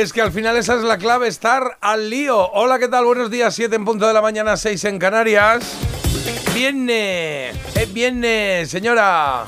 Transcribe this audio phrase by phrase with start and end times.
[0.00, 2.50] Es que al final esa es la clave, estar al lío.
[2.52, 3.04] Hola, ¿qué tal?
[3.04, 5.74] Buenos días, 7 en punto de la mañana, 6 en Canarias.
[6.54, 9.42] Viene, es viernes, señora.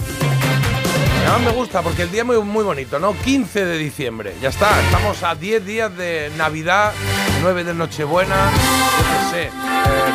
[1.23, 3.15] Además me gusta porque el día es muy, muy bonito, ¿no?
[3.25, 4.79] 15 de diciembre, ya está.
[4.83, 6.93] Estamos a 10 días de Navidad,
[7.41, 9.43] 9 de Nochebuena, yo qué sé.
[9.45, 9.51] eh,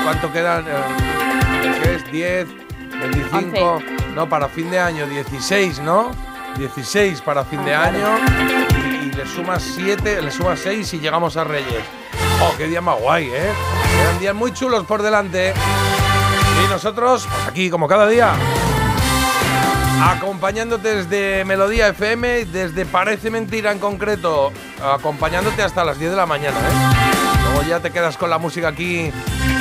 [0.03, 0.65] ¿Cuánto quedan?
[0.67, 2.11] Eh, ¿Qué es?
[2.11, 2.47] 10,
[3.31, 3.79] 25.
[4.13, 6.11] No, para fin de año, 16, ¿no?
[6.59, 8.86] 16 para fin de año.
[9.17, 11.83] Le sumas 7, le sumas 6 y llegamos a Reyes.
[12.39, 13.51] Oh, qué día más guay, ¿eh?
[13.97, 15.55] Quedan días muy chulos por delante.
[16.63, 18.35] Y nosotros, pues aquí, como cada día,
[20.03, 24.51] acompañándote desde Melodía FM, desde Parece Mentira en concreto,
[24.83, 27.41] acompañándote hasta las 10 de la mañana, ¿eh?
[27.45, 29.11] Luego ya te quedas con la música aquí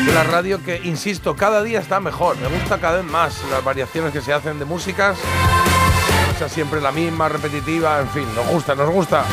[0.05, 2.37] de la radio que, insisto, cada día está mejor.
[2.37, 5.17] Me gusta cada vez más las variaciones que se hacen de músicas.
[6.39, 9.25] Sea siempre la misma, repetitiva, en fin, nos gusta, nos gusta.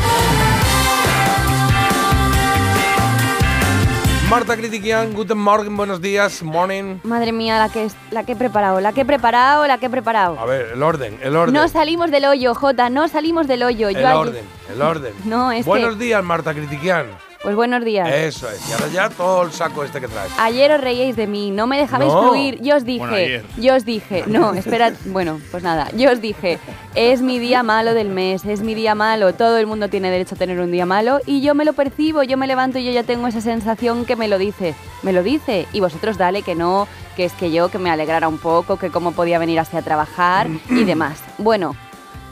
[4.30, 6.98] Marta Critiquian, guten Morgen, buenos días, morning.
[7.04, 9.90] Madre mía, la que, la que he preparado, la que he preparado, la que he
[9.90, 10.40] preparado.
[10.40, 11.54] A ver, el orden, el orden.
[11.54, 13.90] No salimos del hoyo, Jota, no salimos del hoyo.
[13.90, 15.14] el Yo ayer- orden, el orden.
[15.26, 17.08] No, es que- Buenos días, Marta Critiquian.
[17.44, 18.08] Pues buenos días.
[18.10, 20.32] Eso es, y ahora ya todo el saco este que traes.
[20.40, 22.24] Ayer os reíais de mí, no me dejabais No.
[22.30, 22.62] fluir.
[22.62, 23.46] Yo os dije, Bueno, ayer.
[23.58, 26.58] yo os dije, no, espera, bueno, pues nada, yo os dije,
[26.96, 30.36] es mi día malo del mes, es mi día malo, todo el mundo tiene derecho
[30.36, 32.92] a tener un día malo y yo me lo percibo, yo me levanto y yo
[32.94, 36.56] ya tengo esa sensación que me lo dice, me lo dice y vosotros dale que
[36.56, 36.88] no,
[37.18, 39.82] que es que yo que me alegrara un poco, que cómo podía venir así a
[39.82, 41.20] trabajar y demás.
[41.40, 41.76] Bueno,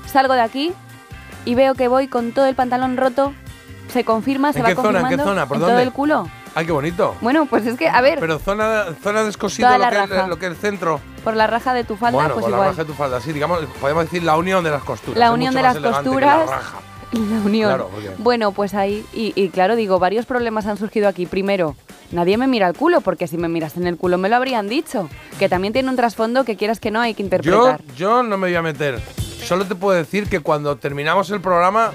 [0.06, 0.72] salgo de aquí
[1.44, 3.34] y veo que voy con todo el pantalón roto.
[3.92, 4.88] Se confirma, se ¿En va qué zona?
[4.88, 5.46] ¿En qué confirmando zona?
[5.48, 5.84] ¿Por todo dónde?
[5.84, 6.28] el culo.
[6.56, 7.16] Ay, qué bonito.
[7.22, 10.40] Bueno, pues es que, a ver, Pero zona, zona descosido Toda lo que, es, lo
[10.40, 11.00] que es el centro.
[11.24, 13.32] por la raja de tu falda, bueno, pues por la raja de tu falda, sí,
[13.32, 15.18] digamos, podemos decir la unión de las costuras.
[15.18, 16.40] La unión de las costuras.
[16.50, 16.78] la raja.
[17.12, 17.68] La unión.
[17.70, 21.26] Claro, Bueno, pues ahí, y, y claro, digo, varios problemas han surgido aquí.
[21.26, 21.76] Primero,
[22.12, 24.70] nadie me mira el culo, porque si me miras en el culo me lo habrían
[24.70, 25.10] dicho.
[25.38, 27.82] Que también tiene un trasfondo que quieras que no hay que Yo, interpretar.
[27.98, 29.02] yo no me voy a meter.
[29.44, 31.92] Solo te puedo decir que cuando terminamos el programa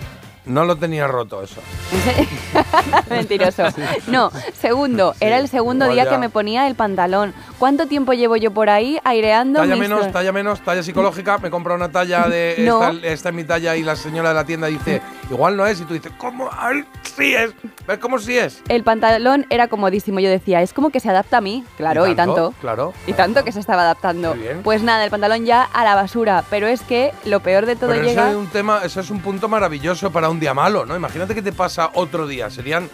[0.47, 1.61] no lo tenía roto eso.
[3.11, 3.65] Mentiroso.
[4.09, 7.34] No, segundo, Sí, era el segundo día que me ponía el pantalón.
[7.59, 11.39] ¿Cuánto tiempo llevo yo por ahí aireando Talla menos, talla menos, talla psicológica.
[11.39, 12.83] Me compra una talla de No.
[12.83, 15.81] esta, esta es mi talla y la señora de la tienda dice, igual no es.
[15.81, 16.49] Y tú dices, ¿cómo?
[16.53, 16.84] Ay,
[17.17, 17.53] sí es.
[17.87, 18.63] ¿Ves cómo sí es?
[18.69, 20.21] El pantalón era comodísimo.
[20.21, 21.65] Yo decía, es como que se adapta a mí.
[21.77, 22.53] Claro, y tanto.
[22.61, 22.93] Claro.
[23.07, 24.34] Y tanto que se estaba adaptando.
[24.34, 24.61] Muy bien.
[24.63, 26.45] Pues nada, el pantalón ya a la basura.
[26.51, 28.23] Pero es que lo peor de todo Pero llega.
[28.28, 30.97] eso es un tema, eso es un punto maravilloso para un día malo, ¿no?
[30.97, 32.88] Imagínate que te pasa otro día, serían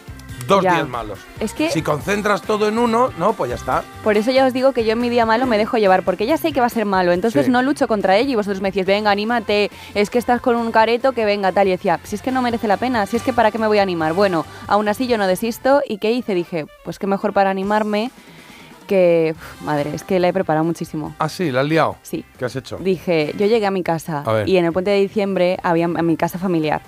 [0.48, 0.75] dos Ya.
[0.75, 1.20] días malos.
[1.38, 3.84] Es que Si concentras todo en uno, no, pues ya está.
[4.03, 6.26] por eso ya os digo que yo en mi día malo me dejo llevar, porque
[6.26, 7.12] ya sé que va a ser malo.
[7.12, 7.50] Entonces Sí.
[7.53, 10.72] no lucho contra ello y vosotros me decís, venga, anímate, es que estás con un
[10.72, 11.69] careto que venga tal.
[11.69, 13.69] Y decía, si es que no merece la pena, si es que para qué me
[13.69, 14.14] voy a animar.
[14.14, 15.80] Bueno, aún así yo no desisto.
[15.88, 16.34] ¿Y qué hice?
[16.34, 18.10] Dije, pues qué mejor para animarme
[18.88, 19.34] que.
[19.36, 21.14] uf, madre, es que la he preparado muchísimo.
[21.20, 21.97] Ah, sí, la has liado.
[22.03, 22.24] Sí.
[22.36, 22.78] ¿Qué has hecho?
[22.78, 26.16] Dije, yo llegué a mi casa y en el puente de diciembre había en mi
[26.16, 26.82] casa familiar.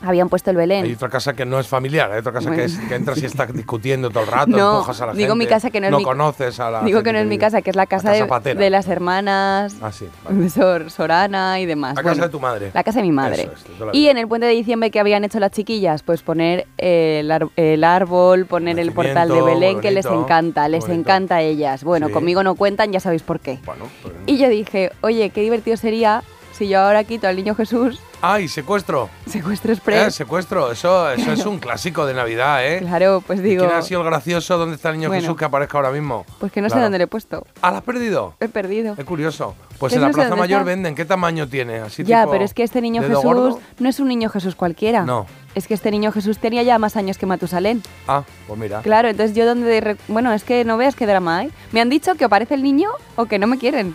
[0.00, 0.84] Habían puesto el Belén.
[0.84, 3.26] Hay otra casa que no es familiar, hay otra casa que, es, que entras y
[3.26, 5.44] estás discutiendo todo el rato, No, empujas a la digo gente.
[5.44, 7.62] mi casa que no es mi- conoces a la Digo que no es mi casa,
[7.62, 10.06] que es la casa, de- las hermanas, Ah, sí.
[10.24, 10.48] vale.
[10.50, 11.96] Sor- Sorana y demás.
[11.96, 12.70] La Bueno, casa de tu madre.
[12.74, 13.50] La casa de mi madre.
[13.52, 17.18] Es, y en el puente de diciembre que habían hecho las chiquillas, pues poner eh,
[17.20, 21.00] el, ar- el árbol, poner el portal de Belén, que les encanta, les bonito.
[21.00, 21.82] encanta a ellas.
[21.82, 22.12] Bueno, Sí.
[22.12, 23.58] conmigo no cuentan, ya sabéis por qué.
[23.64, 26.22] Bueno, pues- Y yo dije, oye, qué divertido sería
[26.52, 29.08] si yo ahora quito al niño Jesús, ¡Ay, secuestro!
[29.28, 30.14] secuestro Eh, express.
[30.14, 32.78] secuestro, eso, eso es un clásico de Navidad, ¿eh?
[32.80, 34.58] Claro, pues ¿Y digo, ¿Quién ha sido el gracioso?
[34.58, 35.20] ¿Dónde está el niño Bueno.
[35.22, 36.26] Jesús que aparezca ahora mismo?
[36.40, 37.46] pues que no sé dónde le he puesto.
[37.62, 38.34] Ah, ¿la has perdido?
[38.40, 38.94] He perdido.
[38.98, 39.54] Es curioso.
[39.78, 40.70] Pues en la no Plaza Mayor está.
[40.70, 40.94] venden.
[40.96, 41.76] ¿Qué tamaño tiene?
[41.78, 43.60] Así Ya, tipo pero es que este niño Jesús gordo.
[43.78, 45.02] no es un niño Jesús cualquiera.
[45.04, 45.26] No.
[45.54, 47.82] Es que este niño Jesús tenía ya más años que Matusalén.
[48.08, 48.80] Ah, pues mira.
[48.82, 49.96] Claro, entonces yo donde...
[50.08, 51.50] Bueno, es que no veas qué drama hay.
[51.70, 53.94] Me han dicho que o parece el niño o que no me quieren.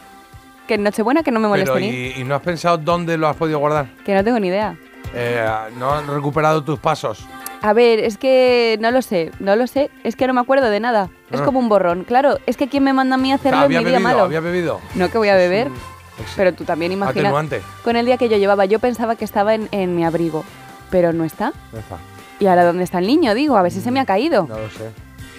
[0.68, 1.84] Que en Nochebuena que no me Pero molesten.
[1.94, 2.18] ir.
[2.18, 3.88] ¿y, y no has pensado dónde lo has podido guardar?
[4.06, 4.76] Que no tengo ni idea.
[5.14, 5.46] Eh,
[5.78, 7.26] ¿No han recuperado tus pasos?
[7.62, 9.90] A ver, es que no lo sé, no lo sé.
[10.04, 11.10] Es que no me acuerdo de nada.
[11.32, 11.46] Es Ah.
[11.46, 12.04] como un borrón.
[12.04, 14.24] Claro, es que ¿quién me manda a mí a hacerlo en había mi día malo?
[14.24, 14.80] había bebido.
[14.96, 15.70] No, que voy a beber.
[15.70, 15.74] Mm,
[16.36, 17.24] Pero tú también imaginas.
[17.26, 17.62] Atenuante.
[17.84, 20.44] Con el día que yo llevaba, yo pensaba que estaba en, en mi abrigo,
[20.90, 21.54] pero no está.
[21.74, 21.98] Ya está.
[22.40, 23.34] ¿Y ahora dónde está el niño?
[23.34, 24.46] Digo, a ver si se me ha caído.
[24.48, 24.90] No lo sé.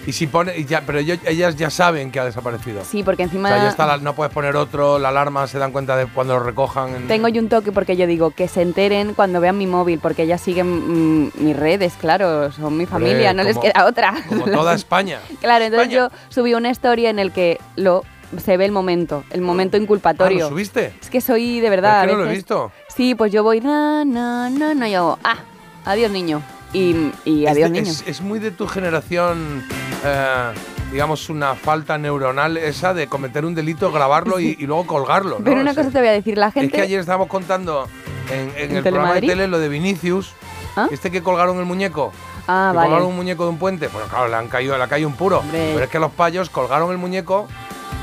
[0.05, 2.83] Y si pone, y ya, pero ellas ya saben que ha desaparecido.
[2.85, 5.57] Sí, porque O encima sea, ya está la- no puedes poner otro, la alarma se
[5.57, 6.95] dan cuenta de cuando lo recojan.
[6.95, 9.99] en- tengo yo un toque porque yo digo que se enteren cuando vean mi móvil,
[9.99, 14.13] porque ellas siguen mm, mis redes, claro, son mi familia, no les como- queda otra.
[14.29, 15.19] Como toda España.
[15.41, 16.09] Claro, entonces España.
[16.11, 18.03] yo subí una story en el que lo
[18.43, 20.39] se ve el momento, el momento Ah, inculpatorio.
[20.45, 20.93] ¿lo subiste?
[21.01, 22.01] Es que soy de verdad.
[22.01, 22.71] es que a no lo he veces- visto.
[22.95, 25.37] Sí, pues yo voy, na, na, na, na, y hago, ah,
[25.85, 26.41] adiós niño.
[26.73, 27.91] Y, y Es adiós de- niño.
[27.91, 29.63] Es, es muy de tu generación,
[30.05, 30.51] eh,
[30.91, 35.39] digamos, una falta neuronal esa de cometer un delito, grabarlo y, y luego colgarlo.
[35.39, 35.43] ¿no?
[35.45, 36.75] Pero una O sea, cosa te voy a decir, la Es gente...
[36.77, 37.87] que ayer estábamos contando
[38.31, 40.31] en, en ¿En el programa de tele lo de Vinicius,
[40.75, 40.87] ¿Ah?
[40.91, 42.11] este que colgaron el muñeco.
[42.47, 42.89] Ah, que vale.
[42.89, 43.87] colgaron un muñeco de un puente.
[43.87, 45.39] Bueno, claro, le han caído, le ha caído un puro.
[45.39, 45.71] Hombre.
[45.73, 47.47] Pero es que los payos colgaron el muñeco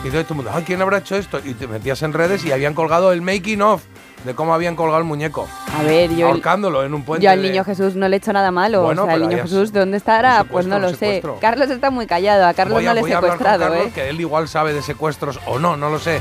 [0.04, 1.40] y todo el mundo, ay, ¿quién habrá hecho esto?
[1.44, 3.84] Y te metías en redes y habían colgado el making of
[4.24, 5.48] de cómo habían colgado el muñeco.
[5.78, 6.28] A ver, yo...
[6.28, 7.24] ahorcándolo en un puente.
[7.24, 8.82] Yo al de- niño Jesús no le he hecho nada malo.
[8.82, 10.44] Bueno, o sea, el niño Jesús, has- ¿dónde estará?
[10.44, 11.22] Pues no lo sé.
[11.40, 12.46] Carlos está muy callado.
[12.46, 13.92] A Carlos Voy a, no le he secuestrado, Carlos, ¿eh?
[13.94, 16.16] que él igual sabe de secuestros o no, no lo sé.
[16.16, 16.20] Eh,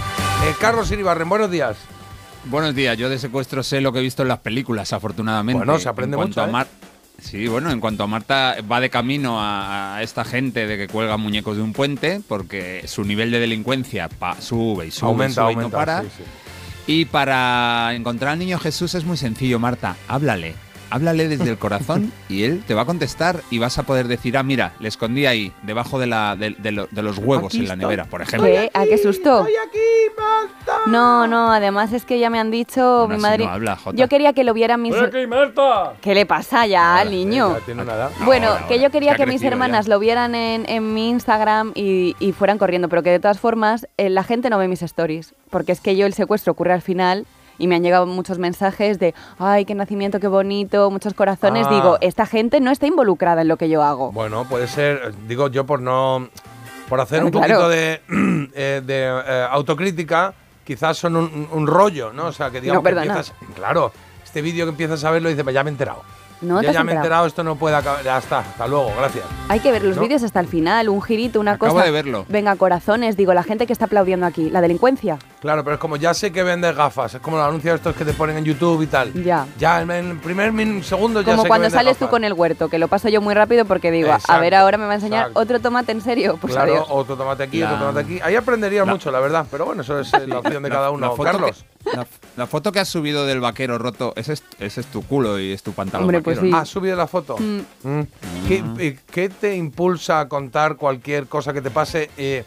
[0.59, 1.77] Carlos Iribarren, buenos días.
[2.45, 5.57] Buenos días, yo de secuestro sé lo que he visto en las películas, afortunadamente.
[5.63, 6.51] Bueno, se aprende En cuanto mucho, a ¿eh?
[6.51, 6.67] Mar-
[7.21, 10.87] Sí, bueno, en cuanto a Marta va de camino a, a esta gente de que
[10.87, 15.41] cuelga muñecos de un puente, porque su nivel de delincuencia pa- sube y sube aumenta,
[15.51, 16.01] y sube y no para.
[16.01, 16.23] sí, sí.
[16.87, 19.95] Y para encontrar al niño Jesús es muy sencillo, Marta.
[20.07, 20.70] Háblale.
[20.91, 24.37] Háblale desde el corazón y él te va a contestar y vas a poder decir,
[24.37, 27.59] ah, mira, le escondí ahí, debajo de, la, de, de lo- de los huevos Aquí
[27.59, 27.79] en la estoy.
[27.85, 28.47] nevera, por ejemplo.
[28.49, 28.69] ¿Qué?
[28.73, 29.39] ¿A qué susto?
[29.39, 29.79] Estoy aquí,
[30.17, 30.73] Marta.
[30.87, 33.45] No, no, además es que ya me han dicho Aún mi madre.
[33.45, 33.97] no habla, Jota.
[33.97, 34.95] yo quería que lo vieran mis.
[34.95, 35.93] Aquí, Marta.
[36.01, 37.57] ¿Qué le pasa ya al niño?
[37.57, 38.11] Ya tiene una edad.
[38.25, 38.85] Bueno, Ahora, que ahora.
[38.87, 39.93] yo quería que que mis hermanas ya.
[39.93, 43.87] lo vieran en, en mi Instagram y, y fueran corriendo, pero que de todas formas
[43.97, 46.81] eh, la gente no ve mis stories, porque es que yo el secuestro ocurre al
[46.81, 47.25] final
[47.61, 51.67] y me han llegado muchos mensajes de, ay, qué nacimiento, qué bonito, muchos corazones.
[51.69, 51.73] Ah.
[51.73, 54.11] Digo, esta gente no está involucrada en lo que yo hago.
[54.11, 56.29] Bueno, puede ser, digo yo por no.
[56.89, 57.53] Por hacer Claro, un claro.
[57.53, 58.01] poquito de,
[58.55, 60.33] eh, de eh, autocrítica,
[60.65, 62.25] quizás son un, un rollo, ¿no?
[62.27, 63.33] O sea, que digamos No, que empiezas.
[63.55, 63.93] Claro,
[64.25, 66.01] este vídeo que empiezas a verlo y dices, "Pues ya me he enterado.
[66.41, 67.03] No te ya, has ya me he enterado.
[67.05, 68.03] enterado, esto no puede acabar.
[68.03, 69.23] Ya está, hasta luego, gracias.
[69.47, 70.01] Hay que ver los ¿No?
[70.01, 71.85] vídeos hasta el final, un girito, una Acabo cosa.
[71.85, 72.25] de verlo.
[72.27, 75.17] Venga, corazones, digo, la gente que está aplaudiendo aquí, la delincuencia.
[75.41, 78.05] Claro, pero es como ya sé que vendes gafas, es como los anuncios estos que
[78.05, 79.11] te ponen en YouTube y tal.
[79.23, 79.47] Ya.
[79.57, 82.09] Ya en el primer min- segundo ya Como sé cuando que sales tú gafas.
[82.11, 84.85] con el huerto, que lo paso yo muy rápido porque digo, a ver, ahora me
[84.85, 85.39] va a enseñar exacto.
[85.39, 86.37] otro tomate en serio.
[86.39, 86.87] Pues claro, adiós.
[86.91, 88.19] otro tomate aquí, otro tomate aquí.
[88.23, 89.47] Ahí aprenderías La- mucho, la verdad.
[89.49, 91.15] Pero bueno, eso es eh, la opción de La- cada uno.
[91.15, 91.65] Carlos.
[91.83, 92.05] que- la,
[92.37, 95.51] la foto que has subido del vaquero roto, ese es, ese es tu culo y
[95.53, 96.51] es tu pantalón Hombre, pues vaquero, sí.
[96.51, 96.57] ¿no?
[96.59, 97.35] ¿Has subido la foto?
[97.39, 97.61] Mm.
[97.89, 98.01] Mm.
[98.47, 102.45] ¿Qué, eh, qué te impulsa a contar cualquier cosa que te pase eh,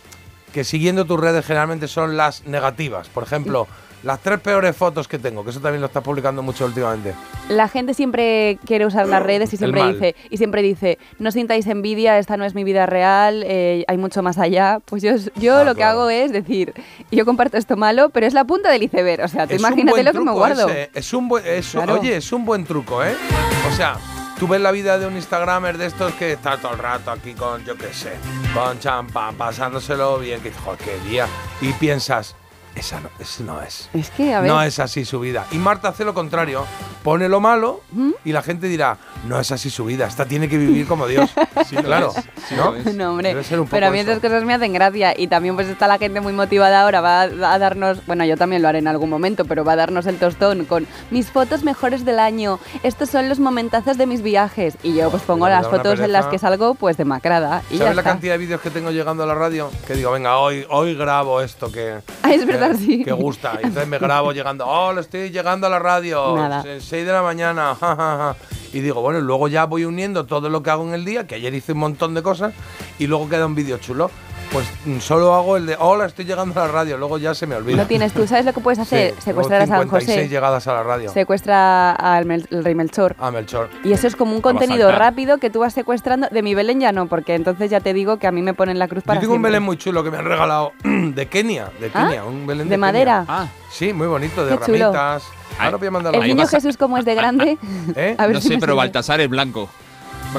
[0.55, 3.09] que siguiendo tus redes generalmente son las negativas?
[3.09, 3.67] Por ejemplo,
[4.05, 7.13] las tres peores fotos que tengo, que eso también lo estás publicando mucho últimamente.
[7.49, 11.67] La gente siempre quiere usar las redes y siempre dice, y siempre dice, no sintáis
[11.67, 14.79] envidia, esta no es mi vida real, eh, hay mucho más allá.
[14.85, 16.73] Pues yo, yo Ah, lo que hago es decir,
[17.11, 19.25] yo comparto esto malo, pero es la punta del iceberg.
[19.25, 20.69] O sea, tú imagínate lo que me guardo.
[20.69, 21.95] ese, Es un buen, es Claro.
[21.95, 23.17] Oye, es un buen truco, ¿eh?
[23.69, 23.97] O sea,
[24.45, 27.33] tú ves la vida de un Instagramer de estos que está todo el rato aquí
[27.33, 28.13] con, yo qué sé,
[28.53, 31.27] con champán, pasándoselo bien, que joder, qué día.
[31.63, 32.37] Y piensas,
[32.75, 33.09] esa no,
[33.47, 33.89] no es.
[33.95, 35.47] Es que, a ver, No es así su vida.
[35.53, 36.65] Y Marta hace lo contrario.
[37.03, 37.83] Pone lo malo
[38.25, 38.97] y la gente dirá,
[39.29, 40.07] no es así su vida.
[40.07, 41.31] Esta tiene que vivir como Dios.
[41.67, 42.13] Sí lo claro.
[42.49, 42.73] sí ¿no?
[42.93, 44.11] No, hombre, Debe ser un pero a mí eso.
[44.11, 47.23] esas cosas me hacen gracia y también pues está la gente muy motivada ahora, va
[47.23, 50.05] a, a darnos, bueno, yo también lo haré en algún momento, pero va a darnos
[50.07, 54.77] el tostón con mis fotos mejores del año, estos son los momentazos de mis viajes
[54.83, 57.97] y yo pues pongo las fotos en las que salgo pues demacrada y ya ¿Sabes
[57.97, 58.11] la está.
[58.13, 59.71] cantidad de vídeos que tengo llegando a la radio?
[59.87, 63.05] Que digo, venga, hoy, hoy grabo esto que, Ah, es verdad, que, sí.
[63.05, 63.59] que gusta.
[63.63, 66.63] Y entonces me grabo llegando, oh, lo estoy llegando a la radio, Nada.
[66.63, 68.37] 6 de la mañana, ja, ja, ja.
[68.73, 71.37] Y digo, bueno, luego ya voy uniendo todo lo que hago en el día, que
[71.37, 72.53] ayer hice un montón de cosas,
[72.99, 74.11] y luego queda un vídeo chulo.
[74.53, 77.45] Pues mm, solo hago el de, hola, estoy llegando a la radio, luego ya se
[77.47, 77.77] me olvida.
[77.77, 79.15] Lo tienes tú, ¿sabes lo que puedes hacer?
[79.17, 81.11] Sí, Secuestrar a San 56 José, llegadas a la radio.
[81.11, 83.17] secuestra al Mel- el rey Melchor.
[83.19, 83.69] A Melchor.
[83.83, 86.29] Y eso es como un contenido rápido que tú vas secuestrando.
[86.31, 88.79] De mi Belén ya no, porque entonces ya te digo que a mí me ponen
[88.79, 89.43] la cruz para Yo tengo un.
[89.43, 92.05] Belén muy chulo que me han regalado de Kenia, de ¿Ah?
[92.07, 92.79] Kenia, un Belén de, ¿De Kenia.
[92.79, 93.25] madera?
[93.29, 94.93] Ah, Sí, muy bonito, de Qué chulo.
[94.93, 95.25] ramitas.
[95.59, 97.59] Ahora voy a mandar El Ahí niño Jesús como es de grande.
[97.97, 98.15] ¿Eh?
[98.19, 98.77] A ver no si sé, pero.
[98.77, 99.69] Baltasar es blanco.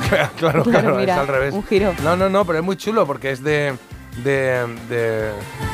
[0.10, 1.54] claro, claro, Claro, mira, es al revés.
[1.54, 1.94] un giro.
[2.04, 3.76] No, no, no, pero es muy chulo porque es de,
[4.24, 5.32] de, de,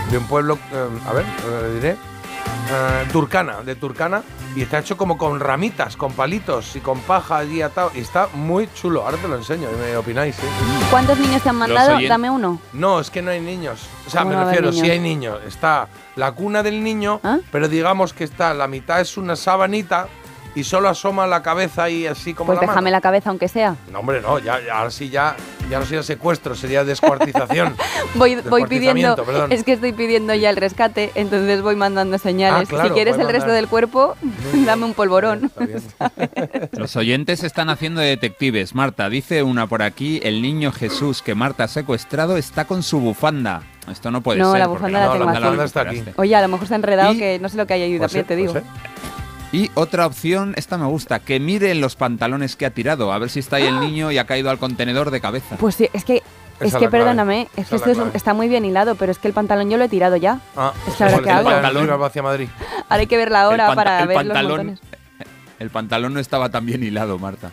[0.09, 4.23] de un pueblo, eh, a ver, eh, diré, eh, Turcana, de Turcana,
[4.55, 7.91] y está hecho como con ramitas, con palitos y con paja allí atado.
[7.95, 9.03] Y está muy chulo.
[9.05, 10.43] Ahora te lo enseño y me opináis, ¿sí?
[10.89, 11.97] ¿Cuántos niños te han mandado?
[12.05, 12.59] Dame uno.
[12.73, 13.87] No, es que no hay niños.
[14.05, 14.91] O sea, ¿Cómo me no refiero, sí niños?
[14.93, 15.39] hay niños.
[15.47, 17.37] Está la cuna del niño, ¿Ah?
[17.49, 20.07] pero digamos que está, la mitad es una sabanita
[20.55, 22.91] y solo asoma la cabeza y así como Pues la déjame mano.
[22.97, 23.75] la cabeza aunque sea.
[23.91, 25.35] No, hombre, no, ya, ya, ahora sí ya,
[25.69, 27.75] ya no sería secuestro, sería descuartización.
[28.15, 29.51] Voy, voy pidiendo, perdón.
[29.53, 32.67] es que estoy pidiendo ya el rescate, entonces voy mandando señales.
[32.67, 34.15] Ah, claro, si quieres el resto del cuerpo,
[34.65, 35.49] dame un polvorón.
[36.73, 38.75] Los oyentes están haciendo de detectives.
[38.75, 42.99] Marta, dice una por aquí, el niño Jesús que Marta ha secuestrado está con su
[42.99, 43.63] bufanda.
[43.89, 44.59] Esto no puede No, ser.
[44.59, 46.03] la porque bufanda la No, tengo la aquí.
[46.17, 47.97] Oye, a lo mejor se ha enredado Y- que no sé lo que hay ahí
[47.97, 48.53] Pues también, sí, te digo.
[49.51, 53.17] Y otra opción, esta me gusta, que mire en los pantalones que ha tirado, a
[53.19, 55.57] ver si está ahí el niño y ha caído al contenedor de cabeza.
[55.57, 56.23] Pues sí, es que,
[56.61, 59.27] es que perdóname, es que esto es un- está muy bien hilado, pero es que
[59.27, 60.39] el pantalón yo lo he tirado ya.
[60.55, 61.49] Ah, Es que ahora qué hago.
[61.49, 62.03] Pantalón.
[62.03, 62.47] hacia Madrid.
[62.89, 64.79] Ahora hay que ver la hora el panta- para el ver los pantalón, montones.
[65.59, 67.51] el pantalón no estaba tan bien hilado, Marta.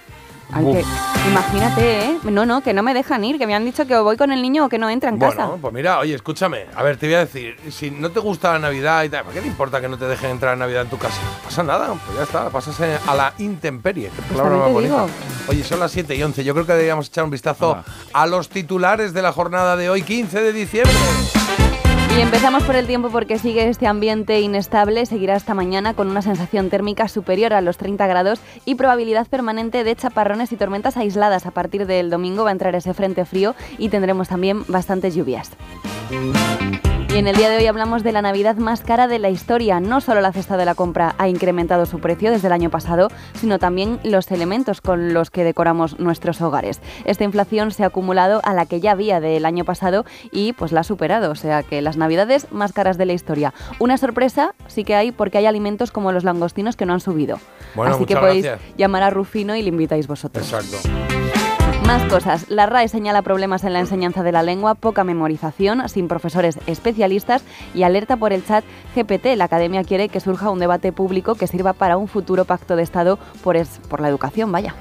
[0.52, 0.85] Ay, que-
[1.28, 2.19] imagínate, ¿eh?
[2.25, 4.40] No, no, que no me dejan ir, que me han dicho que voy con el
[4.40, 5.50] niño o que no entra en Bueno, casa.
[5.61, 6.67] pues mira, oye, escúchame.
[6.75, 9.35] A ver, te voy a decir, si no te gusta la Navidad y tal, ¿por
[9.35, 11.21] qué te importa que no te dejen entrar en Navidad en tu casa?
[11.23, 14.11] No pasa nada, pues ya está, pasas a la intemperie.
[14.14, 15.07] Qué palabra más bonita.
[15.49, 16.43] Oye, son las 7 y 11.
[16.45, 20.02] Yo creo que deberíamos echar un vistazo a los titulares de la jornada de hoy,
[20.02, 20.93] 15 de diciembre.
[22.17, 26.23] Y empezamos por el tiempo porque sigue este ambiente inestable, seguirá esta mañana con una
[26.23, 31.47] sensación térmica superior a los 30 grados y probabilidad permanente de chaparrones y tormentas aisladas.
[31.47, 35.53] A partir del domingo va a entrar ese frente frío y tendremos también bastantes lluvias.
[37.11, 39.81] Y en el día de hoy hablamos de la Navidad más cara de la historia.
[39.81, 43.09] No solo la cesta de la compra ha incrementado su precio desde el año pasado,
[43.33, 46.83] sino también los elementos con los que decoramos nuestros hogares.
[47.07, 50.71] Esta inflación se ha acumulado a la que ya había del año pasado y pues
[50.71, 51.31] la ha superado.
[51.31, 53.52] O sea que las Navidades más caras de la historia.
[53.78, 57.38] Una sorpresa sí que hay porque hay alimentos como los langostinos que no han subido.
[57.75, 58.76] Bueno, Así que podéis gracias.
[58.78, 60.45] llamar a Rufino y le invitáis vosotros.
[60.52, 60.76] Exacto.
[61.87, 62.50] Más cosas.
[62.50, 67.43] La RAE señala problemas en la enseñanza de la lengua, poca memorización, sin profesores especialistas
[67.75, 68.62] y alerta por el chat
[68.95, 69.37] GPT.
[69.37, 72.83] La academia quiere que surja un debate público que sirva para un futuro pacto de
[72.83, 74.52] Estado por, es- por la educación.
[74.52, 74.75] Vaya.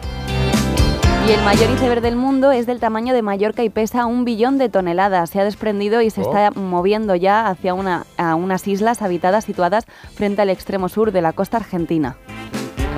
[1.28, 4.58] Y el mayor iceberg del mundo es del tamaño de Mallorca y pesa un billón
[4.58, 5.30] de toneladas.
[5.30, 6.24] Se ha desprendido y se Oh.
[6.24, 11.22] está moviendo ya hacia una, a unas islas habitadas situadas frente al extremo sur de
[11.22, 12.16] la costa argentina.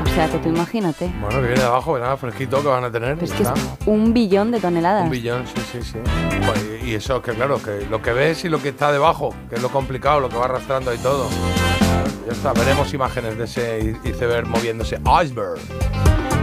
[0.04, 1.12] O sea que tú imagínate.
[1.22, 3.18] Bueno, que viene de abajo, verá, fresquito que van a tener.
[3.24, 3.50] Es que es
[3.88, 5.06] un billón de toneladas.
[5.06, 5.98] Un billón, sí, sí, sí.
[6.46, 9.56] Joder, y eso, que claro, que lo que ves y lo que está debajo, que
[9.56, 11.28] es lo complicado, lo que va arrastrando y todo.
[12.28, 15.00] Ya está, veremos imágenes de ese iceberg moviéndose.
[15.24, 15.60] Iceberg.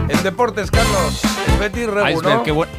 [0.09, 1.21] En deportes, Carlos,
[1.53, 2.43] el Betis Iceberg, ¿no?
[2.43, 2.69] qué, buen-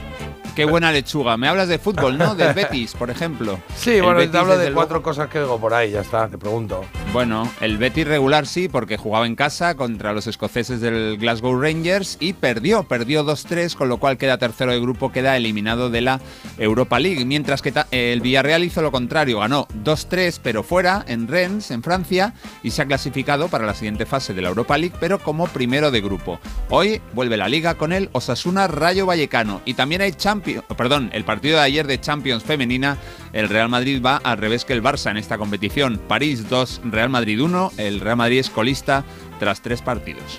[0.59, 1.37] qué buena lechuga.
[1.37, 2.35] Me hablas de fútbol, ¿no?
[2.35, 3.61] Del Betis, por ejemplo.
[3.77, 6.01] Sí, El bueno, Betis, te hablo de cuatro luego- cosas que digo por ahí, ya
[6.01, 6.85] está, te pregunto.
[7.13, 12.17] Bueno, el Betis regular sí, porque jugaba en casa contra los escoceses del Glasgow Rangers
[12.19, 16.21] y perdió, perdió 2-3, con lo cual queda tercero de grupo, queda eliminado de la
[16.59, 17.25] Europa League.
[17.25, 22.35] Mientras que el Villarreal hizo lo contrario, ganó 2-3, pero fuera, en Rennes, en Francia,
[22.65, 25.93] y se ha clasificado para la siguiente fase de la Europa League, pero como primero
[25.93, 26.41] de grupo.
[26.69, 31.25] Hoy vuelve la liga con el Osasuna Rayo Vallecano y también hay Champions, perdón, el
[31.25, 32.99] partido de ayer de Champions femenina,
[33.33, 36.01] el Real Madrid va al revés que el Barça en esta competición.
[36.09, 39.05] París 2, Real Madrid 1, el Real Madrid es colista
[39.39, 40.39] tras tres partidos.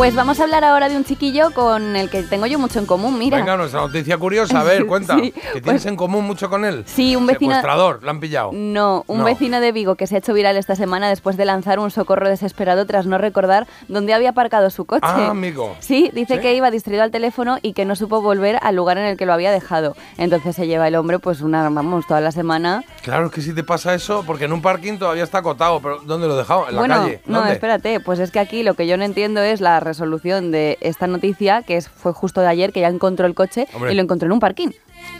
[0.00, 2.86] Pues vamos a hablar ahora de un chiquillo con el que tengo yo mucho en
[2.86, 3.36] común, mira.
[3.36, 5.14] Venga, nuestra noticia curiosa, a ver, cuenta.
[5.16, 6.84] Sí, ¿Qué pues- tienes en común mucho con él?
[6.86, 8.48] Sí, un vecino- Secuestrador, lo han pillado.
[8.54, 9.24] No, un No.
[9.24, 12.30] vecino de Vigo que se ha hecho viral esta semana después de lanzar un socorro
[12.30, 15.02] desesperado tras no recordar dónde había aparcado su coche.
[15.04, 15.76] Ah, amigo.
[15.80, 16.40] Sí, dice ¿Sí?
[16.40, 19.26] que iba distraído al teléfono y que no supo volver al lugar en el que
[19.26, 19.96] lo había dejado.
[20.16, 22.84] Entonces se lleva el hombre pues una, vamos, toda la semana.
[23.02, 25.98] Claro, es que si te pasa eso, porque en un parking todavía está acotado, pero
[26.06, 26.68] ¿dónde lo he dejado?
[26.70, 27.20] En la bueno, calle.
[27.26, 30.78] no, espérate, pues es que aquí lo que yo no entiendo es la resolución de
[30.80, 33.92] esta noticia, que es, fue justo de ayer, que ya encontró el coche Hombre.
[33.92, 34.70] y lo encontró en un parking.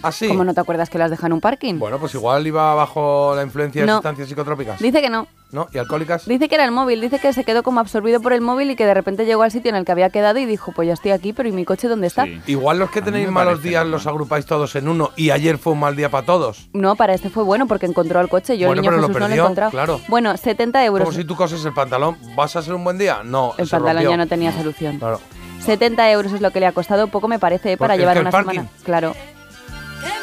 [0.03, 0.29] ¿Ah, sí?
[0.29, 1.79] ¿Cómo no te acuerdas que lo has dejado en un parking?
[1.79, 4.81] Bueno, pues igual iba bajo la influencia de sustancias psicotrópicas.
[4.81, 5.27] Dice que no.
[5.53, 5.67] ¿No?
[5.73, 6.27] ¿Y alcohólicas?
[6.27, 8.77] Dice que era el móvil, dice que se quedó como absorbido por el móvil y
[8.77, 10.95] que de repente llegó al sitio en el que había quedado y dijo, pues ya
[10.95, 12.25] estoy aquí, pero ¿y mi coche dónde está?
[12.25, 12.41] Sí.
[12.47, 13.91] Igual los que tenéis malos días normal.
[13.91, 16.69] los agrupáis todos en uno y ayer fue un mal día para todos.
[16.73, 18.57] No, para este fue bueno porque encontró el coche.
[18.59, 19.71] Yo Bueno, el niño pero lo Jesús no lo he perdió, encontrado.
[19.73, 20.01] claro.
[20.07, 21.09] Bueno, 70 euros.
[21.09, 23.23] Como si tú coses el pantalón, ¿vas a ser un buen día?
[23.25, 24.11] No, el se pantalón rompió.
[24.11, 24.99] ya no tenía solución.
[25.01, 25.21] Claro.
[25.67, 27.77] 70 euros es lo que le ha costado, poco me parece, ¿eh?
[27.77, 28.69] para llevar una parking- semana.
[28.85, 29.15] Claro.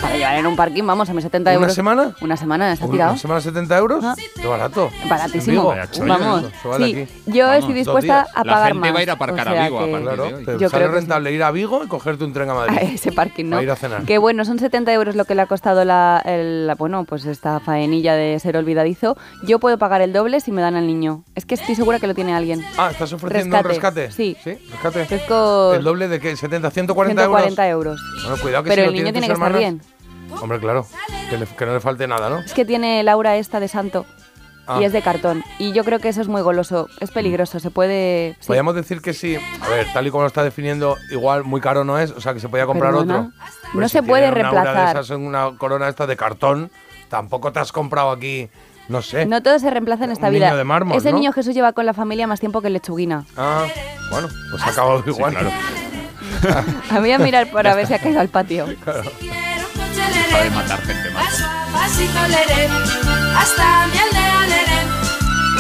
[0.02, 1.66] Para llevar en un parking, vamos, a mis 70 euros.
[1.68, 2.12] ¿Una semana?
[2.22, 3.12] Una semana, está tirado.
[3.12, 4.04] ¿Una semana 70 euros?
[4.04, 4.16] Ah.
[4.40, 4.90] Qué barato.
[5.10, 5.74] Baratísimo.
[6.06, 6.46] Vamos,
[6.78, 7.08] sí, aquí.
[7.26, 8.96] yo Vamos, estoy dispuesta a La pagar gente más.
[8.96, 10.46] va a ir a aparcar o a Vigo a de Claro, hoy.
[10.60, 10.96] Yo sale creo sí.
[11.00, 12.78] rentable ir a Vigo y cogerte un tren a a Madrid.
[12.94, 13.58] ese parking, ¿no?
[13.58, 14.04] A ir a cenar.
[14.04, 17.26] Que bueno, son 70 euros lo que le ha costado la, el- la- bueno, pues
[17.26, 19.18] esta faenilla de ser olvidadizo.
[19.44, 21.24] Yo puedo pagar el doble si me dan al niño.
[21.36, 22.64] Es que estoy segura que lo tiene alguien.
[22.78, 24.08] Ah, ¿estás ofreciendo un Rescate.
[24.08, 24.12] rescate?
[24.12, 24.38] Sí.
[24.44, 24.58] ¿Sí?
[24.72, 25.08] ¿Rescate?
[25.76, 26.34] ¿El doble de qué?
[26.34, 28.00] ¿70, 140, 140 euros.
[28.24, 29.67] Bueno, cuidado que Pero si el lo niño tiene que estar bien.
[30.42, 30.86] Hombre, claro.
[31.30, 32.40] Que, le- que no le falte nada, ¿no?
[32.40, 34.06] Es que tiene Laura esta de santo.
[34.70, 34.80] Ah.
[34.82, 35.44] Y es de cartón.
[35.60, 36.90] Y yo creo que eso es muy goloso.
[37.00, 37.60] Es peligroso.
[37.62, 38.36] Se puede.
[38.42, 38.48] sí.
[38.48, 39.38] Podríamos decir que sí.
[39.62, 42.12] A ver, tal y como lo está definiendo, igual muy caro no es.
[42.12, 43.20] O sea, que se podía comprar Perdona.
[43.64, 43.80] otro.
[43.80, 44.96] No se puede una aura reemplazar.
[44.96, 46.70] De esas, una corona esta de cartón.
[47.08, 48.50] Tampoco te has comprado aquí,
[48.90, 49.26] no sé.
[49.26, 50.48] No todo se reemplaza en esta Un vida.
[50.48, 51.20] niño de mármol, Ese ¿no?
[51.20, 53.24] niño Jesús lleva con la familia más tiempo que lechuguina.
[53.38, 53.66] Ah,
[54.12, 55.32] bueno, pues ha acabado igual.
[55.34, 55.50] claro.
[56.92, 58.66] A voy a mirar para ver si ha caído al patio.
[58.84, 59.57] Quiero
[60.24, 61.26] coche Sabe matar gente más.
[61.26, 62.68] paso a pasito leré,
[63.38, 64.80] hasta mi aldea leré.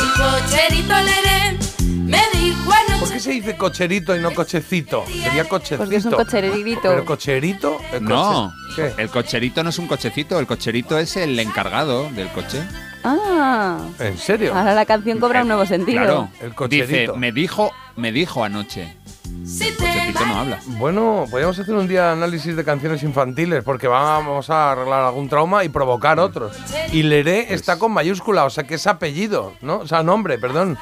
[0.01, 1.57] Un cocherito leré,
[2.03, 2.99] me dijo anoche.
[2.99, 5.05] ¿Por qué se dice cocherito y no cochecito?
[5.23, 5.77] Sería cochecito.
[5.77, 6.81] Porque es un cocherito.
[6.83, 7.77] Pero cocherito.
[7.93, 9.01] el No, coche- ¿Qué?
[9.01, 12.61] el cocherito no es un cochecito, el cocherito es el encargado del coche.
[13.03, 13.79] Ah.
[13.99, 14.53] ¿En serio?
[14.55, 16.01] Ahora la canción cobra un nuevo sentido.
[16.01, 16.87] Claro, El cocherito.
[17.13, 18.97] Dice, me dijo, me dijo anoche.
[19.45, 20.59] Si El te cochecito no habla.
[20.65, 25.63] Bueno, podríamos hacer un día análisis de canciones infantiles porque vamos a arreglar algún trauma
[25.63, 26.57] y provocar otros.
[26.91, 29.77] Y Leré está con mayúscula, o sea que es apellido, ¿no?
[29.79, 30.77] O sea, nombre, perdón.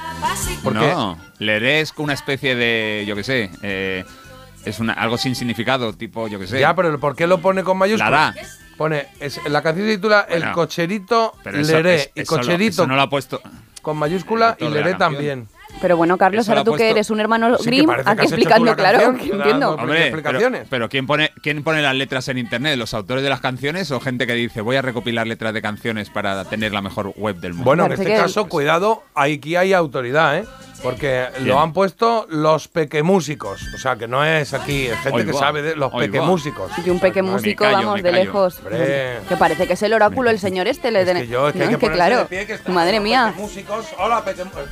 [0.63, 0.91] ¿Por qué?
[0.93, 4.03] no, Leré es una especie de, yo qué sé, eh,
[4.65, 6.59] es una, algo sin significado, tipo, yo qué sé.
[6.59, 8.09] Ya, pero ¿por qué lo pone con mayúscula?
[8.09, 8.35] Lara.
[8.77, 11.95] Pone, es, la canción se titula El Bueno, cocherito Pero eso- Leré.
[11.95, 13.41] es- y eso lo- cocherito eso no lo ha puesto.
[13.81, 14.97] con mayúscula y Leré canción.
[14.97, 15.47] también.
[15.81, 18.99] Pero bueno, Carlos, ahora tú que eres un hermano Sí, Grimm, aquí explicando, la claro,
[18.99, 19.71] canción, que entiendo.
[19.71, 20.59] Hombre, explicaciones.
[20.61, 22.77] Pero, pero ¿quién, pone, ¿quién pone las letras en internet?
[22.77, 26.09] ¿Los autores de las canciones o gente que dice voy a recopilar letras de canciones
[26.09, 27.65] para tener la mejor web del mundo?
[27.65, 30.45] Bueno, en este caso, cuidado, aquí hay autoridad, ¿eh?
[30.83, 33.61] Porque lo han puesto los pequemúsicos.
[33.73, 36.71] O sea, que no es aquí es gente que sabe de los pequemúsicos.
[36.85, 38.23] Y un peque No, ni músico, callo, vamos, de callo.
[38.23, 38.59] lejos.
[38.59, 39.19] Hombre.
[39.27, 40.91] Que parece que es el oráculo el señor este.
[40.91, 42.17] Le Es den- que yo, es que No, hay que es que claro.
[42.19, 43.27] de pie, que está- Madre mía.
[43.31, 44.65] Pequemúsicos, hola, pequemúsicos.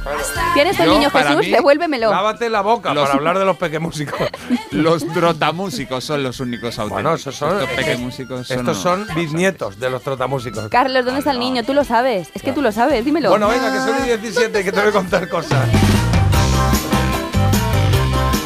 [0.53, 1.37] ¿Tienes el niño Jesús?
[1.37, 2.11] mí, Devuélvemelo.
[2.11, 4.19] Lávate la boca Los- para hablar de los pequemúsicos.
[4.71, 6.89] Los trotamúsicos son los únicos auténticos.
[6.91, 7.49] bueno, esos son.
[7.53, 10.67] Estos es que pequemúsicos son estos son bisnietos de los trotamúsicos.
[10.69, 11.63] Carlos, ¿dónde está el niño?
[11.63, 12.29] Tú lo sabes.
[12.33, 13.29] Es que tú lo sabes, dímelo.
[13.29, 15.67] Bueno, venga, que son y 17, que te voy a contar cosas.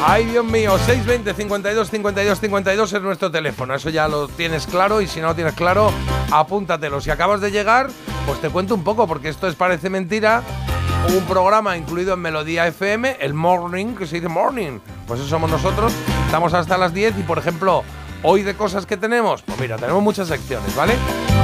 [0.00, 3.74] Ay, Dios mío, 620 52 52 52 es nuestro teléfono.
[3.74, 5.90] Eso ya lo tienes claro y si no lo tienes claro,
[6.30, 7.00] apúntatelo.
[7.00, 7.88] Si acabas de llegar,
[8.24, 10.42] pues te cuento un poco, porque esto es Parece Mentira,
[11.08, 14.78] un programa incluido en Melodía FM, el Morning, que se dice Morning.
[15.08, 15.92] Pues eso somos nosotros.
[16.26, 17.82] Estamos hasta las 10 y, por ejemplo,
[18.22, 20.94] hoy de cosas que tenemos, pues mira, tenemos muchas secciones, ¿vale?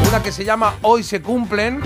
[0.08, 1.80] Una que se llama Hoy se cumplen,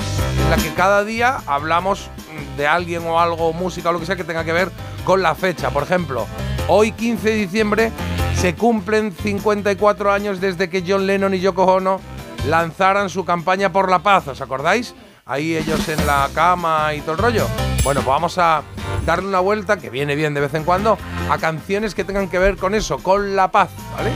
[0.44, 2.10] en la que cada día hablamos
[2.56, 4.70] de alguien o algo, música o lo que sea que tenga que ver
[5.04, 5.70] con la fecha.
[5.70, 6.26] Por ejemplo,
[6.68, 7.92] hoy 15 de diciembre
[8.34, 12.00] se cumplen 54 años desde que John Lennon y Yoko Ono
[12.46, 14.94] lanzaran su campaña por la paz, ¿os acordáis?
[15.26, 17.46] Ahí ellos en la cama y todo el rollo.
[17.84, 18.62] Bueno, pues vamos a
[19.04, 20.98] darle una vuelta, que viene bien de vez en cuando,
[21.30, 24.12] a canciones que tengan que ver con eso, con la paz, ¿vale?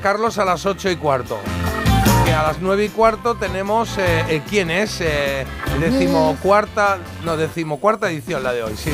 [0.00, 1.38] Carlos a las 8 y cuarto.
[2.26, 5.46] Que a las 9 y cuarto tenemos eh, el quién es, eh,
[5.78, 8.90] decimocuarta, no, decimocuarta edición la de hoy, sí,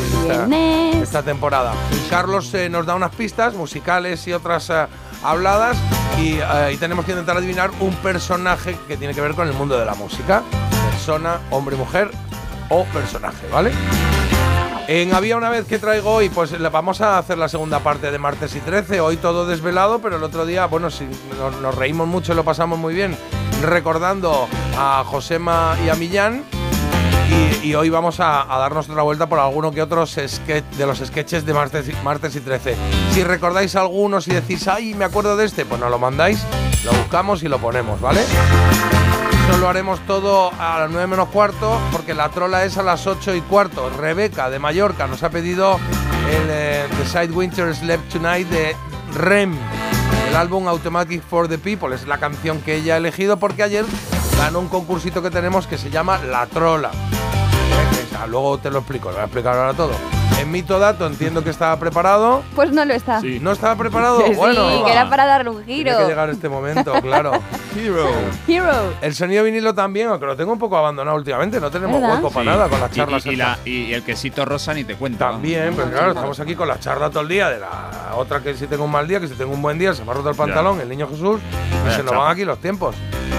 [1.01, 1.73] esta, temporada.
[2.11, 4.87] Carlos eh, nos da unas pistas musicales y otras eh,
[5.23, 5.79] habladas
[6.21, 9.55] y, eh, y tenemos que intentar adivinar un personaje que tiene que ver con el
[9.55, 10.43] mundo de la música.
[10.91, 12.11] Persona, hombre, mujer
[12.69, 13.73] o personaje, ¿vale?
[14.89, 18.19] En Había una vez que traigo hoy, pues vamos a hacer la segunda parte de
[18.19, 19.01] martes y 13.
[19.01, 21.07] Hoy todo desvelado, pero el otro día, bueno, sí,
[21.61, 23.17] nos, reímos mucho y lo pasamos muy bien
[23.63, 26.45] recordando a Josema y a Millán.
[27.63, 31.47] Y, hoy vamos a, darnos otra vuelta por alguno que otros sketch, de los sketches
[31.47, 32.77] de martes y, martes y 13.
[33.13, 36.45] Si recordáis algunos y decís, ay, me acuerdo de este, pues nos lo mandáis,
[36.85, 38.21] lo buscamos y lo ponemos, ¿vale?
[39.49, 43.07] Eso lo haremos todo a las 9 menos cuarto, porque la trola es a las
[43.07, 43.91] 8 y cuarto.
[43.91, 45.79] Rebeca de Mallorca nos ha pedido
[46.29, 48.77] el eh, The Side Winter Slept Tonight de
[49.15, 49.55] REM,
[50.29, 51.95] el álbum Automatic for the People.
[51.95, 53.85] Es la canción que ella ha elegido porque ayer
[54.39, 56.91] ganó un concursito que tenemos que se llama La Trola.
[58.13, 59.93] Mira, luego te lo explico, lo voy a explicar ahora todo.
[60.39, 62.43] En Mito Dato entiendo que estaba preparado.
[62.57, 63.21] Pues no lo está.
[63.21, 63.39] Sí.
[63.41, 64.19] ¿No estaba preparado?
[64.25, 65.99] Que sí, bueno, que era para darle un Tiene giro.
[65.99, 67.33] que llegar este momento, claro.
[67.77, 68.09] Hero.
[68.49, 68.73] Hero.
[69.01, 72.17] El sonido vinilo también, aunque lo tengo un poco abandonado últimamente, no tenemos ¿Verdad?
[72.17, 72.49] hueco para Sí.
[72.59, 73.25] nada con las Y- charlas.
[73.27, 73.49] Y, y estas.
[73.59, 75.19] la- y el quesito rosa ni te cuento.
[75.19, 78.55] También, pero claro, estamos aquí con la charla todo el día de la otra que
[78.55, 80.29] si tengo un mal día, que si tengo un buen día, se me ha roto
[80.31, 81.41] el pantalón, el niño Jesús,
[81.89, 82.97] y se nos van aquí los tiempos.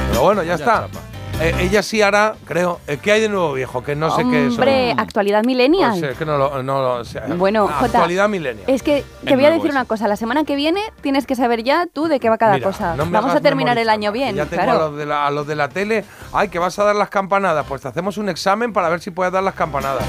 [0.09, 0.87] Pero bueno, ya está.
[0.87, 0.99] chapa.
[1.41, 2.79] Eh, ella sí hará, creo.
[2.87, 3.83] eh, ¿Qué hay de nuevo viejo?
[3.83, 4.53] Que no sé qué es.
[4.53, 5.99] Hombre, actualidad millennial.
[5.99, 8.63] Pues, eh, que no lo, no lo- o sea, Bueno, Jota, actualidad milenial.
[8.69, 10.07] Es que te voy a decir una cosa.
[10.07, 12.95] La semana que viene tienes que saber ya tú de qué va cada Mira, cosa.
[12.95, 14.35] no me Vamos a terminar el año bien.
[14.35, 16.05] Ya tengo a, los de la, a los de la tele.
[16.31, 17.65] Ay, que vas a dar las campanadas.
[17.67, 20.05] Pues te hacemos un examen para ver si puedes dar las campanadas.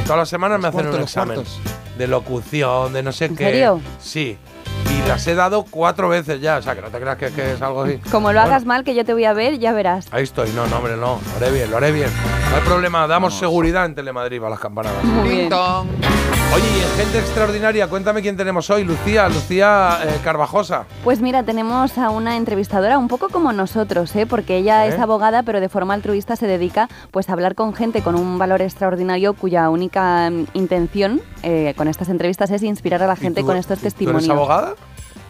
[0.00, 1.34] Y todas las semanas me hacen cuartos, un examen.
[1.34, 1.60] cuartos.
[1.98, 3.44] De locución, de no sé ¿En qué.
[3.44, 3.80] serio?
[4.00, 4.38] Sí.
[4.90, 6.58] Y las he dado cuatro veces ya.
[6.58, 7.98] O sea, que no te creas que, que es algo así.
[8.10, 10.06] Como lo Bueno, hagas mal, que yo te voy a ver, ya verás.
[10.10, 10.50] Ahí estoy.
[10.50, 11.20] No, no, hombre, no.
[11.20, 12.10] Lo haré bien, lo haré bien.
[12.50, 13.06] No hay problema.
[13.06, 15.04] Damos seguridad en Telemadrid para las campanadas.
[15.04, 15.48] Muy bien.
[16.54, 18.82] Oye, y en gente extraordinaria, cuéntame quién tenemos hoy.
[18.82, 20.86] Lucía, Lucía eh, Carvajosa.
[21.04, 24.26] Pues mira, tenemos a una entrevistadora un poco como nosotros, ¿eh?
[24.26, 24.88] porque ella ¿Eh?
[24.88, 28.38] es abogada, pero de forma altruista se dedica pues, a hablar con gente con un
[28.38, 33.18] valor extraordinario cuya única mm, intención eh, con estas entrevistas es inspirar a la ¿Y
[33.18, 34.28] gente tú- con estos ¿Tú eres testimonios.
[34.30, 34.74] abogada?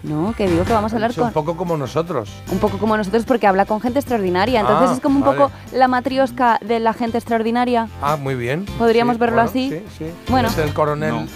[0.02, 1.32] No, que digo que vamos a hablar Es un con...
[1.32, 2.30] poco como nosotros.
[2.52, 4.60] Un poco como nosotros porque habla con gente extraordinaria.
[4.60, 5.36] Entonces Ah, es como un vale.
[5.38, 7.88] poco la matriosca de la gente extraordinaria.
[8.00, 8.64] Ah, muy bien.
[8.78, 9.70] ¿Podríamos Sí, verlo bueno, así?
[9.70, 10.10] Sí, sí.
[10.28, 10.48] Bueno.
[10.48, 11.10] Es el coronel.
[11.10, 11.26] No.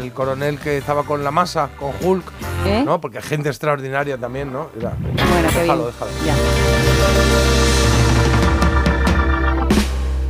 [0.00, 2.24] El, coronel que estaba con la masa, con Hulk.
[2.66, 2.82] ¿Eh?
[2.86, 3.00] ¿No?
[3.00, 4.68] Porque gente extraordinaria también, ¿no?
[4.76, 5.94] Mira, Bueno, qué déjalo, bien.
[5.98, 6.10] déjalo.
[6.24, 6.34] Ya.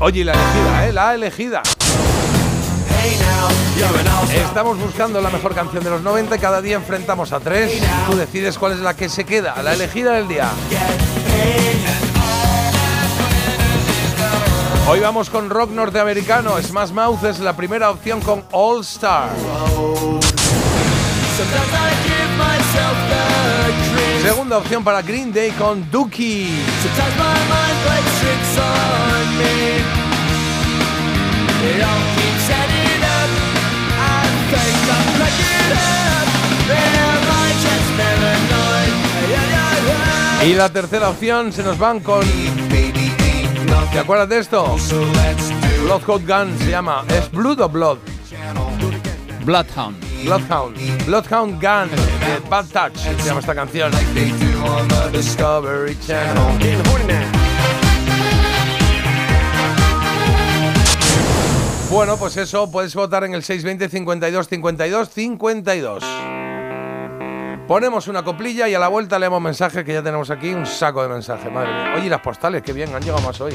[0.00, 0.92] Oye, y la elegida, ¿eh?
[0.92, 1.62] La elegida.
[4.32, 7.82] Estamos buscando la mejor canción de los 90 y cada día enfrentamos a tres.
[8.08, 10.50] Tú decides cuál es la que se queda, la elegida del día.
[14.88, 16.60] Hoy vamos con rock norteamericano.
[16.60, 19.30] Smash Mouth es la primera opción con All Star.
[24.22, 26.48] Segunda opción para Green Day con Dookie.
[40.44, 42.20] Y la tercera opción se nos van con.
[43.92, 44.76] ¿Te acuerdas de esto?
[45.84, 47.04] Bloodhound Gun se llama.
[47.08, 47.98] ¿Es Blood o Blood?
[49.44, 49.96] Bloodhound.
[50.24, 51.06] Bloodhound.
[51.06, 53.92] Bloodhound Gun de Bad Touch se llama esta canción.
[55.12, 56.82] Discovery Channel.
[61.88, 66.04] Bueno, pues eso, puedes votar en el 620 52 52 52.
[67.72, 71.02] Ponemos una coplilla y a la vuelta leemos mensajes que ya tenemos aquí, un saco
[71.02, 71.94] de mensajes, madre mía.
[71.96, 73.54] Oye, las postales, qué bien, han llegado más hoy.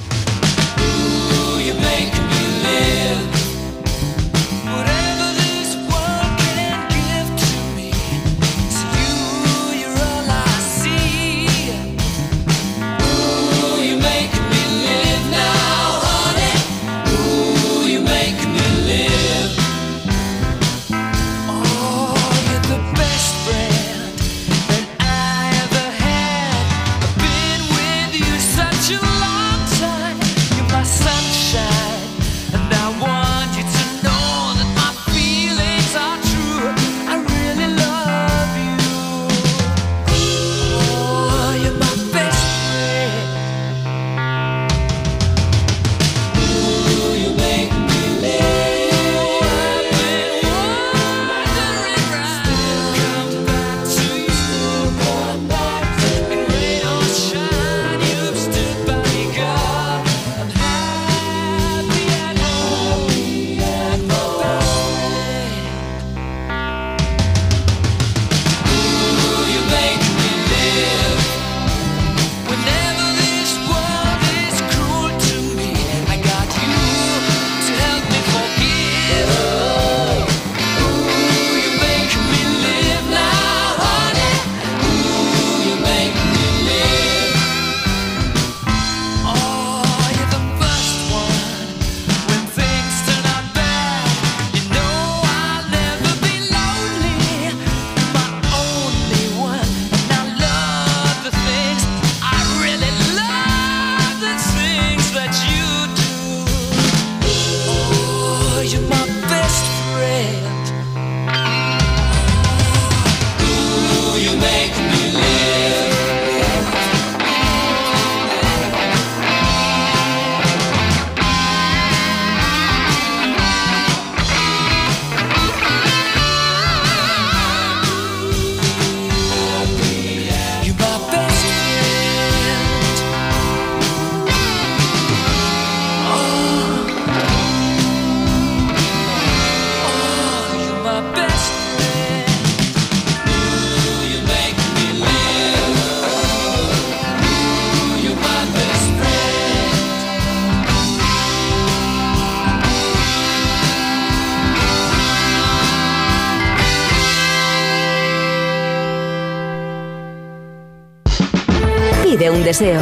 [162.58, 162.82] Deseo.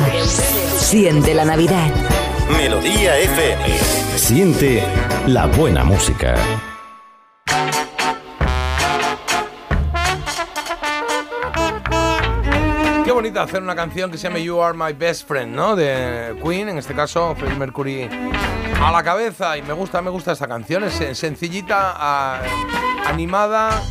[0.77, 1.91] Siente la Navidad.
[2.49, 3.77] Melodía FM.
[4.15, 4.81] Siente
[5.27, 6.35] la buena música.
[13.03, 15.75] Qué bonito hacer una canción que se llama You Are My Best Friend, ¿no?
[15.75, 18.09] De Queen, en este caso Freddie Mercury
[18.81, 19.57] a la cabeza.
[19.57, 20.83] Y me gusta, me gusta esta canción.
[20.83, 22.41] Es sen- sencillita, a-
[23.07, 23.81] animada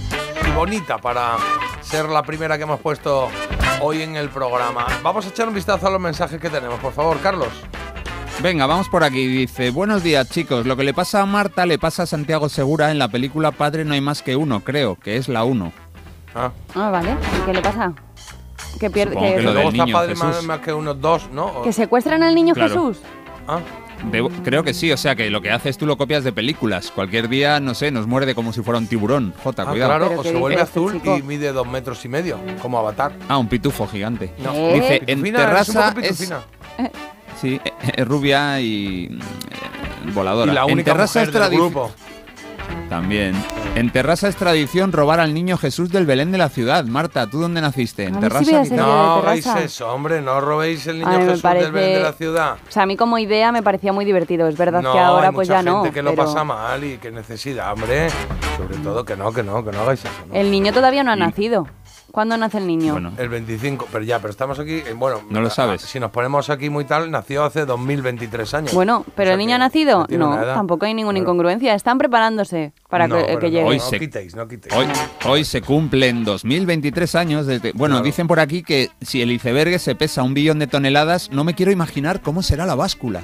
[0.47, 1.37] y bonita para
[1.81, 3.29] ser la primera que hemos puesto
[3.81, 4.87] hoy en el programa.
[5.03, 7.49] Vamos a echar un vistazo a los mensajes que tenemos, por favor, Carlos.
[8.43, 9.27] Venga, vamos por aquí.
[9.27, 10.67] Dice, buenos días chicos.
[10.67, 13.85] Lo que le pasa a Marta le pasa a Santiago Segura en la película Padre
[13.85, 15.73] no hay más que uno, creo, que es la uno.
[16.35, 17.13] Ah, Ah, vale.
[17.13, 17.93] ¿Y qué le pasa?
[18.81, 19.15] Que pierde.
[19.17, 20.47] Que, que lo luego está padre más, Jesús.
[20.49, 21.63] más que unos dos, ¿no?
[21.63, 22.71] Que secuestran al niño Claro.
[22.91, 22.99] Jesús.
[23.47, 23.61] Ah,
[24.11, 26.91] Debo- creo que sí, o sea que lo que haces tú lo copias de películas.
[26.91, 29.33] Cualquier día, no sé, nos muerde como si fuera un tiburón.
[29.43, 29.91] Jota, ah, cuidado.
[29.99, 33.13] claro, o ¿qué se vuelve azul y mide dos metros y medio, como Avatar.
[33.29, 34.33] Ah, un pitufo gigante.
[34.39, 34.53] No.
[34.53, 34.75] ¿Eh?
[34.75, 36.41] Dice, en terraza es un poco
[36.81, 36.99] es,
[37.41, 40.53] sí, eh, eh, rubia y eh, voladora.
[40.53, 41.91] Y la en única terraza mujer es del grupo.
[42.89, 43.35] También.
[43.77, 46.85] En Terrassa es tradición robar al niño Jesús del Belén de la ciudad.
[46.85, 48.05] Marta, ¿tú dónde naciste?
[48.05, 48.63] En Terrassa.
[48.65, 48.73] seguir.
[48.79, 49.61] No Terrassa.
[49.63, 52.57] eso, hombre, no robéis el niño Ay, Jesús del Belén parece- de la ciudad.
[52.69, 54.47] O sea, a mí como idea me parecía muy divertido.
[54.47, 55.83] Es verdad no, que ahora hay pues mucha ya no.
[55.83, 58.11] gente que lo pero pasa mal y que necesidad, hombre.
[58.57, 60.11] Sobre todo que no, que no, que no hagáis eso.
[60.29, 60.35] ¿no?
[60.35, 61.67] El niño todavía no ha Y- nacido.
[62.15, 62.93] ¿Cuándo nace el niño?
[62.93, 65.83] Bueno, El 25, pero ya, pero estamos aquí, eh, bueno, No lo sabes.
[65.83, 68.73] Si nos ponemos aquí muy tal, nació hace 2023 años.
[68.73, 70.05] Bueno, pero O sea el niño que- ha nacido.
[70.07, 70.55] tiene No, una edad.
[70.55, 71.75] tampoco hay ninguna incongruencia.
[71.75, 73.65] Están preparándose para No, que, pero que no, llegue.
[73.65, 74.73] Hoy no se- quitéis, no quitéis.
[74.77, 74.87] hoy,
[75.27, 77.73] hoy se cumplen 2023 años desde...
[77.73, 78.05] Bueno, Claro.
[78.07, 81.55] dicen por aquí que si el iceberg se pesa un billón de toneladas, no me
[81.57, 83.23] quiero imaginar cómo será la báscula.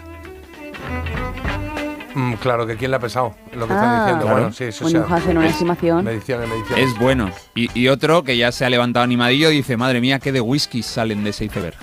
[2.21, 3.77] Mm, claro, que quién le ha pesado, lo que Ah.
[3.77, 4.25] están diciendo.
[4.25, 4.37] Claro.
[4.41, 5.17] Bueno, sí, eso Bueno, sea.
[5.17, 6.05] hacen una estimación.
[6.05, 6.85] Mediciones, mediciones.
[6.93, 7.31] Es bueno.
[7.55, 10.83] Y, y otro que ya se ha levantado animadillo dice, madre mía, qué de whisky
[10.83, 11.77] salen de ese iceberg.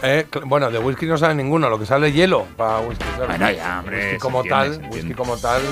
[0.00, 3.04] Eh, bueno, de whisky no sale ninguno, lo que sale es hielo para whisky.
[3.16, 3.26] claro.
[3.26, 5.62] Bueno, ya, hombre, Whisky como entiende, tal, whisky como tal,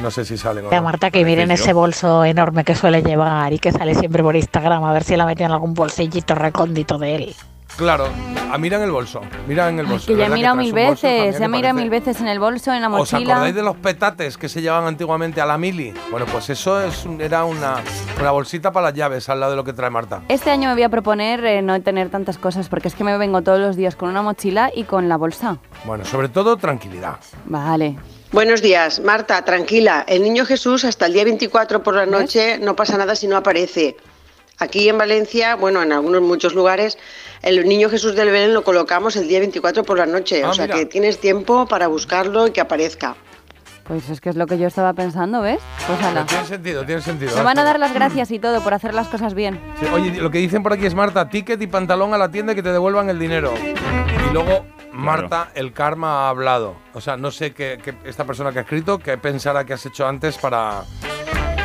[0.00, 0.82] no sé si Mira, no.
[0.82, 1.74] Marta, que miren ese yo.
[1.74, 5.26] bolso enorme que suele llevar y que sale siempre por Instagram, a ver si la
[5.26, 7.34] meten en algún bolsillito recóndito de él.
[7.76, 8.06] Claro,
[8.52, 10.06] a miran el bolso, miran el bolso.
[10.06, 11.36] Que ya he mirado mil veces.
[11.36, 13.32] Se ha mirado mil veces en el bolso, en la ¿Os mochila.
[13.34, 15.92] acordáis de los petates que se llevaban antiguamente a la mili?
[16.10, 17.76] Bueno, pues eso es un- era una,
[18.20, 20.22] una bolsita para las llaves al lado de lo que trae Marta.
[20.28, 23.16] Este año me voy a proponer eh, no tener tantas cosas porque es que me
[23.16, 25.56] vengo todos los días con una mochila y con la bolsa.
[25.84, 27.16] Bueno, sobre todo tranquilidad.
[27.46, 27.96] Vale.
[28.32, 30.04] Buenos días, Marta, tranquila.
[30.06, 33.36] El niño Jesús hasta el día 24 por la noche no pasa nada si no
[33.38, 33.96] aparece.
[34.58, 36.96] Aquí en Valencia, bueno, en algunos muchos lugares,
[37.42, 40.42] el niño Jesús del Belén lo colocamos el día 24 por la noche.
[40.44, 40.76] Ah, o sea mira.
[40.78, 43.16] que tienes tiempo para buscarlo y que aparezca.
[43.84, 45.58] Pues es que es lo que yo estaba pensando, ¿ves?
[45.88, 46.24] Pues ala.
[46.24, 47.36] Tiene sentido, tiene sentido.
[47.36, 49.60] Me van a dar las gracias y todo por hacer las cosas bien.
[49.80, 52.52] Sí, oye, lo que dicen por aquí es Marta, ticket y pantalón a la tienda
[52.52, 53.52] y que te devuelvan el dinero.
[53.58, 56.76] Y luego, Marta, el karma ha hablado.
[56.94, 59.84] O sea, no sé qué, qué- esta persona que ha escrito, qué pensará que has
[59.84, 60.84] hecho antes para,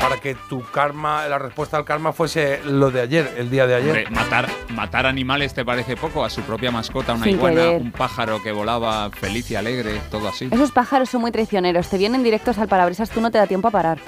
[0.07, 3.75] para que tu karma, la respuesta al karma fuese lo de ayer, el día de
[3.75, 3.89] ayer.
[3.89, 7.81] Hombre, matar, matar animales te parece poco, a su propia mascota, una Sin iguana, querer.
[7.81, 10.47] un pájaro que volaba feliz y alegre, todo así.
[10.49, 11.89] Esos pájaros son muy traicioneros.
[11.89, 13.99] Te vienen directos al parabrisas, tú no te da tiempo a parar.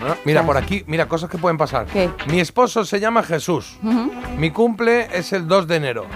[0.00, 0.16] ¿no?
[0.24, 1.86] Mira, por aquí, mira, cosas que pueden pasar.
[1.86, 2.10] ¿Qué?
[2.26, 3.78] Mi esposo se llama Jesús.
[4.36, 6.06] Mi cumple es el 2 de enero.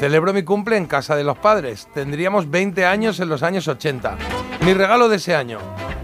[0.00, 1.86] Celebro mi cumple en casa de los padres.
[1.94, 4.16] Tendríamos 20 años en los años 80.
[4.64, 5.58] Mi regalo de ese año,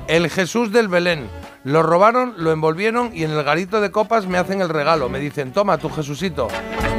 [0.07, 1.29] el Jesús del Belén.
[1.67, 5.09] Lo robaron, lo envolvieron y en el garito de copas me hacen el regalo.
[5.09, 6.47] Me dicen, toma tu Jesucito.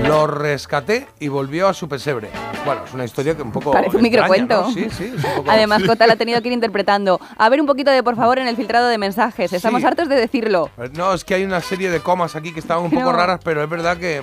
[0.06, 2.30] Lo rescaté y volvió a su pesebre.
[2.66, 3.72] Bueno, es una historia que un poco.
[3.72, 4.62] Parece un extraña, microcuento.
[4.64, 4.72] ¿no?
[4.74, 5.46] Sí, sí, es un poco.
[5.52, 7.18] Además, Cota la ha tenido que ir interpretando.
[7.38, 9.54] A ver un poquito de por favor en el filtrado de mensajes.
[9.54, 9.88] Estamos Sí.
[9.88, 10.70] hartos de decirlo.
[10.98, 13.14] No, es que hay una serie de comas aquí que estaban un poco No.
[13.14, 14.22] raras, pero es verdad que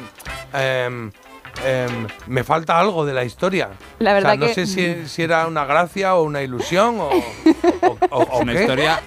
[0.52, 1.10] em,
[1.64, 3.70] em, me falta algo de la historia.
[3.98, 6.98] La verdad o sea, no que- sé si, si era una gracia o una ilusión
[7.00, 8.60] o, o- o- o Es una qué.
[8.62, 9.00] historia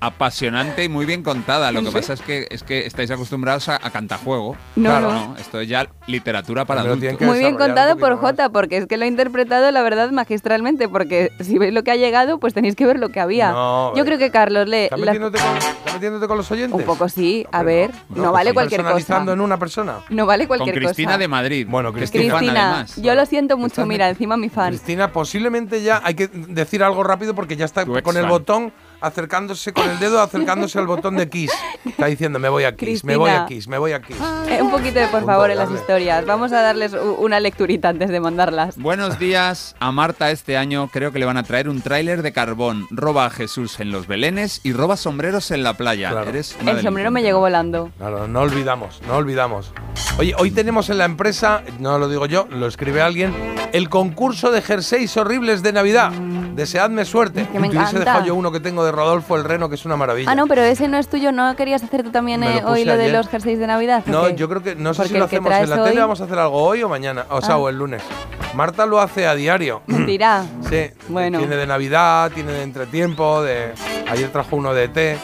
[0.00, 1.72] apasionante y muy bien contada.
[1.72, 1.92] Lo que Sí.
[1.94, 4.56] pasa es que es que estáis acostumbrados a, a cantajuego.
[4.76, 5.12] No, Claro.
[5.12, 5.36] no.
[5.38, 7.26] Esto es ya literatura para Me lo adultos.
[7.26, 8.16] Muy bien contado por.
[8.20, 11.90] Jota, porque es que lo ha interpretado, la verdad, magistralmente, porque si veis lo que
[11.92, 13.52] ha llegado, pues tenéis que ver lo que había.
[13.52, 14.84] No, Yo creo que Carlos le...
[14.84, 16.78] ¿Estás la- metiéndote, con, metiéndote con los oyentes?
[16.78, 19.32] Un poco sí, a ver, no, vale pues cualquier cosa.
[19.32, 19.98] en una persona.
[20.10, 21.18] No vale Con cualquier Cristina cosa.
[21.18, 21.66] de Madrid.
[21.68, 22.96] Bueno, Cristina, además.
[22.96, 24.68] yo lo siento mucho, mira, encima mi fan.
[24.68, 28.28] Cristina, posiblemente ya hay que decir algo rápido porque ya está con el fan.
[28.28, 31.52] botón acercándose con el dedo, acercándose al botón de Kiss.
[31.84, 33.46] Está diciendo, me voy a Kiss, me voy a Cristina.
[33.46, 34.16] Kiss, me voy a Kiss.
[34.48, 36.26] Eh, un poquito de por favor en las historias.
[36.26, 38.76] Vamos a darles una lecturita antes de mandarlas.
[38.76, 39.74] Buenos días.
[39.80, 42.86] A Marta este año creo que le van a traer un tráiler de carbón.
[42.90, 46.10] Roba a Jesús en los belenes y roba sombreros en la playa.
[46.10, 46.30] Claro.
[46.30, 47.90] Eres El sombrero me llegó volando.
[47.98, 49.72] Claro, no olvidamos, no olvidamos.
[50.18, 53.34] Oye, hoy tenemos en la empresa, no lo digo yo, lo escribe alguien,
[53.72, 56.10] el concurso de jerseys horribles de Navidad.
[56.10, 57.46] Deseadme suerte.
[57.50, 58.24] Que me encanta.
[58.24, 60.30] yo uno que tengo de Rodolfo el Reno, que es una maravilla.
[60.30, 61.32] Ah, no, pero ese no es tuyo.
[61.32, 64.02] ¿No querías hacer tú también eh, hoy lo de los jerseys de Navidad?
[64.06, 66.24] No, yo creo que no sé Porque si lo hacemos en la tele, vamos a
[66.24, 67.58] hacer algo hoy o mañana, o sea, Ah.
[67.58, 68.02] o el lunes.
[68.54, 69.82] Marta lo hace a diario.
[69.86, 70.44] Mentira.
[70.68, 71.38] Sí, Bueno.
[71.38, 73.72] tiene de Navidad, tiene de entretiempo, de
[74.10, 75.18] ayer trajo uno de té.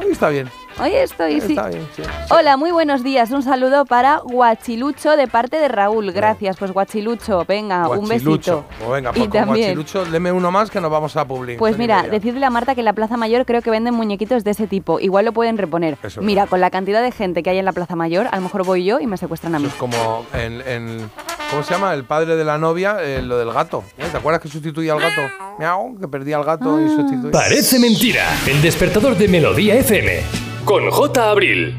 [0.00, 0.48] Hoy está bien.
[0.80, 1.52] Hoy estoy, sí.
[1.52, 2.02] Está bien, sí.
[2.30, 3.30] Hola, muy buenos días.
[3.30, 6.10] Un saludo para Guachilucho de parte de Raúl.
[6.10, 7.44] Gracias, pues Guachilucho.
[7.46, 8.64] Venga, un Guachilucho.
[8.64, 8.64] besito.
[8.80, 11.58] Pues venga, Y pues con también- Guachilucho, deme uno más que nos vamos a publicar.
[11.60, 14.50] Pues mira, decidle a Marta que en la Plaza Mayor creo que venden muñequitos de
[14.50, 14.98] ese tipo.
[14.98, 15.96] Igual lo pueden reponer.
[16.02, 18.42] Eso Mira, con la cantidad de gente que hay en la Plaza Mayor, a lo
[18.42, 19.66] mejor voy yo y me secuestran a mí.
[19.66, 21.10] Eso es como en, en-
[21.50, 21.94] ¿Cómo se llama?
[21.94, 23.84] El padre de la novia, eh, lo del gato.
[23.96, 24.06] ¿Eh?
[24.10, 25.20] ¿Te acuerdas que sustituía al gato?
[25.58, 27.30] Miau, que perdía al gato y sustituía.
[27.30, 28.24] Parece mentira.
[28.48, 30.22] El despertador de Melodía FM.
[30.64, 31.30] Con J.
[31.30, 31.76] Abril.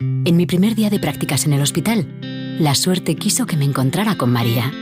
[0.00, 2.08] En mi primer día de prácticas en el hospital,
[2.58, 4.72] la suerte quiso que me encontrara con María.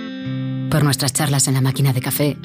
[0.71, 2.39] Por nuestras charlas en la máquina de café,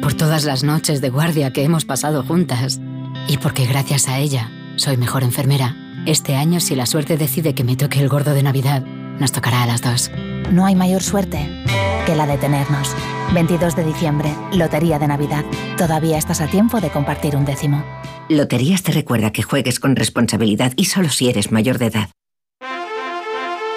[0.00, 2.80] por todas las noches de guardia que hemos pasado juntas
[3.26, 5.74] y porque gracias a ella soy mejor enfermera.
[6.06, 9.64] Este año, si la suerte decide que me toque el gordo de Navidad, nos tocará
[9.64, 10.12] a las dos.
[10.52, 11.48] No hay mayor suerte
[12.06, 12.94] que la de tenernos.
[13.32, 15.44] 22 de diciembre, Lotería de Navidad.
[15.76, 17.84] Todavía estás a tiempo de compartir un décimo.
[18.28, 22.10] Loterías te recuerda que juegues con responsabilidad y solo si eres mayor de edad.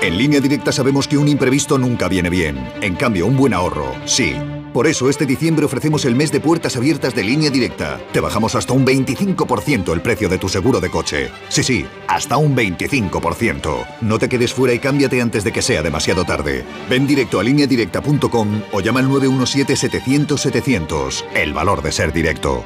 [0.02, 2.58] En línea directa sabemos que un imprevisto nunca viene bien.
[2.82, 4.36] En cambio, un buen ahorro, sí.
[4.74, 8.00] Por eso este diciembre ofrecemos el mes de puertas abiertas de línea directa.
[8.12, 11.30] Te bajamos hasta un 25% el precio de tu seguro de coche.
[11.50, 13.86] Sí, sí, hasta un 25%.
[14.02, 16.66] No te quedes fuera y cámbiate antes de que sea demasiado tarde.
[16.90, 21.24] Ven directo a lineadirecta.com o llama al 917-700-700.
[21.36, 22.66] El valor de ser directo.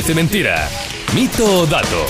[0.00, 0.66] Parece Mentira.
[1.14, 2.06] Mito o dato.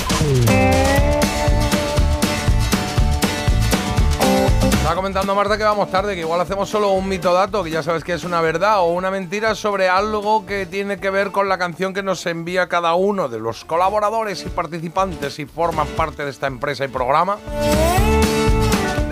[4.70, 7.82] Estaba comentando Marta que vamos tarde, que igual hacemos solo un mito dato, que ya
[7.82, 11.48] sabes que es una verdad o una mentira sobre algo que tiene que ver con
[11.48, 16.22] la canción que nos envía cada uno de los colaboradores y participantes y forman parte
[16.22, 17.38] de esta empresa y programa.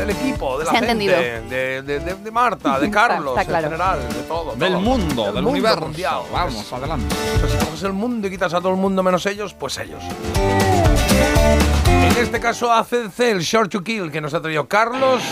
[0.09, 3.67] Del equipo, de la Se gente, de, de- de- de Marta, de Carlos, Está claro.
[3.67, 4.55] en general, de todo.
[4.57, 4.81] Del todo.
[4.81, 5.81] mundo, del mundo universo.
[5.83, 6.21] mundial.
[6.33, 7.15] Vamos, adelante.
[7.41, 10.03] Pues si coges el mundo y quitas a todo el mundo menos ellos, pues ellos.
[11.87, 15.23] En este caso ACC, el Short to Kill, que nos ha traído Carlos.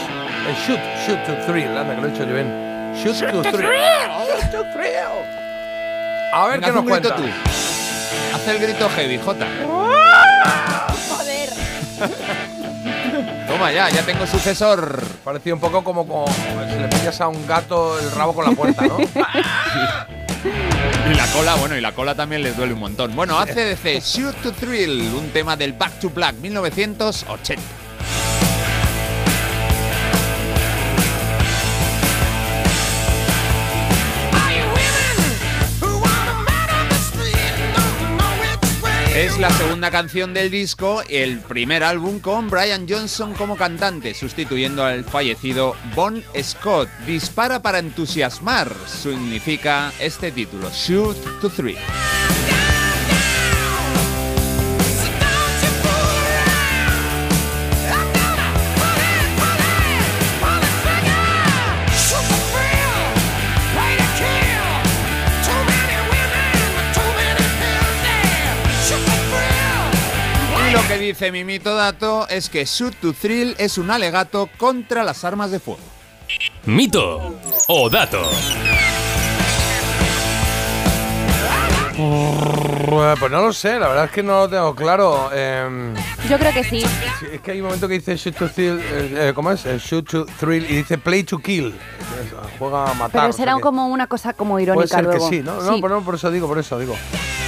[0.46, 2.92] El Shoot, Shoot to Thrill, anda que lo he hecho yo bien.
[3.02, 3.70] Shoot, to, to Thrill.
[3.70, 6.32] Shoot to Thrill.
[6.32, 7.16] A ver Venga, qué nos cuenta.
[7.16, 7.22] tú.
[8.34, 9.46] Haz el grito heavy, Jota.
[13.56, 15.02] Toma ya, ya tengo sucesor.
[15.24, 18.50] Parecía un poco como, como si le pillas a un gato el rabo con la
[18.50, 18.98] puerta, ¿no?
[21.10, 23.16] Y la cola, bueno, y la cola también les duele un montón.
[23.16, 27.85] Bueno, ACDC, Shoot to Thrill, un tema del Back to Black 1980.
[39.16, 44.84] Es la segunda canción del disco, el primer álbum con Brian Johnson como cantante, sustituyendo
[44.84, 46.90] al fallecido Bon Scott.
[47.06, 51.78] Dispara para entusiasmar, significa este título, Shoot to Thrill.
[71.06, 75.52] Dice mi mito dato es que Shoot to Thrill es un alegato contra las armas
[75.52, 75.80] de fuego.
[76.64, 77.38] Mito
[77.68, 78.22] o dato.
[82.86, 85.30] Pues no lo sé, la verdad es que no lo tengo claro.
[85.32, 85.92] Em,
[86.28, 86.82] Yo creo que sí.
[87.18, 89.66] sí, es que hay un momento que dice shoot to thrill, eh, eh, ¿cómo es?
[89.66, 91.74] Eh, shoot to thrill y dice play to kill.
[92.22, 93.10] Entonces, Juega a matar.
[93.10, 95.28] Pero o sea será como una cosa como Puede irónica ser luego.
[95.28, 95.60] que sí, ¿no?
[95.60, 96.94] No, por, no, por eso digo, por eso digo.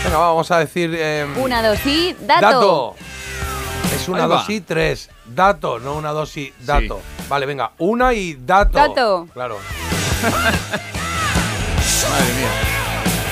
[0.05, 0.93] Venga, va, vamos a decir.
[0.95, 2.41] em, Una, dos y dato.
[2.41, 2.95] dato.
[3.95, 5.09] Es una, dos y tres.
[5.25, 7.01] Dato, no una, dos y dato.
[7.29, 8.77] Vale, venga, una y dato.
[8.77, 9.29] Dato.
[9.33, 9.57] Claro.
[10.23, 10.35] Madre
[12.35, 12.68] mía.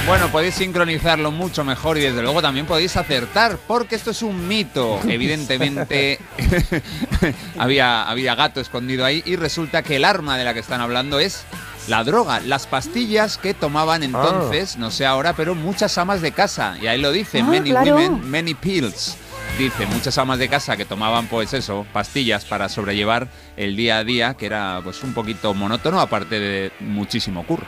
[0.07, 4.47] Bueno, podéis sincronizarlo mucho mejor y desde luego también podéis acertar, porque esto es un
[4.47, 5.01] mito.
[5.09, 6.21] Evidentemente
[7.59, 11.19] había, había gato escondido ahí y resulta que el arma de la que están hablando
[11.19, 11.43] es
[11.89, 16.77] la droga, las pastillas que tomaban entonces, no sé ahora, pero muchas amas de casa.
[16.81, 17.97] Y ahí lo dice, Ah, many claro.
[17.97, 19.17] women, many pills.
[19.59, 23.27] Dice, muchas amas de casa que tomaban pues eso, pastillas para sobrellevar
[23.57, 27.67] el día a día, que era pues un poquito monótono, aparte de muchísimo curro.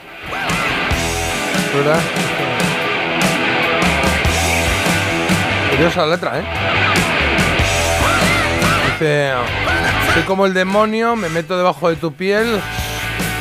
[1.75, 1.99] ¿Verdad?
[5.71, 6.43] Curiosa la letra, ¿eh?
[8.91, 9.31] Dice,
[10.13, 12.59] soy como el demonio, me meto debajo de tu piel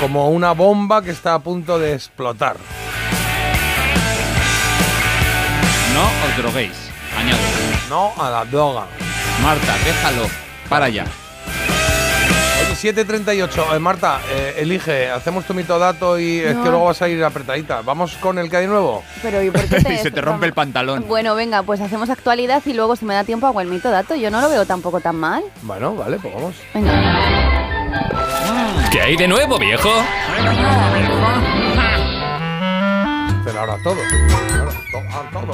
[0.01, 2.57] como una bomba que está a punto de explotar.
[5.95, 7.41] No os droguéis, añado.
[7.89, 8.85] No a la droga.
[9.43, 10.29] Marta, déjalo,
[10.69, 11.05] para allá.
[12.79, 13.75] Oye, 7.38.
[13.75, 17.23] Eh, Marta, eh, elige, hacemos tu mito dato y es que luego vas a ir
[17.25, 17.83] apretadita.
[17.83, 19.03] ¿Vamos con el que hay nuevo?
[19.23, 21.05] Pero ¿y por qué te y se te rompe el pantalón.
[21.09, 24.15] Bueno, venga, pues hacemos actualidad y luego si me da tiempo hago el mito dato.
[24.15, 25.43] Yo no lo veo tampoco tan mal.
[25.63, 26.55] Bueno, vale, pues vamos.
[28.93, 29.91] ¿Qué hay de nuevo, viejo?
[33.45, 33.97] Pero ahora todo.
[34.95, 35.53] Ahora todo,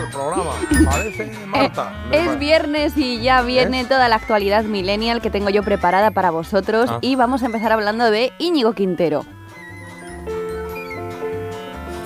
[0.00, 0.52] el programa.
[0.90, 1.92] Parece Marta.
[2.12, 6.88] Es viernes y ya viene toda la actualidad millennial que tengo yo preparada para vosotros
[6.90, 6.98] Ah.
[7.02, 9.24] y vamos a empezar hablando de Íñigo Quintero.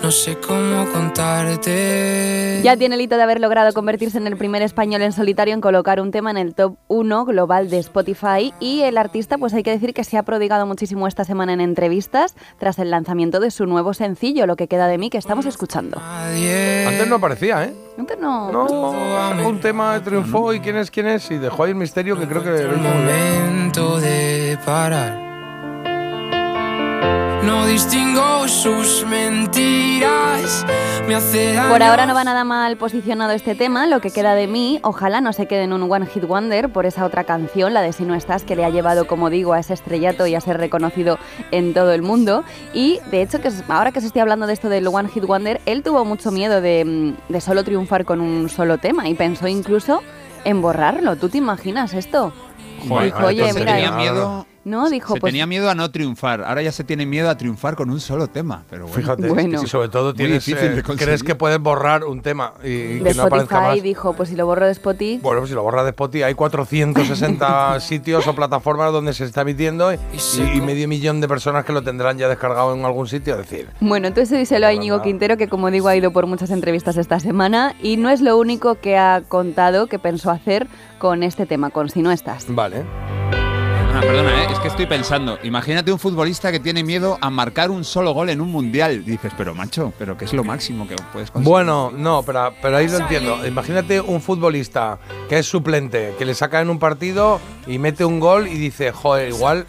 [0.03, 2.61] No sé cómo contarte.
[2.62, 5.61] Ya tiene el hito de haber logrado convertirse en el primer español en solitario en
[5.61, 9.64] colocar un tema en el top 1 global de Spotify y el artista pues hay
[9.64, 13.51] que decir que se ha prodigado muchísimo esta semana en entrevistas tras el lanzamiento de
[13.51, 16.01] su nuevo sencillo, Lo que queda de mí, que estamos escuchando.
[16.01, 17.74] Antes no aparecía, ¿eh?
[17.99, 18.53] Antes no...
[18.53, 22.16] No, sacó un tema, triunfó y quién es quién es y dejó ahí el misterio
[22.18, 22.82] que creo que muy bien.
[22.82, 25.27] Momento de parar.
[27.49, 30.66] No distingo sus mentiras.
[31.09, 31.59] Me hace.
[31.70, 35.22] Por ahora no va nada mal posicionado este tema, lo que queda de mí, ojalá
[35.22, 38.05] no se quede en un One Hit Wonder por esa otra canción, la de Si
[38.05, 41.18] no estás, que le ha llevado, como digo, a ese estrellato y a ser reconocido
[41.51, 42.44] en todo el mundo.
[42.74, 45.62] Y de hecho, que ahora que se estoy hablando de esto del One Hit Wonder,
[45.64, 49.49] él tuvo mucho miedo de, mm, de solo triunfar con un solo tema y pensó
[49.49, 50.03] incluso
[50.44, 51.16] en borrarlo.
[51.16, 52.30] ¿Tú te imaginas esto?
[52.86, 54.46] Joder, Dijo, oye, mira, tenía miedo.
[54.68, 54.88] ¿No?
[54.90, 57.74] Dijo, se pues tenía miedo a no triunfar, ahora ya se tiene miedo a triunfar
[57.76, 58.64] con un solo tema.
[58.70, 58.96] Pero bueno.
[59.00, 59.62] Fíjate, Bueno.
[59.62, 63.14] y sobre todo tienes, difícil eh, crees que puedes borrar un tema y, y que
[63.14, 63.64] no aparezca más.
[63.68, 66.22] Spotify, dijo, pues si lo borro de Spotify, Bueno, pues si lo borras de Spotify,
[66.24, 69.98] hay 460 sitios o plataformas donde se está emitiendo y,
[70.54, 73.34] y medio millón de personas que lo tendrán ya descargado en algún sitio.
[73.34, 76.50] Es decir, Bueno, entonces díselo a Íñigo Quintero, que como digo ha ido por muchas
[76.50, 80.66] entrevistas esta semana y no es lo único que ha contado que pensó hacer
[80.98, 82.46] con este tema, con Si no estás.
[82.48, 83.17] vale.
[84.01, 84.46] Perdona, perdona, ¿eh?
[84.53, 85.38] es que estoy pensando.
[85.42, 89.05] Imagínate un futbolista que tiene miedo a marcar un solo gol en un mundial.
[89.05, 91.51] Dices, pero macho, pero ¿qué es lo máximo que puedes conseguir?
[91.51, 93.44] Bueno, no, pero, pero ahí lo entiendo.
[93.44, 98.20] Imagínate un futbolista que es suplente, que le saca en un partido y mete un
[98.20, 99.66] gol y dice, joder, igual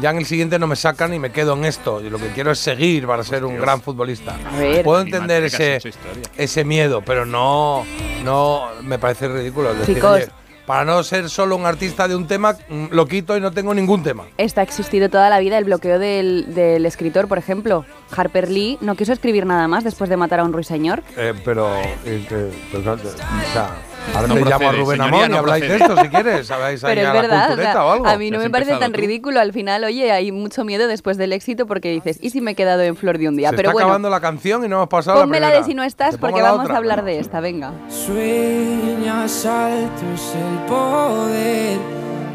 [0.00, 2.02] ya en el siguiente no me sacan y me quedo en esto.
[2.02, 4.36] Y lo que quiero es seguir para ser un gran futbolista.
[4.84, 5.92] Puedo entender que ese,
[6.36, 7.84] ese miedo, pero no,
[8.22, 9.72] no me parece ridículo.
[9.72, 10.41] Es decir, Chicos.
[10.66, 13.74] Para no ser solo un artista de un tema, mm, lo quito y no tengo
[13.74, 14.24] ningún tema.
[14.38, 17.84] Esta ha existido toda la vida el bloqueo del, del escritor, por ejemplo.
[18.16, 21.02] Harper Lee no quiso escribir nada más después de matar a un ruiseñor.
[21.16, 23.70] Eh, pero, eh, que- pero no, o sea,
[24.14, 25.90] ahora No te llamo a Rubén señoría, Amón y no habláis de procede.
[25.90, 26.50] esto si quieres.
[26.50, 28.06] Habláis ahí Pero es a la verdad, o cultureta sea, o algo.
[28.06, 29.00] a mí no me parece tan tú.
[29.00, 29.40] ridículo.
[29.40, 32.54] Al final, oye, hay mucho miedo después del éxito porque dices, ¿y si me he
[32.54, 33.50] quedado en flor de un día?
[33.50, 35.50] Se Pero está bueno, acabando la canción y no hemos pasado la la primera.
[35.56, 36.74] de si no estás porque la vamos otra.
[36.74, 37.72] a hablar de esta, venga.
[37.88, 41.78] Sueñas altos el poder.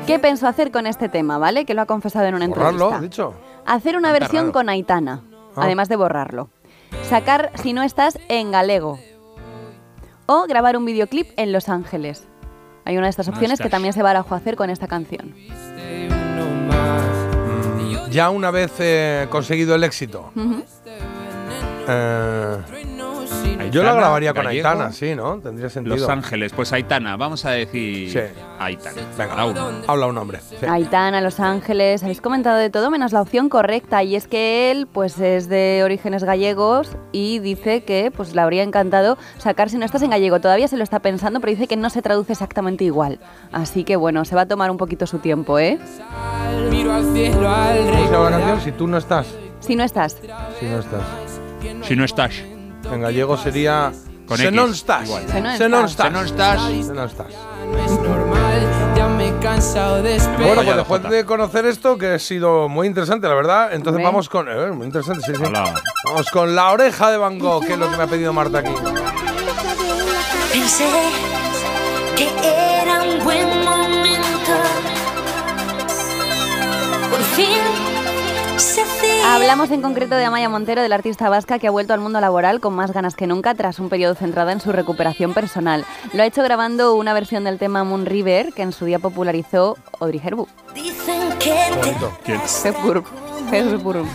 [0.05, 1.65] ¿Qué pensó hacer con este tema, vale?
[1.65, 3.01] Que lo ha confesado en una Borrarlo, entrevista.
[3.01, 3.34] dicho.
[3.65, 5.22] Hacer una Canta versión con Aitana,
[5.55, 5.63] Ah.
[5.63, 6.49] además de borrarlo.
[7.09, 8.99] Sacar si no estás en galego.
[10.28, 12.28] O grabar un videoclip en Los Ángeles.
[12.86, 15.34] Hay una de estas opciones que también se barajó hacer con esta canción.
[16.48, 20.32] Mm, Ya una vez eh, conseguido el éxito,
[21.88, 22.58] eh,
[23.60, 25.39] Aitana, yo la grabaría con Gallego, Aitana, sí, ¿no?
[25.39, 25.95] Tendría sentido.
[25.95, 28.20] Los Ángeles, pues Aitana, vamos a decir Sí.
[28.60, 29.01] Aitana.
[29.18, 30.39] Venga, habla un hombre.
[30.41, 30.66] Sí.
[30.68, 34.88] Aitana, Los Ángeles, habéis comentado de todo menos la opción correcta y es que él
[34.91, 39.86] pues es de orígenes gallegos y dice que pues le habría encantado sacar si no
[39.86, 40.39] estás en gallego.
[40.39, 43.20] Todavía se lo está pensando, pero dice que no se traduce exactamente igual.
[43.51, 45.80] Así que bueno, se va a tomar un poquito su tiempo, ¿eh?
[48.64, 49.28] Si tú no estás.
[49.60, 50.18] Si no estás.
[50.60, 51.01] Si no estás.
[51.84, 52.34] Si no estás.
[52.92, 53.92] En gallego sería.
[54.28, 55.08] Con Se non estás.
[55.08, 56.12] Se non Se non estás.
[56.12, 56.26] estás.
[56.28, 56.60] Estás.
[56.86, 57.32] Se non estás.
[57.68, 58.60] No es normal,
[58.96, 60.56] ya me he cansado de esperar.
[60.56, 64.28] Bueno, pues después de conocer esto, que ha sido muy interesante, la verdad, entonces vamos
[64.28, 64.48] con.
[64.50, 65.44] eh, muy interesante, sí, sí.
[65.44, 65.74] Hola.
[66.06, 68.60] Vamos con la oreja de Van Gogh, que es lo que me ha pedido Marta
[68.60, 68.72] aquí.
[70.52, 70.88] Pensé
[72.16, 72.28] que
[72.82, 74.54] era un buen momento.
[77.12, 77.87] Por fin.
[79.30, 82.62] Hablamos en concreto de Amaya Montero, del artista vasca que ha vuelto al mundo laboral
[82.62, 85.84] con más ganas que nunca tras un periodo centrado en su recuperación personal.
[86.14, 89.78] Lo ha hecho grabando una versión del tema Moon River que en su día popularizó
[90.00, 90.50] Audrey Hepburn.
[90.74, 91.54] Dicen que.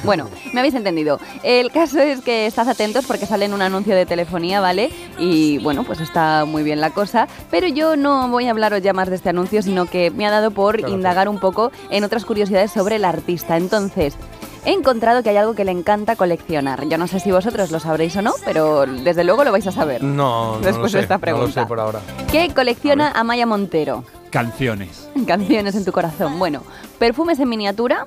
[0.04, 1.20] Bueno, me habéis entendido.
[1.42, 4.90] El caso es que estás atentos porque sale en un anuncio de telefonía, ¿vale?
[5.18, 7.28] Y bueno, pues está muy bien la cosa.
[7.50, 10.30] Pero yo no voy a hablaros ya más de este anuncio, sino que me ha
[10.30, 13.56] dado por Claro, indagar un poco en otras curiosidades sobre el artista.
[13.56, 14.16] Entonces,
[14.64, 16.86] he encontrado que hay algo que le encanta coleccionar.
[16.88, 19.72] Yo no sé si vosotros lo sabréis o no, pero desde luego lo vais a
[19.72, 20.02] saber.
[20.02, 21.60] No, no Después lo de sé, esta No lo pregunta.
[21.62, 22.00] sé por ahora.
[22.30, 24.04] ¿Qué colecciona Amaya Montero?
[24.30, 25.08] Canciones.
[25.26, 26.38] Canciones en tu corazón.
[26.38, 26.62] Bueno,
[26.98, 28.06] perfumes en miniatura,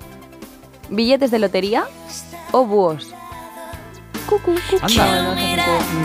[0.90, 1.86] billetes de lotería
[2.52, 3.14] o búhos.
[4.30, 4.84] Cucu, cucu.
[4.84, 5.36] Anda.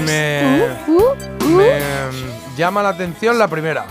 [0.05, 1.49] Me, Uh, uh, uh.
[1.49, 1.81] me
[2.57, 3.87] llama la atención la primera.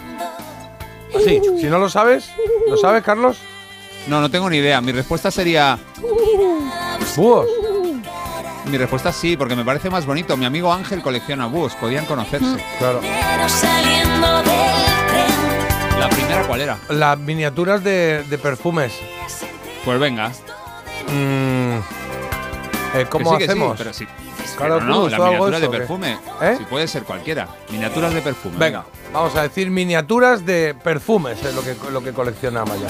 [1.26, 2.30] Sí, si no lo sabes,
[2.70, 3.40] ¿lo sabes, Carlos?
[4.08, 4.82] No, no tengo ni idea.
[4.82, 5.78] Mi respuesta sería.
[7.16, 7.48] Búhos.
[8.66, 10.36] Mi respuesta sí, porque me parece más bonito.
[10.38, 12.64] Mi amigo Ángel colecciona búhos, podían conocerse.
[12.78, 13.02] Claro.
[16.00, 16.78] ¿La primera cuál era?
[16.90, 18.94] Las miniaturas de, de perfumes.
[19.84, 20.30] Pues venga.
[21.08, 21.80] Mm,
[22.96, 23.78] eh, ¿Cómo Que sí, que sí, hacemos?
[23.78, 24.08] pero sí.
[24.58, 25.78] Claro, no, Cruz, la ¿tú algo miniatura de qué?
[25.78, 26.18] perfume.
[26.42, 26.56] ¿Eh?
[26.58, 27.48] Sí, puede ser cualquiera.
[27.72, 28.56] Miniaturas de perfume.
[28.58, 32.88] Venga, vamos a decir miniaturas de perfumes, es lo que, lo que colecciona Amaya.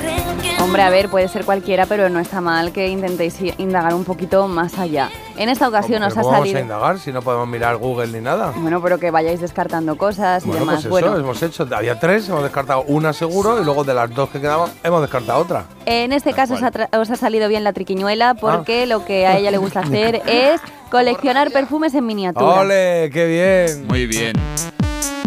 [0.61, 4.47] Hombre, a ver, puede ser cualquiera, pero no está mal que intentéis indagar un poquito
[4.47, 5.09] más allá.
[5.37, 6.59] En esta ocasión ¿Pero os ha ¿Cómo vamos a salido.
[6.59, 8.51] indagar si no podemos mirar Google ni nada?
[8.57, 10.75] Bueno, pero que vayáis descartando cosas y Bueno, demás.
[10.85, 11.65] pues eso bueno, hemos hecho.
[11.73, 15.39] Había tres, hemos descartado una seguro y luego de las dos que quedaban hemos descartado
[15.39, 15.63] otra.
[15.85, 19.25] en este caso os ha, tra- os ha salido bien la triquiñuela porque lo que
[19.27, 20.59] a ella le gusta hacer es
[20.89, 22.61] coleccionar perfumes en miniatura.
[22.61, 23.09] ¡Ole!
[23.13, 23.87] ¡Qué bien!
[23.87, 24.33] Muy bien.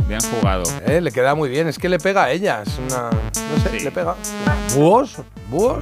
[0.09, 0.65] Bien jugado.
[0.87, 3.11] Eh, le queda muy bien, es que le pega a ella, es una...
[3.11, 3.85] no sé, Sí.
[3.85, 4.15] le pega.
[4.75, 5.17] ¿Búhos?
[5.49, 5.79] ¿Búhos?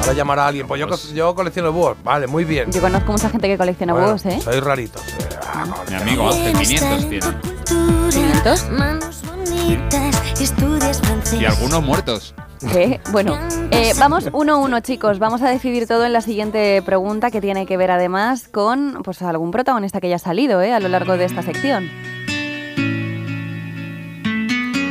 [0.00, 2.70] Ahora llamará a alguien, pues yo, co- yo colecciono búhos, vale, muy bien.
[2.70, 4.38] Yo conozco mucha gente que colecciona Bueno, búhos, ¿eh?
[4.40, 5.02] Sois raritos.
[5.02, 6.36] eh, ah, Mi amigo búhos.
[6.36, 7.26] 500 tiene.
[7.66, 8.68] ¿500?
[8.70, 11.40] Manos bonitas, estudias francés.
[11.40, 12.34] Y algunos muertos.
[12.60, 13.00] ¿Qué?
[13.12, 13.38] Bueno,
[13.70, 15.18] eh, vamos uno a uno, chicos.
[15.18, 19.20] Vamos a decidir todo en la siguiente pregunta que tiene que ver además con pues
[19.22, 20.72] algún protagonista que haya salido ¿eh?
[20.72, 21.90] a lo largo de esta sección.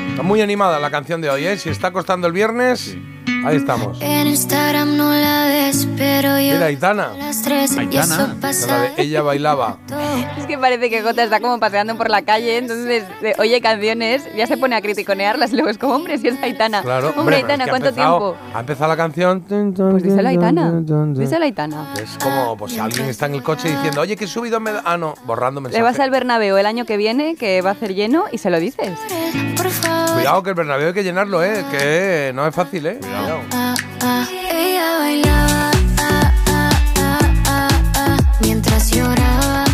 [0.10, 1.58] Está muy animada la canción de hoy, ¿eh?
[1.58, 2.98] Si está costando el viernes,
[3.46, 3.98] ahí estamos.
[4.02, 7.12] En Instagram no la ves, pero yo Mira, Aitana.
[7.14, 8.36] a las tres y Aitana.
[8.42, 9.78] La de ella bailaba.
[10.38, 14.24] Es que parece que Jota está como paseando por la calle, entonces eh, oye canciones,
[14.36, 16.82] ya se pone a criticonearlas y luego es como, hombre, si es Aitana.
[16.84, 18.56] Claro, hombre, es Aitana, ha ¿cuánto empezado- tiempo?
[18.56, 19.42] Ha empezado la canción.
[19.42, 20.72] Pues díselo a Aitana.
[21.14, 21.94] Díselo a Aitana.
[22.02, 24.82] Es como, pues si alguien está en el coche diciendo, oye, que subido me da.
[24.86, 25.82] Ah, no, borrando mensaje.
[25.82, 28.50] Le vas al Bernabéu el año que viene, que va a hacer lleno, y se
[28.50, 28.92] lo dices.
[30.14, 31.64] Cuidado que el Bernabéu hay que llenarlo, ¿eh?
[31.72, 33.00] Que no es fácil, ¿eh?
[33.02, 33.35] Cuidado.
[33.52, 33.76] Ah,
[34.50, 39.65] ella bailaba ah, ah, ah, ah, ah, mientras lloraba.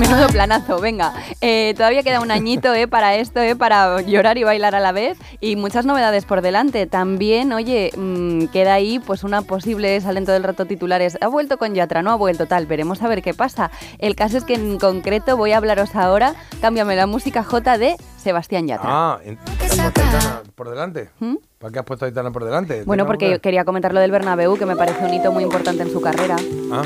[0.00, 1.12] Menudo planazo, venga.
[1.40, 4.92] Eh, todavía queda un añito eh, para esto, eh, para llorar y bailar a la
[4.92, 5.18] vez.
[5.40, 6.86] Y muchas novedades por delante.
[6.86, 11.18] También, oye, mm, queda ahí pues una posible salento del rato titulares.
[11.20, 12.66] Ha vuelto con Yatra, no ha vuelto tal.
[12.66, 13.70] Veremos a ver qué pasa.
[13.98, 17.96] El caso es que en concreto voy a hablaros ahora, cámbiame la música J de
[18.16, 18.88] Sebastián Yatra.
[18.90, 21.10] Ah, en- ¿te has puesto a Aitana por delante?
[21.20, 21.34] ¿Mm?
[21.58, 22.84] ¿Para qué has puesto a Aitana por delante?
[22.84, 25.82] Bueno, ¿Tiene porque quería comentar lo del Bernabéu, que me parece un hito muy importante
[25.82, 26.36] en su carrera.
[26.72, 26.82] Ah,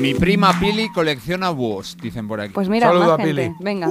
[0.00, 2.52] Mi prima Pili colecciona búhos, dicen por aquí.
[2.52, 3.42] Pues mira, Saludo más a gente.
[3.42, 3.54] Pili.
[3.60, 3.88] Venga.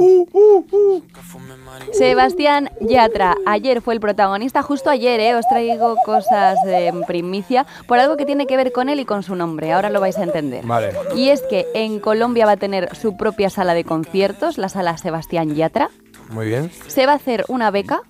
[1.93, 5.35] Sebastián Yatra, ayer fue el protagonista, justo ayer, ¿eh?
[5.35, 9.23] os traigo cosas de primicia, por algo que tiene que ver con él y con
[9.23, 10.65] su nombre, ahora lo vais a entender.
[10.65, 10.91] vale.
[11.15, 14.97] Y es que en Colombia va a tener su propia sala de conciertos, la sala
[14.97, 15.89] Sebastián Yatra.
[16.29, 16.71] Muy bien.
[16.87, 18.01] Se va a hacer una beca,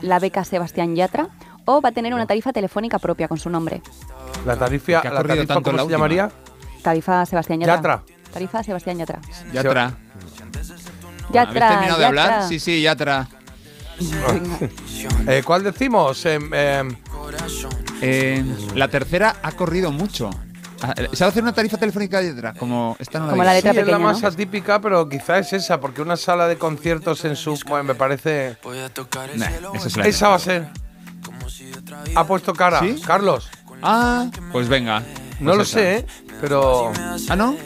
[0.00, 1.28] la beca Sebastián Yatra,
[1.66, 3.82] o va a tener una tarifa telefónica propia con su nombre.
[4.44, 6.30] La tarifa, la tarifa tanto ¿cómo la se llamaría?
[6.86, 7.74] Tarifa Sebastián Yatra.
[7.74, 8.02] Yatra.
[8.32, 9.18] Tarifa Sebastián Yatra.
[9.52, 9.92] Yatra.
[11.32, 12.06] Yatra, ¿Habéis terminado de Yatra.
[12.06, 12.48] hablar?
[12.48, 13.28] Sí, sí, Yatra.
[15.26, 16.24] Eh, ¿Cuál decimos?
[16.26, 16.96] Em, em,
[18.02, 20.30] Eh, la tercera ha corrido mucho.
[20.82, 22.52] Ah, ¿Se va a hacer una tarifa telefónica de Yatra?
[22.54, 23.46] Como esta no Como vi.
[23.46, 24.28] la letra sí, es la más ¿no?
[24.28, 27.58] atípica, pero quizá es esa, porque una sala de conciertos en su...
[27.66, 28.58] Bueno, me parece...
[29.34, 30.68] Nah, esa es la Esa va a ser.
[32.14, 32.78] Ha puesto cara.
[32.80, 33.00] ¿Sí?
[33.04, 33.48] Carlos.
[33.82, 35.00] Ah, pues venga.
[35.40, 35.72] No Pues lo esa.
[35.72, 36.06] sé, ¿eh?
[36.40, 36.92] Pero...
[37.28, 37.56] Ah, ¿no?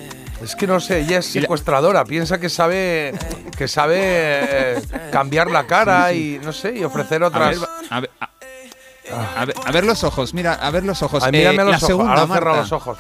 [0.43, 3.13] Es que no sé, ella es secuestradora, piensa que sabe
[3.59, 7.61] que sabe eh, cambiar la cara y no sé, y ofrecer A otras.
[7.61, 11.23] ver, a ver, a- a ver- a ver los ojos, mira, a ver los ojos.
[11.25, 12.61] Ay, mírame Eh, a los la ojos, segunda, ahora cerra Marta.
[12.63, 12.99] los ojos.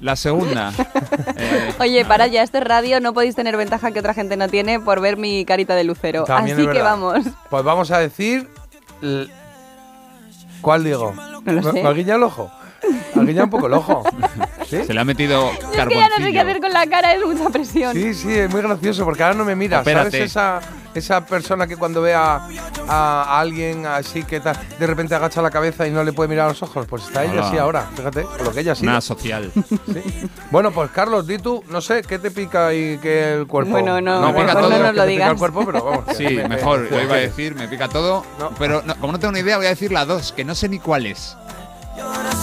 [0.00, 0.72] La segunda.
[1.36, 4.48] Eh, Oye, para ya, esto es radio, no podéis tener ventaja que otra gente no
[4.48, 6.24] tiene por ver mi carita de lucero.
[6.24, 6.90] También Así es que verdad.
[6.90, 7.24] vamos.
[7.48, 8.48] Pues vamos a decir.
[10.60, 11.12] ¿Cuál digo?
[11.16, 11.82] No lo ¿Me- sé.
[11.82, 12.50] ¿Me ha guiñado el ojo?
[13.14, 14.02] ¿Me ha guiñado un poco el ojo?
[14.68, 14.84] ¿Sí?
[14.86, 16.32] se le ha metido Es que ya no sé carboncillo.
[16.32, 17.92] qué hacer con la cara, es mucha presión.
[17.92, 19.78] Sí, sí, es muy gracioso porque ahora no me mira.
[19.84, 20.22] ¿Sabes Opérate.
[20.24, 20.60] esa,
[20.94, 22.40] esa persona que cuando ve a,
[22.88, 26.46] a alguien así que tal, de repente agacha la cabeza y no le puede mirar
[26.46, 26.86] a los ojos?
[26.88, 27.48] Pues está ella Hola.
[27.48, 28.84] así ahora, fíjate, con lo que ella sí.
[28.86, 29.52] Una social.
[30.50, 33.72] Bueno, pues Carlos, di tú, no sé, ¿qué te pica y que el cuerpo?
[33.72, 34.70] Bueno, no, Me pica bueno, todo.
[34.70, 35.30] no nos lo te pica digas.
[35.32, 36.04] el cuerpo, pero vamos.
[36.16, 36.88] Sí, que- mejor.
[36.90, 38.24] Yo iba a decir, me pica todo.
[38.38, 38.50] No.
[38.58, 40.68] Pero no- como no tengo ni idea, voy a decir la dos, que no sé
[40.70, 41.36] ni cuál es.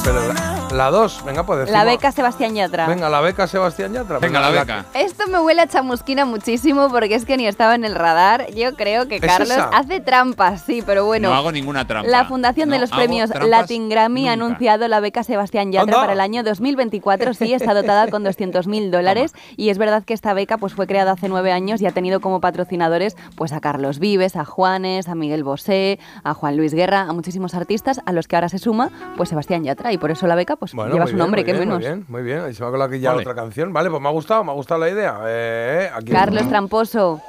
[0.04, 1.78] Pero la, la dos, venga, pues decimos.
[1.78, 2.88] La beca Sebastián Yatra.
[2.88, 4.20] Venga, la beca Sebastián Yatra.
[4.20, 4.86] Venga, la beca.
[4.94, 8.52] Esto me huele a chamusquina muchísimo porque es que ni estaba en el radar.
[8.54, 9.66] Yo creo que ¿Es Carlos esa?
[9.66, 11.30] hace trampas, sí, pero bueno.
[11.30, 12.10] no hago ninguna trampa.
[12.10, 16.02] La Fundación de los Premios Latin Grammy ha anunciado la beca Sebastián Yatra Anda.
[16.02, 17.34] para el año 2024.
[17.34, 19.34] Sí, está dotada con 200.000 dólares.
[19.58, 22.20] Y es verdad que esta beca pues, fue creada hace nueve años y ha tenido
[22.22, 27.02] como patrocinadores pues, a Carlos Vives, a Juanes, a Miguel Bosé, a Juan Luis Guerra,
[27.02, 29.89] a muchísimos artistas a los que ahora se suma pues, Sebastián Yatra.
[29.92, 31.80] Y por eso la beca pues, Bueno, lleva su bien, nombre, que bien, menos.
[31.80, 32.40] Muy bien, muy bien.
[32.42, 33.22] Ahí se ha colado aquí ya Vale.
[33.22, 33.72] otra canción.
[33.74, 35.18] Vale, pues me ha gustado, me ha gustado la idea.
[35.28, 37.22] Eh, aquí- Carlos Tramposo.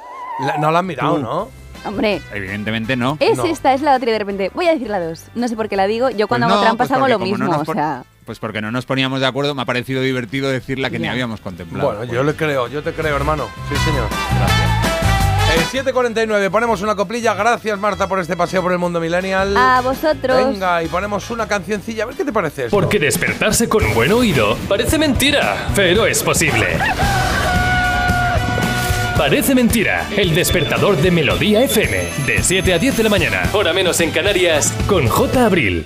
[0.45, 1.21] La- no la han mirado, Tú.
[1.21, 1.47] ¿no?
[1.83, 3.17] Hombre, Evidentemente no.
[3.19, 3.45] es No.
[3.45, 5.25] esta, es la otra y de repente voy a decir la dos.
[5.33, 6.09] No sé por qué la digo.
[6.11, 7.49] Yo cuando Pues hago trampas pues hago lo no mismo.
[7.59, 10.91] o sea, Pues porque no nos poníamos de acuerdo, me ha parecido divertido decir la
[10.91, 11.87] que ni habíamos contemplado.
[11.95, 13.45] Bueno, yo le creo, yo te creo, hermano.
[13.67, 14.05] Sí, señor.
[14.05, 14.70] Eh,
[15.59, 17.33] 7.49, ponemos una coplilla.
[17.33, 19.55] Gracias, Marta, por este paseo por el mundo millennial.
[19.57, 20.37] a vosotros.
[20.45, 22.03] Venga, y ponemos una cancioncilla.
[22.03, 22.75] A ver qué te parece esto.
[22.75, 26.67] Porque despertarse con buen oído parece mentira, pero es posible.
[29.17, 33.71] Parece mentira, el despertador de Melodía FM, de 7 a 10 de la mañana, hora
[33.71, 35.45] menos en Canarias, con J.
[35.45, 35.85] Abril.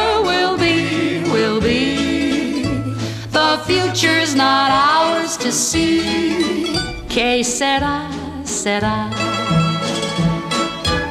[3.65, 6.75] future's not ours to see.
[7.09, 8.09] Que sera,
[8.43, 9.09] sera.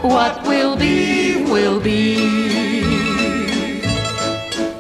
[0.02, 2.16] What will be, will be.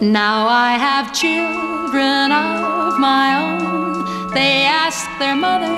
[0.00, 4.32] Now I have children of my own.
[4.34, 5.74] They ask their mother,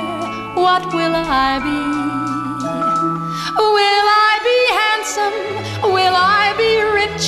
[0.55, 1.80] What will I be?
[3.59, 5.93] Will I be handsome?
[5.93, 7.26] Will I be rich?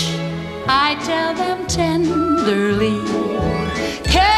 [0.69, 3.14] I tell them tenderly.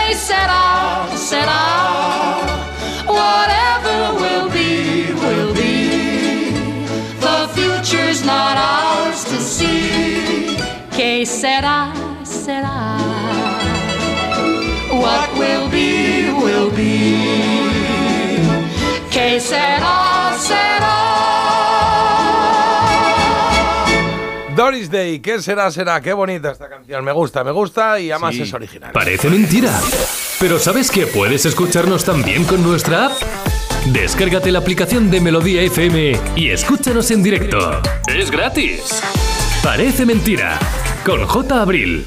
[0.06, 1.62] Que sera, sera.
[3.06, 6.52] Whatever will be, will be.
[7.18, 10.58] The future's not ours to see.
[10.92, 11.92] Que sera,
[12.22, 12.98] sera.
[15.02, 17.16] What will be, will be.
[19.10, 21.05] Que sera, será.
[24.56, 26.00] Doris Day, ¿qué será, será?
[26.00, 27.04] Qué bonita esta canción.
[27.04, 28.90] Me gusta, me gusta y además es original.
[28.90, 29.78] Parece mentira.
[30.40, 33.12] Pero ¿sabes que puedes escucharnos también con nuestra app?
[33.92, 37.82] Descárgate la aplicación de Melodía FM y escúchanos en directo.
[38.08, 39.02] Es gratis.
[39.62, 40.58] Parece mentira.
[41.04, 41.60] Con J.
[41.60, 42.06] Abril.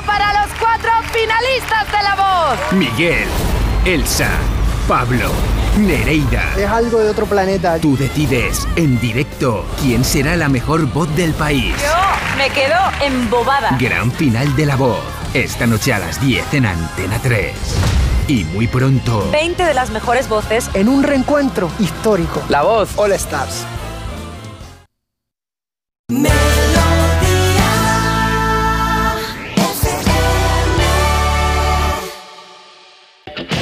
[1.41, 2.73] finalistas de La Voz.
[2.73, 3.27] Miguel,
[3.85, 4.29] Elsa,
[4.87, 5.31] Pablo,
[5.77, 6.43] Nereida.
[6.57, 7.79] Es algo de otro planeta.
[7.79, 11.73] Tú decides en directo quién será la mejor voz del país.
[11.81, 13.77] Yo me quedo embobada.
[13.79, 14.99] Gran final de La Voz.
[15.33, 17.53] Esta noche a las 10 en Antena 3.
[18.27, 19.29] Y muy pronto.
[19.31, 22.41] 20 de las mejores voces En un reencuentro histórico.
[22.49, 23.65] La voz All Stars.
[33.37, 33.60] Bye.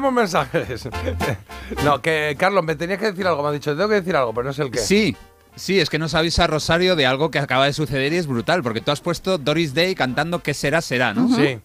[0.00, 0.88] Leemos mensajes.
[1.84, 4.32] no, que Carlos, me tenías que decir algo, me ha dicho, tengo que decir algo,
[4.32, 4.78] pero no sé el qué.
[4.78, 5.16] Sí,
[5.56, 8.62] sí, es que nos avisa Rosario de algo que acaba de suceder y es brutal,
[8.62, 11.28] porque tú has puesto Doris Day cantando Que será, será, ¿no?
[11.34, 11.60] Sí.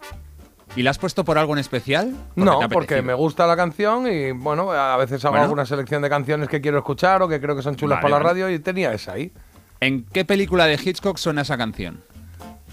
[0.76, 2.16] ¿Y la has puesto por algo en especial?
[2.36, 5.44] ¿Por No, qué porque me gusta la canción y bueno, a veces hago Bueno.
[5.44, 8.12] alguna selección de canciones que quiero escuchar o que creo que son chulas Vale, para
[8.12, 8.42] la vale.
[8.42, 9.32] radio y tenía esa ahí.
[9.80, 12.02] ¿En qué película de Hitchcock suena esa canción?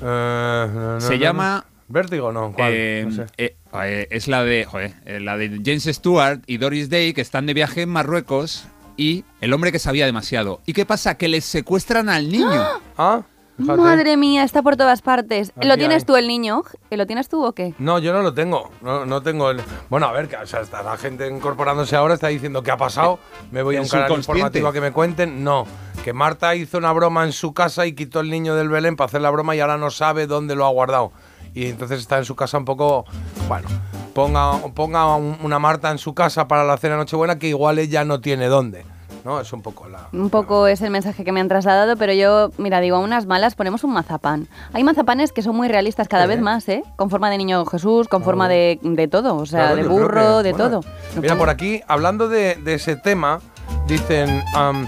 [0.01, 1.65] Eh, no, no, Se no, llama...
[1.93, 2.73] Vértigo, no, ¿cuál?
[2.73, 3.27] Eh, No sé.
[3.37, 7.21] eh, eh, es la de, joder, eh, la de James Stewart y Doris Day que
[7.21, 8.65] están de viaje en Marruecos
[8.97, 10.61] y el hombre que sabía demasiado.
[10.67, 11.17] ¿Y qué pasa?
[11.17, 12.49] Que les secuestran al niño.
[12.97, 13.23] Ah,
[13.59, 13.81] fíjate.
[13.81, 15.53] Madre mía, está por todas partes.
[15.57, 16.07] Aquí ¿Lo tienes hay.
[16.07, 16.63] tú el niño?
[16.91, 17.75] ¿Que ¿Lo tienes tú o qué?
[17.79, 18.71] No, yo no lo tengo.
[18.83, 19.61] No, no tengo el.
[19.89, 22.77] Bueno, a ver, que, o sea, está la gente incorporándose ahora, está diciendo qué ha
[22.77, 23.19] pasado.
[23.51, 25.43] Me voy a un canal informativo a que me cuenten.
[25.43, 25.67] No,
[26.05, 29.07] que Marta hizo una broma en su casa y quitó el niño del Belén para
[29.07, 31.13] hacer la broma y ahora no sabe dónde lo ha guardado.
[31.55, 33.05] Y entonces está en su casa un poco.
[33.49, 33.69] Bueno,
[34.15, 38.05] ponga, ponga un- una Marta en su casa para la cena Nochebuena que igual ella
[38.05, 38.85] no tiene dónde.
[39.23, 39.39] ¿No?
[39.39, 40.09] Es un poco la.
[40.15, 43.27] Un poco es el mensaje que me han trasladado, pero yo, mira, digo, a unas
[43.27, 44.49] malas ponemos un mazapán.
[44.73, 46.83] Hay mazapanes que son muy realistas cada vez más, ¿eh?
[46.97, 50.39] Con forma de niño Jesús, con forma de, de todo, o sea, Claro, de burro,
[50.39, 50.81] que- de bueno, todo.
[51.21, 53.41] Mira, por aquí, hablando de, de ese tema,
[53.87, 54.87] dicen, am,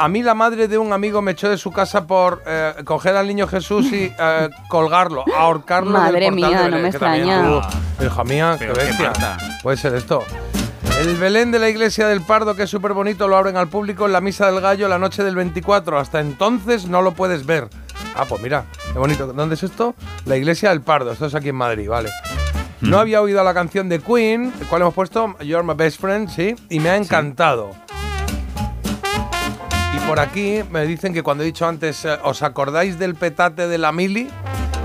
[0.00, 3.16] a mí la madre de un amigo me echó de su casa por eh, coger
[3.16, 5.92] al niño Jesús y eh, colgarlo, ahorcarlo.
[5.92, 7.60] del Madre portal mía, de no me extraña.
[8.02, 9.36] hija mía, qué Pero qué bestia.
[9.62, 10.24] Puede ser esto.
[11.02, 14.06] El Belén de la iglesia del Pardo, que es súper bonito, lo abren al público
[14.06, 15.98] en la misa del gallo la noche del 24.
[15.98, 17.68] Hasta entonces no lo puedes ver.
[18.16, 19.26] Ah, pues mira, qué bonito.
[19.26, 19.94] ¿Dónde es esto?
[20.24, 21.12] La iglesia del Pardo.
[21.12, 22.08] Esto es aquí en Madrid, vale.
[22.80, 25.36] No había oído la canción de Queen, ¿cuál hemos puesto?
[25.40, 27.72] You're my best friend, sí, y me ha encantado.
[27.72, 27.99] Y
[30.10, 33.78] por aquí me dicen que cuando he dicho antes, eh, ¿os acordáis del petate de
[33.78, 34.28] la mili?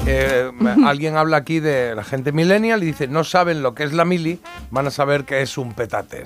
[0.06, 0.52] Eh,
[0.86, 4.06] alguien habla aquí de la gente millennial y dice, no saben lo que es la
[4.06, 6.26] mili, van a saber que es un petate.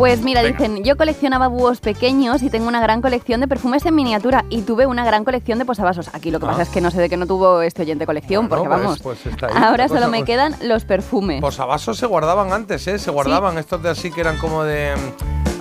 [0.00, 0.56] Pues mira, Venga.
[0.56, 4.62] dicen, yo coleccionaba búhos pequeños y tengo una gran colección de perfumes en miniatura y
[4.62, 6.08] tuve una gran colección de posavasos.
[6.14, 6.52] Aquí lo que Ah.
[6.52, 8.82] pasa es que no sé de qué no tuvo este oyente colección, Bueno, porque pues-
[8.82, 9.52] vamos, pues está ahí.
[9.62, 11.42] ahora solo cosa, me pues- quedan los perfumes.
[11.42, 12.98] Posavasos se guardaban antes, ¿eh?
[12.98, 14.94] Se guardaban estos de así que eran como de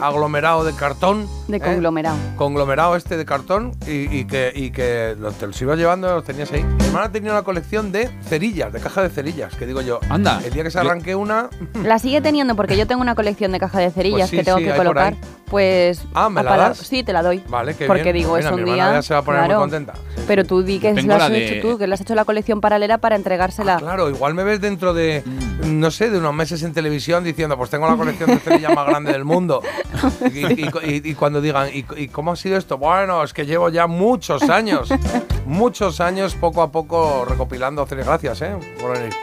[0.02, 1.28] aglomerado de cartón.
[1.48, 1.60] De ¿eh?
[1.60, 2.18] conglomerado.
[2.36, 6.24] Conglomerado este de cartón y, y que, y que los, te los ibas llevando, los
[6.24, 6.64] tenías ahí.
[6.64, 10.00] Mi hermana tenía una colección de cerillas, de caja de cerillas, que digo yo.
[10.10, 10.42] Anda.
[10.46, 11.50] El día que se Yo- arranque una.
[11.84, 14.44] La sigue teniendo porque yo tengo una colección de caja de cerillas Pues sí, que
[14.44, 15.16] tengo sí, que colocar.
[15.50, 16.04] Pues.
[16.14, 16.78] Ah, ¿me la das?
[16.78, 17.44] Sí, te la doy.
[17.50, 18.16] Vale, Porque bien.
[18.18, 19.00] digo, Bueno, es mi un hermana día.
[19.00, 19.94] ya se va a poner muy contenta.
[20.16, 22.14] Sí, Pero tú di que lo has la de- hecho tú, que le has hecho
[22.14, 23.78] la colección paralela para entregársela.
[23.78, 25.24] Claro, igual me ves dentro de,
[25.66, 28.86] no sé, de unos meses en televisión diciendo, pues tengo la colección de cerillas más
[28.86, 29.62] grande del mundo.
[30.34, 32.78] Y, y- y- y cuando digan, ¿y, y cómo ha sido esto?
[32.78, 34.90] Bueno, es que llevo ya muchos años,
[35.46, 38.08] muchos años poco a poco recopilando cerillas.
[38.08, 38.56] Gracias, ¿eh?
[38.80, 39.14] Por venir.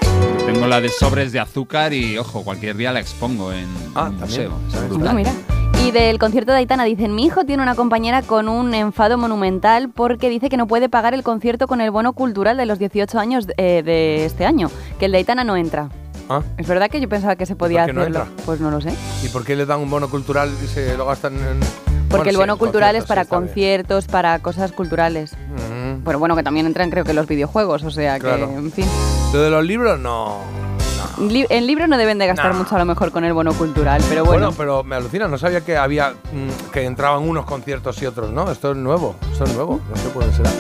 [0.45, 4.19] Tengo la de sobres de azúcar y, ojo, cualquier día la expongo en Ah, un
[4.19, 4.51] también.
[4.51, 4.53] museo.
[4.83, 5.09] Es brutal.
[5.09, 5.33] Ah, mira.
[5.85, 9.89] Y del concierto de Aitana dicen, mi hijo tiene una compañera con un enfado monumental
[9.91, 13.19] porque dice que no puede pagar el concierto con el bono cultural de los 18
[13.21, 15.91] años eh, de este año, que el de Aitana no entra.
[16.29, 18.21] Ah, ¿Es verdad que yo pensaba que se podía no hacerlo?
[18.23, 18.27] entra?
[18.45, 18.93] pues no lo sé.
[19.23, 21.61] ¿Y por qué le dan un bono cultural y se lo gastan en...?
[22.09, 23.49] Porque el sí, bono cultural es para sí, está bien.
[23.49, 25.33] conciertos, para cosas culturales.
[25.35, 28.87] Mm, Pero bueno, que también entran creo que los videojuegos, o sea que, en fin.
[29.33, 30.39] Lo de los libros, no.
[31.21, 34.03] Li- en libros no deben de gastar mucho a lo mejor con el bono cultural,
[34.09, 34.47] pero bueno.
[34.53, 38.31] Bueno, pero me alucina, no sabía que había mm, que entraban unos conciertos y otros,
[38.31, 38.51] ¿no?
[38.51, 40.51] Esto es nuevo, esto es nuevo, no sé qué será.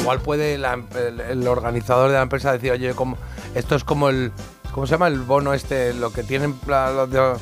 [0.00, 3.16] Igual puede la el, el organizador de la empresa decir, oye, como,
[3.54, 4.32] esto es como el,
[4.74, 5.06] ¿cómo se llama?
[5.08, 7.34] El bono este, lo que tienen la- los de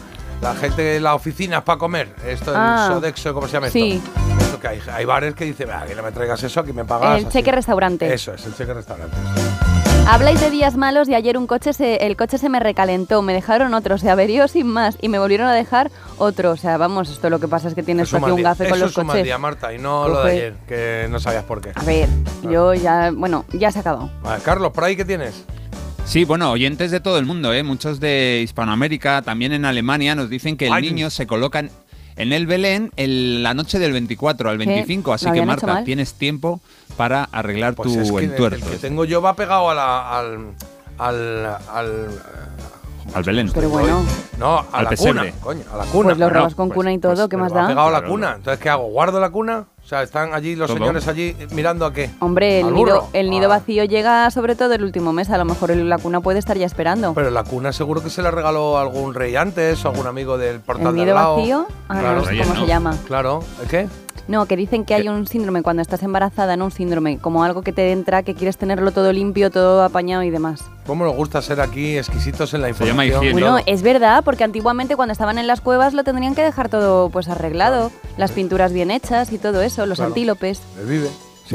[0.43, 2.09] La gente, las oficinas para comer.
[2.27, 2.87] Esto, Ah.
[2.89, 3.93] el Sodexo, ¿cómo se llama Sí.
[4.05, 4.11] esto?
[4.41, 6.85] Esto que hay, hay bares que dicen, "Ah, que no me traigas eso, que me
[6.85, 7.21] pagas.
[7.21, 7.39] El así".
[7.39, 8.13] cheque restaurante.
[8.13, 9.17] Eso es, el cheque restaurante.
[10.09, 13.33] Habláis de días malos y ayer un coche se, el coche se me recalentó, me
[13.35, 16.51] dejaron otro, se averió sin más y me volvieron a dejar otro.
[16.51, 18.43] O sea, vamos, esto lo que pasa es que tienes Es un aquí mal un
[18.43, 19.25] gafe con los es un mal coches.
[19.25, 21.71] día, Marta, y no lo de ayer, que no sabías por qué.
[21.77, 22.09] A ver,
[22.43, 24.11] yo ya, bueno, ya se ha acabado.
[24.25, 25.45] Vale, Carlos, ¿por ahí qué tienes?
[26.05, 27.63] Sí, bueno, oyentes de todo el mundo, ¿eh?
[27.63, 30.83] muchos de Hispanoamérica, también en Alemania, nos dicen que el Ay.
[30.83, 31.71] niño se coloca en-
[32.17, 34.67] en el Belén en la noche del 24 al ¿Qué?
[34.67, 36.61] 25, así ¿Lo que Marta, tienes tiempo
[36.99, 38.57] para arreglar Pues tu es que el- entuerto.
[38.67, 40.39] el que tengo yo va pegado a la- al,
[40.99, 42.09] al, al,
[43.15, 43.51] Al Belén.
[43.53, 44.03] Pero bueno.
[44.39, 45.31] No, a Al la pesebre.
[45.33, 46.05] cuna, coño, a la cuna.
[46.05, 47.69] Pues lo robas con pues- cuna y todo, ¿qué pero más va da?
[47.69, 48.35] pegado a la cuna.
[48.37, 48.85] Entonces, ¿qué hago?
[48.89, 49.65] ¿Guardo la cuna?
[49.85, 50.79] O sea, están allí los Todo.
[50.79, 52.09] señores allí mirando a qué.
[52.21, 53.09] Hombre, el ¿Al nido, burro?
[53.13, 53.59] el nido Ah.
[53.59, 55.29] vacío llega sobre todo el último mes.
[55.31, 57.13] A lo mejor la cuna puede estar ya esperando.
[57.15, 60.61] Pero la cuna seguro que se la regaló algún rey antes o algún amigo del
[60.61, 61.37] portal ¿El de al nido lado.
[61.37, 61.67] vacío?
[61.89, 62.61] Ah, Claro, no sé cómo no.
[62.61, 62.97] se llama.
[63.07, 63.89] Claro, ¿el qué?
[64.29, 67.63] No, que dicen que hay un síndrome cuando estás embarazada, no un síndrome, como algo
[67.63, 70.63] que te entra, que quieres tenerlo todo limpio, todo apañado y demás.
[70.87, 73.25] ¿Cómo nos gusta ser aquí exquisitos en la Se llama información?
[73.25, 73.41] higiene.
[73.51, 77.11] Bueno, es verdad, porque antiguamente cuando estaban en las cuevas lo tendrían que dejar todo
[77.11, 80.11] pues arreglado, las pinturas bien hechas y todo eso, los Claro.
[80.11, 80.61] antílopes.
[80.81, 81.11] El vive.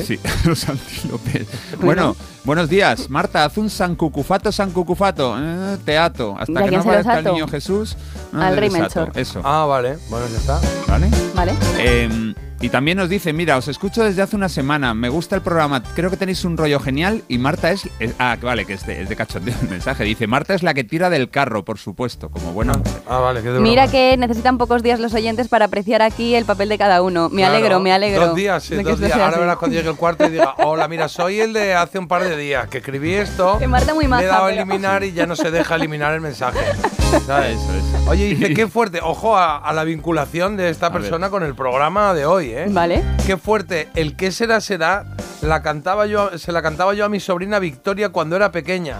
[0.05, 1.47] Sí, los antílopes.
[1.81, 3.09] Bueno, buenos días.
[3.09, 5.35] Marta, haz un San Cucufato, San Cucufato.
[5.39, 6.35] Eh, teatro.
[6.37, 7.95] ¿Y Hasta que no aparezca el niño Jesús.
[8.31, 8.69] no Al le rey.
[8.69, 9.11] Melchor.
[9.15, 9.41] Eso.
[9.43, 9.97] Ah, vale.
[10.09, 10.61] Bueno, ya está.
[10.87, 11.09] ¿Vale?
[11.33, 11.53] ¿Vale?
[11.79, 15.41] Eh, y también nos dice, mira, os escucho desde hace una semana, me gusta el
[15.41, 17.87] programa, creo que tenéis un rollo genial y Marta es...
[17.99, 20.03] es- ah, que vale, que es de, es de cachondeo el mensaje.
[20.03, 23.01] Dice, Marta es la que tira del carro, por supuesto, como buena mujer.
[23.07, 23.91] Ah, vale, que de Mira broma.
[23.91, 27.29] que necesitan pocos días los oyentes para apreciar aquí el papel de cada uno.
[27.29, 28.27] Me Claro, alegro, me alegro.
[28.27, 29.11] Dos días, sí, dos días.
[29.13, 29.39] Ahora así.
[29.39, 32.23] verás cuando llegue el cuarto y diga, hola, mira, soy el de hace un par
[32.23, 33.57] de días que escribí esto.
[33.59, 35.75] Que Marta muy Le he maja, dado a pero- eliminar y ya no se deja
[35.75, 36.59] eliminar el mensaje.
[37.25, 37.57] ¿Sabes?
[37.57, 38.07] Eso es.
[38.07, 38.99] Oye, dice, qué fuerte.
[39.01, 42.65] Ojo a, a la vinculación de esta persona con el programa de hoy, ¿eh?
[42.69, 43.03] Vale.
[43.25, 43.89] Qué fuerte.
[43.95, 45.05] El qué será será
[45.41, 48.97] la cantaba yo, se la cantaba yo a mi sobrina Victoria cuando era pequeña.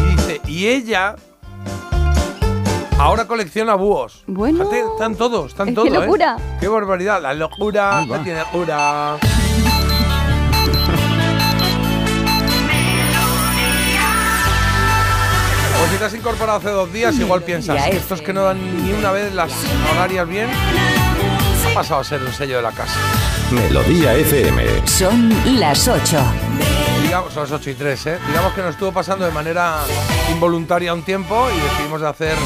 [0.00, 1.16] Y dice, y ella
[2.98, 4.24] ahora colecciona búhos.
[4.26, 4.58] Bueno.
[4.58, 5.88] Fíjate, están todos, están ¡Qué todos.
[5.88, 5.92] ¿eh?
[5.92, 6.36] locura!
[6.60, 7.20] Qué barbaridad.
[7.22, 9.16] La locura no tiene cura.
[15.78, 18.92] Pues si te has incorporado hace dos días, igual piensas, estos que no dan ni
[18.92, 19.50] una vez las
[19.92, 20.48] horarias bien,
[21.70, 22.98] ha pasado a ser un sello de la casa.
[23.50, 24.86] Melodía FM.
[24.86, 26.18] Son las 8.
[27.02, 28.18] Digamos, son las 8 y 3, ¿eh?
[28.26, 29.78] Digamos que nos estuvo pasando de manera
[30.32, 32.36] involuntaria un tiempo y decidimos de hacer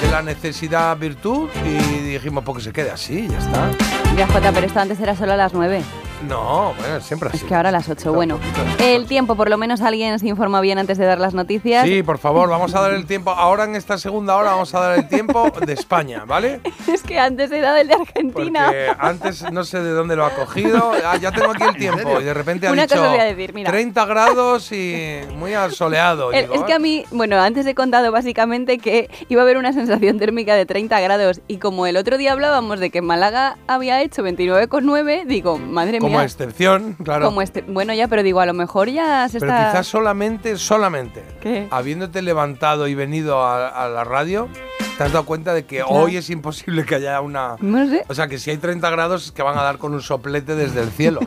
[0.00, 1.76] de la necesidad virtud y
[2.12, 3.70] dijimos, pues que se quede así, ya está.
[4.16, 5.82] Ya, Jota, pero esto antes era solo a las 9.
[6.28, 7.38] No, bueno, siempre así.
[7.38, 8.12] Es que ahora a las 8.
[8.12, 8.38] Bueno,
[8.78, 11.86] el tiempo, por lo menos alguien se informa bien antes de dar las noticias.
[11.86, 13.30] Sí, por favor, vamos a dar el tiempo.
[13.30, 16.60] Ahora en esta segunda hora vamos a dar el tiempo de España, ¿vale?
[16.92, 18.66] Es que antes he dado el de Argentina.
[18.66, 20.92] Porque antes no sé de dónde lo ha cogido.
[21.04, 23.20] Ah, ya tengo aquí el tiempo y de repente ha Una dicho cosa os voy
[23.20, 23.70] a decir, mira.
[23.70, 26.32] 30 grados y muy asoleado.
[26.32, 26.76] El- Digo, es que "Ah".
[26.76, 30.66] a mí, bueno, antes he contado básicamente que iba a haber una sensación térmica de
[30.66, 35.24] 30 grados y como el otro día hablábamos de que en Málaga había hecho 29,9,
[35.26, 37.26] digo, madre como excepción, claro.
[37.26, 39.70] Como este, bueno, ya, pero digo, a lo mejor ya se Pero está...
[39.70, 41.68] quizás solamente, solamente, ¿Qué?
[41.70, 44.48] habiéndote levantado y venido a, a la radio,
[44.96, 45.90] te has dado cuenta de que Claro.
[45.92, 47.56] hoy es imposible que haya una...
[47.60, 48.04] No sé.
[48.08, 50.54] O sea, que si hay 30 grados es que van a dar con un soplete
[50.54, 51.20] desde el cielo,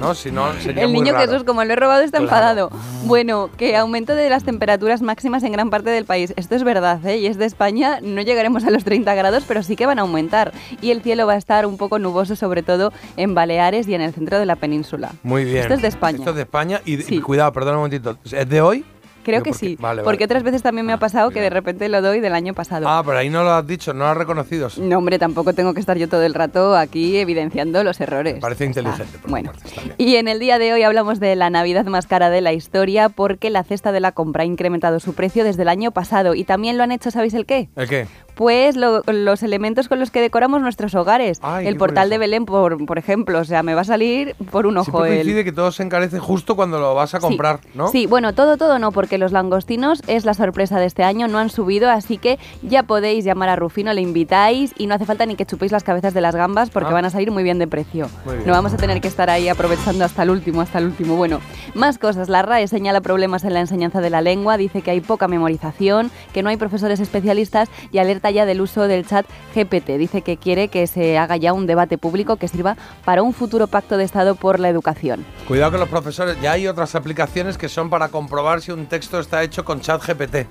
[0.00, 0.14] ¿no?
[0.18, 1.30] Si no, sería El muy niño raro.
[1.30, 2.24] Jesús, como lo he robado, está Claro.
[2.32, 2.70] enfadado.
[3.04, 6.32] Bueno, que aumento de las temperaturas máximas en gran parte del país.
[6.36, 7.18] Esto es verdad, ¿eh?
[7.18, 7.98] Y es de España.
[8.02, 10.52] No llegaremos a los 30 grados, pero sí que van a aumentar.
[10.80, 14.00] Y el cielo va a estar un poco nuboso, sobre todo en Baleares y en
[14.00, 15.12] el centro de la península.
[15.22, 15.58] Muy bien.
[15.58, 16.18] Esto es de España.
[16.18, 17.16] Esto es de España y, Sí.
[17.16, 18.16] y cuidado, perdona un momentito.
[18.24, 18.84] ¿Es de hoy?
[19.28, 19.76] Creo que sí.
[19.78, 20.24] Vale, porque vale.
[20.24, 22.88] otras veces también me ha pasado que de repente lo doy del año pasado.
[22.88, 24.68] Ah, pero ahí no lo has dicho, no lo has reconocido.
[24.78, 28.36] No, hombre, tampoco tengo que estar yo todo el rato aquí evidenciando los errores.
[28.40, 29.18] Parece inteligente.
[29.18, 29.94] por Bueno, parte, está bien.
[29.98, 33.08] y en el día de hoy hablamos de la Navidad más cara de la historia
[33.10, 36.44] porque la cesta de la compra ha incrementado su precio desde el año pasado y
[36.44, 37.68] también lo han hecho, ¿sabéis el qué?
[37.76, 38.06] ¿El qué?
[38.38, 41.40] Pues lo- los elementos con los que decoramos nuestros hogares.
[41.42, 42.10] Ay, el portal curioso.
[42.10, 45.40] de Belén, por, por ejemplo, o sea, me va a salir por un ojo Siempre
[45.40, 45.44] el...
[45.44, 47.88] que todo se encarece justo cuando lo vas a comprar, sí, ¿no?
[47.88, 51.38] Sí, bueno, todo, todo no, porque los langostinos es la sorpresa de este año, no
[51.38, 55.26] han subido, así que ya podéis llamar a Rufino, le invitáis y no hace falta
[55.26, 56.94] ni que chupéis las cabezas de las gambas porque Ah.
[56.94, 58.08] van a salir muy bien de precio.
[58.24, 58.42] Bien.
[58.46, 61.16] No vamos a tener que estar ahí aprovechando hasta el último, hasta el último.
[61.16, 61.40] Bueno,
[61.74, 62.28] más cosas.
[62.28, 66.12] La RAE señala problemas en la enseñanza de la lengua, dice que hay poca memorización,
[66.32, 69.96] que no hay profesores especialistas y alerta del uso del chat GPT.
[69.98, 73.66] Dice que quiere que se haga ya un debate público que sirva para un futuro
[73.66, 75.24] pacto de Estado por la educación.
[75.46, 76.36] Cuidado con los profesores.
[76.42, 80.02] Ya hay otras aplicaciones que son para comprobar si un texto está hecho con chat
[80.04, 80.46] GPT.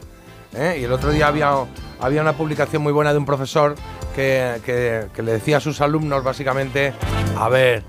[0.55, 0.77] ¿eh?
[0.81, 1.51] Y el otro día había,
[1.99, 3.75] había una publicación muy buena de un profesor
[4.15, 6.93] que, le decía a sus alumnos básicamente,
[7.37, 7.83] a ver,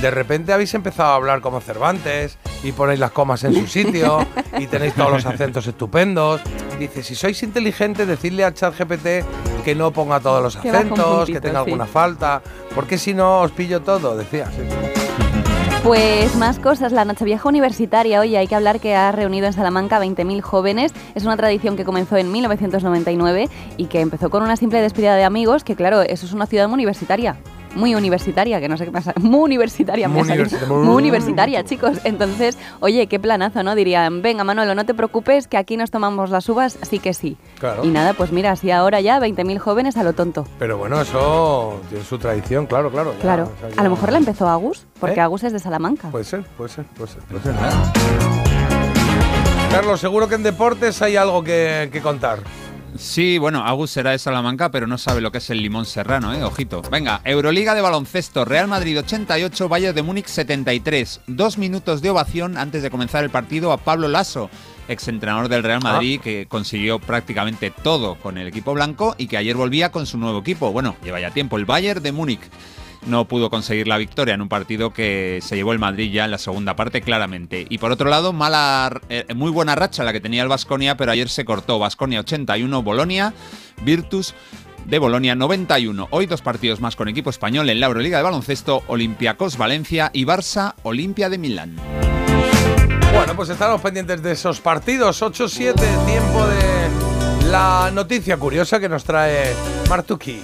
[0.00, 4.26] de repente habéis empezado a hablar como Cervantes y ponéis las comas en su sitio
[4.58, 6.40] y tenéis todos los acentos estupendos.
[6.78, 9.24] Dice, si sois inteligentes, decidle a ChatGPT
[9.64, 11.66] que no ponga todos los Que acentos, puntito, que tenga sí.
[11.70, 12.42] alguna falta,
[12.74, 14.46] porque si no os pillo todo, decía.
[14.46, 15.00] sí, sí.
[15.82, 16.92] Pues más cosas.
[16.92, 20.92] La Nochevieja Universitaria, hoy hay que hablar que ha reunido en Salamanca 20.000 jóvenes.
[21.14, 23.48] Es una tradición que comenzó en 1999
[23.78, 26.70] y que empezó con una simple despedida de amigos, que claro, eso es una ciudad
[26.70, 27.36] universitaria.
[27.74, 29.12] Muy universitaria, que no sé qué pasa.
[29.20, 30.68] Muy universitaria, me Muy universitaria.
[30.74, 31.98] Muy universitaria, chicos.
[32.04, 33.74] Entonces, oye, qué planazo, ¿no?
[33.74, 37.36] Dirían, venga, Manolo, no te preocupes, que aquí nos tomamos las uvas, sí que sí.
[37.58, 37.84] Claro.
[37.84, 40.46] Y nada, pues mira, así ahora ya 20.000 jóvenes a lo tonto.
[40.58, 43.12] Pero bueno, eso tiene su tradición, claro, claro.
[43.14, 43.50] ya, Claro.
[43.56, 45.22] o sea, A lo mejor la empezó Agus, porque ¿Eh?
[45.22, 46.08] Agus es de Salamanca.
[46.10, 47.22] Puede ser, puede ser, puede ser.
[47.22, 47.54] puede ser.
[49.70, 52.40] Carlos, seguro que en deportes hay algo que, que contar.
[53.00, 56.34] Sí, bueno, Agus será de Salamanca, pero no sabe lo que es el limón serrano,
[56.34, 56.44] ¿eh?
[56.44, 56.82] Ojito.
[56.82, 61.22] Venga, Euroliga de baloncesto, Real Madrid 88, Bayern de Múnich 73.
[61.26, 64.50] Dos minutos de ovación antes de comenzar el partido a Pablo Lasso,
[64.86, 69.56] exentrenador del Real Madrid, que consiguió prácticamente todo con el equipo blanco y que ayer
[69.56, 70.70] volvía con su nuevo equipo.
[70.70, 72.42] Bueno, lleva ya tiempo, el Bayern de Múnich.
[73.06, 76.30] No pudo conseguir la victoria en un partido que se llevó el Madrid ya en
[76.30, 77.66] la segunda parte claramente.
[77.68, 81.12] Y por otro lado, mala, eh, muy buena racha la que tenía el Vasconia, pero
[81.12, 81.78] ayer se cortó.
[81.78, 83.32] Vasconia 81, Bolonia,
[83.82, 84.34] Virtus
[84.84, 86.08] de Bolonia 91.
[86.10, 90.24] Hoy dos partidos más con equipo español en la Euroliga de baloncesto, Olympiacos Valencia y
[90.24, 91.76] Barça Olimpia de Milán.
[93.14, 95.22] Bueno, pues estaremos pendientes de esos partidos.
[95.22, 95.74] 8-7,
[96.06, 99.54] tiempo de la noticia curiosa que nos trae
[99.88, 100.40] Martuki.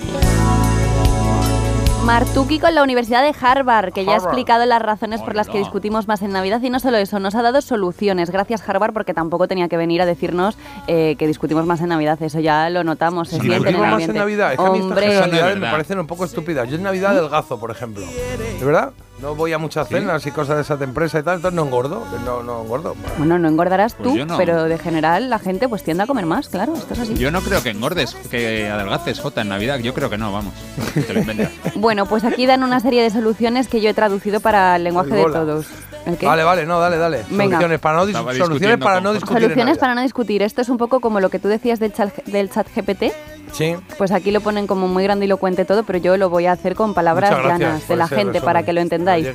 [2.07, 5.59] Martuki con la Universidad de Harvard, que ya ha explicado las razones por las que
[5.59, 8.31] discutimos más en Navidad y no solo eso, nos ha dado soluciones.
[8.31, 12.23] Gracias Harvard porque tampoco tenía que venir a decirnos eh, que discutimos más en Navidad,
[12.23, 14.15] eso ya lo notamos, se Sí, siente en el discutimos más en.
[14.15, 14.53] Navidad.
[14.53, 16.69] Es que a mí estas Hombre, casualidades me parecen un poco estúpidas.
[16.69, 18.07] Yo en Navidad delgazo, por ejemplo.
[18.07, 18.93] ¿De verdad?
[19.21, 21.65] No voy a muchas cenas y cosas de esas de empresa y tal, entonces no
[21.65, 22.05] engordo.
[22.27, 22.95] No, no engordo.
[23.17, 24.37] bueno, no engordarás Pues tú, no.
[24.37, 27.15] pero de general la gente pues tiende a comer más, claro, esto es así.
[27.15, 29.79] Yo no creo que engordes, que adelgaces, Jota, en Navidad.
[29.79, 30.53] Yo creo que no, vamos.
[30.95, 31.51] Te lo inventas.
[31.77, 35.15] Bueno, pues aquí dan una serie de soluciones que yo he traducido para el lenguaje
[35.15, 35.67] de todos.
[36.23, 37.25] Vale, vale, no, dale, dale.
[37.31, 37.57] Venga.
[37.59, 39.43] Soluciones para no, dis- soluciones para discutir.
[39.43, 40.43] Soluciones para no discutir.
[40.43, 43.13] Esto es un poco como lo que tú decías del chat, del chat GPT.
[43.53, 43.75] Sí.
[43.97, 46.95] Pues aquí lo ponen como muy grandilocuente todo, pero yo lo voy a hacer con
[46.95, 48.43] palabras gracias llanas de la gente resumen.
[48.43, 49.27] para que lo entendáis.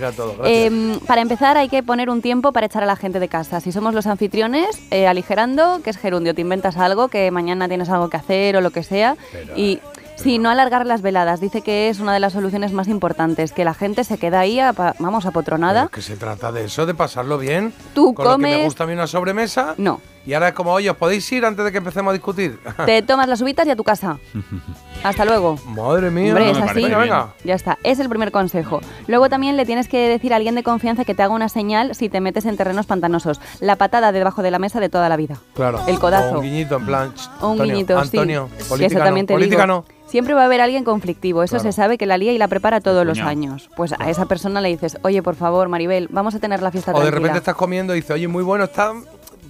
[0.43, 3.61] Em, para empezar hay que poner un tiempo para echar a la gente de casa.
[3.61, 7.89] Si somos los anfitriones, eh, aligerando, que es gerundio, te inventas algo, que mañana tienes
[7.89, 9.15] algo que hacer o lo que sea.
[9.55, 9.79] y
[10.21, 11.39] sí, no alargar las veladas.
[11.41, 14.59] Dice que es una de las soluciones más importantes, que la gente se queda ahí,
[14.59, 15.87] apa- vamos, apotronada.
[15.91, 17.73] Que se trata de eso, de pasarlo bien.
[17.93, 19.75] Tú con lo que me comes- gusta a mí una sobremesa.
[19.77, 19.99] No.
[20.23, 22.59] Y ahora es como, oye, ¿os podéis ir antes de que empecemos a discutir?
[22.85, 24.19] Te tomas las uvitas y a tu casa.
[25.03, 25.57] Hasta luego.
[25.65, 26.29] Madre mía.
[26.29, 26.83] Hombre, No es así.
[26.83, 27.33] Venga.
[27.43, 28.81] Ya está, es el primer consejo.
[29.07, 31.95] Luego también le tienes que decir a alguien de confianza que te haga una señal
[31.95, 33.41] si te metes en terrenos pantanosos.
[33.61, 35.37] La patada debajo de la mesa de toda la vida.
[35.55, 35.79] Claro.
[35.87, 36.35] El codazo.
[36.35, 37.13] O un guiñito en plan.
[37.15, 38.65] "Ch, O un Antonio, guiñito, Antonio, sí.
[38.69, 39.85] política no, también te política no.
[40.11, 41.71] Siempre va a haber alguien conflictivo, eso Claro.
[41.71, 43.69] se sabe que la lía y la prepara todos los años.
[43.77, 46.91] Pues a esa persona le dices, oye, por favor, Maribel, vamos a tener la fiesta
[46.93, 48.91] O de repente estás comiendo y dices, oye, muy bueno, está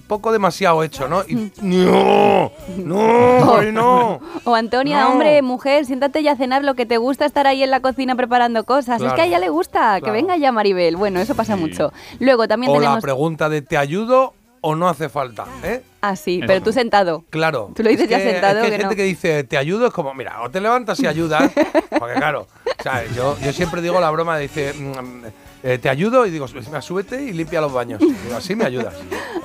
[0.06, 1.22] poco demasiado hecho, ¿no?
[1.26, 1.50] Y, Mm.
[1.62, 4.20] no, no, ay, no.
[4.44, 5.12] O Antonia, No.
[5.12, 8.14] hombre, mujer, siéntate ya a cenar lo que te gusta estar ahí en la cocina
[8.14, 9.02] preparando cosas.
[9.02, 10.96] Es que a ella le gusta, que venga ya Maribel.
[10.96, 11.92] Bueno, eso pasa mucho.
[12.20, 13.02] Luego también O la tenemos...
[13.02, 15.44] pregunta de ¿te ayudo o no hace falta?
[15.62, 15.82] ¿eh?
[16.00, 17.24] Ah, sí, pero tú sentado.
[17.28, 17.70] Claro.
[17.76, 18.96] Tú lo dices Es ya sentado, es que hay que gente no.
[18.96, 21.52] que dice, te ayudo, es como, mira, o te levantas y ayudas.
[21.98, 22.46] porque claro,
[22.78, 25.26] o sea, yo, yo siempre digo la broma, dice, mm,
[25.62, 28.00] eh, te ayudo y digo, "Venga, súbete y limpia los baños.
[28.00, 28.94] Digo, así me ayudas.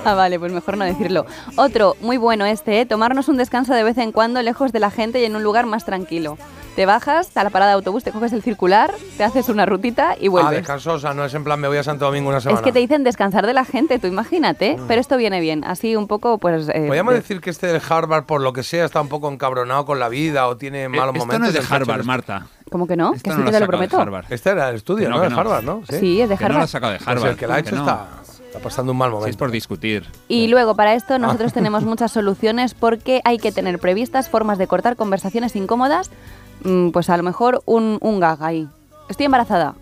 [0.06, 1.26] Ah, vale, pues mejor no decirlo.
[1.57, 2.85] Otro, muy bueno este, ¿eh?
[2.85, 5.65] tomarnos un descanso de vez en cuando lejos de la gente y en un lugar
[5.65, 6.38] más tranquilo.
[6.76, 10.15] Te bajas a la parada de autobús, te coges el circular, te haces una rutita
[10.19, 10.57] y Ah, vuelves.
[10.60, 12.60] descanso, o sea, no es en plan me voy a Santo Domingo una semana.
[12.60, 14.88] es que te dicen descansar de la gente, tú imagínate, Mm.
[14.88, 16.69] pero esto viene bien, así un poco, pues...
[16.69, 19.27] eh, Podríamos de- decir que este del Harvard, por lo que sea, está un poco
[19.31, 21.52] encabronado con la vida o tiene malos esto momentos.
[21.53, 22.03] no es de Harvard.
[22.06, 22.45] Marta.
[22.72, 23.14] ¿Cómo que no?
[23.14, 23.99] Esto que no sí que te lo prometo.
[23.99, 24.26] Harvard.
[24.30, 25.22] Este era el estudio, Que no, ¿no?
[25.23, 25.39] que De no.
[25.41, 25.81] Harvard, ¿no?
[25.89, 26.64] Sí, es de Que no lo Harvard.
[26.64, 27.30] ha sacado de Pues Harvard.
[27.31, 27.81] el que la ha que hecho no.
[27.81, 28.07] está,
[28.45, 29.38] está pasando un mal Si es momento.
[29.39, 30.06] por discutir.
[30.27, 34.68] Y luego para esto nosotros tenemos muchas soluciones porque hay que tener previstas formas de
[34.68, 36.11] cortar conversaciones incómodas,
[36.64, 38.68] mm, pues a lo mejor un, un gag ahí.
[39.10, 39.76] Estoy embarazada.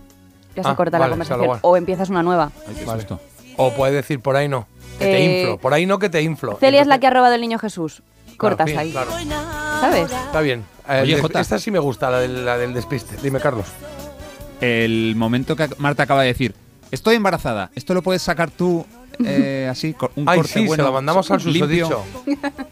[0.56, 1.60] Ya se Ah, corta vale, la conversación.
[1.62, 2.52] O empiezas una nueva.
[2.68, 3.02] Ay, qué Vale.
[3.02, 3.20] susto.
[3.58, 4.68] O puedes decir por ahí no,
[5.00, 5.58] que te Eh, inflo.
[5.58, 6.56] Por ahí no, que te inflo.
[6.60, 8.04] Celia es la que ha robado el niño Jesús.
[8.38, 8.92] Cortas Claro, sí, ahí.
[8.92, 9.12] claro.
[9.82, 10.12] ¿Sabes?
[10.12, 10.64] Está bien.
[10.88, 11.40] Oye, el des- Jota.
[11.42, 13.16] Esta sí me gusta, la del, la del despiste.
[13.22, 13.66] Dime, Carlos.
[14.62, 16.56] El momento que Marta acaba de decir,
[16.92, 18.86] estoy embarazada, ¿esto lo puedes sacar tú
[19.24, 22.04] eh, así, un Ay, corte sí, se bueno, lo mandamos al susodicho.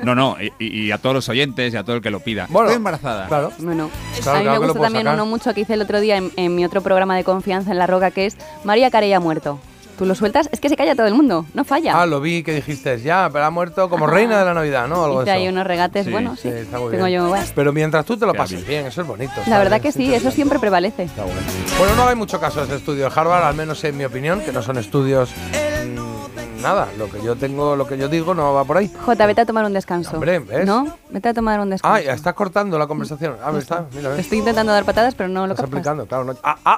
[0.03, 2.47] No, no, y, y a todos los oyentes y a todo el que lo pida.
[2.49, 3.27] Bueno, Estoy embarazada.
[3.27, 3.51] Claro.
[3.59, 3.89] Bueno,
[4.21, 5.15] Claro, a claro mí me gusta también sacar.
[5.15, 7.77] uno mucho que hice el otro día en, en mi otro programa de confianza en
[7.77, 9.59] La Roca, que es María Carey ha muerto.
[9.97, 12.01] Tú lo sueltas, es que se calla todo el mundo, no falla.
[12.01, 15.05] Ah, lo vi que dijiste, ya, pero ha muerto como reina de la Navidad, ¿no?
[15.05, 15.53] Algo ahí eso.
[15.53, 16.47] unos regates, bueno, sí.
[16.47, 17.21] está muy Tengo bien.
[17.21, 17.45] yo, bueno.
[17.53, 19.33] Pero mientras tú te lo pases bien, eso es bonito.
[19.47, 21.03] La verdad bien, que sí, eso siempre prevalece.
[21.03, 21.39] Está bueno.
[21.77, 24.41] Bueno, no hay mucho caso de este estudio de Harvard, al menos en mi opinión,
[24.41, 25.29] que no son estudios.
[25.29, 28.91] mm, nada, lo que yo tengo, lo que yo digo no va por ahí.
[29.05, 30.11] Jota, vete a tomar un descanso.
[30.13, 30.65] Hombre, ¿ves?
[30.65, 30.97] ¿No?
[31.11, 31.95] Vete a tomar un descanso.
[31.95, 33.35] Ah, ya estás cortando la conversación.
[33.43, 34.19] Ah, me está, mira, Te ves.
[34.21, 36.23] estoy intentando dar patadas, pero no lo Estás aplicando, claro.
[36.23, 36.75] no- Ah, ah.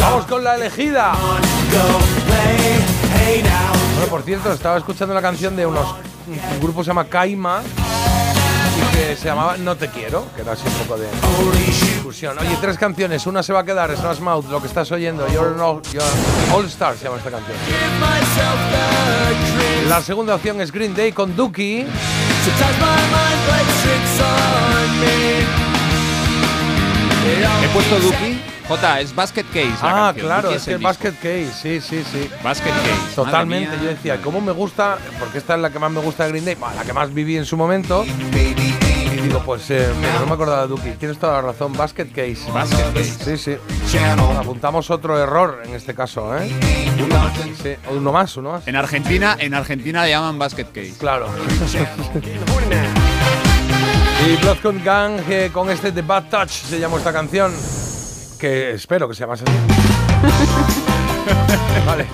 [0.00, 1.12] Vamos con la elegida.
[3.94, 5.86] Bueno, por cierto, estaba escuchando la canción de unos.
[6.26, 10.52] Un grupo que se llama Kaima y que se llamaba No Te Quiero, que era
[10.52, 11.08] así un poco de
[11.66, 12.38] discusión.
[12.38, 15.56] Oye, tres canciones, una se va a quedar, Smash Mouth, lo que estás oyendo, You're,
[15.56, 15.82] no,
[16.54, 17.56] All Star se llama esta canción.
[19.88, 21.86] La segunda opción es Green Day con Dookie.
[27.64, 28.51] He puesto Duki.
[28.72, 29.68] Es Basket Case.
[29.82, 32.30] la Ah, claro, es que Basket Case, sí, sí, sí.
[32.42, 33.14] Basket Case.
[33.14, 34.96] Totalmente, yo decía, ¿cómo me gusta?
[35.20, 37.12] Porque esta es la que más me gusta de Green Day, bueno, la que más
[37.12, 38.02] viví en su momento.
[38.04, 39.88] Y digo, pues eh,
[40.18, 40.92] no me acordaba de Duki.
[40.92, 42.50] Tienes toda la razón, Basket Case.
[42.50, 43.36] Basket Case.
[43.36, 43.98] Sí, sí.
[44.38, 46.48] Apuntamos otro error en este caso, ¿eh?
[47.62, 48.66] Sí, uno más, uno más.
[48.66, 50.94] En Argentina, en Argentina le llaman Basket Case.
[50.98, 51.28] Claro.
[54.26, 57.52] y Bloodhound Gang eh, con este The Bad Touch se llama esta canción.
[58.42, 59.44] Que espero que se llame así.
[61.86, 62.06] vale.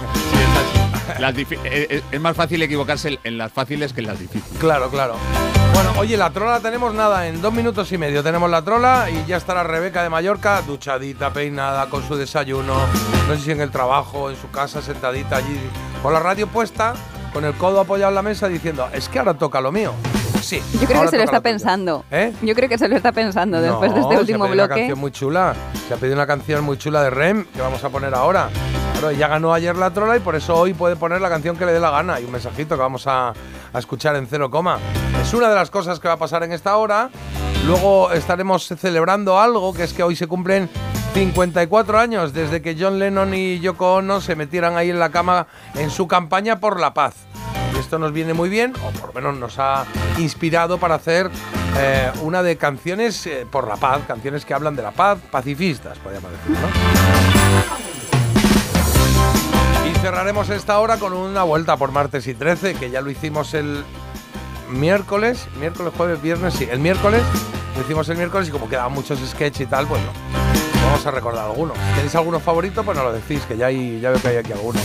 [1.34, 4.58] Difi- eh, eh, es más fácil equivocarse en las fáciles que en las difíciles.
[4.60, 5.14] Claro, claro.
[5.72, 9.24] Bueno, oye, la trola tenemos nada, en dos minutos y medio tenemos la trola y
[9.26, 12.74] ya estará Rebeca de Mallorca, duchadita, peinada, con su desayuno,
[13.26, 15.58] no sé si en el trabajo, en su casa, sentadita allí,
[16.02, 16.92] con la radio puesta,
[17.32, 19.94] con el codo apoyado en la mesa diciendo, es que ahora toca lo mío.
[20.42, 20.62] Sí.
[20.74, 21.42] Yo creo ahora que se lo está lo tuyo".
[21.42, 22.04] pensando.
[22.10, 22.32] ¿Eh?
[22.42, 24.74] Yo creo que se lo está pensando después de este se último ha Una bloque.
[24.80, 25.54] canción muy chula.
[25.88, 28.48] Se ha pedido una canción muy chula de Rem que vamos a poner ahora.
[28.92, 31.64] Claro, ya ganó ayer la trola y por eso hoy puede poner la canción que
[31.66, 33.28] le dé la gana y un mensajito que vamos a,
[33.72, 34.78] a escuchar en cero coma.
[35.22, 37.08] Es una de las cosas que va a pasar en esta hora.
[37.66, 40.68] Luego estaremos celebrando algo que es que hoy se cumplen
[41.14, 45.46] 54 años desde que John Lennon y Yoko Ono se metieran ahí en la cama
[45.74, 47.14] en su campaña por la paz.
[47.78, 49.86] Esto nos viene muy bien, o por lo menos nos ha
[50.18, 51.30] inspirado para hacer
[51.76, 55.96] eh, una de canciones eh, por la paz, canciones que hablan de la paz, pacifistas,
[55.98, 56.68] podríamos decir, ¿no?
[59.88, 63.54] Y cerraremos esta hora con una vuelta por martes y 13, que ya lo hicimos
[63.54, 63.84] el
[64.68, 67.22] miércoles, miércoles, jueves, viernes, sí, el miércoles,
[67.76, 70.10] lo hicimos el miércoles y como quedaban muchos sketches y tal, pues no.
[70.84, 71.76] Vamos a recordar algunos.
[71.94, 72.82] ¿Tenéis alguno favorito?
[72.82, 74.80] Pues no lo decís, que ya, hay, ya veo que hay aquí alguno.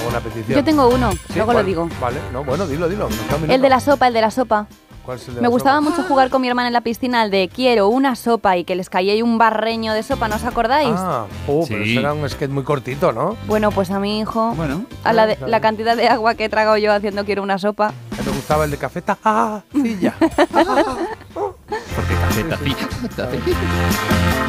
[0.00, 0.58] Alguna petición.
[0.58, 1.18] Yo tengo uno, ¿Sí?
[1.36, 1.56] luego ¿Cuál?
[1.58, 1.88] lo digo.
[2.00, 3.08] Vale, no, bueno, dilo, dilo.
[3.48, 4.66] El de la sopa, el de la sopa.
[5.04, 5.90] ¿Cuál es el de Me la gustaba sopa?
[5.90, 8.74] mucho jugar con mi hermana en la piscina al de quiero una sopa y que
[8.74, 10.94] les caía ahí un barreño de sopa, ¿no os acordáis?
[10.96, 11.90] Ah, oh, pero Sí.
[11.90, 13.36] eso era un sketch muy cortito, ¿no?
[13.46, 14.86] Bueno, pues a mi hijo, Bueno.
[15.04, 17.92] a la, de- la cantidad de agua que he tragado yo haciendo quiero una sopa.
[18.16, 20.14] Que me gustaba el de café tacilla.
[20.18, 20.32] Porque
[20.64, 21.93] café,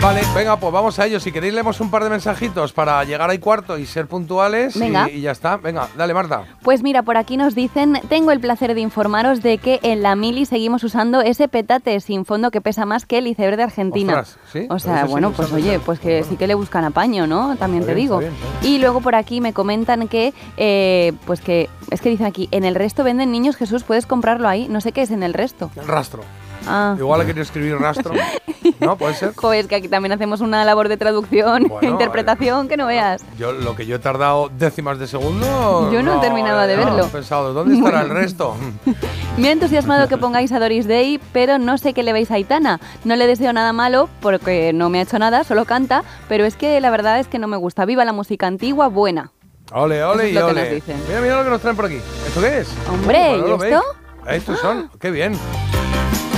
[0.02, 1.20] Vale, venga, pues vamos a ello.
[1.20, 4.80] Si queréis leemos un par de mensajitos para llegar ahí cuarto y ser puntuales y-
[4.80, 5.10] Venga.
[5.10, 5.58] Y, ya está.
[5.58, 6.44] Venga, dale, Marta.
[6.62, 10.16] Pues mira, por aquí nos dicen, tengo el placer de informaros de que en la
[10.16, 14.20] mili seguimos usando ese petate sin fondo que pesa más que el iceberg de Argentina.
[14.20, 14.68] Ostras, ¿sí?
[14.70, 17.56] O sea, sí bueno, pues oye, pues que sí que le buscan apaño, ¿no?
[17.56, 18.20] También Está te bien, digo.
[18.22, 22.10] está bien, está Y luego por aquí me comentan que, eh, pues que, es que
[22.10, 24.68] dicen aquí, en el resto venden niños Jesús, puedes comprarlo ahí.
[24.70, 25.72] No sé qué es en el resto.
[25.88, 26.24] Rastro.
[26.68, 26.96] Ah.
[26.98, 28.14] Igual le quería escribir rastro.
[28.80, 28.98] ¿No?
[28.98, 29.34] ¿Puede ser?
[29.36, 33.24] Joder, es que aquí también hacemos una labor de traducción, Bueno, interpretación, que no veas.
[33.38, 35.92] Yo lo que yo he tardado décimas de segundo.
[35.92, 37.06] Yo no terminaba de no, verlo.
[37.06, 38.56] He pensado, ¿dónde estará el resto?
[39.38, 42.36] Me ha entusiasmado que pongáis a Doris Day, pero no sé qué le veis a
[42.36, 42.80] Aitana.
[43.04, 46.56] No le deseo nada malo porque no me ha hecho nada, solo canta, pero es
[46.56, 47.86] que la verdad es que no me gusta.
[47.86, 49.32] Viva la música antigua, buena.
[49.74, 51.00] Ole, ole Eso es y que ole.
[51.08, 52.00] Mira, mira lo que nos traen por aquí.
[52.28, 52.70] ¿Esto qué es?
[52.90, 53.74] Hombre, Uh, ¿no ¿y lo veis?
[53.76, 53.86] esto?
[54.28, 54.90] Estos son.
[55.00, 55.34] Qué bien.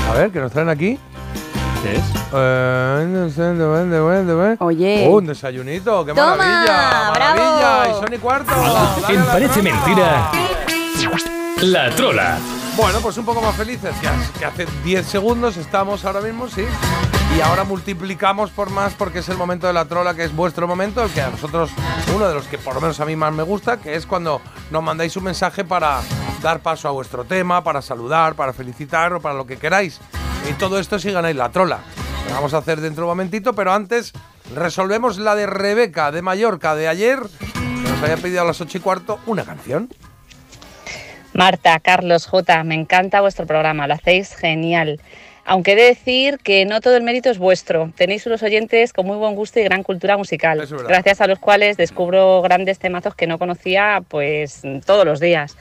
[0.09, 0.97] A ver, ¿qué nos traen aquí?
[1.83, 2.03] ¿Qué es?
[2.33, 5.05] Eh, Oye.
[5.07, 7.57] Oh, un desayunito, qué Toma, maravilla, maravilla.
[7.59, 7.97] bravo.
[7.97, 8.51] Y son y cuarto.
[9.01, 9.75] Dale En a la Parece trola.
[9.75, 10.31] Mentira,
[11.61, 12.37] La Trola.
[12.75, 16.47] Bueno, pues un poco más felices que hace- que hace 10 segundos estamos ahora mismo,
[16.47, 16.63] sí.
[17.35, 20.67] Y ahora multiplicamos por más porque es el momento de la trola, que es vuestro
[20.67, 21.71] momento, el que a nosotros,
[22.15, 24.41] uno de los que por lo menos a mí más me gusta, que es cuando
[24.71, 26.01] nos mandáis un mensaje para
[26.41, 29.99] dar paso a vuestro tema, para saludar, para felicitar o para lo que queráis.
[30.49, 31.79] Y todo esto si ganáis la trola.
[32.27, 34.13] Lo vamos a hacer dentro de un momentito, pero antes
[34.55, 37.19] resolvemos la de Rebeca de Mallorca de ayer,
[37.53, 39.89] que nos había pedido a las 8 y cuarto una canción.
[41.33, 44.99] Marta, Carlos, J, me encanta vuestro programa, lo hacéis genial.
[45.49, 47.93] Aunque he de decir que no todo el mérito es vuestro.
[47.95, 51.77] Tenéis unos oyentes con muy buen gusto y gran cultura musical, gracias a los cuales
[51.77, 55.55] descubro grandes temazos que no conocía pues todos los días.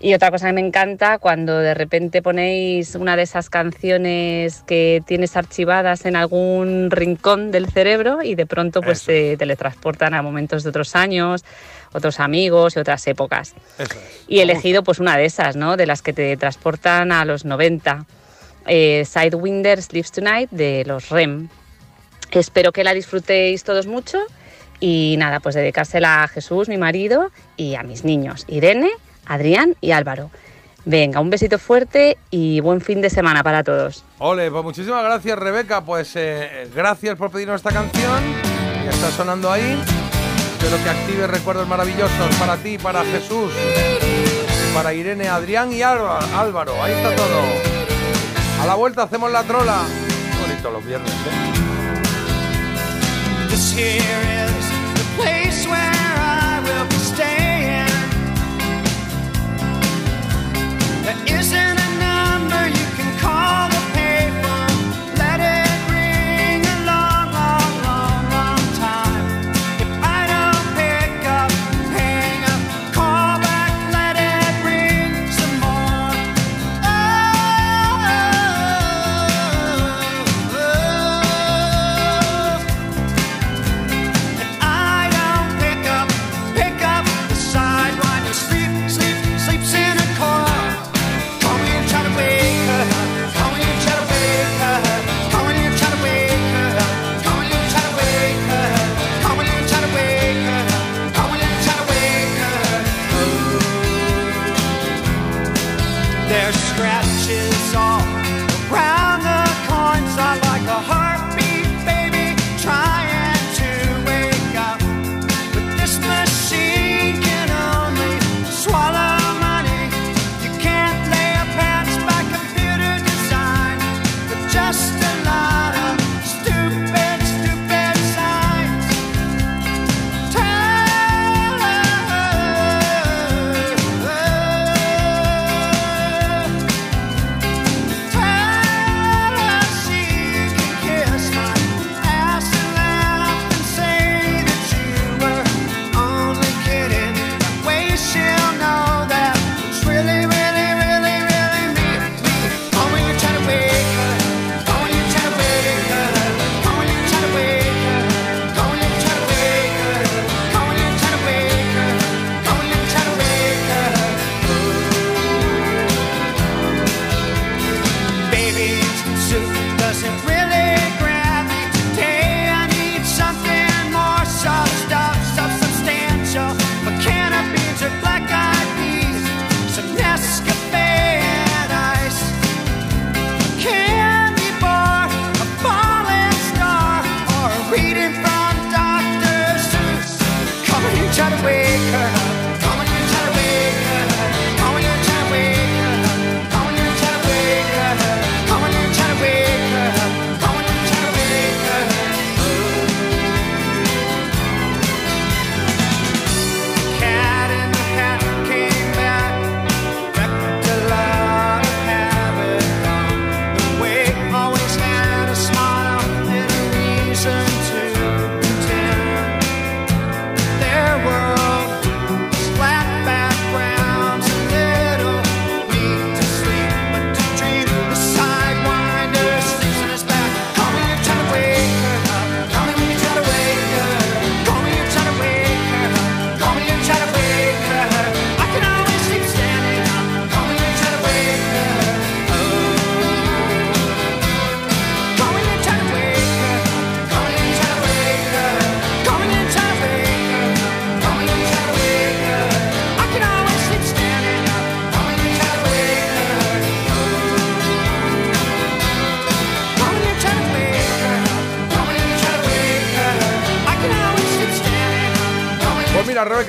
[0.00, 5.04] Y otra cosa que me encanta, cuando de repente ponéis una de esas canciones que
[5.06, 9.06] tienes archivadas en algún rincón del cerebro y de pronto pues Eso.
[9.06, 11.44] te teletransportan a momentos de otros años,
[11.92, 13.54] otros amigos y otras épocas.
[14.26, 15.76] Y he elegido pues una de esas, ¿no?
[15.76, 18.04] De las que te transportan a los 90
[18.66, 21.48] eh, Sidewinder Sleeps Tonight de los REM.
[22.30, 24.18] Espero que la disfrutéis todos mucho
[24.80, 28.90] y nada, pues dedicársela a Jesús, mi marido, y a mis niños, Irene,
[29.26, 30.30] Adrián y Álvaro.
[30.84, 34.04] Venga, un besito fuerte y buen fin de semana para todos.
[34.18, 38.20] Ole, pues muchísimas gracias Rebeca, pues eh, gracias por pedirnos esta canción
[38.82, 39.80] que está sonando ahí.
[40.58, 43.52] Espero que active recuerdos maravillosos para ti, para Jesús,
[44.74, 46.82] para Irene, Adrián y Álvaro.
[46.82, 47.81] Ahí está todo.
[48.62, 49.82] A la vuelta hacemos la trola.
[50.40, 51.62] Bonito los viernes, ¿eh?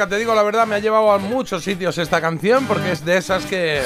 [0.09, 3.15] Te digo la verdad, me ha llevado a muchos sitios esta canción porque es de
[3.15, 3.81] esas que,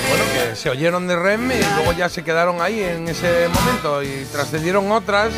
[0.55, 4.91] se oyeron de Rem y luego ya se quedaron ahí en ese momento y trascendieron
[4.91, 5.31] otras.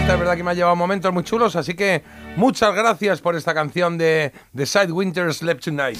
[0.00, 2.02] Esta es verdad que me ha llevado momentos muy chulos, así que
[2.34, 5.98] muchas gracias por esta canción de The Side Winter Slept Tonight.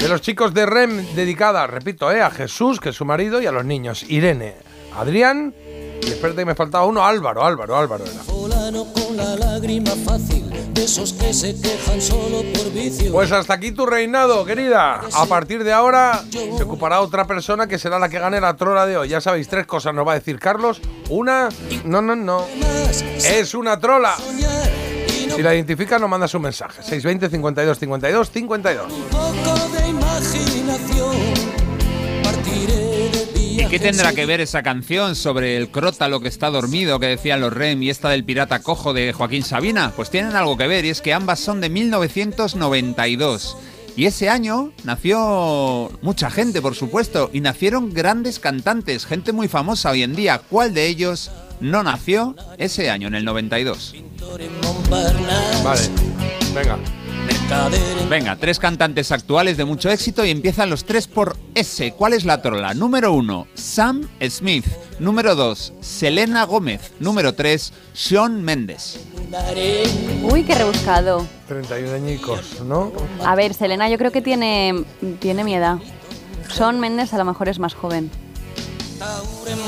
[0.00, 3.46] De los chicos de Rem, dedicada, repito, eh, a Jesús, que es su marido, y
[3.46, 4.56] a los niños, Irene,
[4.94, 5.54] Adrián,
[6.02, 8.20] y espérate que me faltaba uno, Álvaro, Álvaro, Álvaro era.
[8.26, 13.10] Con la lágrima fácil de esos que se quejan solo por vicio.
[13.10, 15.00] Pues hasta aquí tu reinado, querida.
[15.14, 18.86] A partir de ahora se ocupará otra persona que será la que gane la trola
[18.86, 19.08] de hoy.
[19.08, 20.80] Ya sabéis, tres cosas nos va a decir Carlos.
[21.08, 21.48] Una,
[21.84, 22.46] no, no, no.
[23.24, 24.14] Es una trola.
[25.34, 26.82] Si la identifica, nos mandas un mensaje.
[26.82, 28.92] 620 52 52 52.
[29.10, 31.16] poco de imaginación,
[33.66, 37.40] ¿Y qué tendrá que ver esa canción sobre el crótalo que está dormido que decían
[37.40, 39.92] los REM y esta del pirata cojo de Joaquín Sabina?
[39.96, 43.56] Pues tienen algo que ver y es que ambas son de 1992.
[43.96, 49.90] Y ese año nació mucha gente, por supuesto, y nacieron grandes cantantes, gente muy famosa
[49.90, 50.40] hoy en día.
[50.48, 53.96] ¿Cuál de ellos no nació ese año, en el 92?
[55.64, 55.82] Vale,
[56.54, 56.78] venga.
[58.08, 61.92] Venga, tres cantantes actuales de mucho éxito y empiezan los tres por S.
[61.92, 62.74] ¿Cuál es la trola?
[62.74, 64.64] Número uno, Sam Smith.
[64.98, 66.92] Número dos, Selena Gómez.
[66.98, 69.00] Número tres, Sean Mendes.
[70.22, 71.26] Uy, qué rebuscado.
[71.46, 72.92] 31 añicos, ¿no?
[73.24, 74.84] A ver, Selena yo creo que tiene,
[75.20, 75.78] tiene mi edad.
[76.48, 78.10] Son Méndez a lo mejor es más joven.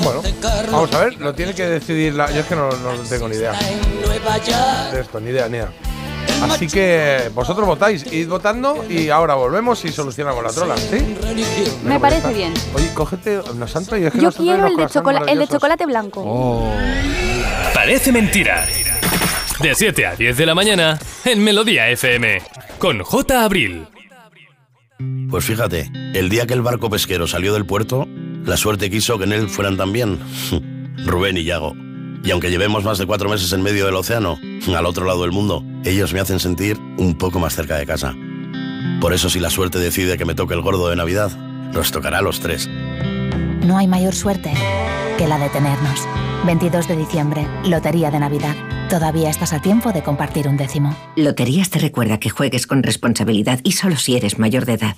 [0.03, 0.21] Bueno,
[0.71, 2.31] vamos a ver, lo tiene que decidir la...
[2.31, 3.53] Yo es que no, no tengo ni idea
[4.91, 5.71] de esto, ni idea, ni idea.
[6.43, 11.15] Así que vosotros votáis, id votando y ahora volvemos y solucionamos la trola, ¿sí?
[11.83, 12.53] Me parece bien.
[12.73, 14.93] Oye, cógete, nos han traído, es que Yo nos han traído quiero el de, croissants
[14.93, 15.55] chocola- el de maravillosos.
[15.55, 16.23] chocolate blanco.
[16.25, 16.73] Oh.
[17.73, 18.65] Parece mentira.
[19.61, 22.41] De 7 a 10 de la mañana en Melodía FM.
[22.77, 23.43] Con J.
[23.43, 23.87] Abril.
[25.29, 28.07] Pues fíjate, el día que el barco pesquero salió del puerto,
[28.45, 30.19] la suerte quiso que en él fueran también
[31.05, 31.73] Rubén y Yago.
[32.23, 34.37] Y aunque llevemos más de cuatro meses en medio del océano,
[34.75, 38.15] al otro lado del mundo, ellos me hacen sentir un poco más cerca de casa.
[39.01, 41.31] Por eso si la suerte decide que me toque el gordo de Navidad,
[41.73, 42.69] nos tocará a los tres.
[43.65, 44.53] No hay mayor suerte
[45.17, 46.07] que la de tenernos.
[46.45, 48.55] 22 de diciembre, Lotería de Navidad.
[48.89, 50.95] Todavía estás a tiempo de compartir un décimo.
[51.15, 54.97] Loterías te recuerda que juegues con responsabilidad y solo si eres mayor de edad.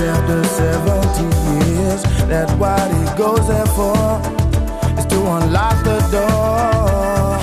[0.00, 1.24] After 70
[1.66, 4.20] years that what he goes there for
[4.98, 7.38] is to unlock the door.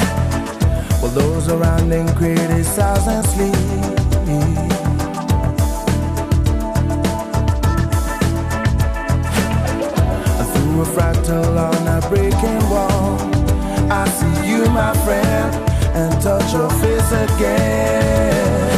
[1.02, 3.56] While those around him criticize and sleep.
[10.54, 13.18] Through a fractal on a breaking wall,
[13.92, 15.56] I see you, my friend,
[15.96, 18.75] and touch your face again.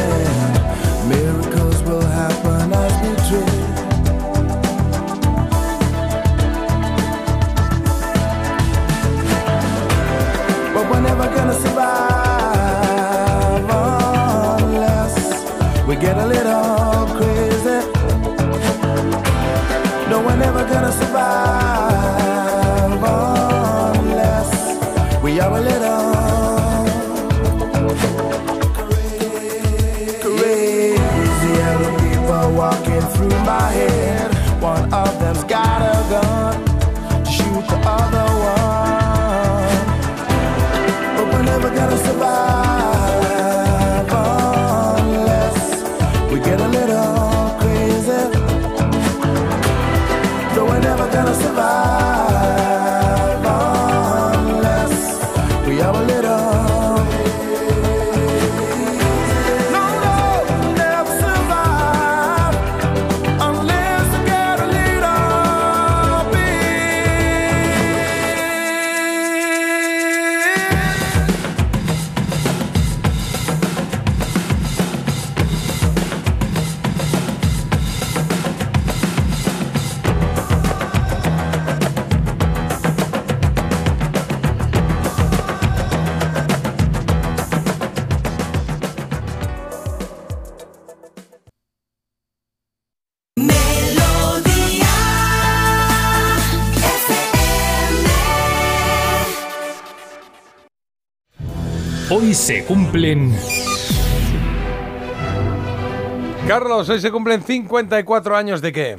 [106.47, 108.97] Carlos, hoy se cumplen 54 años de qué?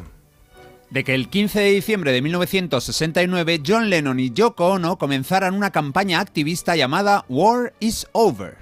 [0.91, 5.71] de que el 15 de diciembre de 1969 John Lennon y Yoko Ono comenzaran una
[5.71, 8.57] campaña activista llamada War is Over.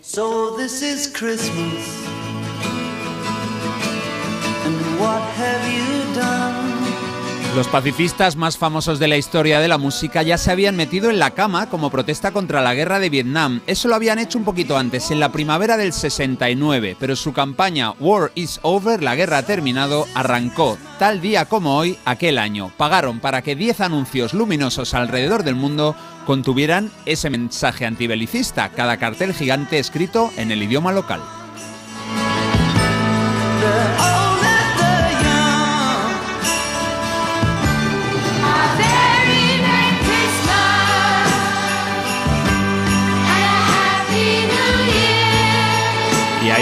[0.00, 2.06] So this is Christmas.
[4.64, 6.57] And what have you done?
[7.56, 11.18] Los pacifistas más famosos de la historia de la música ya se habían metido en
[11.18, 13.62] la cama como protesta contra la guerra de Vietnam.
[13.66, 17.92] Eso lo habían hecho un poquito antes, en la primavera del 69, pero su campaña
[17.98, 22.70] War is Over, la guerra ha terminado, arrancó tal día como hoy aquel año.
[22.76, 25.96] Pagaron para que 10 anuncios luminosos alrededor del mundo
[26.26, 31.22] contuvieran ese mensaje antibelicista, cada cartel gigante escrito en el idioma local.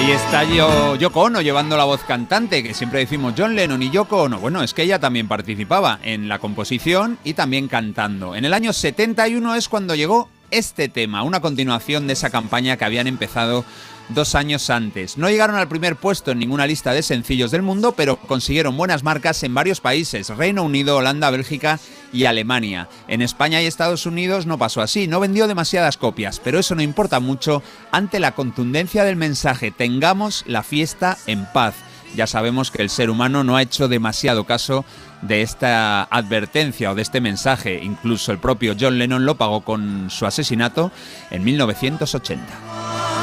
[0.06, 3.90] Ahí está yo, Yoko Ono llevando la voz cantante, que siempre decimos John Lennon y
[3.90, 4.38] Yoko Ono.
[4.38, 8.36] Bueno, es que ella también participaba en la composición y también cantando.
[8.36, 12.84] En el año 71 es cuando llegó este tema, una continuación de esa campaña que
[12.84, 13.64] habían empezado
[14.10, 15.18] dos años antes.
[15.18, 19.02] No llegaron al primer puesto en ninguna lista de sencillos del mundo, pero consiguieron buenas
[19.02, 21.80] marcas en varios países, Reino Unido, Holanda, Bélgica
[22.16, 22.88] y Alemania.
[23.08, 26.82] En España y Estados Unidos no pasó así, no vendió demasiadas copias, pero eso no
[26.82, 27.62] importa mucho
[27.92, 31.74] ante la contundencia del mensaje, tengamos la fiesta en paz.
[32.14, 34.86] Ya sabemos que el ser humano no ha hecho demasiado caso
[35.20, 37.82] de esta advertencia o de este mensaje.
[37.82, 40.90] Incluso el propio John Lennon lo pagó con su asesinato
[41.30, 43.15] en 1980.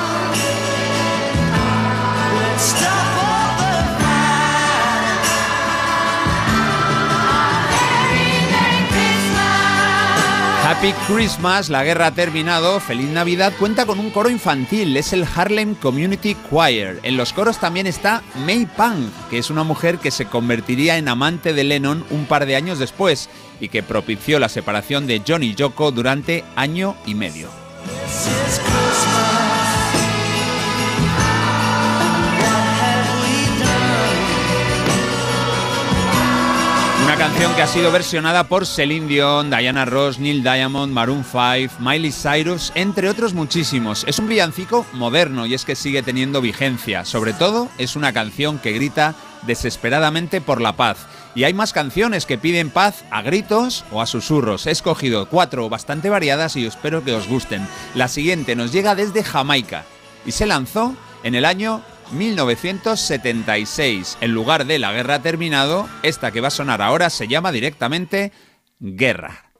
[10.83, 15.25] Happy Christmas, la guerra ha terminado, feliz Navidad, cuenta con un coro infantil, es el
[15.33, 16.99] Harlem Community Choir.
[17.03, 21.07] En los coros también está May Pang, que es una mujer que se convertiría en
[21.07, 23.29] amante de Lennon un par de años después
[23.61, 27.47] y que propició la separación de John y Yoko durante año y medio.
[37.29, 42.11] Canción que ha sido versionada por Celine Dion, Diana Ross, Neil Diamond, Maroon 5, Miley
[42.11, 44.03] Cyrus, entre otros muchísimos.
[44.09, 47.05] Es un villancico moderno y es que sigue teniendo vigencia.
[47.05, 51.07] Sobre todo, es una canción que grita desesperadamente por la paz.
[51.33, 54.67] Y hay más canciones que piden paz a gritos o a susurros.
[54.67, 57.65] He escogido cuatro bastante variadas y espero que os gusten.
[57.95, 59.85] La siguiente nos llega desde Jamaica
[60.25, 60.93] y se lanzó
[61.23, 61.83] en el año
[62.13, 64.17] 1976.
[64.21, 67.51] En lugar de La guerra ha terminado, esta que va a sonar ahora se llama
[67.51, 68.31] directamente
[68.79, 69.53] Guerra.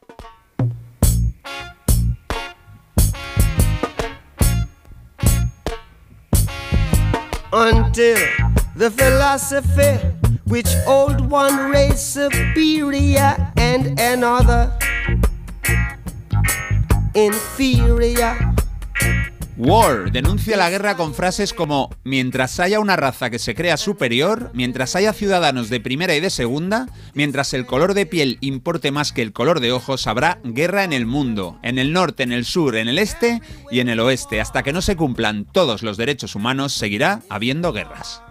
[7.54, 8.18] until
[8.74, 9.96] the philosophy
[10.46, 14.76] which old one race superior and another
[17.14, 18.36] inferior.
[19.56, 24.50] War denuncia la guerra con frases como mientras haya una raza que se crea superior,
[24.52, 29.12] mientras haya ciudadanos de primera y de segunda, mientras el color de piel importe más
[29.12, 32.44] que el color de ojos, habrá guerra en el mundo, en el norte, en el
[32.44, 33.40] sur, en el este
[33.70, 34.40] y en el oeste.
[34.40, 38.22] Hasta que no se cumplan todos los derechos humanos, seguirá habiendo guerras.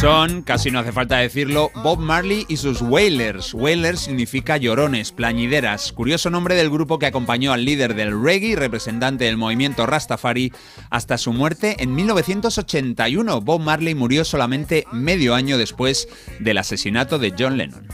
[0.00, 3.52] Son, casi no hace falta decirlo, Bob Marley y sus Wailers.
[3.52, 9.26] Wailers significa llorones, plañideras, curioso nombre del grupo que acompañó al líder del reggae representante
[9.26, 10.54] del movimiento Rastafari
[10.88, 13.42] hasta su muerte en 1981.
[13.42, 16.08] Bob Marley murió solamente medio año después
[16.38, 17.86] del asesinato de John Lennon.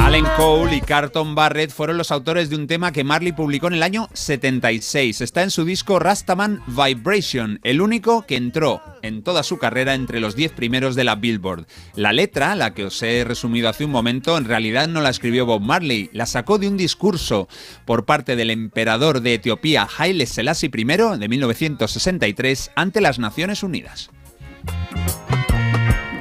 [0.00, 3.74] Allen Cole y Carlton Barrett fueron los autores de un tema que Marley publicó en
[3.74, 5.20] el año 76.
[5.20, 10.20] Está en su disco Rastaman Vibration, el único que entró en toda su carrera entre
[10.20, 11.66] los 10 primeros de la Billboard.
[11.94, 15.46] La letra, la que os he resumido hace un momento, en realidad no la escribió
[15.46, 17.48] Bob Marley, la sacó de un discurso
[17.84, 20.84] por parte del emperador de Etiopía Haile Selassie I
[21.18, 24.10] de 1963 ante las Naciones Unidas.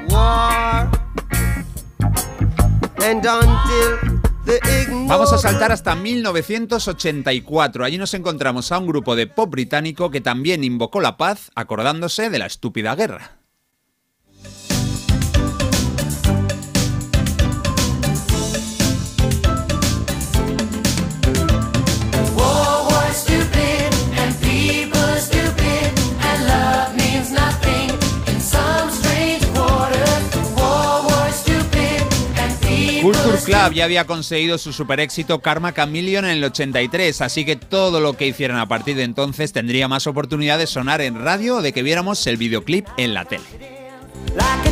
[0.09, 0.98] war
[5.07, 7.85] Vamos a saltar hasta 1984.
[7.85, 12.29] Allí nos encontramos a un grupo de pop británico que también invocó la paz acordándose
[12.29, 13.38] de la estúpida guerra.
[33.49, 37.99] Club ya había conseguido su super éxito Karma Chameleon en el 83, así que todo
[37.99, 41.61] lo que hicieran a partir de entonces tendría más oportunidad de sonar en radio o
[41.63, 43.43] de que viéramos el videoclip en la tele.
[44.35, 44.69] Like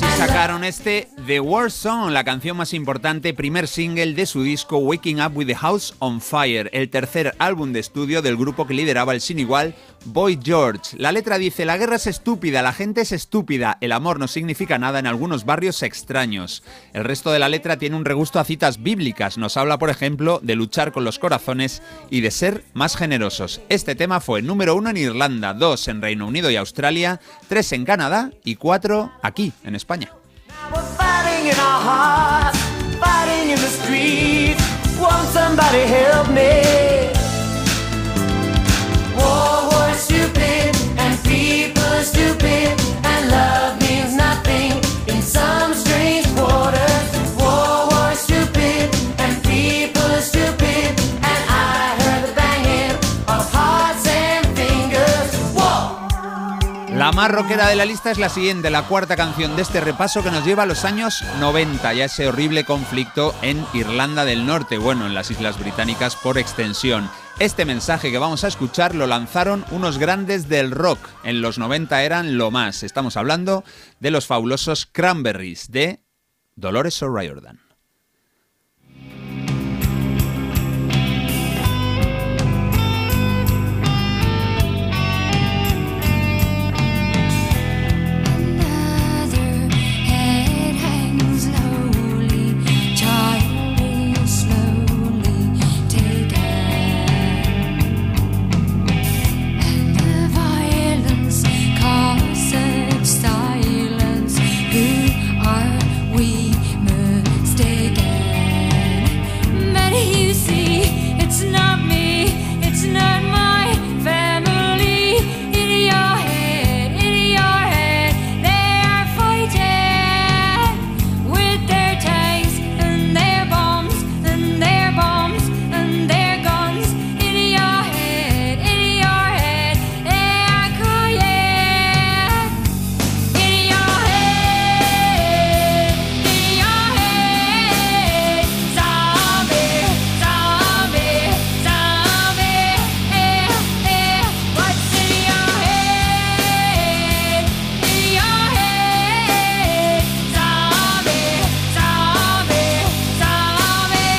[0.00, 0.07] Christ.
[0.18, 5.20] Sacaron este The War Song, la canción más importante, primer single de su disco Waking
[5.20, 9.14] Up with the House on Fire, el tercer álbum de estudio del grupo que lideraba
[9.14, 10.96] el sin igual Boy George.
[10.96, 14.78] La letra dice, la guerra es estúpida, la gente es estúpida, el amor no significa
[14.78, 16.64] nada en algunos barrios extraños.
[16.92, 20.40] El resto de la letra tiene un regusto a citas bíblicas, nos habla por ejemplo
[20.42, 23.60] de luchar con los corazones y de ser más generosos.
[23.68, 27.84] Este tema fue número uno en Irlanda, dos en Reino Unido y Australia, tres en
[27.84, 30.17] Canadá y cuatro aquí, en España.
[30.76, 32.58] Fighting in our hearts,
[32.98, 34.62] fighting in the streets.
[34.98, 37.12] Won't somebody help me?
[39.16, 39.67] War
[57.18, 60.30] más rockera de la lista es la siguiente, la cuarta canción de este repaso que
[60.30, 64.78] nos lleva a los años 90 y a ese horrible conflicto en Irlanda del Norte,
[64.78, 67.10] bueno, en las Islas Británicas por extensión.
[67.40, 71.00] Este mensaje que vamos a escuchar lo lanzaron unos grandes del rock.
[71.24, 72.84] En los 90 eran lo más.
[72.84, 73.64] Estamos hablando
[73.98, 76.04] de los fabulosos Cranberries de
[76.54, 77.67] Dolores O'Riordan.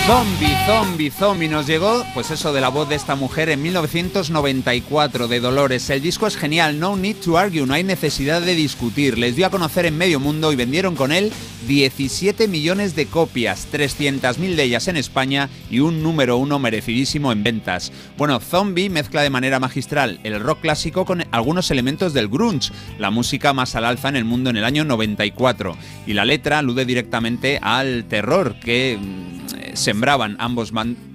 [0.10, 0.59] Zombie.
[0.70, 1.50] Zombie, zombie.
[1.50, 5.90] Nos llegó, pues eso, de la voz de esta mujer en 1994, de Dolores.
[5.90, 9.18] El disco es genial, no need to argue, no hay necesidad de discutir.
[9.18, 11.34] Les dio a conocer en medio mundo y vendieron con él
[11.68, 17.44] 17 millones de copias, 300.000 de ellas en España y un número uno merecidísimo en
[17.44, 17.92] ventas.
[18.16, 23.10] Bueno, Zombie mezcla de manera magistral el rock clásico con algunos elementos del grunge, la
[23.10, 25.76] música más al alza en el mundo en el año 94.
[26.06, 29.40] Y la letra alude directamente al terror que mm,
[29.80, 30.59] sembraban ambos,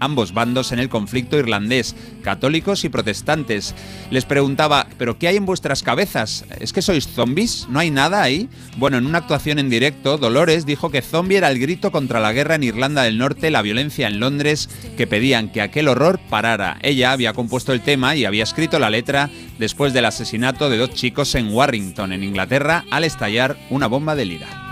[0.01, 3.75] ambos bandos en el conflicto irlandés, católicos y protestantes.
[4.11, 6.45] Les preguntaba, ¿pero qué hay en vuestras cabezas?
[6.61, 7.67] ¿Es que sois zombies?
[7.69, 8.49] ¿No hay nada ahí?
[8.77, 12.33] Bueno, en una actuación en directo, Dolores dijo que zombie era el grito contra la
[12.33, 16.79] guerra en Irlanda del Norte, la violencia en Londres, que pedían que aquel horror parara.
[16.83, 20.91] Ella había compuesto el tema y había escrito la letra después del asesinato de dos
[20.91, 24.64] chicos en Warrington, en Inglaterra, al estallar una bomba de lira.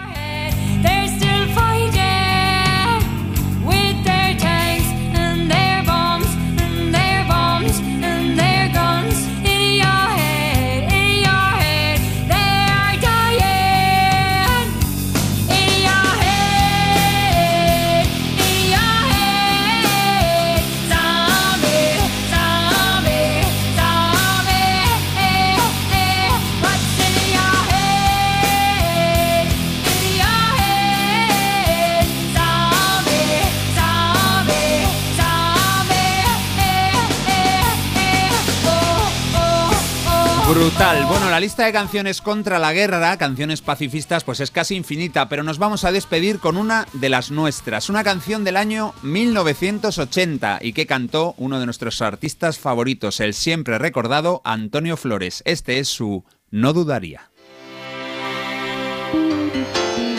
[40.83, 45.45] Bueno, la lista de canciones contra la guerra, canciones pacifistas, pues es casi infinita, pero
[45.45, 50.73] nos vamos a despedir con una de las nuestras, una canción del año 1980 y
[50.73, 55.45] que cantó uno de nuestros artistas favoritos, el siempre recordado Antonio Flores.
[55.47, 57.31] Este es su No dudaría.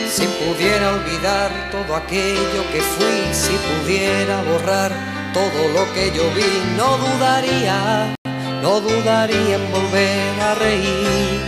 [0.08, 3.54] Si pudiera olvidar todo aquello que fui, si
[3.84, 4.94] pudiera borrar
[5.34, 8.16] todo lo que yo vi, no dudaría,
[8.64, 11.42] no dudaría en volver a reír.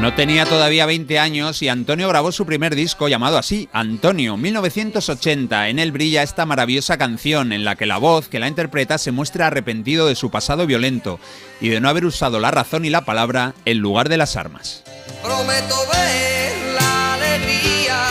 [0.00, 5.68] No tenía todavía 20 años y Antonio grabó su primer disco llamado así, Antonio, 1980.
[5.68, 9.12] En él brilla esta maravillosa canción en la que la voz que la interpreta se
[9.12, 11.20] muestra arrepentido de su pasado violento
[11.60, 14.82] y de no haber usado la razón y la palabra en lugar de las armas.
[15.22, 18.08] Prometo ver la alegría,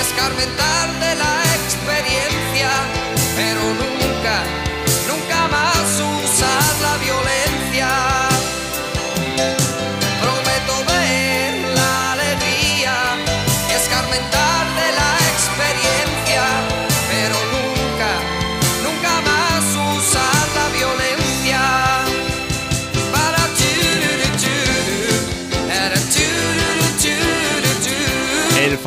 [0.00, 0.97] escarmentar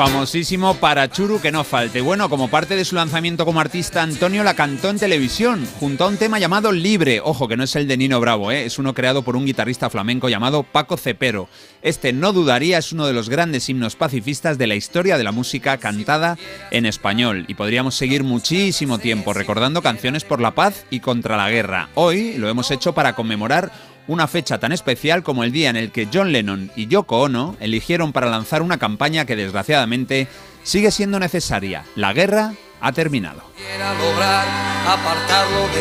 [0.04, 2.02] famosísimo Parachuru que no falte.
[2.02, 6.08] Bueno, como parte de su lanzamiento como artista, Antonio la cantó en televisión, junto a
[6.08, 7.22] un tema llamado Libre.
[7.24, 8.66] Ojo, que no es el de Nino Bravo, ¿eh?
[8.66, 11.50] es uno creado por un guitarrista flamenco llamado Paco Cepero.
[11.84, 15.32] Este, no dudaría, es uno de los grandes himnos pacifistas de la historia de la
[15.32, 16.36] música cantada
[16.72, 17.46] en español.
[17.48, 21.90] Y podríamos seguir muchísimo tiempo recordando canciones por la paz y contra la guerra.
[21.94, 23.72] Hoy lo hemos hecho para conmemorar
[24.12, 27.56] una fecha tan especial como el día en el que John Lennon y Yoko Ono
[27.62, 30.28] eligieron para lanzar una campaña que desgraciadamente
[30.64, 31.86] sigue siendo necesaria.
[31.96, 33.42] La guerra ha terminado.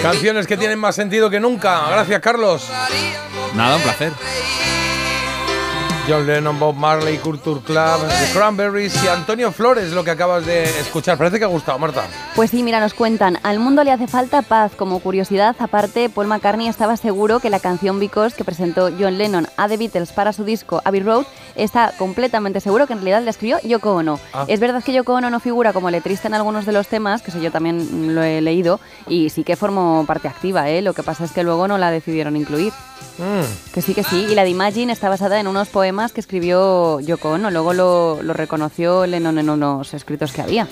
[0.01, 1.89] Canciones que tienen más sentido que nunca.
[1.91, 2.69] Gracias, Carlos.
[3.57, 4.13] Nada, un placer.
[6.09, 10.65] John Lennon, Bob Marley, Culture Club, The Cranberries y Antonio Flores, lo que acabas de
[10.65, 11.17] escuchar.
[11.19, 12.05] Parece que ha gustado, Marta.
[12.35, 14.73] Pues sí, mira, nos cuentan, al mundo le hace falta paz.
[14.77, 19.47] Como curiosidad, aparte, Paul McCartney estaba seguro que la canción Because que presentó John Lennon
[19.57, 21.25] a The Beatles para su disco Abbey Road
[21.55, 24.19] está completamente seguro que en realidad la escribió Yoko Ono.
[24.33, 24.45] Ah.
[24.49, 27.31] Es verdad que Yoko Ono no figura como letrista en algunos de los temas, que
[27.31, 30.83] eso yo también lo he leído, y sí que formó parte activa, ¿eh?
[30.83, 32.73] Lo que pasa es que luego no la decidieron incluir.
[33.19, 33.73] Mm.
[33.75, 34.27] Que sí, que sí.
[34.31, 37.51] Y la de Imagine está basada en unos poemas que escribió Yoko Ono.
[37.51, 40.67] Luego lo, lo reconoció Lennon en unos escritos que había.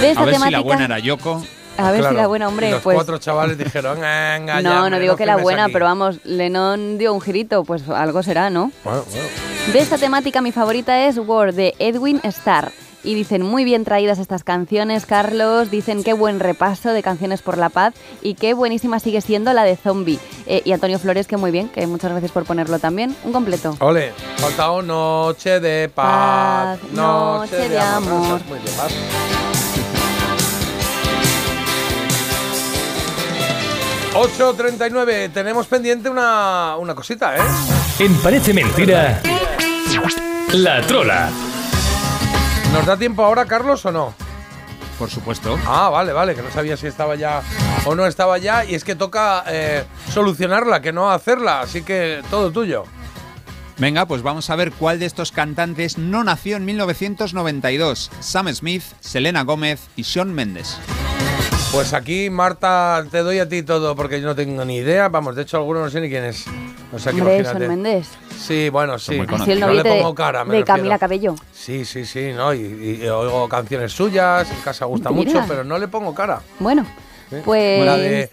[0.00, 1.42] De esta A ver si la temática- buena era Yoko.
[1.76, 2.94] A ver si la buena, hombre, los pues...
[2.94, 5.72] cuatro chavales dijeron, venga, ya, No, no digo que la buena, aquí".
[5.72, 8.70] pero vamos, Lennon dio un girito, pues algo será, ¿no?
[8.84, 9.26] Bueno, bueno.
[9.72, 12.70] De esta temática mi favorita es War de Edwin Starr.
[13.02, 15.70] Y dicen muy bien traídas estas canciones, Carlos.
[15.70, 19.64] Dicen qué buen repaso de canciones por la paz y qué buenísima sigue siendo la
[19.64, 20.18] de Zombie.
[20.46, 23.16] Eh, y Antonio Flores, que muy bien, que muchas gracias por ponerlo también.
[23.24, 23.76] Un completo.
[23.80, 28.12] Ole, faltado noche de paz, Paz, noche, noche de, de amor.
[28.12, 28.26] amor.
[28.26, 28.92] Eso es muy de paz.
[34.14, 37.40] 8.39, tenemos pendiente una, una cosita, ¿eh?
[38.00, 39.20] En Parece Mentira,
[40.52, 41.30] La Trola.
[42.72, 44.14] ¿Nos da tiempo ahora, Carlos, o no?
[44.98, 45.58] Por supuesto.
[45.66, 47.42] Ah, vale, vale, que no sabía si estaba ya
[47.84, 48.64] o no estaba ya.
[48.64, 51.62] Y es que toca eh, solucionarla, que no hacerla.
[51.62, 52.84] Así que todo tuyo.
[53.80, 58.10] Venga, pues vamos a ver cuál de estos cantantes no nació en 1992.
[58.20, 60.76] Sam Smith, Selena Gómez y Sean Mendes.
[61.72, 65.08] Pues aquí, Marta, te doy a ti todo porque yo no tengo ni idea.
[65.08, 66.44] Vamos, de hecho, alguno no sé ni quién es.
[66.92, 67.42] O sea que Hombre.
[67.42, 68.06] Son Méndez.
[68.38, 69.16] Sí, bueno, sí.
[69.16, 70.76] muy Así el no le de, pongo cara, me de refiero.
[70.76, 71.34] Camila Cabello.
[71.50, 72.52] Sí, sí, sí, ¿no?
[72.52, 75.32] Y, y oigo canciones suyas, en casa gusta Mira.
[75.32, 76.42] mucho, pero no le pongo cara.
[76.58, 76.84] Bueno,
[77.30, 77.36] ¿sí?
[77.44, 77.86] pues...
[77.86, 78.28] La de...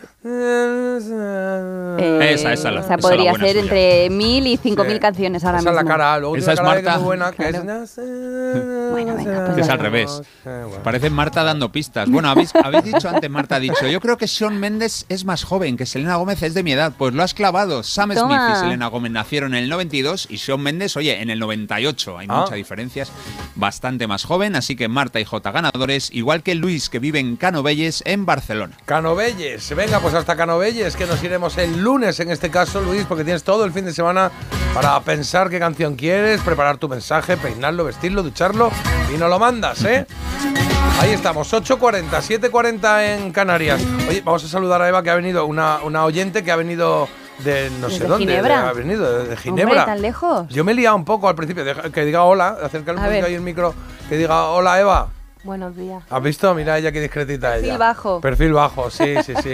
[2.00, 3.64] eh, Esa, esa, la- O sea, esa podría la buena ser suya.
[3.64, 5.90] entre mil y cinco mil canciones ahora Esa es mismo.
[5.90, 6.96] la cara, luego Esa es que Marta.
[6.98, 7.56] muy buena, que es...
[8.98, 10.22] Bueno, venga, pues Que es al revés.
[10.44, 10.70] Bueno.
[10.84, 12.10] Parece Marta dando pistas.
[12.10, 15.44] Bueno, habéis, habéis dicho antes, Marta ha dicho, yo creo que Sean Mendes es más
[15.44, 16.94] joven, que Selena Gómez es de mi edad.
[16.98, 17.84] Pues lo has clavado.
[17.84, 18.48] Sam Toma.
[18.48, 22.18] Smith y Selena Gómez nacieron en el 92 y Sean Mendes, oye, en el 98.
[22.18, 22.40] Hay Ah.
[22.42, 23.12] muchas diferencias.
[23.56, 27.36] Bastante más joven, así que Marta y J ganadores, igual que Luis, que vive en
[27.36, 28.78] Canovelles, en Barcelona.
[28.86, 29.76] Canovelles.
[29.76, 33.44] Venga, pues hasta Canovelles, que nos iremos el lunes en este caso, Luis, porque tienes
[33.44, 34.32] todo el fin de semana
[34.74, 38.70] para pensar qué canción quieres, preparar tu mensaje, peinarlo, vestirlo, ducharlo
[39.14, 40.06] y nos lo mandas, ¿eh?
[41.00, 43.82] Ahí estamos, 8.40, 7.40 en Canarias.
[44.10, 47.08] Oye, vamos a saludar a Eva, que ha venido, una, una oyente que ha venido
[47.40, 48.26] de no sé ¿Desde dónde.
[48.28, 48.62] Ginebra?
[48.64, 49.86] de- ha venido de, de Hombre, Ginebra.
[49.86, 50.48] tan lejos.
[50.50, 51.64] Yo me he liado un poco al principio,
[51.94, 53.26] que diga hola, acércale un A poquito ver.
[53.26, 53.76] ahí el micro,
[54.10, 55.08] que diga hola Eva.
[55.48, 56.04] Buenos días.
[56.10, 56.54] ¿Has visto?
[56.54, 57.78] Mira ella qué discretita Perfil ella.
[57.78, 58.20] bajo.
[58.20, 59.54] Perfil bajo, sí, sí, sí.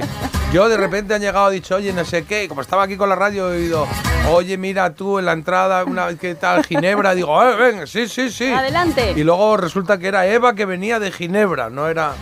[0.51, 2.97] Yo de repente han llegado y dicho, oye, no sé qué, y como estaba aquí
[2.97, 3.87] con la radio, he oído,
[4.31, 6.65] oye, mira tú en la entrada, una ¿qué tal?
[6.65, 8.51] Ginebra, digo, eh, ven, sí, sí, sí.
[8.51, 9.13] Adelante.
[9.15, 12.13] Y luego resulta que era Eva que venía de Ginebra, no era.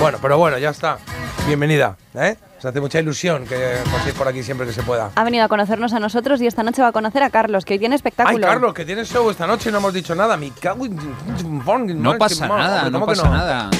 [0.00, 0.98] Bueno, pero bueno, ya está.
[1.46, 2.36] Bienvenida, ¿eh?
[2.58, 3.54] Se hace mucha ilusión que
[3.92, 5.10] paséis por aquí siempre que se pueda.
[5.14, 7.74] Ha venido a conocernos a nosotros y esta noche va a conocer a Carlos, que
[7.74, 8.38] hoy tiene espectáculo.
[8.38, 10.36] Ay, Carlos, que tienes show esta noche y no hemos dicho nada.
[10.38, 10.96] Me cago en...
[12.02, 13.70] No pasa nada, no ¿Cómo que pasa nada.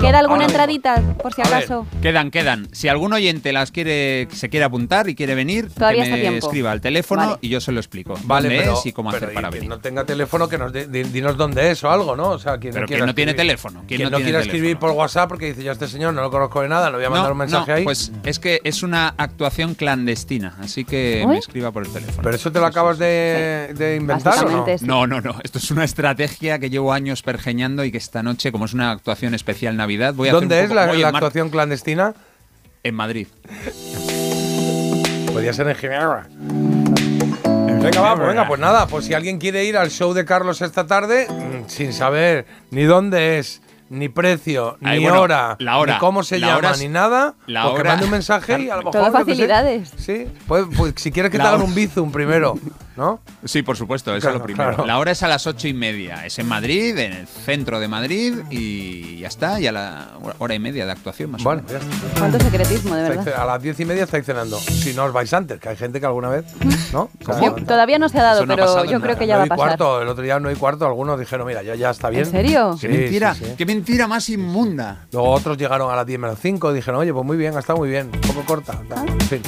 [0.00, 0.42] ¿Queda alguna Ahora mismo.
[0.42, 1.86] entradita, por si acaso?
[2.02, 2.68] Quedan, quedan.
[2.72, 6.46] Si algún oyente las quiere, se quiere apuntar y quiere venir, Todavía que me tiempo.
[6.46, 7.38] escriba al teléfono Vale.
[7.40, 8.18] y yo se lo explico.
[8.24, 9.70] Vale, dónde pero, es y cómo pero hacer para y quien venir.
[9.70, 12.28] no tenga teléfono, que nos de- di- dinos dónde es o algo, ¿no?
[12.30, 14.44] O sea, quien Pero no quien no tiene teléfono, quien Quien no no, tiene quiera
[14.44, 16.96] escribir por WhatsApp porque dice, yo a este señor no lo conozco de nada, le
[16.98, 17.84] voy a mandar un mensaje no, ahí.
[17.84, 22.22] Pues es que es una actuación clandestina, así que me escriba por el teléfono.
[22.22, 24.66] ¿Pero eso te lo acabas de, de inventar o no?
[24.82, 25.36] No, no, no.
[25.42, 28.90] Esto es una estrategia que llevo años pergeñando y que esta noche, como es una
[28.90, 32.14] actuación especial Navidad, voy a hacer ¿Dónde un es poco- la, la actuación clandestina?
[32.82, 33.26] En Madrid.
[35.32, 36.26] Podría ser en Ginebra.
[36.38, 40.60] Venga, va, pues venga, pues nada, pues si alguien quiere ir al show de Carlos
[40.62, 45.78] esta tarde, mm, sin saber ni dónde es, ni precio, Ay, ni bueno, hora, la
[45.78, 45.94] hora.
[45.94, 48.10] ni cómo se La llama, hora es- ni nada, la pues que hora- mande un
[48.10, 48.92] mensaje y a lo mejor...
[48.92, 49.24] Todo yo qué sé.
[49.24, 49.92] facilidades.
[49.96, 52.54] Sí, pues, pues si quieres que te La hagan hora- un bizum primero,
[52.96, 53.20] ¿no?
[53.44, 54.68] Sí, por supuesto, eso Claro, es lo primero.
[54.70, 54.86] claro.
[54.86, 56.24] La hora es a las ocho y media.
[56.26, 60.08] Es en Madrid, en el centro de Madrid, y ya está, y a la
[60.38, 61.84] hora y media de actuación más Bueno, o menos.
[62.18, 63.34] Cuánto secretismo, de verdad.
[63.40, 64.58] a las diez y media estáis cenando.
[64.58, 66.44] Si no os vais antes, que hay gente que alguna vez,
[66.92, 67.10] ¿no?
[67.42, 69.18] Yo- todavía no se ha dado, no ha pero pasado yo creo nada.
[69.18, 69.66] que ya va a pasar.
[69.78, 72.24] cuarto, el otro día no hay cuarto, algunos dijeron, mira, ya, ya está bien.
[72.24, 72.76] ¿En serio?
[72.80, 73.34] ¡Qué Sí, mentira!
[73.34, 73.52] sí, sí.
[73.56, 75.06] ¡Qué mentira más inmunda!
[75.12, 77.60] Luego otros llegaron a las 10 menos 5 y dijeron, oye, pues muy bien, ha
[77.60, 78.80] estado muy bien, un poco corta.
[78.94, 79.04] Ah.
[79.06, 79.42] En fin,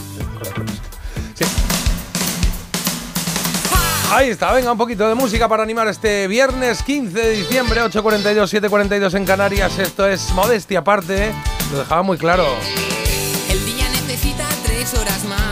[4.10, 8.60] Ahí está, venga, un poquito de música para animar este viernes 15 de diciembre, 8.42,
[8.62, 9.78] 7.42 en Canarias.
[9.78, 11.32] Esto es modestia aparte, ¿eh?
[11.70, 12.46] lo dejaba muy claro.
[13.50, 15.47] El día necesita tres horas más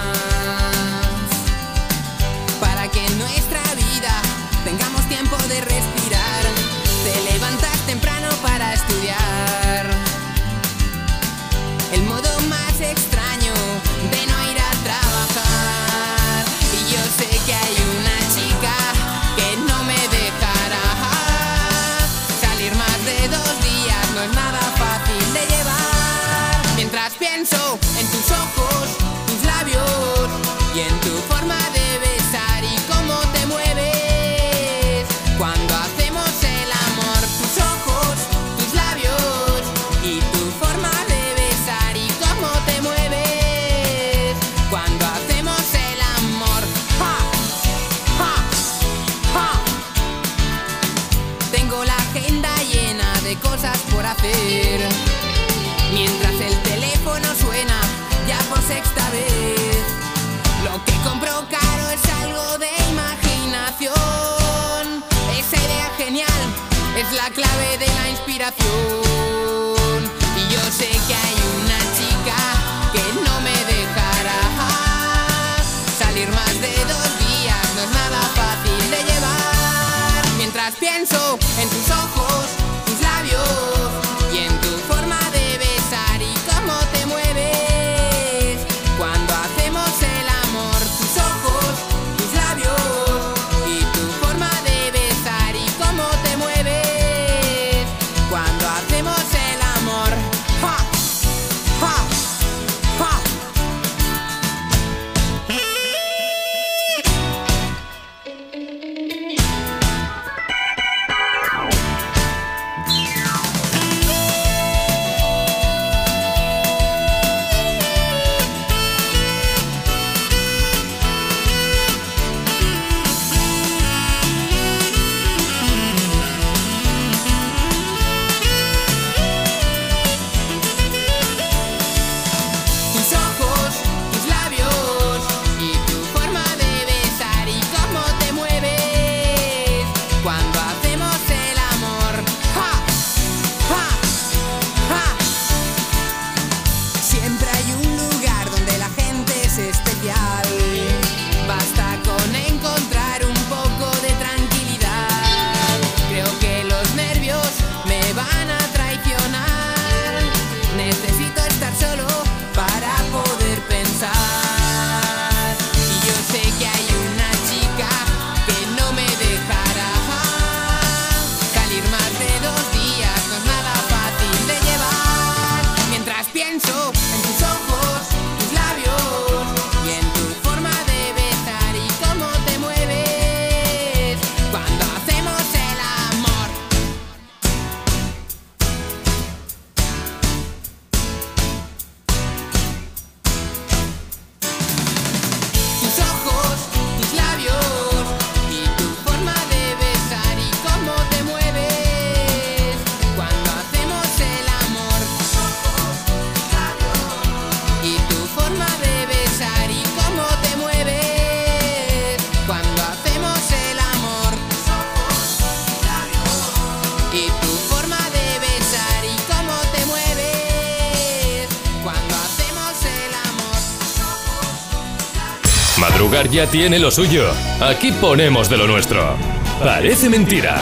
[226.58, 227.26] tiene lo suyo.
[227.60, 229.14] Aquí ponemos de lo nuestro.
[229.62, 230.56] Parece mentira.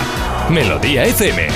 [0.51, 1.47] Melodía FM.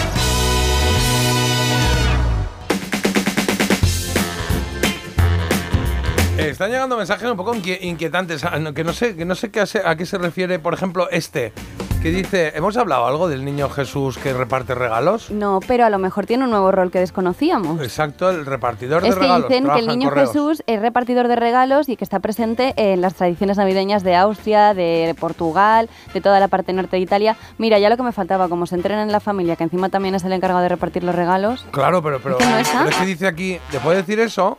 [6.39, 9.51] Están llegando mensajes un poco inquie- inquietantes, ah, que no sé, que no sé
[9.85, 11.53] a qué se refiere, por ejemplo, este,
[11.99, 15.31] que dice, ¿hemos hablado algo del niño Jesús que reparte regalos?
[15.31, 17.81] No, pero a lo mejor tiene un nuevo rol que desconocíamos.
[17.83, 19.49] Exacto, el repartidor de Es que regalos.
[19.49, 20.11] dicen que el niño.
[20.11, 24.75] Jesús es repartidor de regalos y que está presente en las tradiciones navideñas de Austria,
[24.75, 27.37] de Portugal, de toda la parte norte de Italia.
[27.59, 30.15] Mira, ya lo que me faltaba, como se entrena en la familia, que encima también
[30.15, 31.67] es el encargado de repartir los regalos.
[31.73, 34.59] Claro, pero, pero, ¿Es que no pero es que dice aquí, después de decir eso,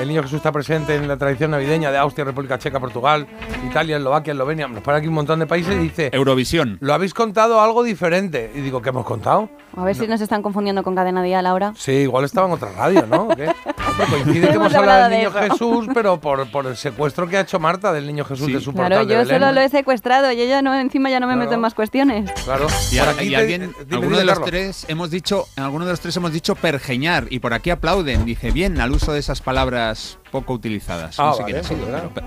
[0.00, 3.26] el niño Jesús está presente en la tradición navideña de Austria, República Checa, Portugal,
[3.68, 6.76] Italia, Eslovaquia, Eslovenia, nos pone aquí un montón de países y dice, Eurovisión.
[6.80, 8.50] lo habéis contado algo diferente.
[8.54, 9.48] Y digo, ¿qué hemos contado?
[9.76, 11.72] A ver si nos están confundiendo con Cadena Dial ahora.
[11.76, 13.24] Sí, igual estaba en otra radio, ¿no?
[13.24, 13.46] ¿O qué?
[13.88, 15.38] Hombre, coincide que Hemos hablado del de niño eso.
[15.52, 18.72] Jesús, pero por, por el secuestro que ha hecho Marta del niño Jesús de su
[18.72, 19.28] Claro, de yo Belén.
[19.40, 21.44] solo lo he secuestrado y ella no, encima ya no me Claro.
[21.46, 22.30] meto en más cuestiones.
[22.44, 22.66] Claro.
[22.90, 24.50] Y, Por aquí y te- alguien, dime, alguno dime, de los Carlos.
[24.50, 28.24] tres hemos dicho, alguno de los tres hemos dicho pergeñar y por aquí aplauden.
[28.24, 31.20] Dice bien al uso de esas palabras poco utilizadas.
[31.20, 32.26] Ah, no sé vale, quién ha sido, pero-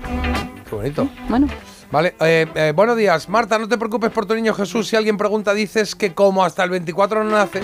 [0.68, 1.08] Qué bonito.
[1.28, 1.48] Bueno.
[1.90, 3.28] Vale, eh, eh, buenos días.
[3.28, 4.86] Marta, no te preocupes por tu niño Jesús.
[4.86, 7.62] Si alguien pregunta, dices que como hasta el 24 no nace,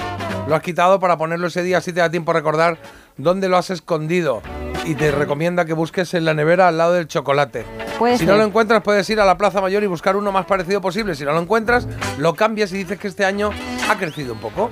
[0.49, 2.79] lo has quitado para ponerlo ese día, así te da tiempo a recordar
[3.17, 4.43] dónde lo has escondido.
[4.85, 7.65] Y te recomienda que busques en la nevera al lado del chocolate.
[7.99, 8.29] Puede si ser.
[8.29, 11.15] no lo encuentras, puedes ir a la Plaza Mayor y buscar uno más parecido posible.
[11.15, 11.87] Si no lo encuentras,
[12.19, 13.51] lo cambias y dices que este año
[13.89, 14.71] ha crecido un poco.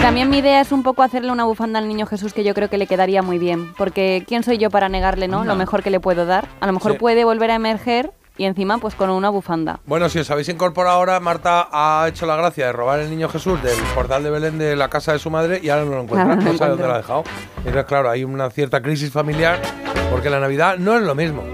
[0.00, 2.68] También mi idea es un poco hacerle una bufanda al niño Jesús que yo creo
[2.68, 3.72] que le quedaría muy bien.
[3.76, 5.44] Porque ¿quién soy yo para negarle, no?
[5.44, 6.48] Lo mejor que le puedo dar.
[6.60, 6.98] A lo mejor Sí.
[6.98, 9.80] puede volver a emerger y encima pues con una bufanda.
[9.86, 13.28] Bueno, si os habéis incorporado ahora, Marta ha hecho la gracia de robar el niño
[13.28, 16.02] Jesús del portal de Belén de la casa de su madre y ahora no lo
[16.02, 16.34] encuentra.
[16.36, 17.24] No no sabe dónde lo ha dejado.
[17.58, 19.60] Entonces, claro, hay una cierta crisis familiar
[20.10, 21.44] porque la Navidad no es lo mismo.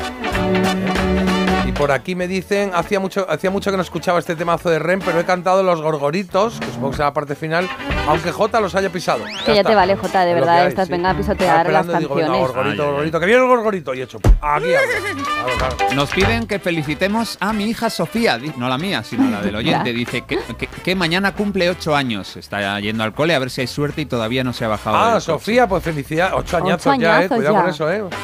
[1.78, 4.98] Por aquí me dicen, hacía mucho, hacía mucho que no escuchaba este temazo de Ren,
[5.04, 7.68] pero he cantado los gorgoritos, que supongo que será la parte final,
[8.08, 9.22] aunque Jota los haya pisado.
[9.44, 10.92] Que ya te vale, Jota, de verdad, hay, estás sí.
[10.92, 12.40] venga a pisotear las digo, venga, canciones.
[12.40, 14.18] gorgorito, gorgorito, que viene el gorgorito y he hecho.
[14.40, 14.64] Aquí.
[14.68, 15.94] Claro, claro.
[15.94, 19.92] Nos piden que felicitemos a mi hija Sofía, no la mía, sino la del oyente.
[19.92, 22.38] Dice que, que- que mañana cumple ocho años.
[22.38, 24.96] Está yendo al cole a ver si hay suerte y todavía no se ha bajado.
[24.96, 26.30] Ah, Sofía, pues felicidad.
[26.34, 27.28] Ocho añazos Ocho ya, eh.
[27.28, 27.60] Cuidado ya.
[27.60, 28.00] con eso, eh.
[28.00, 28.16] coche.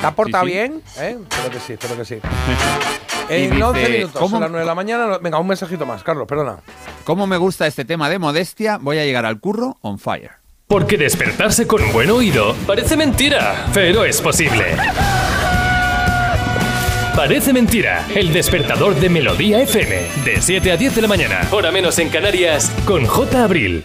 [0.00, 0.56] ¿Te ha portado Sí, sí.
[0.56, 0.82] bien?
[0.98, 1.16] ¿Eh?
[1.30, 2.16] Espero que sí, espero que sí.
[3.28, 5.18] En dice, 11 minutos, ¿cómo- son las 9 de la mañana.
[5.18, 6.56] Venga, un mensajito más, Carlos, perdona.
[7.04, 8.78] ¿Cómo me gusta este tema de modestia?
[8.80, 10.32] Voy a llegar al curro on fire.
[10.66, 14.64] Porque despertarse con buen oído parece mentira, pero es posible.
[17.14, 21.70] Parece mentira, el despertador de Melodía FM, de 7 a 10 de la mañana, hora
[21.70, 23.44] menos en Canarias, con J.
[23.44, 23.84] Abril.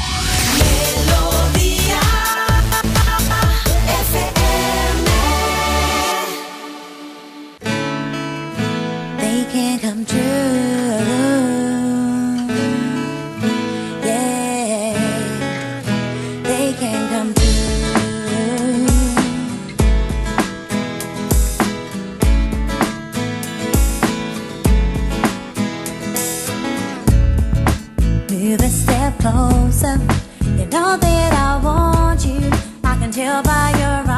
[10.01, 10.21] come true.
[14.03, 14.93] Yeah,
[16.43, 17.51] they can come true.
[28.29, 29.97] Move a step closer.
[30.57, 32.49] You know that I want you.
[32.83, 34.10] I can tell by your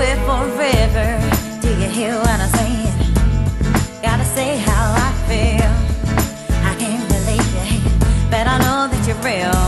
[0.00, 1.08] it forever.
[1.60, 2.94] Do you hear what I'm saying?
[4.02, 5.72] Gotta say how I feel.
[6.70, 9.60] I can't believe it, but I know that you're real.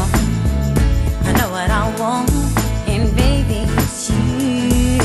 [1.29, 2.31] I know what I want,
[2.89, 4.99] and baby, it's you.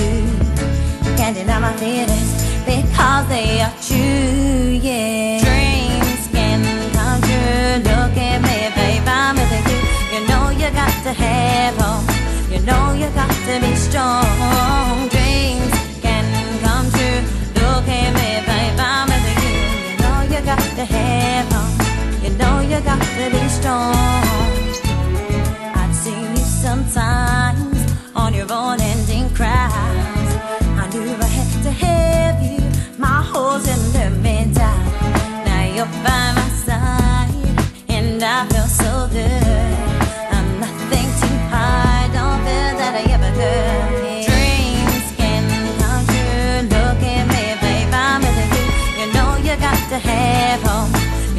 [1.18, 2.32] Can't deny my feelings
[2.66, 5.40] because they are true, yeah.
[5.46, 6.60] Dreams can
[6.98, 7.90] come true.
[7.90, 9.80] Look at me, baby, I'm with you.
[10.14, 12.06] You know you got to have hope.
[12.52, 14.81] You know you got to be strong.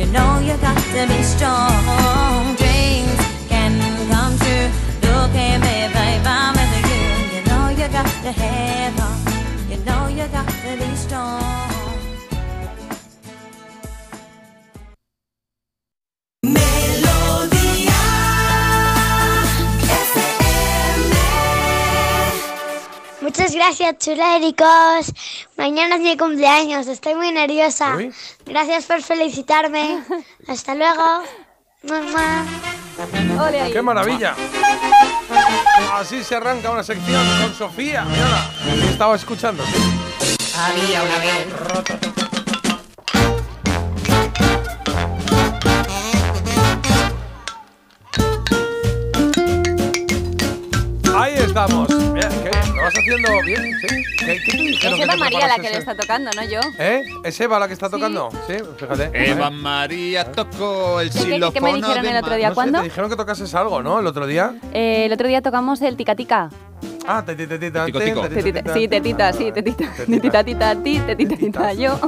[0.03, 2.12] You know you got to be strong.
[23.63, 25.13] Gracias, chuléricos.
[25.57, 27.95] Mañana es mi cumpleaños, estoy muy nerviosa.
[27.95, 28.13] Uy.
[28.45, 30.03] Gracias por felicitarme.
[30.49, 31.23] Hasta luego.
[31.85, 32.45] Mamá.
[33.73, 34.35] ¡Qué maravilla!
[35.95, 38.05] Así se arranca una sección con Sofía.
[38.05, 38.51] Mira,
[38.91, 39.63] estaba escuchando.
[40.59, 41.47] Había una vez.
[51.15, 51.82] Ahí estamos.
[52.95, 53.11] Mira, ¿qué?
[53.13, 53.81] ¿Lo vas haciendo bien?
[53.81, 53.87] ¿Sí?
[54.19, 56.45] ¿Qué, qué te dijeron Es que Eva te María la que le está tocando, no
[56.45, 56.61] yo.
[56.79, 57.03] ¿Eh?
[57.25, 58.31] ¿Es Eva la que está tocando?
[58.47, 59.11] Sí, fíjate.
[59.31, 62.49] Eva María tocó el ¿Qué- qué- xilófono qué me dijeron el otro día?
[62.49, 62.79] No sé, ¿Cuándo?
[62.79, 63.99] te dijeron que tocases algo, ¿no?
[64.01, 64.55] El otro día.
[64.73, 66.51] Eh, el otro día tocamos el tica tica.
[67.07, 69.91] Ah, Tetita- te, Sí, te, tetita, sí, tetita.
[70.07, 71.99] Tetita, tita, ti, tetita, tita, yo.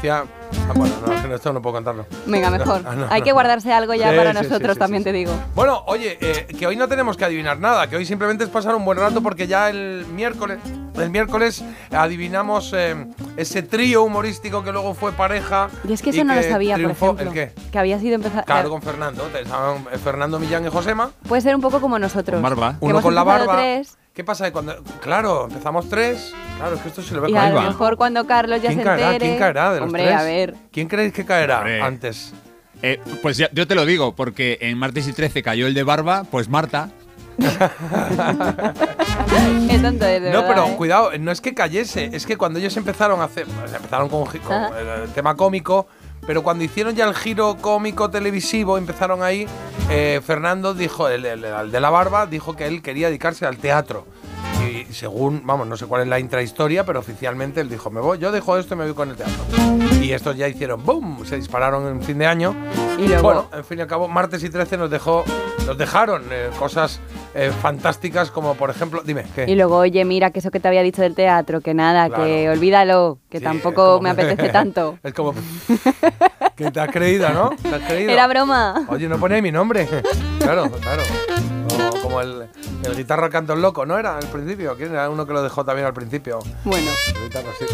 [0.00, 0.24] Decía-
[0.68, 0.94] Ah, bueno,
[1.28, 2.06] no, esto no puedo cantarlo.
[2.26, 2.82] Venga, mejor.
[2.84, 3.24] Ah, no, Hay no.
[3.24, 5.32] que guardarse algo ya Sí, para sí, nosotros, sí, también sí, te digo.
[5.54, 8.74] Bueno, oye, eh, que hoy no tenemos que adivinar nada, que hoy simplemente es pasar
[8.74, 10.58] un buen rato porque ya el miércoles,
[10.96, 11.62] el miércoles
[11.92, 12.96] adivinamos eh,
[13.36, 15.68] ese trío humorístico que luego fue pareja.
[15.88, 17.28] Y es que eso no lo sabía, por triunfó- ejemplo.
[17.28, 17.52] ¿El qué?
[17.70, 18.44] Que había sido empezar.
[18.44, 19.28] Claro, con Fernando.
[19.32, 21.10] Estaban eh, Fernando Millán y Josema.
[21.28, 22.34] Puede ser un poco como nosotros.
[22.40, 22.76] Con barba.
[22.80, 23.62] Uno con la empezado barba.
[23.62, 24.46] tres, ¿Qué pasa?
[24.46, 26.32] que Cuando, claro, empezamos tres.
[26.58, 27.62] Claro, es que esto se le ve y con a lo va.
[27.68, 29.06] mejor cuando Carlos ya ¿Quién se caerá?
[29.12, 29.26] entere.
[29.26, 30.16] ¿Quién caerá de los Hombre, tres?
[30.16, 30.54] a ver.
[30.72, 31.80] ¿Quién creéis que caerá Hombre.
[31.80, 32.32] antes?
[32.82, 35.82] Eh, pues ya- yo te lo digo, porque en martes y 13 cayó el de
[35.84, 36.90] barba, pues Marta.
[39.68, 40.74] Qué tonto es, de No, verdad, pero ¿eh?
[40.76, 44.24] cuidado, no es que cayese, es que cuando ellos empezaron a hacer, pues, empezaron con,
[44.26, 44.62] con
[45.04, 45.86] el tema cómico,
[46.30, 49.48] pero cuando hicieron ya el giro cómico televisivo, empezaron ahí,
[49.90, 54.06] eh, Fernando dijo, el, de la barba, dijo que él quería dedicarse al teatro.
[54.68, 58.18] Y según, vamos, no sé cuál es la intrahistoria, pero oficialmente él dijo, me voy,
[58.18, 59.34] yo dejo esto y me voy con el teatro.
[60.02, 61.24] Y estos ya hicieron, ¡boom!
[61.24, 62.54] Se dispararon en fin de año.
[62.98, 65.24] Y luego- Bueno, en fin y al cabo, martes y 13 nos dejó,
[65.66, 67.00] nos dejaron eh, cosas
[67.34, 69.44] eh, fantásticas como, por ejemplo, dime, ¿qué?
[69.48, 72.48] Y luego, oye, mira, que eso que te había dicho del teatro, que nada, que
[72.50, 74.98] olvídalo, que Sí, tampoco como- me apetece tanto.
[75.02, 75.34] es como
[76.64, 77.50] que te has creído, ¿no?
[77.62, 78.12] ¿Te has creído?
[78.12, 78.84] Era broma.
[78.88, 79.86] Oye, no pone mi nombre.
[80.38, 81.02] claro, claro.
[81.92, 82.48] O como el,
[82.84, 84.76] el guitarra canto el loco, ¿no era al principio?
[84.76, 86.40] ¿Quién era uno que lo dejó también al principio?
[86.64, 86.90] Bueno.
[87.16, 87.64] El guitarra, sí.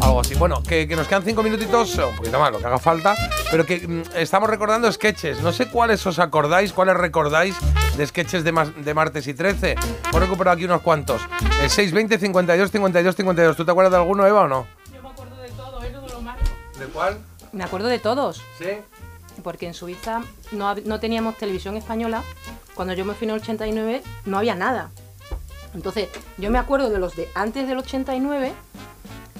[0.00, 0.34] Algo así.
[0.34, 3.14] Bueno, que, que nos quedan cinco minutitos, un poquito más, lo que haga falta,
[3.50, 5.40] pero que mm, estamos recordando sketches.
[5.42, 7.56] No sé cuáles os acordáis, cuáles recordáis
[7.96, 9.74] de sketches de, mas- de martes y 13.
[10.10, 11.20] Hemos recuperado aquí unos cuantos.
[11.62, 13.56] El 620 52 52 52.
[13.56, 14.66] ¿Tú te acuerdas de alguno, Eva, o no?
[16.78, 17.18] ¿De cuál?
[17.52, 18.42] Me acuerdo de todos.
[18.58, 18.66] Sí.
[19.42, 20.20] Porque en Suiza
[20.52, 22.22] no, no teníamos televisión española.
[22.74, 24.90] Cuando yo me fui en el 89 no había nada.
[25.74, 28.52] Entonces, yo me acuerdo de los de antes del 89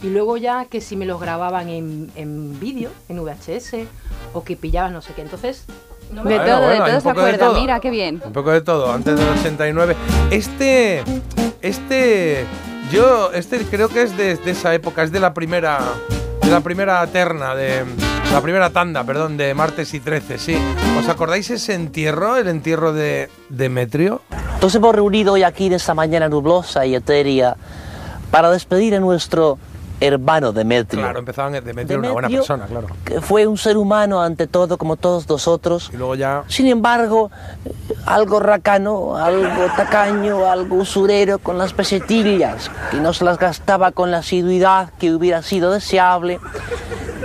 [0.02, 3.86] y luego ya que si me los grababan en, en vídeo, en VHS,
[4.32, 5.22] o que pillaban no sé qué.
[5.22, 5.64] Entonces,
[6.12, 7.46] no me De Bueno, todo, bueno, de todo se acuerda.
[7.46, 7.60] todo.
[7.60, 8.22] Mira, qué bien.
[8.24, 9.96] Un poco de todo, antes del 89.
[10.30, 11.02] Este,
[11.60, 12.46] este,
[12.92, 15.80] yo, este creo que es de, de esa época, es de la primera,
[16.50, 17.84] la primera terna, de
[18.32, 20.56] la primera tanda, perdón, de martes y 13, sí.
[20.98, 24.22] ¿Os acordáis ese entierro, el entierro de Demetrio?
[24.60, 27.56] Nos hemos reunido hoy aquí en esta mañana nublosa y etérea
[28.32, 29.58] para despedir a nuestro
[30.00, 32.88] hermano Demetrio, Claro, empezaban Demetrio, era una buena Demetrio, persona, claro.
[33.04, 35.90] que fue un ser humano ante todo como todos nosotros.
[35.92, 36.44] Y luego ya...
[36.48, 37.30] Sin embargo,
[37.64, 37.72] eh,
[38.06, 44.10] algo racano, algo tacaño, algo usurero con las pesetillas, que no se las gastaba con
[44.10, 46.40] la asiduidad que hubiera sido deseable.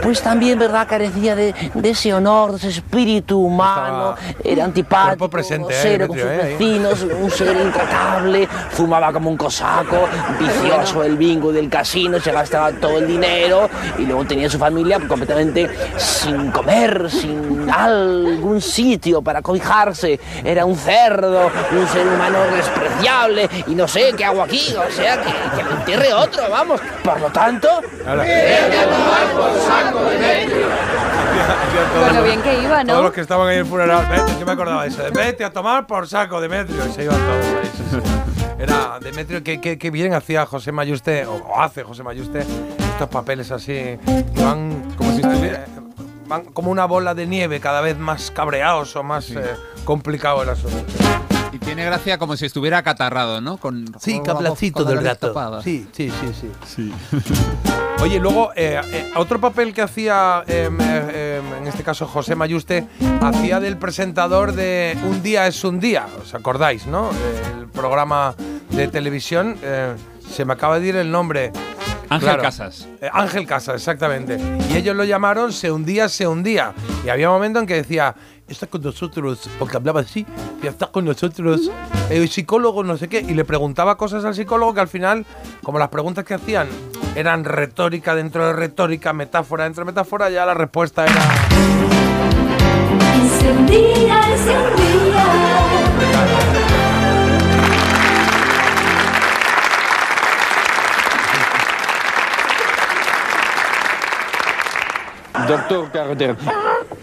[0.04, 5.74] Pues también, ¿verdad?, carecía de, de ese honor, de ese espíritu humano, era antipático, presente,
[5.74, 10.08] eh, grosero con sus Demetrio, eh, vecinos, un ser intratable, fumaba como un cosaco,
[10.38, 15.00] vicioso del bingo del casino, se gastaba todo el dinero y luego tenía su familia
[15.00, 20.20] completamente sin comer, sin algún sitio para cobijarse.
[20.44, 25.22] Era un cerdo, un ser humano despreciable y no sé qué hago aquí, o sea,
[25.22, 26.82] que, que me entierre otro, vamos.
[27.04, 27.70] Por lo tanto,
[32.06, 33.02] Con lo bien que iba, Todos ¿no?
[33.04, 35.44] los que estaban ahí en el funeral, vete, yo me acordaba de eso, de vete
[35.44, 38.35] a tomar por saco, Demetrio, y se iban todos ahí.
[38.58, 38.64] Sí, sí.
[38.64, 43.10] Era Demetrio, que, que, que bien hacía José Mayuste, o, o hace José Mayuste, estos
[43.10, 44.00] papeles así, que
[44.44, 45.66] van como si estuviera-
[46.28, 49.44] van como una bola de nieve, cada vez más cabreados o más eh,
[49.84, 50.78] complicado el asunto.
[51.52, 53.58] Y tiene gracia como si estuviera acatarrado, ¿no?
[53.58, 55.28] Con, Sí, cablacito del gato.
[55.28, 55.62] tapada.
[55.62, 56.94] Sí, sí, sí, sí.
[58.02, 62.36] Oye, luego, eh, eh, otro papel que hacía eh, eh, eh, en este caso José
[62.36, 62.88] Mayuste,
[63.22, 66.06] hacía del presentador de Un día es un día.
[66.22, 67.10] ¿Os acordáis, no?
[67.58, 68.36] El programa
[68.70, 69.58] de televisión.
[70.30, 71.52] se me acaba de ir el nombre.
[72.10, 72.88] Ángel Casas.
[73.12, 74.38] Ángel Casas, exactamente.
[74.70, 76.74] Y ellos lo llamaron Se hundía, se hundía.
[77.04, 78.16] Y había un momento en que decía,
[78.48, 80.26] está con nosotros, porque hablaba así,
[80.62, 81.72] ya está con nosotros,
[82.10, 83.20] el psicólogo, no sé qué.
[83.22, 85.26] Y le preguntaba cosas al psicólogo que al final,
[85.64, 86.68] como las preguntas que hacían
[87.16, 91.22] eran retórica dentro de retórica, metáfora dentro de metáfora, ya la respuesta era.
[105.48, 106.36] Doctor Carter,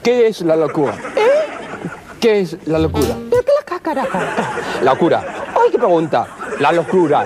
[0.03, 0.97] ¿qué es la locura?
[2.23, 3.17] ¿Qué es la locura?
[4.81, 5.25] La locura.
[5.49, 6.29] ¡Ay, qué pregunta!
[6.61, 7.25] La locura.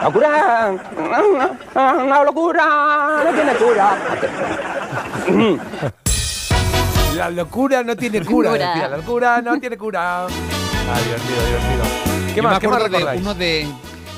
[0.00, 0.68] La locura.
[2.04, 3.96] La locura no tiene cura.
[7.14, 8.68] La locura no tiene cura, Cura.
[8.72, 8.88] decía.
[8.88, 10.24] La locura no tiene cura.
[10.26, 10.28] Ah,
[11.04, 11.84] divertido, divertido.
[12.34, 12.52] ¿Qué Yo más?
[12.54, 13.68] me ¿Qué más acuerdo de uno de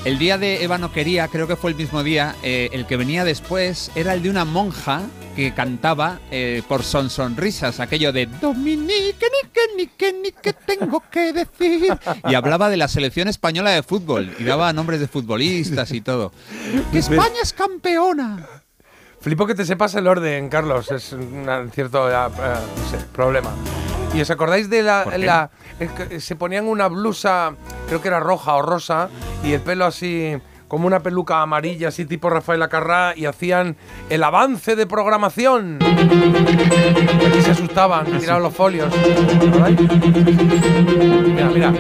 [0.07, 2.97] el día de Eva no quería, creo que fue el mismo día, eh, el que
[2.97, 5.03] venía después era el de una monja
[5.39, 10.53] que cantaba eh, por son sonrisas, aquello de Dominique, ni que, ni que, ni que
[10.53, 11.97] tengo que decir.
[12.29, 16.33] Y hablaba de la selección española de fútbol y daba nombres de futbolistas y todo.
[16.91, 18.45] Que España es campeona.
[19.21, 20.91] Flipo que te sepas el orden, Carlos.
[20.91, 23.51] Es un cierto eh, eh, no sé, problema.
[24.15, 27.55] ¿Y os acordáis de la, la- que se ponían una blusa,
[27.87, 29.09] creo que era roja o rosa,
[29.45, 30.37] y el pelo así
[30.69, 33.77] como una peluca amarilla, así tipo Rafael Acarrá, y hacían
[34.11, 35.79] el avance de programación?
[35.81, 38.95] Y aquí se asustaban, que tiraban los folios.
[41.35, 41.73] Mira, mira.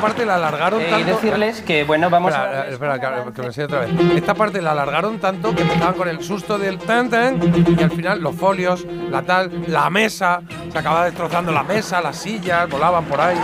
[0.00, 3.32] Parte, esta parte la alargaron Eh, y decirles que, bueno, vamos espera, a- Espera, que,
[3.32, 3.90] que me enseñe otra vez.
[4.16, 7.40] Esta parte la alargaron tanto que empezaban con el susto del tan tan
[7.78, 10.40] y al final los folios, la tal, la mesa,
[10.72, 13.36] se acababa destrozando la mesa, las sillas, volaban por ahí.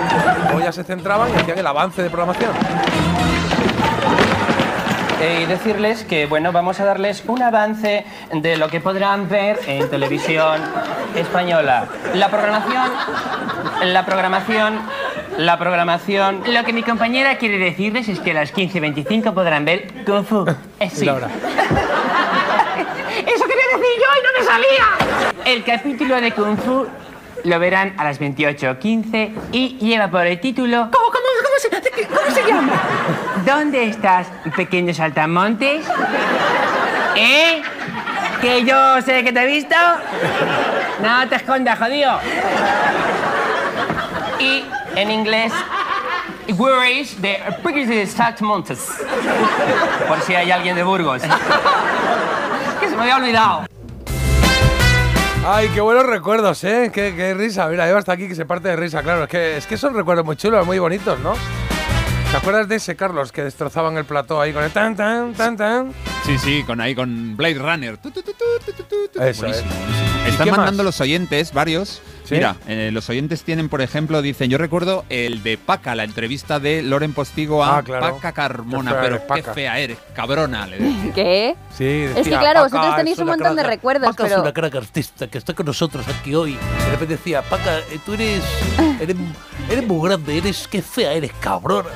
[0.45, 2.51] Luego ya se centraban y hacían el avance de programación.
[5.19, 9.59] Eh, y decirles que, bueno, vamos a darles un avance de lo que podrán ver
[9.66, 10.61] en televisión
[11.15, 11.87] española.
[12.15, 12.91] La programación,
[13.85, 14.78] la programación,
[15.39, 16.43] la programación.
[16.47, 20.47] Lo que mi compañera quiere decirles es que a las 15.25 podrán ver Kung Fu.
[20.81, 21.05] Eh, sí.
[21.05, 21.29] Laura.
[23.19, 24.87] ¡Eso quería decir yo y no me salía!
[25.45, 26.87] El capítulo de Kung Fu
[27.45, 30.89] lo verán a las 28.15 y lleva por el título...
[30.93, 31.69] ¿Cómo, cómo, cómo, se,
[32.07, 32.73] cómo se llama?
[33.45, 34.27] ¿Dónde estás,
[34.57, 35.87] pequeño saltamontes?
[37.17, 37.63] ¿Eh?
[38.41, 39.77] ¿Que yo sé que te he visto?
[41.03, 42.19] No te escondas, jodido.
[44.39, 44.65] Y
[44.97, 45.52] en inglés,
[46.56, 48.81] where is the Pegasus Saltamontes?
[50.09, 51.23] Por si hay alguien de Burgos.
[52.81, 53.66] que se me había olvidado.
[55.48, 56.90] Ay, qué buenos recuerdos, ¿eh?
[56.93, 57.68] Qué, qué risa.
[57.68, 59.24] Mira, Eva está aquí que se parte de risa, claro.
[59.24, 61.35] Es que, es que son recuerdos muy chulos, muy bonitos, ¿no?
[62.32, 65.56] ¿Te acuerdas de ese, Carlos, que destrozaban el plató ahí con el tan, tan, tan,
[65.56, 65.93] tan?
[66.24, 67.97] Sí, sí, con ahí con Blade Runner.
[67.98, 68.32] Tu, tu, tu.
[68.32, 69.62] Eso Buenísimo, es.
[69.62, 70.27] buenísimo.
[70.27, 70.56] ¿Y Están más?
[70.59, 72.02] mandando los oyentes, varios.
[72.27, 72.35] ¿Sí?
[72.35, 76.59] Mira, eh, los oyentes tienen, por ejemplo, dicen, yo recuerdo el de Paca, la entrevista
[76.59, 78.15] de Loren Postigo a Ah, claro.
[78.16, 81.12] Paca Carmona, Qué pero eres, qué fea eres, cabrona, le decía.
[81.15, 81.57] ¿Qué?
[81.77, 81.85] Sí,
[82.16, 84.36] Es que claro, vosotros tenéis un montón de recuerdos, Paca pero...
[84.36, 86.53] es una crack artista que está con nosotros aquí hoy.
[86.53, 88.43] De repente decía, Paca, eh, tú eres,
[89.01, 89.16] eres,
[89.70, 91.90] eres muy grande, eres, qué fea eres, cabrona.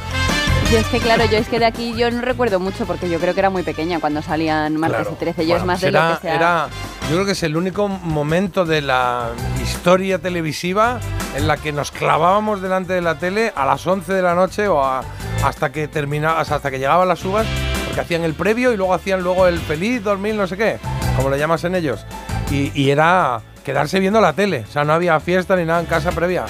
[0.70, 3.18] Yo es que claro, yo es que de aquí yo no recuerdo mucho porque yo
[3.18, 5.16] creo que era muy pequeña cuando salían martes Claro.
[5.16, 5.46] y 13.
[5.46, 6.34] Yo es más pues de era, lo que sea.
[6.36, 6.68] era-
[7.08, 9.30] yo creo que es el único momento de la
[9.60, 11.00] historia televisiva
[11.36, 14.68] en la que nos clavábamos delante de la tele a las 11 de la noche
[14.68, 15.02] o a-
[15.44, 17.46] hasta que terminaba, hasta que llegaban las uvas,
[17.86, 20.78] porque hacían el previo y luego hacían luego el feliz 2000 no sé qué,
[21.16, 22.06] como le llamasen ellos.
[22.52, 25.86] Y, y era quedarse viendo la tele, o sea, no había fiesta ni nada en
[25.86, 26.44] casa previa.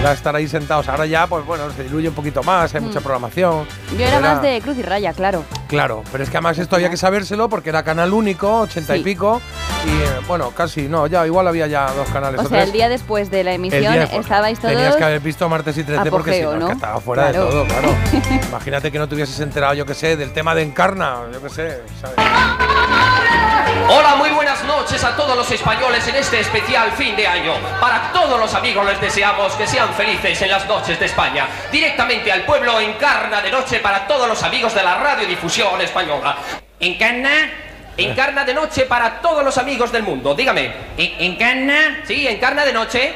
[0.00, 0.88] Era estar ahí sentados.
[0.88, 3.02] Ahora ya, pues bueno, se diluye un poquito más, hay mucha Mm.
[3.02, 3.66] programación.
[3.98, 5.44] Yo era más de Cruz y Raya, claro.
[5.68, 8.98] Claro, pero es que además esto había que sabérselo porque era canal único, 80 y
[8.98, 9.04] Sí.
[9.04, 9.40] pico,
[9.86, 12.38] y eh, bueno, casi, no, ya igual había ya dos canales.
[12.40, 12.66] O o sea, tres.
[12.66, 14.20] el día después de la emisión después.
[14.20, 14.74] estabais todos...
[14.74, 16.66] Tenías que haber visto martes y 13 porque si apogeo, no, es ¿no?
[16.68, 17.44] que estaba fuera Claro.
[17.46, 17.88] de todo, claro.
[18.48, 21.48] Imagínate que no te hubieses enterado, yo qué sé, del tema de Encarna, yo qué
[21.48, 22.16] sé, ¿sabes?
[23.88, 27.54] Hola, muy buenas noches a todos los españoles en este especial fin de año.
[27.80, 31.46] Para todos los amigos les deseamos que sean felices en las noches de España.
[31.70, 36.36] Directamente al pueblo Encarna de noche para todos los amigos de la radiodifusión española.
[36.80, 37.50] ¿Encarna?
[37.96, 40.34] Encarna de noche para todos los amigos del mundo.
[40.34, 40.72] Dígame.
[40.96, 42.02] ¿Encarna?
[42.06, 43.14] Sí, encarna de noche.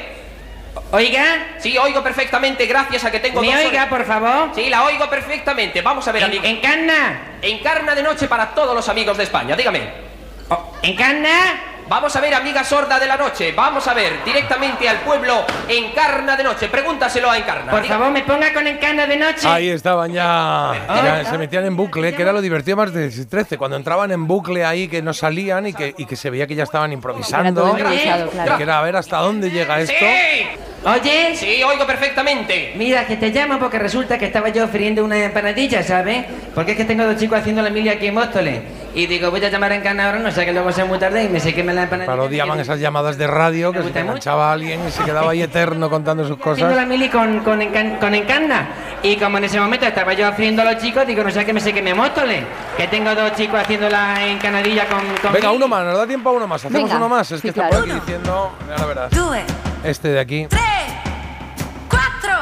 [0.91, 1.47] Oiga.
[1.59, 4.49] Sí, oigo perfectamente, gracias a que tengo ¿Me dos oiga, por favor?
[4.55, 5.81] Sí, la oigo perfectamente.
[5.81, 6.43] Vamos a ver, En- amigo.
[6.45, 7.21] ¿Encarna?
[7.41, 10.08] Encarna de noche para todos los amigos de España, dígame.
[10.81, 11.29] ¿Encarna?
[11.89, 13.51] Vamos a ver, amiga sorda de la noche.
[13.51, 16.67] Vamos a ver, directamente al pueblo Encarna de noche.
[16.69, 17.71] Pregúntaselo a Encarna.
[17.71, 19.47] Por Diga- favor, me ponga con Encarna de noche.
[19.47, 21.01] Ahí estaban ya, Ah.
[21.03, 24.27] ya se metían en bucle, que era lo divertido más de 13, cuando entraban en
[24.27, 27.75] bucle ahí que no salían y que, y que se veía que ya estaban improvisando.
[27.75, 27.89] Era
[28.29, 28.57] claro.
[28.57, 29.93] Que era a ver hasta dónde llega esto.
[30.85, 31.35] Oye.
[31.35, 32.73] Sí, oigo perfectamente.
[32.77, 36.25] Mira, que te llamo porque resulta que estaba yo friendo una empanadilla, ¿sabes?
[36.53, 38.61] Porque es que tengo dos chicos haciendo la milia aquí en Móstoles.
[38.95, 41.23] Y digo, voy a llamar a Encarna ahora, no sé que luego sea muy tarde
[41.23, 42.11] y me se queme la empanadilla.
[42.11, 45.89] Parodiaban esas llamadas de radio que se te enganchaba alguien y se quedaba ahí eterno
[45.91, 46.87] contando sus haciendo la cosas.
[46.87, 48.67] mili con, con, Encan- con Encarna.
[49.03, 51.53] Y como en ese momento estaba yo friendo a los chicos, digo, no sé que
[51.53, 52.43] me se queme Móstoles.
[52.77, 55.57] Que tengo dos chicos haciendo la encanadilla con, con Venga, mili.
[55.57, 56.65] uno más, nos da tiempo a uno más.
[56.65, 56.97] Hacemos Venga.
[56.97, 57.31] uno más.
[57.31, 57.85] Es Sí, que está claro.
[57.85, 58.51] por aquí diciendo.
[58.67, 59.07] La.
[59.09, 59.43] Do it.
[59.83, 60.47] Este de aquí.
[61.87, 62.37] ¡Cuatro!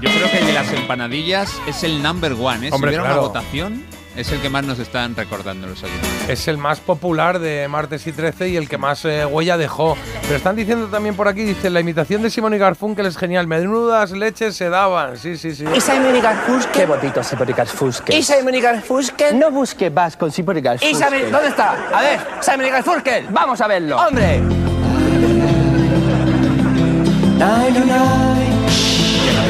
[0.00, 2.66] Yo creo que el de las empanadillas es el number one.
[2.66, 2.70] ¿eh?
[2.72, 3.20] Hombre, si hubiera claro.
[3.20, 3.84] una votación,
[4.16, 6.08] es el que más nos están recordando los oyentes.
[6.28, 9.96] Es el más popular de Martes y 13 y el que más eh, huella dejó.
[10.22, 13.46] Pero están diciendo también por aquí, dice, la imitación de Simon y Garfunkel es genial.
[13.46, 15.16] Menudas leches se daban.
[15.16, 15.64] Sí, sí, sí.
[15.74, 16.70] ¿Y Simon y Garfunkel?
[16.72, 18.16] Qué bonito Simon y Garfunkel.
[18.16, 19.38] ¿Y Simon y Garfunkel?
[19.38, 20.90] No busque más con Simon y Garfunkel.
[20.90, 21.76] ¿Y Simon- dónde está?
[21.92, 23.26] A ver, Simon y Garfunkel.
[23.30, 23.96] Vamos a verlo.
[23.96, 24.40] ¡Hombre!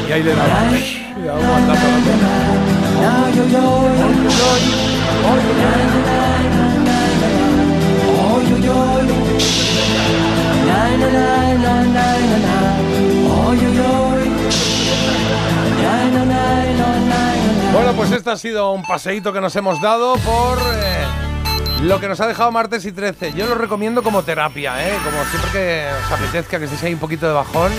[0.08, 0.44] Y ahí le da.
[17.72, 21.04] Bueno, pues este ha sido un paseíto que nos hemos dado por eh,
[21.82, 23.32] lo que nos ha dejado martes y 13.
[23.32, 24.96] Yo lo recomiendo como terapia, ¿eh?
[25.02, 27.72] Como siempre que os apetezca, que estéis ahí un poquito de bajón.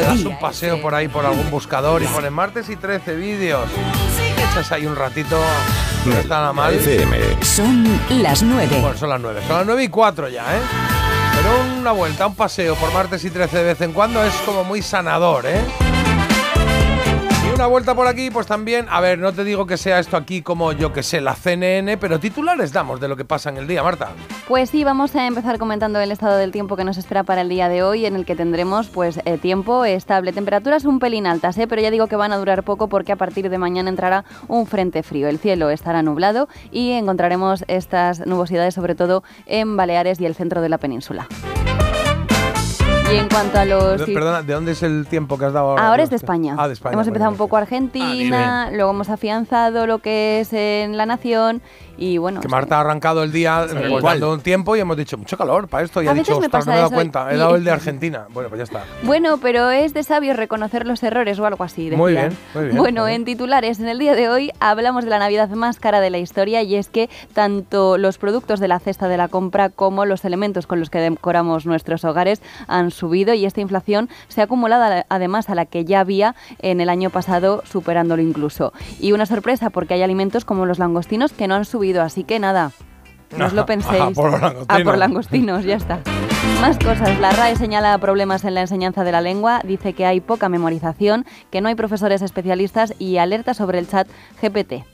[0.00, 3.68] das un paseo por ahí por algún buscador y pones martes y 13 vídeos.
[4.54, 5.36] Echas ahí un ratito,
[6.04, 6.74] no está nada mal.
[7.42, 7.84] Son
[8.22, 8.78] las 9.
[8.80, 9.40] Bueno, son las 9.
[9.48, 10.60] Son las 9 y 4 ya, ¿eh?
[11.34, 14.62] Pero una vuelta, un paseo por martes y 13 de vez en cuando es como
[14.62, 15.60] muy sanador, ¿eh?
[17.54, 20.42] Una vuelta por aquí, pues también, a ver, no te digo que sea esto aquí
[20.42, 23.68] como yo que sé, la CNN, pero titulares damos de lo que pasa en el
[23.68, 24.08] día, Marta.
[24.48, 27.48] Pues sí, vamos a empezar comentando el estado del tiempo que nos espera para el
[27.48, 31.56] día de hoy, en el que tendremos pues eh, tiempo estable, temperaturas un pelín altas,
[31.56, 31.68] ¿eh?
[31.68, 34.66] pero ya digo que van a durar poco porque a partir de mañana entrará un
[34.66, 35.28] frente frío.
[35.28, 40.60] El cielo estará nublado y encontraremos estas nubosidades sobre todo en Baleares y el centro
[40.60, 41.28] de la península.
[43.14, 44.06] Y en cuanto a los...
[44.06, 45.88] De- Perdona, ¿de dónde es el tiempo que has dado ahora?
[45.88, 46.56] Ahora es de España.
[46.58, 46.94] Ah, de España.
[46.94, 51.62] Hemos empezado un poco Argentina, luego hemos afianzado lo que es en la nación
[51.96, 52.40] y bueno...
[52.40, 53.74] Que Marta ha arrancado el día Sí.
[54.02, 56.02] dando un tiempo y hemos dicho, mucho calor para esto.
[56.02, 57.32] Y A ha dicho, veces me no me he dado cuenta.
[57.32, 58.26] He dado el de Argentina.
[58.30, 58.84] Bueno, pues ya está.
[59.02, 61.90] Bueno, pero es de sabios reconocer los errores o algo así.
[61.90, 63.20] Muy bien, muy bien, Bueno, muy bien.
[63.22, 66.18] en titulares, en el día de hoy hablamos de la Navidad más cara de la
[66.18, 70.24] historia y es que tanto los productos de la cesta de la compra como los
[70.24, 75.04] elementos con los que decoramos nuestros hogares han subido y esta inflación se ha acumulado
[75.08, 78.72] además a la que ya había en el año pasado, superándolo incluso.
[79.00, 82.38] Y una sorpresa porque hay alimentos como los langostinos que no han subido, así que
[82.38, 82.72] nada.
[83.36, 84.00] No os lo penséis.
[84.00, 86.00] Ah, por los Ah, por langostinos, ya está.
[86.60, 87.18] Más cosas.
[87.18, 91.24] La RAE señala problemas en la enseñanza de la lengua, dice que hay poca memorización,
[91.50, 94.06] que no hay profesores especialistas y alerta sobre el chat
[94.40, 94.84] GPT.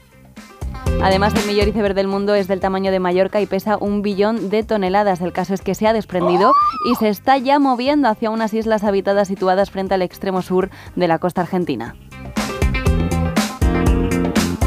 [1.03, 4.51] Además, el mayor iceberg del mundo es del tamaño de Mallorca y pesa un billón
[4.51, 5.21] de toneladas.
[5.21, 6.53] El caso es que se ha desprendido
[6.91, 11.09] y se está ya moviendo hacia unas islas habitadas situadas frente al extremo sur de
[11.09, 11.97] la costa argentina.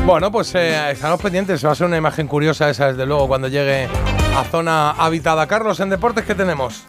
[0.06, 1.66] Bueno, pues eh, estamos pendientes.
[1.66, 3.88] Va a ser una imagen curiosa esa, desde luego, cuando llegue
[4.36, 5.48] a zona habitada.
[5.48, 6.84] Carlos, en deportes, ¿qué tenemos?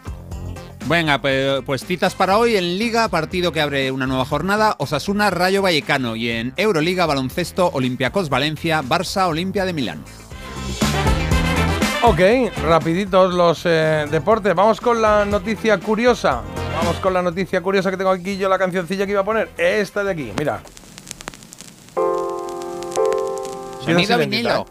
[0.87, 5.29] Venga, pues, pues citas para hoy en Liga, partido que abre una nueva jornada, Osasuna
[5.29, 10.03] Rayo Vallecano y en Euroliga Baloncesto Olympiacos Valencia, Barça Olimpia de Milán.
[12.03, 12.19] Ok,
[12.67, 14.53] rapiditos los eh, deportes.
[14.53, 16.41] Vamos con la noticia curiosa.
[16.75, 19.49] Vamos con la noticia curiosa que tengo aquí yo, la cancioncilla que iba a poner.
[19.57, 20.61] Esta de aquí, mira.
[23.85, 24.65] Sonido vinilo.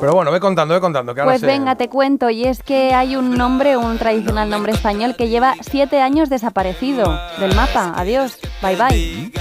[0.00, 1.14] Pero bueno, ve contando, ve contando.
[1.14, 4.50] Que ahora Pues se- venga, te cuento, y es que hay un nombre, un tradicional
[4.50, 7.04] nombre español que lleva siete años desaparecido
[7.38, 7.94] del mapa.
[7.96, 9.32] Adiós, bye bye.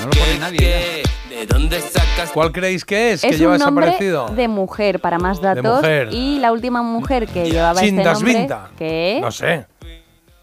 [0.00, 1.02] No lo pone nadie.
[1.30, 2.30] ¿De dónde sacas?
[2.32, 4.28] ¿Cuál creéis que es, que Es lleva un nombre desaparecido?
[4.34, 5.76] de mujer, para más datos.
[5.82, 6.08] mujer.
[6.10, 8.14] Y la última mujer que llevaba este nombre...
[8.14, 8.68] Chindasvinta.
[8.76, 9.18] ¿Qué?
[9.20, 9.66] No sé.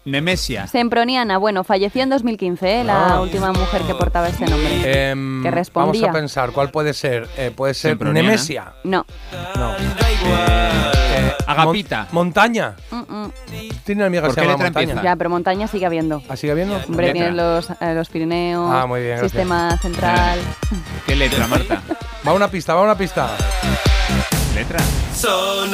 [0.04, 0.66] Nemesia.
[0.66, 2.84] Semproniana, bueno, falleció en 2015, ¿eh?
[2.84, 3.20] la Ah.
[3.22, 5.10] última mujer que portaba este nombre.
[5.10, 6.02] Em, que respondía.
[6.02, 7.26] Vamos a pensar, ¿cuál puede ser?
[7.38, 8.28] Eh, puede ser Semproniana.
[8.28, 8.72] Nemesia.
[8.84, 9.06] No.
[9.56, 9.72] No.
[9.76, 12.08] Eh, Agapita.
[12.12, 12.74] Mon- montaña.
[12.90, 13.32] Mm, mm.
[13.84, 14.82] tiene una amiga que ¿Por se llama Montaña.
[14.82, 15.02] empieza?
[15.02, 16.22] Ya, pero montaña sigue habiendo.
[16.28, 16.76] ¿Ah, sigue habiendo?
[16.88, 19.32] Hombre, tienen los, eh, los Pirineos, Ah, muy bien, gracias.
[19.32, 20.38] sistema central.
[21.06, 21.80] ¿Qué letra, Marta?
[22.26, 23.30] Va una pista, va una pista.
[24.54, 24.80] ¿Letra?
[25.14, 25.70] Son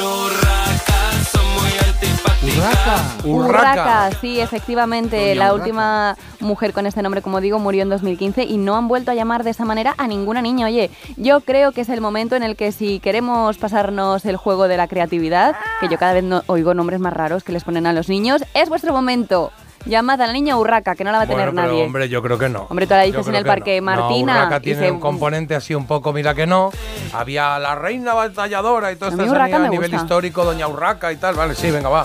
[2.67, 3.25] antipáticas.
[3.25, 5.17] Urraca, sí, efectivamente.
[5.17, 5.55] Doña la Urraca.
[5.55, 9.15] última mujer con este nombre, como digo, murió en 2015 y no han vuelto a
[9.15, 10.67] llamar de esa manera a ninguna niña.
[10.67, 14.69] Oye, yo creo que es el momento en el que si queremos pasarnos el juego
[14.69, 17.87] de la creatividad, que yo cada vez no, oigo nombres más raros que les ponen
[17.87, 19.53] a los niños, es vuestro momento.
[19.87, 21.85] Llamad a la niña Urraca, que no la va a tener Bueno, pero, nadie.
[21.87, 22.67] hombre, yo creo que no.
[22.69, 23.87] Hombre, tú la dices en el que parque no.
[23.87, 26.71] Martina No, Urraca tiene se- un componente así un poco, mira que no.
[27.15, 30.03] Había la reina batalladora y todo A esto a Urraca me nivel gusta.
[30.05, 31.35] histórico, Doña Urraca y tal.
[31.35, 32.05] Vale, sí, venga, va.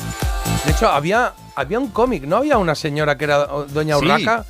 [0.65, 2.37] De hecho, había, había un cómic, ¿no?
[2.37, 3.97] Había una señora que era Doña.
[3.97, 4.45] Urraca.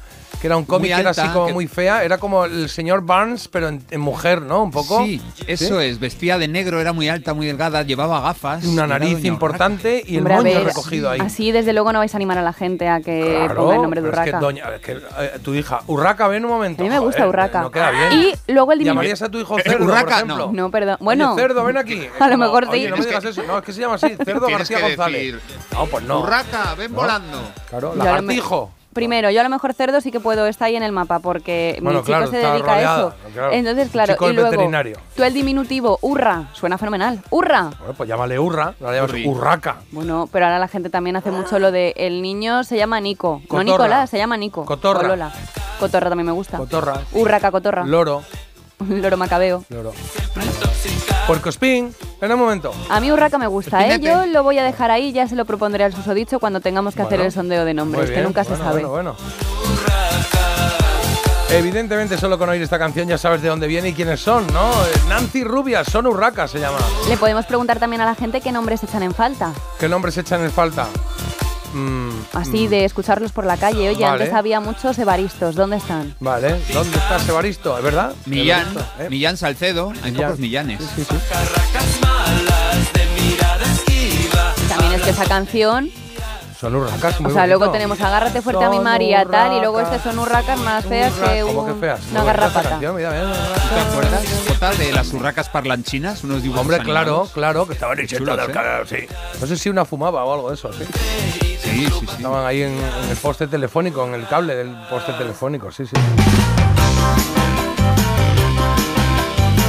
[0.45, 2.03] Que era un cómic que era así como que- muy fea.
[2.03, 4.61] Era como el señor Barnes, pero en, en mujer, ¿no?
[4.61, 5.03] Un poco.
[5.03, 5.99] Sí, eso es.
[5.99, 8.63] Vestía de negro, era muy alta, muy delgada, llevaba gafas.
[8.63, 11.19] Una nariz importante y el Hombre, a moño ver, recogido ahí.
[11.19, 13.81] Así, desde luego, no vais a animar a la gente a que Claro, ponga el
[13.81, 14.45] nombre de pero es que Urraca.
[14.45, 16.83] doña- es que, eh, tu hija, Urraca, ven un momento.
[16.83, 17.61] A mí me gusta Joder, Urraca.
[17.63, 18.13] No queda bien.
[18.13, 19.01] Y luego el diminutivo.
[19.01, 20.51] ¿Llamarías a tu hijo Eh, cerdo, Urraca, por ejemplo?
[20.53, 20.97] No, perdón.
[20.99, 22.07] Bueno, Oye, cerdo, ven aquí.
[22.19, 22.85] A lo mejor sí.
[22.87, 23.41] no me Es digas que- eso.
[23.47, 25.37] No, es que se llama así, cerdo García González.
[25.73, 26.19] No, pues no.
[26.19, 27.39] Urraca, ven volando.
[27.67, 28.71] Claro, lagartijo.
[28.95, 31.77] Primero, yo a lo mejor cerdo sí que puedo, está ahí en el mapa, porque
[31.81, 33.13] Bueno, mi chico claro, se dedica rodeada, a eso.
[33.33, 33.51] claro.
[33.51, 34.97] Entonces, claro, chico y es luego, veterinario.
[35.17, 37.21] tú el diminutivo, urra, suena fenomenal.
[37.29, 37.71] Urra.
[37.77, 39.27] Bueno, pues llámale Urra, no la llamas Urri.
[39.27, 39.75] Urraca.
[39.91, 43.41] Bueno, pero ahora la gente también hace mucho lo de el niño se llama Nico.
[43.49, 43.63] Cotorra.
[43.65, 44.63] No Nicolás, se llama Nico.
[44.63, 45.01] Cotorra.
[45.01, 45.31] O Lola.
[45.77, 46.57] Cotorra también me gusta.
[46.57, 47.01] Cotorra.
[47.11, 47.83] Urraca, cotorra.
[47.85, 48.23] Loro.
[48.89, 49.65] Loro macabeo.
[49.69, 49.91] Loro.
[51.27, 51.95] Puercospín.
[52.21, 52.71] Ven un momento.
[52.89, 53.93] A mí Urraca me gusta, ¿eh?
[53.93, 54.05] Espinete.
[54.05, 57.01] Yo lo voy a dejar ahí, ya se lo propondré al susodicho cuando tengamos que
[57.01, 58.85] hacer el sondeo de nombres, que nunca bueno, se sabe.
[58.85, 59.15] Bueno.
[61.51, 64.71] Evidentemente, solo con oír esta canción ya sabes de dónde viene y quiénes son, ¿no?
[64.71, 66.79] Eh, Nancy Rubias, son Urraca se llama.
[67.07, 69.53] Le podemos preguntar también a la gente qué nombres echan en falta.
[69.79, 70.87] ¿Qué nombres echan en falta?
[71.75, 73.89] Mm, Así de escucharlos por la calle.
[73.89, 74.23] Oye, Vale.
[74.23, 75.55] antes había muchos evaristos.
[75.55, 76.15] ¿Dónde están?
[76.21, 77.77] Vale, ¿dónde está Sebaristo?
[77.77, 78.13] ¿Es verdad?
[78.25, 79.09] Millán, Evaristo, ¿eh?
[79.09, 80.27] Millán Salcedo, hay Millán.
[80.27, 80.79] pocos Millanes.
[84.69, 85.89] También es que esa canción.
[86.59, 89.57] Son urracas, muy O sea, luego tenemos Agárrate fuerte a mi María tal.
[89.57, 91.99] Y luego estas son urracas más feas que ¿Cómo que un- feas?
[92.11, 92.69] una garrapata.
[92.69, 93.35] canción, mira, mira, mira.
[93.35, 96.23] ¿Tú te acuerdas, Jota, de las urracas parlanchinas?
[96.23, 97.31] Unos dibujos Hombre, claro, animados?
[97.31, 98.85] claro, que estaban del ¿eh?
[98.87, 99.15] sí.
[99.41, 100.85] No sé si una fumaba o algo de eso, sí.
[101.75, 102.15] Sí, sí, sí.
[102.15, 102.73] Estaban ahí en,
[103.09, 105.95] el poste telefónico, en el cable del poste telefónico, sí, sí.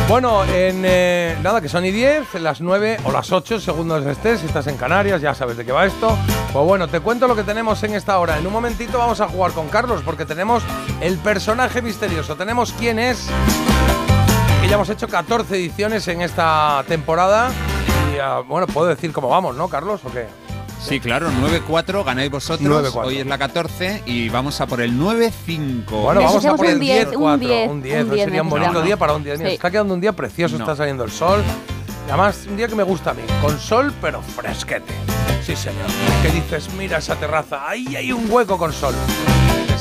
[0.08, 4.12] Bueno, en eh, nada, que son y 10, las 9 o las 8, según donde
[4.12, 6.16] estés, si estás en Canarias, ya sabes de qué va esto.
[6.52, 8.38] Pues bueno, te cuento lo que tenemos en esta hora.
[8.38, 10.62] En un momentito vamos a jugar con Carlos, porque tenemos
[11.00, 13.26] el personaje misterioso, tenemos quién es,
[14.62, 17.50] que ya hemos hecho 14 ediciones en esta temporada.
[18.14, 20.02] Y ah, bueno, puedo decir cómo vamos, ¿no, Carlos?
[20.04, 20.45] ¿O qué?
[20.80, 22.92] Sí, claro, 9-4 ganáis vosotros.
[22.94, 23.04] 9-4.
[23.06, 25.84] Hoy es la 14 y vamos a por el 9-5.
[25.90, 28.04] Bueno, vamos a por un el 10, 10, un 10, un 10.
[28.04, 28.86] un Hoy 10 sería un bonito necesitamos.
[28.86, 29.38] día para un 10.
[29.38, 29.54] Mira, Sí.
[29.56, 30.64] Está quedando un día precioso, No.
[30.64, 31.42] está saliendo el sol.
[32.08, 34.92] Además, un día que me gusta a mí, con sol pero fresquete.
[35.44, 35.86] Sí, señor.
[36.22, 38.94] Que dices, mira esa terraza, ahí hay un hueco con sol.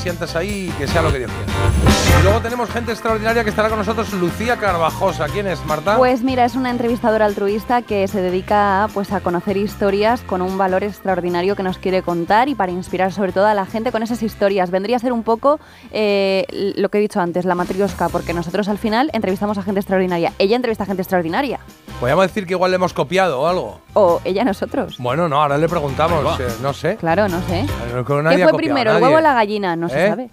[0.06, 2.20] Sientas ahí y que sea lo que Dios quiera.
[2.20, 5.26] Y luego tenemos gente extraordinaria que estará con nosotros, Lucía Carvajosa.
[5.26, 5.96] ¿Quién es, Marta?
[5.96, 10.42] Pues mira, es una entrevistadora altruista que se dedica a, pues, a conocer historias con
[10.42, 13.90] un valor extraordinario que nos quiere contar y para inspirar sobre todo a la gente
[13.90, 14.70] con esas historias.
[14.70, 15.58] Vendría a ser un poco
[15.90, 16.46] eh,
[16.76, 20.32] lo que he dicho antes, la matriosca, porque nosotros al final entrevistamos a gente extraordinaria.
[20.38, 21.58] Ella entrevista a gente extraordinaria.
[21.98, 23.85] Podríamos decir que igual le hemos copiado o algo.
[23.98, 24.96] O ella a nosotros.
[24.98, 26.38] Bueno, no, ahora le preguntamos.
[26.38, 26.96] Eh, no sé.
[26.96, 27.62] Claro, no sé.
[27.62, 29.04] No creo que ¿Qué nadie ha fue copiado primero, el nadie.
[29.06, 29.74] huevo o la gallina?
[29.74, 30.08] No se ¿Eh?
[30.10, 30.30] sabe.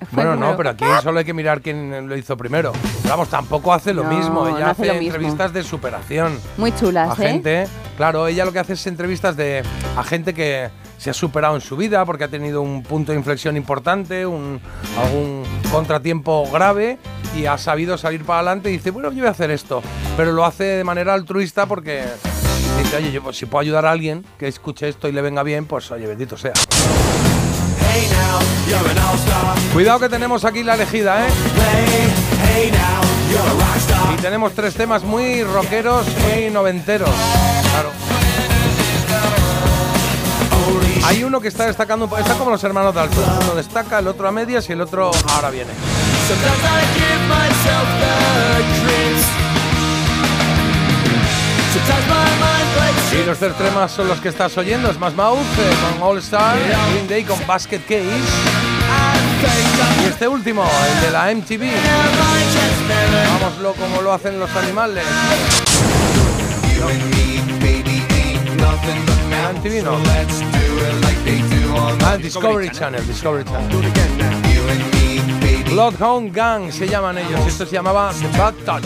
[0.00, 0.56] Fue Bueno, no, primero.
[0.56, 2.72] pero aquí solo hay que mirar quién lo hizo primero.
[3.08, 4.48] Vamos, tampoco hace lo No, mismo.
[4.48, 5.06] no Ella hace hace, lo mismo.
[5.14, 6.38] entrevistas de superación.
[6.56, 7.28] Muy chulas, a ¿eh?
[7.28, 7.68] gente,
[7.98, 9.62] claro, ella lo que hace es entrevistas de
[9.96, 13.18] a gente que se ha superado en su vida porque ha tenido un punto de
[13.18, 14.58] inflexión importante, un,
[14.98, 16.98] algún contratiempo grave
[17.36, 19.82] y ha sabido salir para adelante y dice, bueno, yo voy a hacer esto,
[20.16, 22.04] pero lo hace de manera altruista porque
[22.96, 25.66] oye, yo, pues, si puedo ayudar a alguien que escuche esto y le venga bien,
[25.66, 26.52] pues oye, bendito sea.
[29.72, 31.30] Cuidado que tenemos aquí la elegida, ¿eh?
[34.12, 37.10] Y tenemos tres temas muy rockeros, muy noventeros.
[37.70, 37.90] Claro.
[41.04, 43.24] Hay uno que está destacando, está como los hermanos Dalton.
[43.42, 45.70] Uno destaca, el otro a medias y el otro ahora viene.
[53.12, 54.90] Y los tres temas son los que estás oyendo.
[54.90, 56.56] Es más Mouth eh, con All Star,
[56.92, 58.06] Green Day con Basket Case.
[60.02, 61.70] Y este último, el de la MTV.
[63.40, 65.04] Vámoslo como lo hacen los animales.
[69.44, 69.98] Ah, en TV no.
[72.04, 75.01] Ah, Discovery Channel, Discovery Channel.
[75.72, 77.40] Bloodhound Gang se llaman ellos.
[77.46, 78.84] Esto se llamaba The Bad Touch.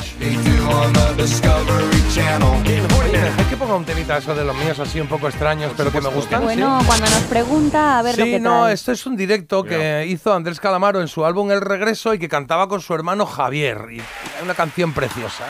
[3.39, 6.01] Hay que ponga un temita eso de los míos así un poco extraños, pero que
[6.01, 6.45] me gustan.
[6.45, 6.87] Bueno, ¿sí?
[6.87, 8.75] cuando nos pregunta, a ver lo Sí, que no, trae.
[8.75, 12.29] esto es un directo que hizo Andrés Calamaro en su álbum El Regreso y que
[12.29, 13.79] cantaba con su hermano Javier.
[13.91, 15.45] Y hay una canción preciosa,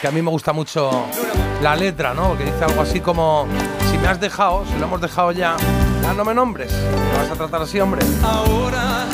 [0.00, 1.04] que a mí me gusta mucho
[1.62, 2.38] la letra, ¿no?
[2.38, 3.46] Que dice algo así como,
[3.90, 5.56] si me has dejado, si lo hemos dejado ya,
[6.02, 8.00] ya no me nombres, me vas a tratar así, hombre.
[8.24, 9.04] Ahora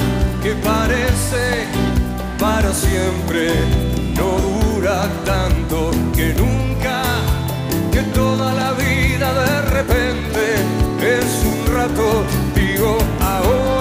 [0.44, 1.64] que parece
[2.38, 3.50] para siempre,
[4.14, 7.02] no dura tanto que nunca,
[7.90, 10.44] que toda la vida de repente
[11.00, 13.73] es un rato, digo ahora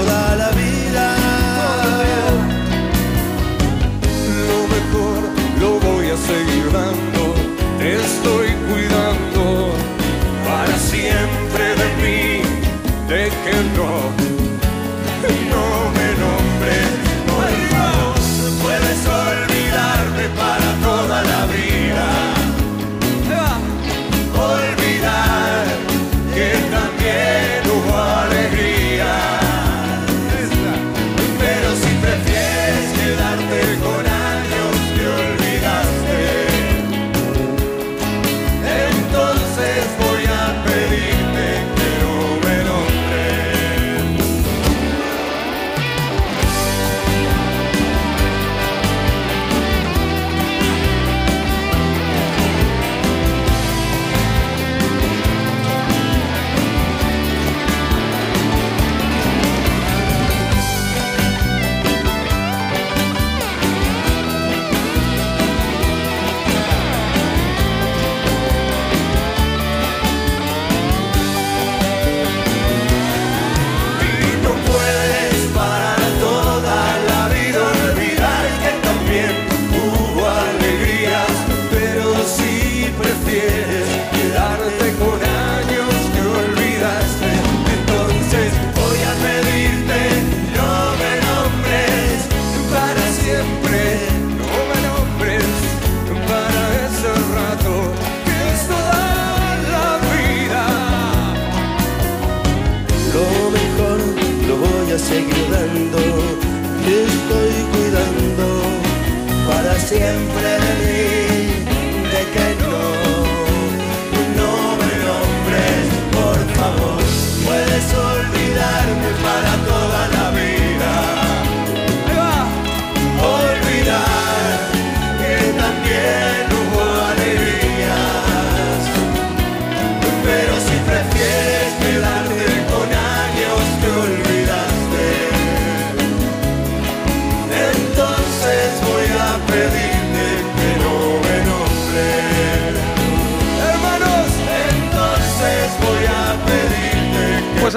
[0.00, 0.69] toda la vida.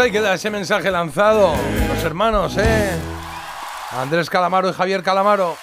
[0.04, 1.54] Ahí queda ese mensaje lanzado.
[1.88, 2.92] Los hermanos, ¿eh?
[3.92, 5.56] Andrés Calamaro y Javier Calamaro.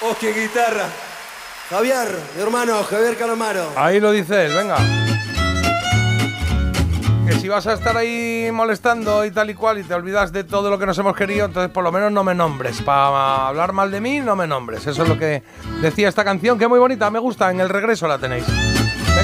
[0.00, 0.86] Hostia, guitarra.
[1.68, 3.72] Javier, mi hermano, Javier Calamaro.
[3.76, 4.76] Ahí lo dice él, venga.
[7.26, 10.44] Que si vas a estar ahí molestando y tal y cual y te olvidas de
[10.44, 12.80] todo lo que nos hemos querido, entonces por lo menos no me nombres.
[12.80, 14.86] Para hablar mal de mí, no me nombres.
[14.86, 15.42] Eso es lo que
[15.82, 17.50] decía esta canción, que es muy bonita, me gusta.
[17.50, 18.46] En el regreso la tenéis.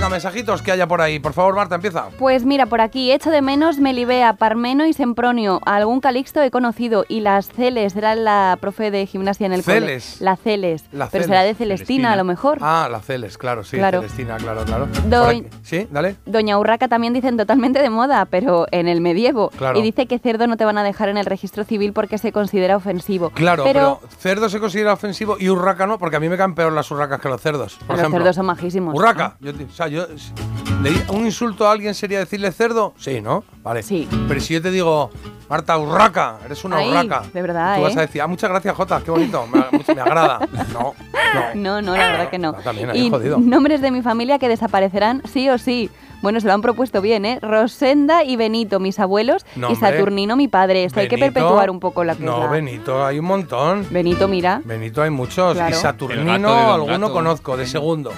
[0.04, 1.18] Venga, mensajitos que haya por ahí.
[1.18, 2.08] Por favor, Marta, empieza.
[2.18, 5.62] Pues mira, por aquí, echo de menos Melibea, Parmeno y Sempronio.
[5.64, 7.06] Algún Calixto he conocido.
[7.08, 10.16] Y las Celes, era la profe de gimnasia en el Celes.
[10.18, 10.24] cole.
[10.26, 10.84] La Celes.
[10.92, 11.26] La Pero Celes.
[11.28, 12.58] será de Celestina, a lo mejor.
[12.60, 14.00] Ah, la Celes, claro, sí, Claro.
[14.02, 14.88] Celestina, claro, claro.
[15.62, 16.16] Sí, dale.
[16.26, 19.48] Doña Urraca también dicen totalmente de moda, pero en el medievo.
[19.56, 19.78] Claro.
[19.78, 22.30] Y dice que cerdo no te van a dejar en el registro civil porque se
[22.30, 23.30] considera ofensivo.
[23.30, 26.54] Claro, pero, pero, cerdo se considera ofensivo y urraca no, porque a mí me caen
[26.54, 27.76] peor las urracas que los cerdos.
[27.86, 28.94] Por los ejemplo, cerdos son majísimos.
[28.94, 29.36] Urraca.
[29.40, 30.06] Yo, o sea, yo,
[30.82, 32.94] le- un insulto a alguien sería decirle cerdo.
[32.98, 33.44] Sí, ¿no?
[33.62, 33.82] Vale.
[33.82, 34.08] Sí.
[34.28, 35.10] Pero si yo te digo,
[35.48, 37.22] Marta, urraca, eres una Ay, urraca.
[37.32, 37.98] de verdad, Tú vas ¿eh?
[37.98, 40.40] a decir, ah, muchas gracias, Jota, qué bonito, me, me agrada.
[40.72, 40.94] No, no.
[41.54, 42.52] No, no, la verdad que no.
[42.54, 43.38] también y jodido.
[43.38, 45.90] nombres de mi familia que desaparecerán sí o sí.
[46.22, 47.38] Bueno, se lo han propuesto bien, ¿eh?
[47.42, 49.74] Rosenda y Benito, mis abuelos, No, y.
[49.76, 50.84] Saturnino, mi padre.
[50.84, 53.86] Esto hay que perpetuar un poco la es No, Benito, hay un montón.
[53.90, 54.62] Benito, mira.
[54.64, 55.54] Benito hay muchos.
[55.54, 55.74] Claro.
[55.76, 57.12] Y Saturnino, alguno Gato.
[57.12, 58.12] conozco, de segundo.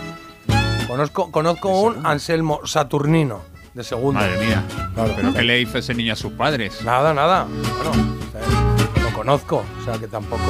[0.87, 3.43] Conozco, conozco un Anselmo Saturnino,
[3.75, 4.21] de segundo.
[4.21, 4.63] Madre mía.
[4.95, 5.13] Claro.
[5.17, 6.83] ¿Pero qué le hizo ese niño a sus padres?
[6.85, 7.45] Nada, nada.
[7.45, 10.43] Bueno, o sea, lo conozco, o sea que tampoco.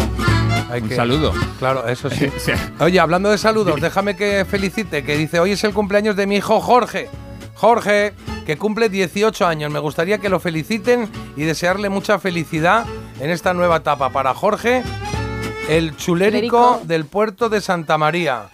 [0.70, 1.32] Hay Un que- saludo.
[1.58, 2.26] Claro, eso sí.
[2.36, 6.16] O sea, Oye, hablando de saludos, déjame que felicite, que dice, hoy es el cumpleaños
[6.16, 7.08] de mi hijo Jorge.
[7.54, 8.12] Jorge,
[8.44, 9.72] que cumple 18 años.
[9.72, 12.84] Me gustaría que lo feliciten y desearle mucha felicidad
[13.20, 14.10] en esta nueva etapa.
[14.10, 14.82] Para Jorge,
[15.70, 16.80] el chulérico Chulérico.
[16.84, 18.48] del puerto de Santa María.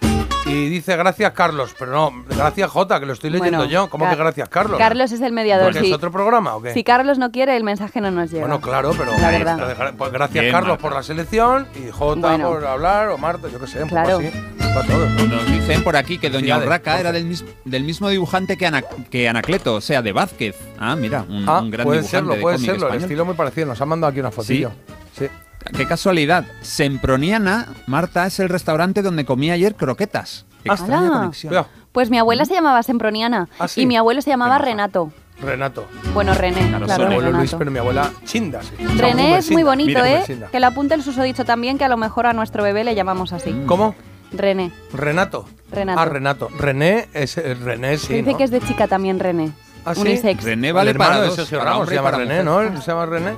[0.45, 3.89] Y dice gracias Carlos, pero no, gracias Jota, que lo estoy leyendo Bueno, yo.
[3.89, 4.77] ¿Cómo Car- que gracias Carlos?
[4.77, 5.67] Carlos es el mediador.
[5.67, 5.87] ¿Porque sí.
[5.87, 6.73] es otro programa o qué?
[6.73, 8.41] Si Carlos no quiere, el mensaje no nos llega.
[8.41, 9.93] Bueno, claro, pero La verdad.
[9.97, 10.81] pues gracias Bien, Carlos Marta.
[10.81, 12.49] por la selección y Jota Bueno.
[12.49, 14.17] por hablar o Marta, yo qué sé, un Claro.
[14.17, 14.37] poco así.
[14.73, 15.25] Para todos, ¿no?
[15.27, 18.83] Nos dicen por aquí que Doña Urraca era del, mis- del mismo dibujante que, Ana-
[19.09, 20.57] que Anacleto, o sea, de Vázquez.
[20.77, 22.89] Ah, mira, un, Ah, un gran puede dibujante serlo, de puede serlo.
[22.91, 23.67] El estilo muy parecido.
[23.67, 24.71] Nos han mandado aquí una fotillo.
[25.17, 25.27] Sí.
[25.75, 26.45] Qué casualidad.
[26.61, 30.45] Semproniana, Marta, es el restaurante donde comí ayer croquetas.
[30.63, 31.17] Extraña ¡Hala!
[31.19, 31.49] conexión.
[31.51, 31.67] Cuidado.
[31.91, 33.81] Pues mi abuela se llamaba Semproniana Ah, sí.
[33.81, 35.11] y mi abuelo se llamaba Renato.
[35.41, 35.85] Renato.
[36.13, 37.37] Bueno, René, Claro, claro, mi abuelo Renato.
[37.39, 38.61] Luis, pero mi abuela Chinda.
[38.61, 38.69] sí.
[38.97, 40.23] René es muy bonito, Mira, ¿eh?
[40.51, 43.33] Que lo apunte el susodicho también, que a lo mejor a nuestro bebé le llamamos
[43.33, 43.51] así.
[43.65, 43.95] ¿Cómo?
[44.31, 44.71] René.
[44.93, 45.45] Renato.
[45.71, 45.99] Renato.
[45.99, 46.49] Ah, Renato.
[46.57, 48.07] René es eh, René, sí.
[48.07, 48.37] Se dice ¿no?
[48.37, 49.51] que es de chica también, René.
[49.85, 50.01] ¿Ah, sí?
[50.01, 50.43] Unisex.
[50.43, 52.23] René El vale hermano para de dos, Sergio para Ramos hombre se y llama para
[52.23, 52.71] René, mujer.
[52.71, 52.81] ¿no?
[52.81, 53.31] Se llama René.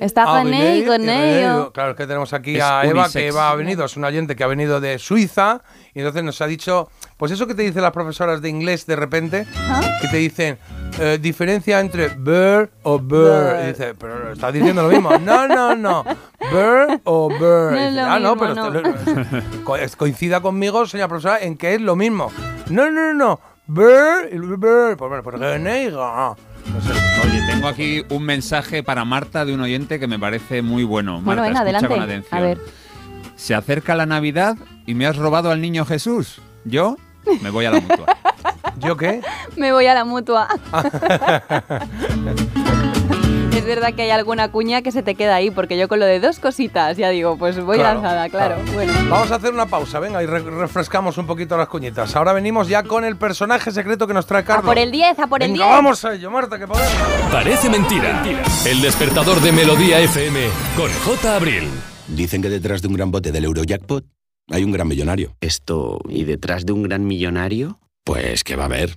[0.00, 1.72] Está Ah, René y René, Goneo.
[1.72, 3.12] Claro, es que tenemos aquí Es a Eva, unisex.
[3.12, 5.60] que Eva ha venido, es una oyente que ha venido de Suiza,
[5.94, 8.96] y entonces nos ha dicho, pues eso que te dicen las profesoras de inglés de
[8.96, 9.80] repente, ¿Ah?
[10.00, 10.58] que te dicen,
[11.00, 13.64] eh, diferencia entre bird o bird.
[13.64, 15.16] Y dice, pero estás diciendo lo mismo.
[15.18, 16.04] No, no, no.
[16.52, 17.72] Bird o bird.
[17.72, 18.82] No Y dice, ah, no, mismo, pero
[19.74, 19.96] no.
[19.96, 22.30] coincida conmigo, señora profesora, en que es lo mismo.
[22.70, 23.40] No, no, no.
[23.66, 24.96] Bird y bird.
[24.96, 26.36] Pues bueno, pues René y Ga-
[26.72, 27.07] no sé.
[27.24, 31.20] Oye, tengo aquí un mensaje para Marta de un oyente que me parece muy bueno.
[31.22, 31.94] Bueno, Marta, venga, escucha adelante.
[31.94, 32.38] con atención.
[32.38, 32.58] A ver.
[33.36, 34.56] Se acerca la Navidad
[34.86, 36.40] y me has robado al niño Jesús.
[36.64, 36.96] Yo
[37.42, 38.06] me voy a la mutua.
[38.78, 39.20] ¿Yo qué?
[39.56, 40.48] Me voy a la mutua.
[43.58, 46.06] es verdad que hay alguna cuña que se te queda ahí, porque yo con lo
[46.06, 48.56] de dos cositas ya digo, pues voy Claro, lanzada, claro.
[48.56, 48.72] claro.
[48.72, 48.92] Bueno.
[49.10, 52.14] Vamos a hacer una pausa, venga, y re- refrescamos un poquito las cuñitas.
[52.16, 54.64] Ahora venimos ya con el personaje secreto que nos trae A Carlos.
[54.66, 55.76] por el 10, a por el Venga, 10.
[55.76, 56.92] vamos a ello, Marta, que podemos.
[57.30, 58.22] Parece mentira.
[58.66, 60.40] El despertador de Melodía FM
[60.76, 61.36] con J.
[61.36, 61.68] Abril.
[62.08, 64.04] Dicen que detrás de un gran bote del Eurojackpot
[64.50, 65.34] hay un gran millonario.
[65.40, 67.80] Esto, ¿y detrás de un gran millonario?
[68.04, 68.96] Pues que va a haber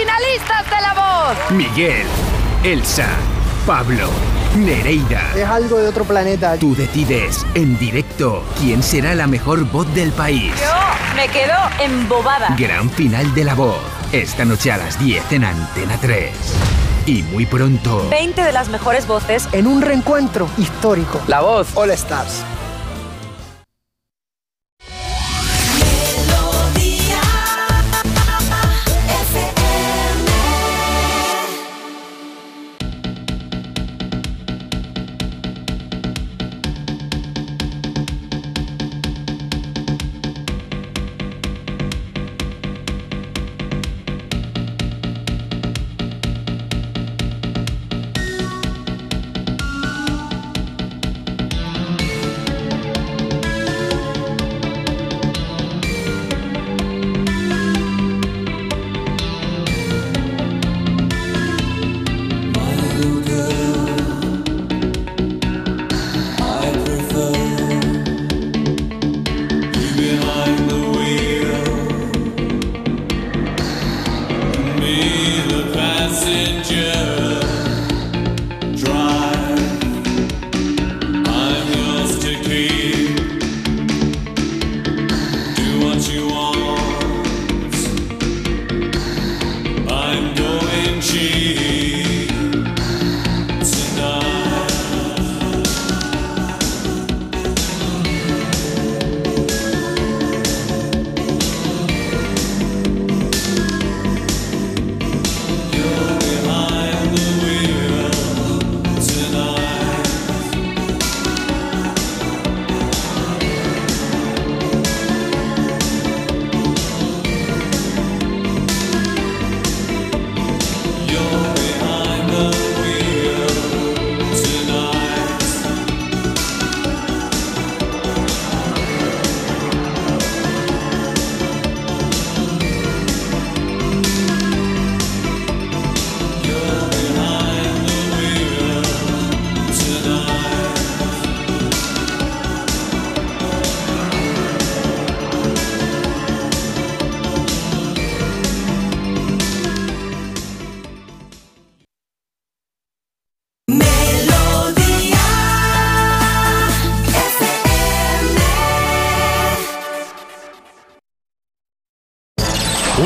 [0.00, 1.50] finalistas de La Voz.
[1.50, 2.06] Miguel,
[2.64, 3.06] Elsa,
[3.66, 4.08] Pablo,
[4.56, 5.20] Nereida.
[5.36, 6.56] Es algo de otro planeta.
[6.56, 10.52] Tú decides en directo quién será la mejor voz del país.
[10.58, 12.56] Yo me quedo embobada.
[12.58, 13.78] Gran final de la voz.
[14.12, 16.30] Esta noche a las 10 en Antena 3.
[17.04, 18.08] Y muy pronto.
[18.08, 21.20] 20 de las mejores voces En un reencuentro histórico.
[21.26, 21.68] La voz.
[21.74, 22.42] All Stars.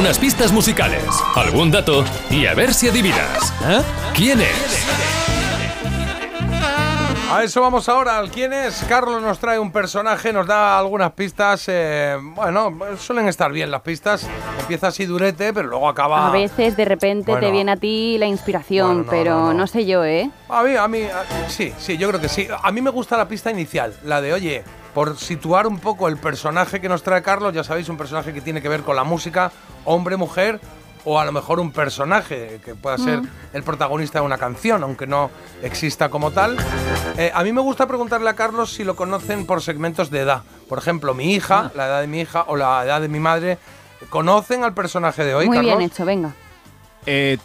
[0.05, 1.03] Unas pistas musicales,
[1.35, 3.55] algún dato y a ver si adivinas.
[3.67, 3.81] ¿Eh?
[4.15, 4.87] ¿Quién es?
[7.33, 8.19] A eso vamos ahora.
[8.19, 8.85] ¿Al ¿Quién es?
[8.87, 11.65] Carlos nos trae un personaje, nos da algunas pistas.
[11.69, 14.29] eh, bueno, suelen estar bien las pistas.
[14.61, 16.29] Empieza así durete, pero luego acaba.
[16.29, 17.47] A veces de repente Bueno.
[17.47, 19.67] te viene a ti la inspiración, Bueno, no, pero no, no, no.
[19.67, 20.31] sé yo, ¿eh?
[20.51, 22.47] A mí, a mí, a- sí, sí, yo creo que sí.
[22.63, 24.65] A mí me gusta la pista inicial, la de, oye,
[24.95, 28.41] por situar un poco el personaje que nos trae Carlos, ya sabéis, un personaje que
[28.41, 29.51] tiene que ver con la música,
[29.85, 30.61] hombre, mujer,
[31.07, 33.29] o a lo mejor un personaje que pueda ser Mm.
[33.53, 35.31] el protagonista de una canción, aunque no
[35.63, 36.57] exista como tal.
[37.19, 40.43] Eh, a mí me gusta preguntarle a Carlos si lo conocen por segmentos de edad.
[40.69, 43.59] Por ejemplo, mi hija, la edad de mi hija o la edad de mi madre,
[44.09, 45.77] ¿conocen al personaje de hoy, Muy Carlos?
[45.77, 46.33] bien hecho, venga.
[47.05, 47.37] Eh,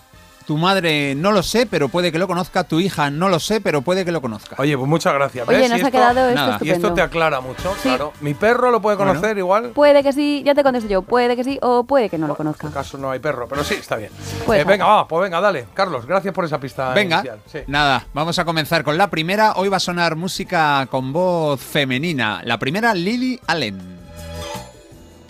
[0.50, 2.64] tu madre no lo sé, pero puede que lo conozca.
[2.64, 4.56] Tu hija no lo sé, pero puede que lo conozca.
[4.58, 5.48] Oye, pues muchas gracias.
[5.48, 5.69] Oye, ¿Ves?
[5.69, 6.58] nos Y ha esto- quedado esto Nada.
[6.60, 8.14] Y esto te aclara mucho, claro.
[8.19, 9.69] Mi perro lo puede conocer igual.
[9.76, 12.34] Puede que sí, ya te contesto yo, puede que sí o puede que no lo
[12.36, 12.66] conozca.
[12.66, 14.10] En caso no hay perro, pero sí, está bien.
[14.48, 15.68] Pues Eh, venga, va, pues venga, dale.
[15.76, 17.40] Carlos, gracias por esa pista Venga, inicial.
[17.45, 17.60] Sí.
[17.68, 19.53] nada, vamos a comenzar con la primera.
[19.56, 22.42] Hoy va a sonar música con voz femenina.
[22.44, 23.99] La primera, Lily Allen.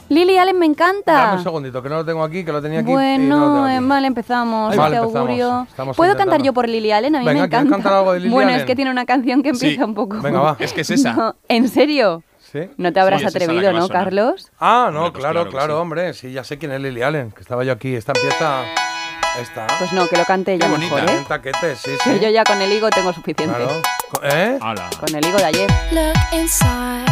[0.09, 1.33] Lily Allen me Dame encanta.
[1.35, 2.87] un segundito, que no lo tengo aquí, que lo tenía aquí.
[2.89, 3.75] no Bueno, tengo aquí.
[3.75, 4.75] eh, mal empezamos.
[4.75, 5.15] Mal este empezamos.
[5.15, 5.67] augurio.
[5.69, 6.31] Estamos ¿Puedo intentando.
[6.31, 7.15] cantar yo por Lily Allen?
[7.15, 7.75] A mí Venga, me ¿quieres encanta.
[7.83, 8.59] cantar algo de Lily bueno, Allen?
[8.61, 9.65] es que tiene una canción que Sí.
[9.67, 10.19] empieza un poco.
[10.21, 10.55] Venga, va.
[10.59, 11.13] Es que es esa.
[11.15, 12.23] No, ¿En serio?
[12.51, 12.61] ¿Sí?
[12.77, 13.87] No te habrás Sí, atrevido, ¿no.
[13.89, 14.51] Carlos?
[14.59, 15.81] Ah, no, pues claro, claro claro, que sí.
[15.81, 16.13] hombre.
[16.15, 17.95] Sí, ya sé quién es Lily Allen, que estaba yo aquí.
[17.95, 18.63] Esta empieza.
[19.39, 19.67] Esta.
[19.77, 21.17] Pues no, que lo cante ella Qué mejor, ¿eh?
[21.17, 23.55] En taquete, sí, Que yo ya con el higo tengo suficiente.
[23.55, 23.69] Claro.
[24.23, 24.57] ¿Eh?
[24.59, 24.89] Hala.
[24.99, 25.69] Con el higo de ayer.
[25.91, 27.05] Look inside,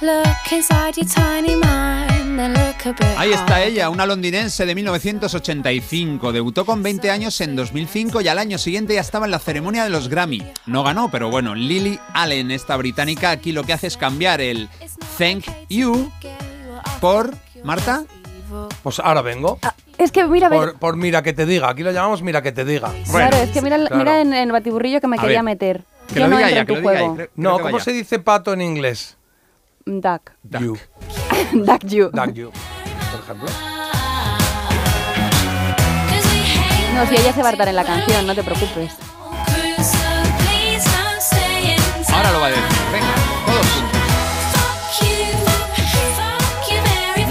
[0.00, 2.23] look inside your tiny mind
[3.16, 6.32] Ahí está ella, una londinense de 1985.
[6.32, 9.84] Debutó con 20 años en 2005 y al año siguiente ya estaba en la ceremonia
[9.84, 10.42] de los Grammy.
[10.66, 14.68] No ganó, pero bueno, Lily Allen, esta británica, aquí lo que hace es cambiar el
[15.18, 16.10] Thank You
[17.00, 17.30] por
[17.62, 18.04] Marta.
[18.82, 19.58] Pues ahora vengo.
[19.96, 21.70] Es que mira, Por, por mira que te diga.
[21.70, 22.92] Aquí lo llamamos mira que te diga.
[23.10, 23.96] claro, es que mira, claro.
[23.96, 25.84] mira en el batiburrillo que me A quería ver, meter.
[26.08, 27.14] que Yo lo no diga ella, en que tu lo diga juego.
[27.14, 27.28] ella.
[27.36, 27.84] No, Creo ¿cómo vaya.
[27.84, 29.16] se dice pato en inglés?
[29.86, 30.32] Duck.
[30.60, 30.76] You.
[31.52, 32.10] Duck you.
[32.12, 32.50] Duck you.
[33.10, 33.48] Por ejemplo.
[36.94, 38.92] No, si ella se va a hartar en la canción, no te preocupes.
[42.12, 42.64] Ahora lo va a decir.
[42.92, 43.14] Venga,
[43.46, 44.00] todos juntos.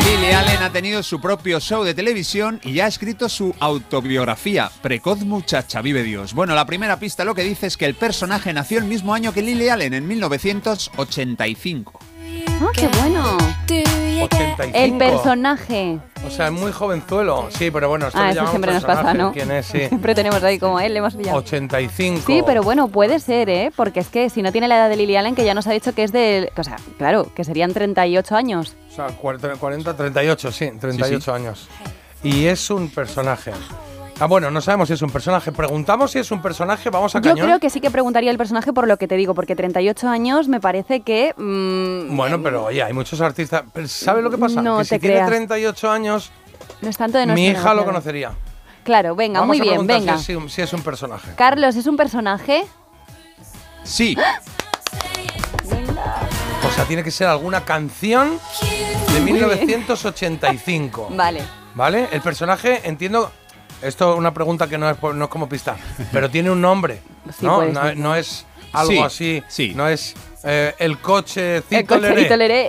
[0.06, 5.20] Lily Allen ha tenido su propio show de televisión y ha escrito su autobiografía, Precoz
[5.20, 6.34] Muchacha, vive Dios.
[6.34, 9.34] Bueno, la primera pista lo que dice es que el personaje nació el mismo año
[9.34, 12.00] que Lily Allen, en 1985.
[12.50, 13.38] Ah, qué bueno.
[13.68, 14.72] 85.
[14.78, 16.00] El personaje.
[16.26, 17.48] O sea, es muy jovenzuelo.
[17.50, 19.14] Sí, pero bueno, esto Ah, eso siempre nos pasa.
[19.14, 19.34] ¿no?
[19.34, 19.66] ¿Quién es?
[19.66, 19.80] Sí.
[19.90, 21.38] Siempre tenemos ahí como él, le hemos pillado.
[21.40, 22.24] 85.
[22.26, 23.72] Sí, pero bueno, puede ser, ¿eh?
[23.76, 25.72] Porque es que si no tiene la edad de Lily Allen, que ya nos ha
[25.72, 26.52] dicho que es de...
[26.56, 28.76] O sea, claro, que serían 38 años.
[28.92, 31.68] O sea, 40, 40, 38, sí, 38 años.
[32.24, 33.52] Y es un personaje.
[34.24, 35.52] Ah, bueno, no sabemos si es un personaje.
[35.52, 37.46] Preguntamos si es un personaje, vamos a Yo cañón.
[37.46, 40.48] creo que sí que preguntaría el personaje por lo que te digo, porque 38 años
[40.48, 41.34] me parece que...
[41.36, 43.64] mm, Bueno, pero oye, hay muchos artistas.
[43.74, 44.62] Pero ¿Sabes lo que pasa?
[44.62, 45.28] No que si te tiene creas.
[45.28, 46.32] 38 años,
[46.82, 48.32] no es tanto de mi hija lo conocería.
[48.86, 50.18] Claro, venga, Vamos muy a bien, preguntar venga.
[50.18, 51.32] Si es, si es un personaje.
[51.36, 52.64] Carlos, ¿es un personaje?
[53.84, 54.16] Sí,
[56.66, 59.36] O sea, tiene que ser alguna canción de Muy bien.
[59.36, 61.10] 1985.
[61.12, 61.42] Vale.
[61.76, 62.08] ¿Vale?
[62.14, 63.30] El personaje, entiendo.
[63.84, 65.76] Esto es una pregunta que no es, por- no es como pista,
[66.12, 67.02] pero tiene un nombre.
[67.38, 67.64] Sí, ¿no?
[67.66, 69.44] No, no es algo Sí, así.
[69.48, 69.74] sí.
[69.76, 71.64] No es eh, el coche.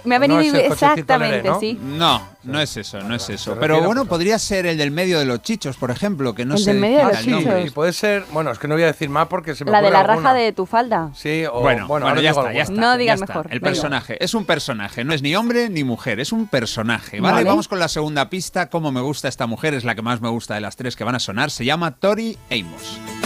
[0.04, 1.60] Me ha venido No exactamente, ¿no?
[1.60, 1.78] sí.
[1.82, 3.56] no, no es eso, no es eso.
[3.58, 6.60] Pero bueno, podría ser el del medio de los chichos, por ejemplo, que no El
[6.60, 7.52] sé del medio de los era el nombre.
[7.54, 7.68] chichos.
[7.68, 9.82] Y puede ser, bueno, es que no voy a decir más porque se me La
[9.82, 10.34] de la raja alguna.
[10.34, 11.10] de tu falda.
[11.14, 12.74] Sí, o Bueno, bueno, ya está, ya está.
[12.74, 13.26] No ya digas está.
[13.34, 13.70] mejor, El venga.
[13.72, 17.20] personaje es un personaje, no es ni hombre ni mujer, es un personaje.
[17.20, 17.34] ¿vale?
[17.34, 17.48] Vale.
[17.48, 18.68] Vamos con la segunda pista.
[18.70, 21.04] Cómo me gusta esta mujer, es la que más me gusta de las tres que
[21.04, 21.50] van a sonar.
[21.50, 23.23] Se llama Tori Amos.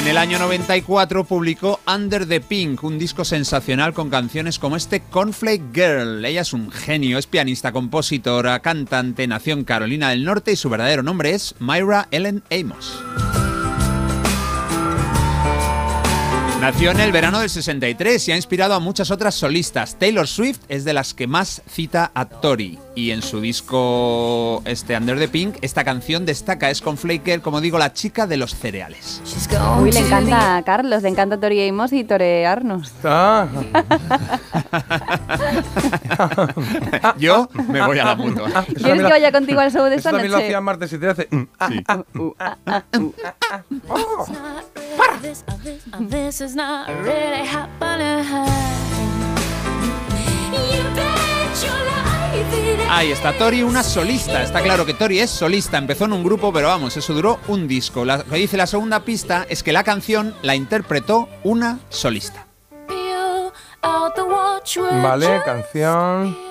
[0.00, 5.00] En el año 94 publicó Under the Pink, un disco sensacional con canciones como este
[5.00, 6.24] Cornflake Girl.
[6.24, 10.70] Ella es un genio, es pianista, compositora, cantante, nació en Carolina del Norte y su
[10.70, 12.98] verdadero nombre es Myra Ellen Amos.
[16.62, 19.98] Nació en el verano del 63 y ha inspirado a muchas otras solistas.
[19.98, 22.78] Taylor Swift es de las que más cita a Tori.
[23.00, 27.62] Y en su disco este Under the Pink, esta canción destaca, es con Flaker, como
[27.62, 29.22] digo, la chica de los cereales.
[29.80, 32.92] Uy, le encanta a Carlos, le encanta Tori Amos y torearnos.
[33.02, 33.46] Ah,
[37.18, 38.50] Yo me voy a la mutua.
[38.50, 40.48] eso ¿Quieres que vaya contigo al show de Eso esta también lo noche?
[40.48, 41.28] hacía martes y 13.
[41.30, 43.62] Mm, ah, ah, Uh, ah, ah, uh, ah, ah.
[45.22, 48.26] This, uh, this, uh, this is not really happening.
[52.88, 54.42] Ahí está Tori, una solista.
[54.42, 57.68] Está claro que Tori es solista, empezó en un grupo, pero vamos, eso duró un
[57.68, 58.04] disco.
[58.04, 62.46] Lo que dice la segunda pista es que la canción la interpretó una solista.
[65.02, 66.49] Vale, canción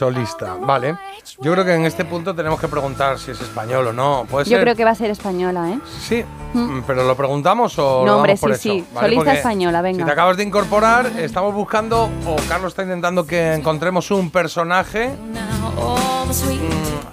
[0.00, 0.54] solista.
[0.58, 0.96] Vale.
[1.40, 4.24] Yo creo que en este punto tenemos que preguntar si es español o no.
[4.30, 4.62] ¿Puede Yo ser?
[4.62, 5.78] creo que va a ser española, ¿eh?
[6.00, 8.84] Sí, Mm, pero ¿lo preguntamos o No, hombre, por sí, sí.
[8.92, 9.98] Vale, Solista porque española, venga.
[10.00, 15.10] Si te acabas de incorporar, estamos buscando, o Carlos está intentando que encontremos un personaje
[15.10, 15.36] mm,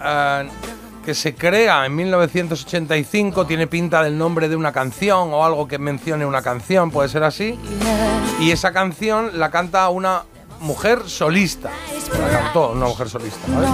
[0.03, 0.49] eh,
[1.05, 5.77] que se crea en 1985, tiene pinta del nombre de una canción o algo que
[5.77, 7.59] mencione una canción, puede ser así.
[8.39, 10.23] Y esa canción la canta una
[10.59, 11.69] mujer solista.
[12.19, 13.39] La cantó una mujer solista.
[13.53, 13.67] ¿vale?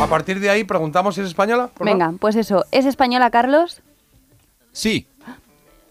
[0.00, 1.68] A partir de ahí preguntamos si es española.
[1.72, 2.64] por Venga, pues eso.
[2.70, 3.82] ¿Es española, Carlos?
[4.72, 5.06] Sí.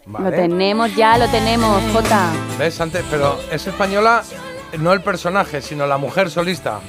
[0.05, 0.31] Vale.
[0.31, 2.31] Lo tenemos ya, lo tenemos, Jota.
[2.57, 2.79] ¿Ves?
[2.81, 4.23] Antes, pero es española
[4.79, 6.79] no el personaje, sino la mujer solista.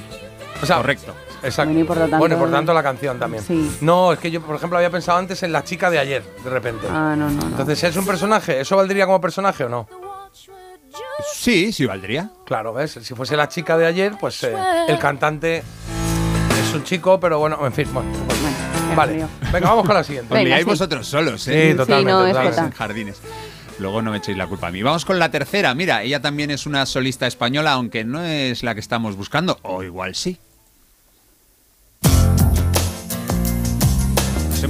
[0.61, 1.13] O sea, Correcto.
[1.43, 1.69] Exacto.
[1.71, 3.43] Bueno, y por lo tanto- Bueno, y por tanto la canción también.
[3.43, 3.77] Sí.
[3.81, 6.49] No, es que yo, por ejemplo, había pensado antes en la chica de ayer, de
[6.51, 6.85] repente.
[6.87, 7.47] Ah, no, no, no.
[7.47, 8.61] Entonces, ¿es un personaje?
[8.61, 9.87] ¿Eso valdría como personaje o no?
[11.33, 12.31] Sí, sí valdría.
[12.45, 12.99] Claro, ¿ves?
[13.01, 14.55] Si fuese la chica de ayer, pues eh,
[14.87, 18.11] el cantante es un chico, pero bueno, en fin, bueno.
[18.27, 20.33] pues, vale, venga, vamos con la siguiente.
[20.33, 21.71] Os liáis vosotros solos, ¿eh?
[21.71, 22.11] Sí, totalmente.
[22.11, 22.61] no, totalmente.
[22.61, 23.21] En jardines.
[23.79, 24.83] Luego no me echéis la culpa a mí.
[24.83, 25.73] Vamos con la tercera.
[25.73, 29.57] Mira, ella también es una solista española, aunque no es la que estamos buscando.
[29.63, 30.37] O igual sí.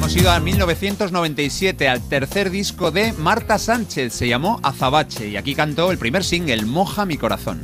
[0.02, 4.14] Hemos ido a 1997, al tercer disco de Marta Sánchez.
[4.14, 7.62] Se llamó Azabache y aquí cantó el primer single, Moja mi corazón.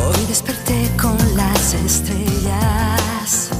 [0.00, 3.50] Hoy desperté con las estrellas,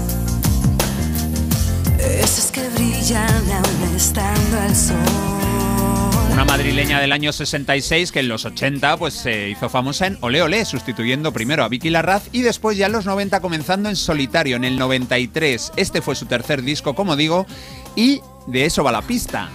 [1.99, 5.72] esas que brillan aún estando.
[6.33, 10.41] Una madrileña del año 66 que en los 80 pues se hizo famosa en Ole
[10.41, 14.57] Ole, sustituyendo primero a Vicky Larraz y después ya en los 90 comenzando en solitario
[14.57, 15.73] en el 93.
[15.77, 17.47] Este fue su tercer disco, como digo,
[17.97, 19.51] y de eso va la pista.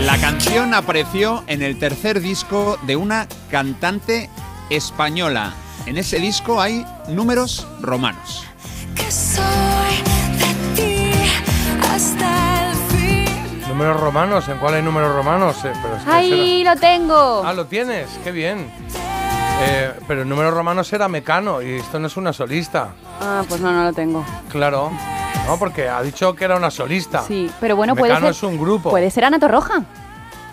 [0.00, 4.30] La canción apareció en el tercer disco de una cantante
[4.70, 5.52] española.
[5.84, 8.44] En ese disco hay números romanos.
[8.96, 10.09] Que soy
[13.80, 15.56] Números romanos, ¿en cuál hay números romanos?
[15.64, 17.42] Eh, pero es que ¡Ahí lo tengo!
[17.46, 18.70] Ah, lo tienes, qué bien.
[19.62, 22.88] Eh, pero el número romanos era Mecano y esto no es una solista.
[23.22, 24.22] Ah, pues no, no lo tengo.
[24.50, 24.90] Claro.
[25.46, 27.22] No, porque ha dicho que era una solista.
[27.22, 28.34] Sí, pero bueno, puede Mecano ser.
[28.36, 28.90] es un grupo.
[28.90, 29.82] Puede ser Ana Torroja.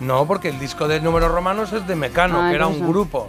[0.00, 2.88] No, porque el disco de números romanos es de Mecano, Ah, que era un no.
[2.88, 3.28] grupo.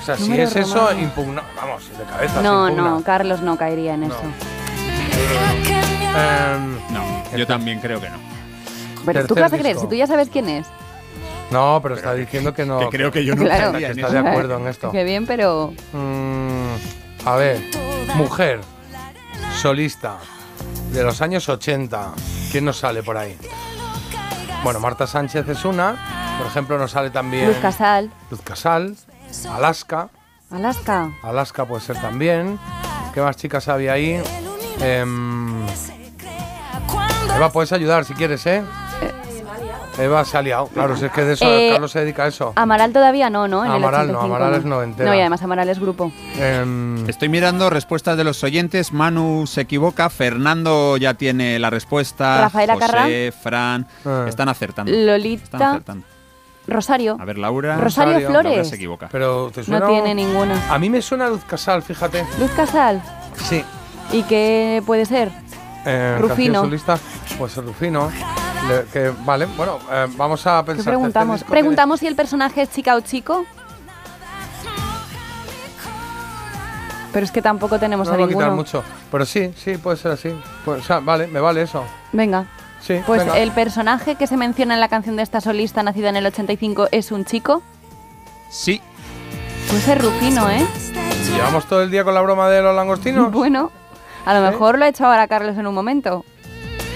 [0.00, 1.42] O sea, si es eso, impugna.
[1.60, 2.40] Vamos, de cabeza.
[2.40, 4.16] No, no, Carlos no caería en eso.
[6.16, 8.25] Em, No, yo también creo que no.
[9.06, 10.66] Pero tú qué vas a creer, si tú ya sabes quién es.
[11.50, 12.78] no, pero está diciendo que no.
[12.80, 13.78] que creo que yo no Claro.
[13.78, 14.90] que está de acuerdo en esto.
[14.90, 15.72] Qué bien, pero.
[15.92, 16.74] Mm,
[17.24, 17.60] a ver,
[18.16, 18.60] mujer,
[19.60, 20.18] solista,
[20.92, 22.12] de los años 80.
[22.50, 23.36] ¿Quién nos sale por ahí?
[24.62, 26.36] Bueno, Marta Sánchez es una.
[26.38, 28.10] Por ejemplo, nos sale también Luz Casal.
[28.30, 28.96] Luz Casal,
[29.50, 30.08] Alaska.
[30.50, 31.10] Alaska.
[31.22, 32.58] Alaska puede ser también.
[33.14, 34.22] ¿Qué más chicas había ahí?
[34.80, 35.66] Em,
[37.36, 38.62] Eva, puedes ayudar si quieres, ¿eh?
[39.98, 40.66] Eva se ha liado.
[40.68, 42.52] Claro, si es que de eso Eh, Carlos se dedica a eso.
[42.56, 43.64] Amaral todavía no, ¿no?
[43.64, 45.10] En el Amaral no, 85, Amaral es noventera.
[45.10, 46.12] No, y además Amaral es grupo.
[46.38, 48.92] Em, Estoy mirando respuestas de los oyentes.
[48.92, 52.42] Manu se equivoca, Fernando ya tiene la respuesta.
[52.42, 53.32] Rafaela José.
[53.42, 54.26] Fran, Ah.
[54.28, 54.90] están acertando.
[54.92, 55.70] Están Lolita.
[55.70, 56.06] acertando.
[56.68, 57.16] Rosario.
[57.20, 57.76] A ver, Laura.
[57.76, 58.52] Rosario Rosario, Flores.
[58.52, 59.08] Laura se equivoca.
[59.10, 60.60] pero ¿te No tiene ninguna.
[60.72, 62.26] A mí me suena Luz Casal, fíjate.
[62.40, 63.00] Luz Casal.
[63.48, 63.64] Sí.
[64.12, 65.30] ¿Y qué puede ser?
[65.84, 66.62] Eh, Rufino.
[66.62, 66.98] solista,
[67.38, 68.10] pues Rufino.
[68.68, 70.92] Le- que, vale, bueno, eh, vamos a ¿Qué pensar.
[70.92, 71.40] preguntamos?
[71.40, 73.44] este ¿Preguntamos si el personaje es chica o chico?
[77.12, 78.44] Pero es que tampoco tenemos No a lo ninguno.
[78.46, 78.84] quitar mucho.
[79.10, 80.38] Pero sí, sí, puede ser así.
[80.64, 81.84] Pues, o sea, vale, me vale eso.
[82.12, 82.46] Venga.
[82.82, 83.38] Sí, Pues venga.
[83.38, 86.88] el personaje que se menciona en la canción de esta solista nacida en el 85
[86.92, 87.62] es un chico.
[88.50, 88.80] Sí.
[89.68, 90.64] Puede ser Rufino, ¿eh?
[91.34, 93.32] ¿Llevamos todo el día con la broma de los langostinos?
[93.32, 93.70] Bueno,
[94.26, 96.24] a lo mejor lo ha hecho ahora Carlos en un momento.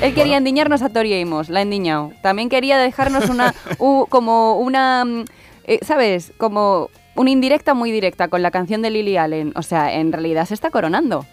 [0.02, 2.12] Él quería endiñarnos a Tori Amos, la ha endiñado.
[2.22, 5.24] También quería dejarnos una, u- como una, mm,
[5.64, 6.32] eh, ¿sabes?
[6.38, 9.52] Como una indirecta muy directa con la canción de Lily Allen.
[9.56, 11.26] O sea, en realidad se está coronando.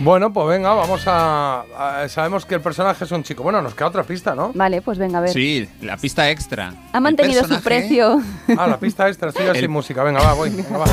[0.00, 1.64] Bueno, pues venga, vamos a,
[2.02, 3.42] a- Sabemos que el personaje es un chico.
[3.42, 4.52] Bueno, nos queda otra pista, ¿no?
[4.54, 5.30] Vale, pues venga, a ver.
[5.30, 6.74] Sí, la pista extra.
[6.92, 8.20] Ha mantenido su precio.
[8.56, 10.02] Ah, la pista extra, estoy yo El- sin música.
[10.02, 10.50] Venga, va, voy.
[10.50, 10.86] Venga, va.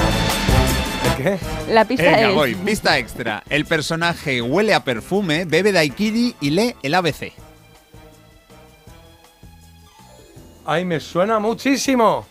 [1.17, 1.39] ¿De qué?
[1.71, 2.35] La pista Venga, es...
[2.35, 2.55] voy.
[2.55, 3.43] Pista extra.
[3.49, 7.33] El personaje huele a perfume, bebe daiquiri y lee el ABC.
[10.65, 12.25] Ay, me suena muchísimo.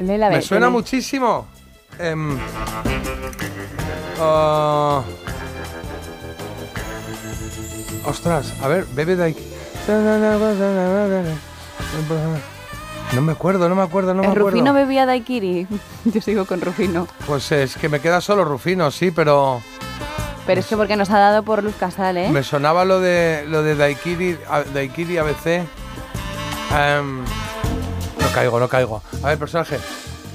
[0.00, 0.72] Léela, a ver, Me suena lee.
[0.72, 1.46] muchísimo.
[1.98, 2.38] Em,
[4.18, 5.04] ah,
[8.06, 9.40] ostras, a ver, bebe aquí.
[13.14, 14.50] No me acuerdo, no me acuerdo, no me ¿El acuerdo.
[14.50, 15.66] Rufino bebía daiquiri?
[16.04, 17.06] Yo sigo con Rufino.
[17.26, 19.62] Pues es que me queda solo Rufino, sí, pero
[20.46, 22.28] Pero es que porque nos ha dado por Luz Casal, ¿eh?
[22.30, 25.46] me sonaba lo de lo de Daikiri, a- Daikiri ABC.
[26.76, 27.20] Em,
[28.20, 29.02] no caigo, no caigo.
[29.22, 29.78] A ver, personaje.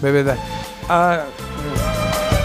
[0.01, 0.40] Bebe Dai-
[0.88, 1.24] Ah,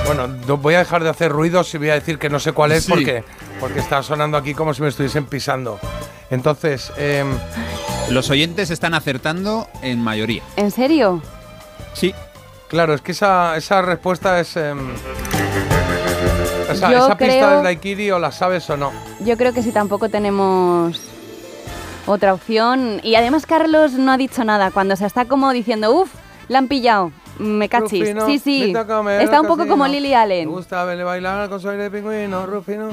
[0.06, 2.52] bueno, no voy a dejar de hacer ruidos y voy a decir que no sé
[2.52, 2.90] cuál es Sí.
[2.90, 3.24] porque,
[3.60, 5.78] porque está sonando aquí como si me estuviesen pisando.
[6.31, 7.28] Entonces, em,
[8.11, 10.43] Los oyentes están acertando en mayoría.
[10.57, 11.23] ¿En serio?
[11.94, 12.15] Sí.
[12.69, 14.57] claro, es que esa, esa respuesta es...
[14.57, 14.78] em,
[16.70, 18.93] esa, Yo esa pista creo- del Daikiri o la sabes o no.
[19.20, 20.99] Yo creo que si tampoco tenemos
[22.07, 23.01] otra opción.
[23.03, 24.70] Y además Carlos no ha dicho nada.
[24.70, 26.11] Cuando se está como diciendo, uff,
[26.49, 27.12] la han pillado.
[27.38, 28.00] Me cachis.
[28.00, 28.74] Rufino, sí, sí.
[29.20, 30.48] Está un poco como Lily Me Allen.
[30.48, 32.90] gusta verle bailar con su aire de pingüino, Rufino.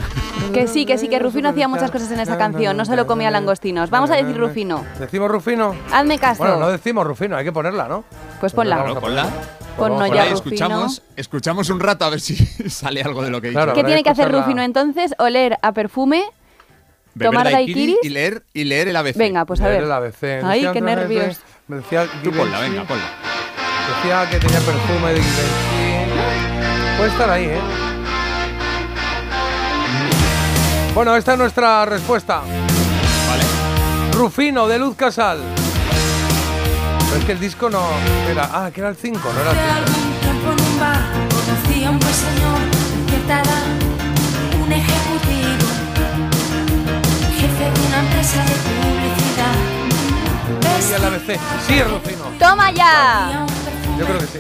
[0.54, 2.76] Que sí, que sí, que Rufino hacía muchas cosas en esa canción.
[2.76, 3.90] No solo comía langostinos.
[3.90, 4.84] Vamos a decir Rufino.
[5.00, 5.76] ¿Decimos Rufino?
[5.92, 6.44] Hazme caso.
[6.44, 8.04] Bueno, no decimos Rufino, hay que ponerla, ¿no?
[8.40, 8.82] Pues ponla.
[8.82, 9.30] A Ponla.
[9.78, 10.32] Ponnos vamos a ya.
[10.34, 12.36] Escuchamos, escuchamos un rato a ver si
[12.70, 13.60] sale algo de lo que he dicho.
[13.60, 14.32] Claro, ¿Qué tiene que hacer.
[14.32, 15.14] Rufino entonces?
[15.20, 16.24] Oler a perfume.
[17.14, 17.98] Beber tomar daiquiris.
[18.04, 19.18] y leer, y leer el ABC.
[19.18, 19.84] Venga, pues a Leer ver.
[19.86, 20.24] el ABC.
[20.44, 21.40] Ay, qué nervios.
[21.68, 23.04] Me decía Tú ponla, venga, ponla.
[23.96, 26.98] Decía que tenía perfume de Givenchy.
[26.98, 27.62] Puede estar ahí, ¿eh?
[30.96, 32.40] Bueno, esta es nuestra respuesta.
[32.40, 33.44] Vale.
[34.14, 35.40] Rufino, de Luz Casal.
[37.10, 37.86] Pero es que el disco no
[38.30, 38.50] era...
[38.54, 39.74] Ah, que era el 5, no era el 5.
[39.76, 40.52] algún tiempo
[44.54, 45.68] en un ejecutivo,
[47.40, 49.56] jefe de una empresa de publicidad.
[50.90, 51.40] Y ABC.
[51.68, 52.24] Sí, es Rufino.
[52.40, 53.46] ¡Toma ya!
[54.02, 54.40] Yo creo que sí.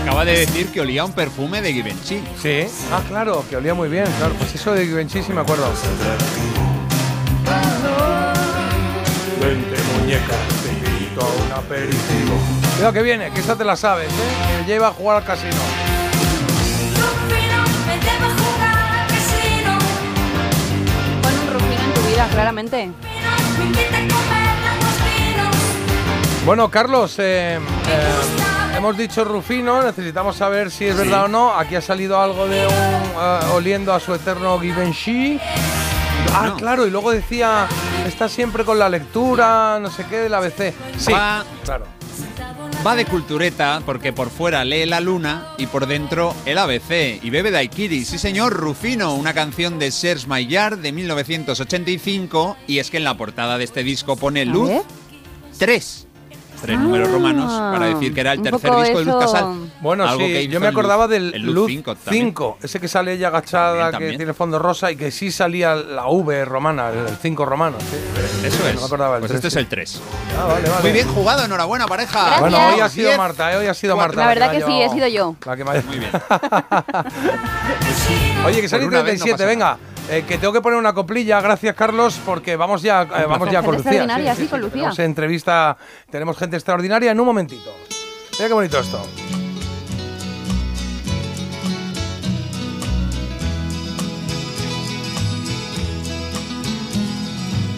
[0.00, 2.22] Acaba de decir que olía un perfume de Givenchy.
[2.40, 2.66] Sí.
[2.92, 4.04] Ah, claro, que olía muy bien.
[4.18, 5.64] Claro, pues eso de Givenchy sí me acuerdo.
[9.40, 12.38] Vente, muñeca, te invito a un aperitivo.
[12.76, 14.60] Cuidado que viene, que esta te la sabes, ¿eh?
[14.60, 15.56] Que lleva a jugar al casino.
[16.94, 17.64] Rufino,
[26.48, 27.58] Bueno, Carlos, eh, eh,
[28.74, 31.52] hemos dicho Rufino, necesitamos saber si es verdad o no.
[31.52, 35.38] Aquí ha salido algo de un eh, oliendo a su eterno Givenchy.
[36.32, 36.56] Ah, No.
[36.56, 37.68] claro, y luego decía,
[38.06, 40.72] está siempre con la lectura, no sé qué, del ABC.
[40.96, 41.84] Sí, Va, claro.
[42.84, 47.20] va de cultureta porque por fuera lee la luna y por dentro el ABC.
[47.22, 48.06] Y bebe daiquiri.
[48.06, 52.56] Sí, señor, Rufino, una canción de Serge Maillard de 1985.
[52.66, 54.82] Y es que en la portada de este disco pone Luz ver.
[55.58, 56.07] 3.
[56.60, 59.70] Tres números romanos para decir que era el tercer disco de Luz Casal.
[59.80, 62.34] Bueno, Algo sí, yo me el Luz- acordaba del el Luz 5 5, también.
[62.62, 66.08] ese que sale ella agachada, También, que tiene fondo rosa y que sí salía la
[66.08, 67.76] V romana, el 5 romano.
[67.78, 67.96] sí.
[68.46, 68.74] Eso es.
[68.74, 70.00] No me acordaba del pues tres, este es el 3.
[70.38, 70.82] Ah, vale, vale.
[70.82, 72.20] Muy bien jugado, enhorabuena, pareja.
[72.20, 72.40] Gracias.
[72.40, 73.18] Bueno, hoy ha sido Diez.
[73.18, 73.56] Marta, ¿eh?
[73.56, 74.16] hoy ha sido Cuatro.
[74.16, 74.34] Marta.
[74.34, 75.36] La verdad que sí, he sido yo.
[75.46, 76.10] La que me ha- Muy bien.
[78.46, 79.78] Oye, que sale Por una vez no 37, pasa venga.
[80.10, 83.62] Eh, que tengo que poner una coplilla, gracias Carlos, porque vamos ya, eh, vamos ya
[83.62, 83.90] con Lucía.
[83.90, 84.72] extraordinaria, sí, con Lucía.
[84.72, 85.76] Tenemos entrevista,
[86.10, 87.70] tenemos gente extraordinaria en un momentito.
[88.38, 89.02] Mira qué bonito esto.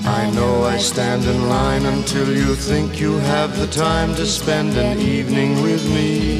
[0.05, 4.77] I know I stand in line until you think you have the time to spend
[4.77, 6.40] an evening with me.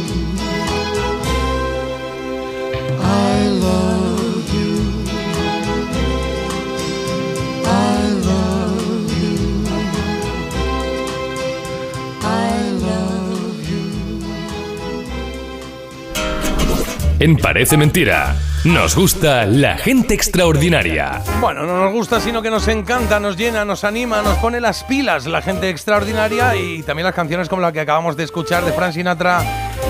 [17.21, 21.21] En Parece Mentira, nos gusta la gente extraordinaria.
[21.39, 24.83] Bueno, no nos gusta, sino que nos encanta, nos llena, nos anima, nos pone las
[24.85, 28.71] pilas la gente extraordinaria y también las canciones como la que acabamos de escuchar de
[28.71, 29.43] Frank Sinatra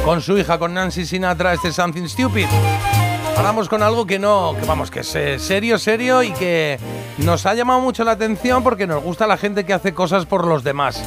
[0.03, 2.47] con su hija, con Nancy Sinatra, este Something Stupid.
[3.37, 6.77] Hablamos con algo que no, que vamos, que es eh, serio, serio y que
[7.19, 10.45] nos ha llamado mucho la atención porque nos gusta la gente que hace cosas por
[10.45, 11.01] los demás.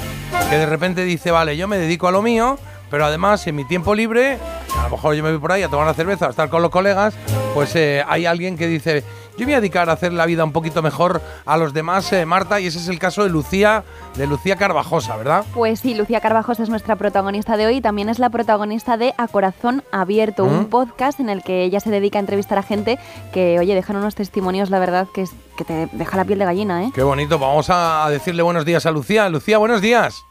[0.48, 2.58] Que de repente dice, vale, yo me dedico a lo mío,
[2.90, 4.38] pero además en mi tiempo libre,
[4.84, 6.60] a lo mejor yo me voy por ahí a tomar una cerveza, a estar con
[6.60, 7.14] los colegas,
[7.54, 10.44] pues eh, hay alguien que dice, yo me voy a dedicar a hacer la vida
[10.44, 13.82] un poquito mejor a los demás, eh, Marta, y ese es el caso de Lucía,
[14.16, 15.44] de Lucía Carvajosa, ¿verdad?
[15.54, 19.14] Pues sí, Lucía Carvajos es nuestra protagonista de hoy y también es la protagonista de
[19.16, 20.52] A Corazón Abierto, ¿Mm?
[20.52, 22.98] un podcast en el que ella se dedica a entrevistar a gente
[23.32, 26.44] que, oye, dejan unos testimonios, la verdad, que, es, que te deja la piel de
[26.44, 26.90] gallina, ¿eh?
[26.94, 29.30] Qué bonito, vamos a decirle buenos días a Lucía.
[29.30, 30.26] Lucía, buenos días.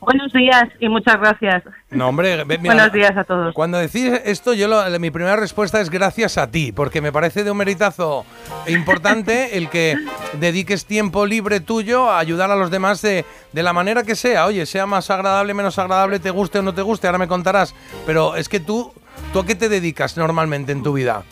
[0.00, 1.62] Buenos días y muchas gracias.
[1.90, 3.54] No, hombre, mira, Buenos días a todos.
[3.54, 7.44] Cuando decís esto, yo lo- mi primera respuesta es gracias a ti, porque me parece
[7.44, 8.24] de un meritazo
[8.66, 9.96] importante el que
[10.40, 14.46] dediques tiempo libre tuyo a ayudar a los demás de, de la manera que sea.
[14.46, 17.74] Oye, sea más agradable, menos agradable, te guste o no te guste, ahora me contarás.
[18.06, 18.92] Pero es que tú,
[19.34, 21.24] ¿tú a qué te dedicas normalmente en tu vida?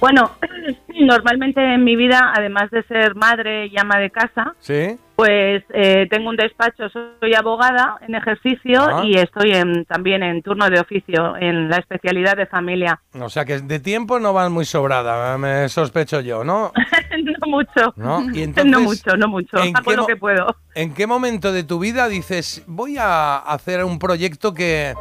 [0.00, 0.30] Bueno,
[0.98, 4.96] normalmente en mi vida, además de ser madre y ama de casa, ¿Sí?
[5.20, 9.02] Pues eh, tengo un despacho, soy abogada en ejercicio Ah.
[9.04, 13.00] y estoy en- también en turno de oficio en la especialidad de familia.
[13.20, 16.72] O sea que de tiempo no vas muy sobrada, me sospecho yo, ¿no?
[17.24, 17.92] no mucho.
[17.96, 18.24] ¿No?
[18.32, 19.56] Y entonces, no mucho, no mucho.
[19.62, 20.56] ¿en Hago qué lo que puedo.
[20.74, 24.94] ¿En qué momento de tu vida dices, voy a hacer un proyecto que,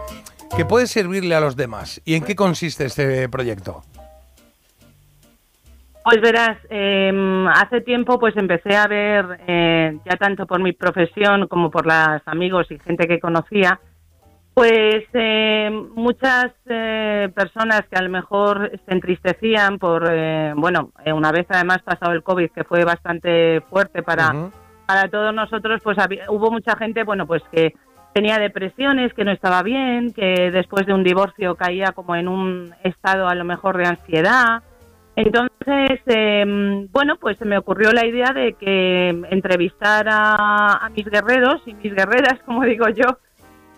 [0.57, 2.01] que puede servirle a los demás?
[2.05, 3.83] ¿Y en qué consiste este proyecto?
[6.09, 11.47] Pues verás, eh, hace tiempo pues empecé a ver, eh, ya tanto por mi profesión
[11.47, 13.79] como por los amigos y gente que conocía,
[14.55, 21.13] pues eh, muchas eh, personas que a lo mejor se entristecían por, eh, bueno, eh,
[21.13, 24.31] una vez además pasado el COVID, que fue bastante fuerte para,
[24.87, 27.73] para todos nosotros, pues había- hubo mucha gente, bueno, pues que
[28.15, 32.73] tenía depresiones, que no estaba bien, que después de un divorcio caía como en un
[32.83, 34.63] estado a lo mejor de ansiedad.
[35.19, 41.05] Entonces, eh, bueno, pues se me ocurrió la idea de que entrevistar a, a mis
[41.05, 43.17] guerreros y mis guerreras, como digo yo,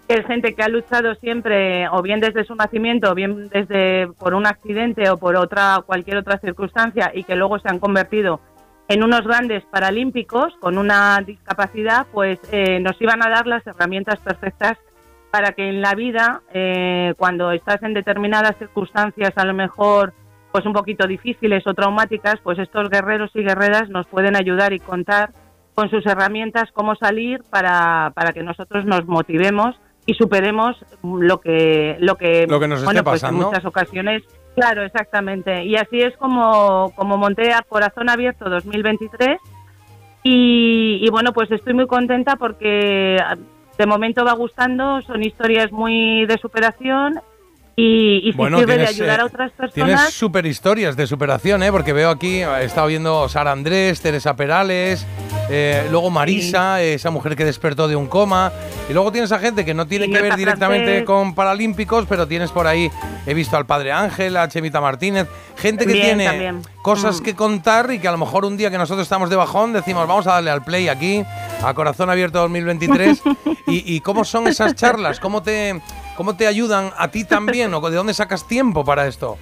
[0.08, 4.08] que es gente que ha luchado siempre, o bien desde su nacimiento, o bien desde
[4.20, 8.40] por un accidente o por otra cualquier otra circunstancia, y que luego se han convertido
[8.88, 14.20] en unos grandes paralímpicos con una discapacidad, pues eh, nos iban a dar las herramientas
[14.20, 14.78] perfectas
[15.32, 20.14] para que en la vida, eh, cuando estás en determinadas circunstancias, a lo mejor
[20.52, 24.80] pues un poquito difíciles o traumáticas, pues estos guerreros y guerreras nos pueden ayudar y
[24.80, 25.32] contar
[25.74, 31.96] con sus herramientas cómo salir para, para que nosotros nos motivemos y superemos lo que
[32.00, 33.42] lo que, Lo que nos esté bueno, pues pasando.
[33.42, 34.24] en muchas ocasiones
[34.56, 39.38] claro exactamente y así es como como monté a corazón abierto 2023
[40.24, 43.18] y, y bueno pues estoy muy contenta porque
[43.78, 47.22] de momento va gustando son historias muy de superación
[47.76, 51.64] y, y si sirve de ayudar eh, a otras tienes personas super historias de superación,
[51.64, 51.72] ¿eh?
[51.72, 55.06] Porque veo aquí, he estado viendo Sara Andrés, Teresa Perales,
[55.50, 58.52] eh, luego Marisa, esa mujer que despertó de un coma,
[58.90, 61.06] y luego tienes a gente que no tiene que ver directamente Francés.
[61.06, 62.92] con Paralímpicos, pero tienes por ahí,
[63.26, 65.28] he visto al Padre Ángel, a Chemita Martínez,
[65.58, 66.62] gente que tiene también.
[66.82, 67.24] cosas Mm.
[67.24, 70.08] que contar y que a lo mejor un día que nosotros estamos de bajón decimos,
[70.08, 71.24] vamos a darle al play aquí,
[71.64, 73.22] a Corazón Abierto 2023,
[73.68, 75.82] y, y cómo son esas charlas, cómo te,
[76.22, 79.40] cómo te ayudan a ti también, o de dónde sacas tiempo para esto.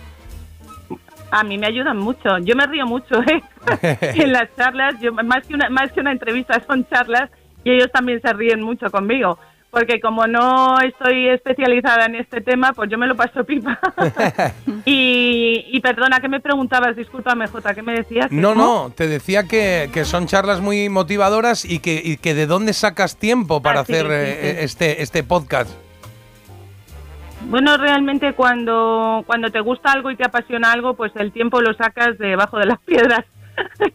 [1.30, 2.38] A mí me ayudan mucho.
[2.38, 3.44] Yo me río mucho ¿eh?
[4.02, 4.96] en las charlas.
[5.02, 7.30] Yo, más, que una, más que una entrevista son charlas
[7.66, 9.38] y ellos también se ríen mucho conmigo.
[9.72, 13.78] Porque como no estoy especializada en este tema, pues yo me lo paso pipa.
[14.86, 16.96] y, y perdona, ¿qué me preguntabas?
[16.96, 18.32] Discúlpame, Jota, ¿qué me decías?
[18.32, 18.64] No, ¿Cómo?
[18.86, 22.72] no, te decía que, que son charlas muy motivadoras y que, y que de dónde
[22.72, 24.64] sacas tiempo para Ah, sí, hacer sí, eh, sí.
[24.64, 25.70] este este podcast.
[27.48, 31.74] Bueno, realmente cuando, cuando te gusta algo y te apasiona algo, pues el tiempo lo
[31.74, 33.26] sacas debajo de las piedras,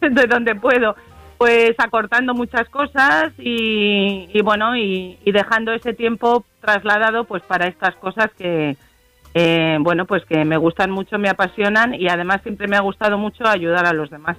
[0.01, 0.95] de donde puedo.
[1.37, 7.93] Pues acortando muchas cosas y, bueno, y, y dejando ese tiempo trasladado pues para estas
[7.95, 8.77] cosas que,
[9.33, 13.17] eh, bueno, pues que me gustan mucho, me apasionan y además siempre me ha gustado
[13.17, 14.37] mucho ayudar a los demás.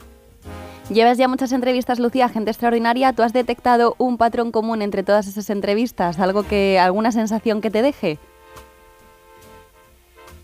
[0.89, 3.13] Llevas ya muchas entrevistas, Lucía, gente extraordinaria.
[3.13, 6.19] ¿Tú has detectado un patrón común entre todas esas entrevistas?
[6.19, 8.19] ¿Algo que, alguna sensación que te deje?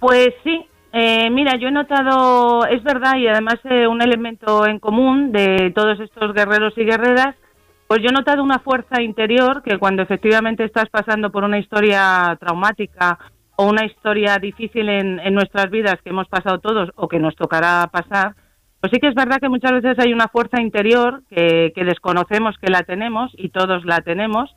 [0.02, 4.80] Pues sí, eh, mira, yo he notado, es verdad, y además eh, un elemento en
[4.80, 7.36] común de todos estos guerreros y guerreras,
[7.86, 12.36] pues yo he notado una fuerza interior que cuando efectivamente estás pasando por una historia
[12.40, 13.16] traumática
[13.54, 17.36] o una historia difícil en, en nuestras vidas que hemos pasado todos o que nos
[17.36, 18.34] tocará pasar,
[18.80, 22.56] pues sí que es verdad que muchas veces hay una fuerza interior que, que desconocemos
[22.60, 24.52] que la tenemos y todos la tenemos,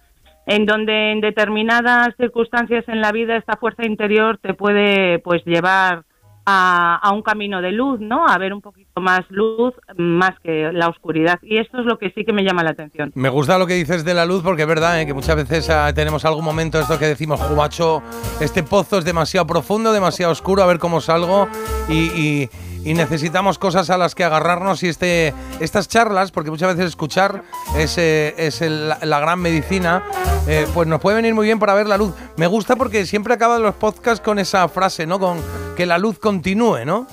[0.45, 6.06] en donde en determinadas circunstancias en la vida esta fuerza interior te puede pues llevar
[6.45, 8.27] a, a un camino de luz, ¿no?
[8.27, 11.40] A ver un poquito más luz más que la oscuridad.
[11.43, 13.11] Y esto es lo que sí que me llama la atención.
[13.15, 15.06] Me gusta lo que dices de la luz porque es verdad ¿eh?
[15.06, 18.01] que muchas veces ah, tenemos algún momento esto que decimos, Jumacho,
[18.40, 21.48] este pozo es demasiado profundo, demasiado oscuro, a ver cómo salgo
[21.90, 22.49] y, y-
[22.85, 27.41] y necesitamos cosas a las que agarrarnos y este, estas charlas, porque muchas veces escuchar
[27.75, 30.03] es, eh, es el- la gran medicina,
[30.48, 32.14] eh, pues nos puede venir muy bien para ver la luz.
[32.38, 35.17] Me gusta porque siempre acaban los podcasts con esa frase, ¿no?
[35.19, 35.41] Con
[35.75, 37.07] que la luz continúe, ¿no?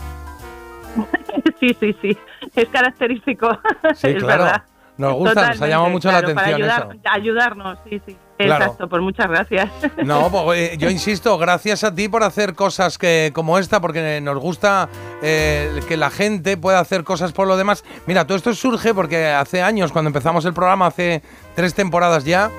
[1.60, 2.18] sí, sí, sí.
[2.54, 3.48] Es característico.
[3.94, 4.44] Sí, es claro.
[4.44, 4.62] verdad.
[4.98, 7.00] Nos gusta, nos ha Totalmente, llamado mucho claro, la para atención ayudar- eso.
[7.12, 8.16] Ayudarnos, sí, sí.
[8.38, 8.64] Claro.
[8.64, 9.70] Exacto, pues muchas gracias.
[10.04, 14.38] No, pues, yo insisto, gracias a ti por hacer cosas que como esta, porque nos
[14.38, 14.88] gusta
[15.22, 17.84] eh, que la gente pueda hacer cosas por lo demás.
[18.06, 21.22] Mira, todo esto surge porque hace años, cuando empezamos el programa, hace
[21.54, 22.50] tres temporadas ya,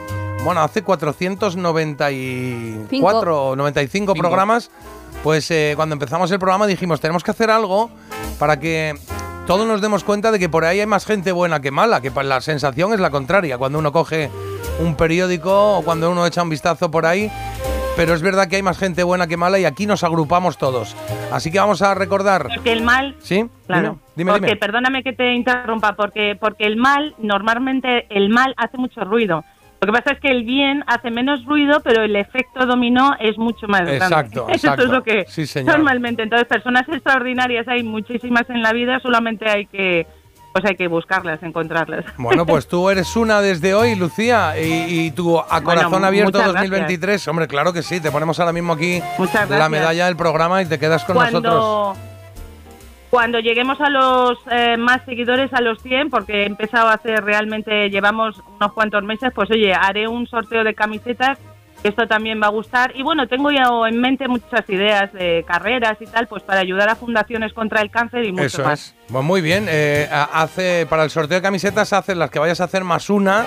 [0.43, 4.69] bueno, hace 494 o 95 programas,
[5.23, 7.89] pues eh, cuando empezamos el programa dijimos, tenemos que hacer algo
[8.39, 8.95] para que
[9.47, 12.11] todos nos demos cuenta de que por ahí hay más gente buena que mala, que
[12.23, 13.57] la sensación es la contraria.
[13.57, 14.29] Cuando uno coge
[14.79, 17.31] un periódico o cuando uno echa un vistazo por ahí,
[17.95, 20.95] pero es verdad que hay más gente buena que mala y aquí nos agrupamos todos.
[21.31, 22.47] Así que vamos a recordar.
[22.53, 23.45] Porque el mal ¿Sí?
[23.67, 23.99] Claro.
[24.15, 24.31] Dime, dime.
[24.31, 24.59] porque, dime.
[24.59, 29.43] perdóname que te interrumpa, porque, porque el mal, normalmente el mal hace mucho ruido.
[29.83, 33.37] Lo que pasa es que el bien hace menos ruido, pero el efecto dominó es
[33.37, 33.97] mucho más grande.
[33.97, 35.75] Exacto, Eso es lo que Sí, señor.
[35.75, 36.23] normalmente.
[36.23, 40.07] Entonces, personas extraordinarias hay muchísimas en la vida, solamente hay que
[40.53, 42.05] pues hay que buscarlas, encontrarlas.
[42.17, 46.37] Bueno, pues tú eres una desde hoy, Lucía, y, y tu A Corazón Bueno, Abierto
[46.37, 47.27] muchas 2023.
[47.27, 49.69] Hombre, claro que sí, te ponemos ahora mismo aquí la gracias.
[49.69, 51.97] medalla del programa y te quedas con nosotros.
[53.13, 57.23] Cuando, lleguemos a los eh, más seguidores, a los 100, porque he empezado a hacer
[57.23, 61.37] realmente, llevamos unos cuantos meses, pues oye, haré un sorteo de camisetas,
[61.83, 62.91] que esto también va a gustar.
[62.95, 66.89] Y bueno, tengo ya en mente muchas ideas de carreras y tal, pues para ayudar
[66.89, 68.79] a fundaciones contra el cáncer y mucho Eso más.
[68.79, 68.95] es.
[69.11, 69.67] Pues muy bien.
[69.69, 73.11] eh, ha- hace para el sorteo de camisetas haces las que vayas a hacer más
[73.11, 73.45] una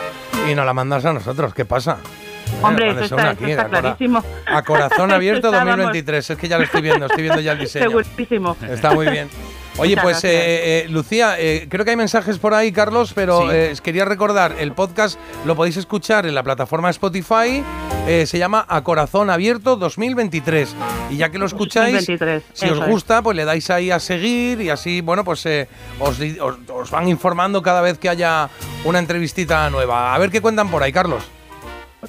[0.49, 1.53] y nos la mandas a nosotros.
[1.55, 1.99] ¿Qué pasa?
[2.63, 4.23] Hombre, Eh, eso pones está, eso cora- clarísimo.
[4.47, 6.31] A corazón abierto Eso está, vamos, 2023.
[6.31, 7.87] Es que ya lo estoy viendo, estoy viendo ya el diseño.
[7.87, 8.57] Segurísimo.
[8.71, 9.29] Está muy bien.
[9.79, 13.43] Oye, Muchas pues eh, eh, Lucía, eh, creo que hay mensajes por ahí, Carlos, pero
[13.43, 13.49] Sí.
[13.53, 17.63] eh, os quería recordar, el podcast lo podéis escuchar en la plataforma Spotify,
[18.07, 20.75] eh, se llama A Corazón Abierto 2023.
[21.11, 24.63] Y ya que lo escucháis, 2023, si os gusta, pues le dais ahí a seguir
[24.63, 25.69] y así, bueno, pues eh,
[26.01, 26.17] os-
[26.73, 28.49] os van informando cada vez que haya
[28.85, 30.15] una entrevistita nueva.
[30.15, 31.23] A ver qué cuentan por ahí, Carlos.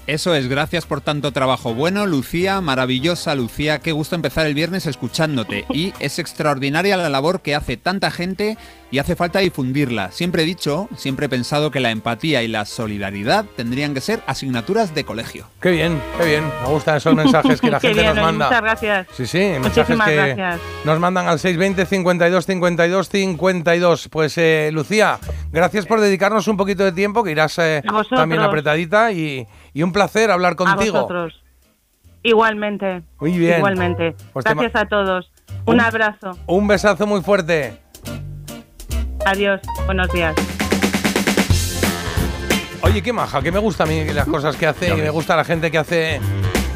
[0.06, 1.74] Eso es, gracias por tanto trabajo.
[1.74, 5.66] Bueno, Lucía, maravillosa Lucía, qué gusto empezar el viernes escuchándote.
[5.74, 8.58] Y es extraordinaria la labor que hace tanta gente
[8.90, 10.11] y hace falta difundirla.
[10.11, 14.22] Siempre he dicho, siempre he pensado que la empatía y la solidaridad tendrían que ser
[14.27, 15.48] asignaturas de colegio.
[15.61, 16.43] Qué bien, qué bien.
[16.64, 18.45] Me gustan esos mensajes que la Qué gente bien, nos manda.
[18.45, 19.07] Muchas gracias.
[19.14, 19.61] Sí, sí, mensajes
[19.98, 20.59] Muchísimas que gracias.
[20.85, 24.09] nos mandan al 620 52 52 52.
[24.09, 25.19] Pues eh, Lucía,
[25.51, 29.83] gracias por dedicarnos un poquito de tiempo, que irás eh, A también apretadita y, y
[29.83, 30.93] un placer hablar A contigo.
[31.01, 31.41] vosotros.
[32.24, 33.03] Igualmente.
[33.19, 33.57] Muy bien.
[33.57, 34.16] Igualmente.
[34.33, 35.32] Pues Gracias a todos.
[35.66, 36.32] Un, Un- abrazo.
[36.45, 37.80] Un besazo muy fuerte.
[39.27, 39.59] Adiós.
[39.85, 40.33] Buenos días.
[42.81, 45.35] Oye, qué maja, que me gusta a mí las cosas que hace y me gusta
[45.35, 46.22] la gente que hace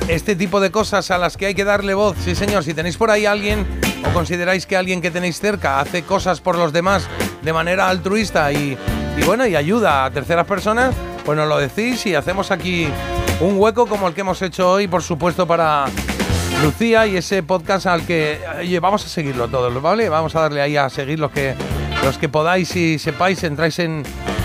[0.09, 2.17] este tipo de cosas a las que hay que darle voz.
[2.19, 3.65] Sí, señor, si tenéis por ahí a alguien
[4.05, 7.07] o consideráis que alguien que tenéis cerca hace cosas por los demás
[7.41, 8.77] de manera altruista y,
[9.17, 12.89] y bueno, y ayuda a terceras personas, pues nos lo decís y hacemos aquí
[13.39, 15.85] un hueco como el que hemos hecho hoy, por supuesto, para
[16.61, 20.09] Lucía y ese podcast al que oye, vamos a seguirlo todos, ¿vale?
[20.09, 21.55] Vamos a darle ahí a seguir los que
[22.03, 24.03] los que podáis y sepáis, entráis en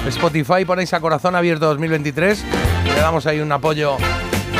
[0.08, 2.44] Spotify, ponéis a corazón abierto 2023,
[2.84, 3.96] y le damos ahí un apoyo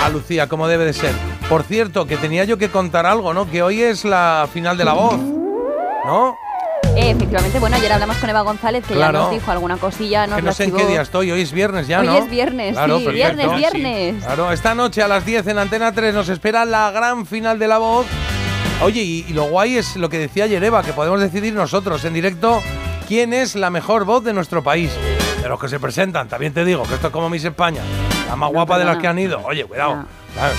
[0.03, 1.13] a Lucía como debe de ser.
[1.49, 3.49] Por cierto, que tenía yo que contar algo, ¿no?
[3.51, 5.17] Que hoy es la final de la voz,
[6.05, 6.37] ¿no?
[6.97, 10.27] Eh, efectivamente, bueno, ayer hablamos con Eva González, que ya nos dijo alguna cosilla.
[10.27, 12.17] Nos que no sé en qué día estoy, hoy es viernes ya, Hoy ¿no?
[12.19, 13.37] es viernes, Claro, sí, perfecto.
[13.37, 14.25] viernes, viernes.
[14.25, 17.69] Claro, esta noche a las 10 en Antena 3 nos espera la gran final de
[17.69, 18.07] la voz.
[18.83, 22.03] Oye, y, y lo guay es lo que decía ayer Eva, que podemos decidir nosotros
[22.07, 22.63] en directo
[23.07, 24.91] quién es la mejor voz de nuestro país.
[25.43, 27.81] De los que se presentan, también te digo que esto es como Miss España.
[28.29, 29.41] La más guapa de las que han ido.
[29.45, 30.05] Oye, cuidado.
[30.35, 30.57] ¿sabes?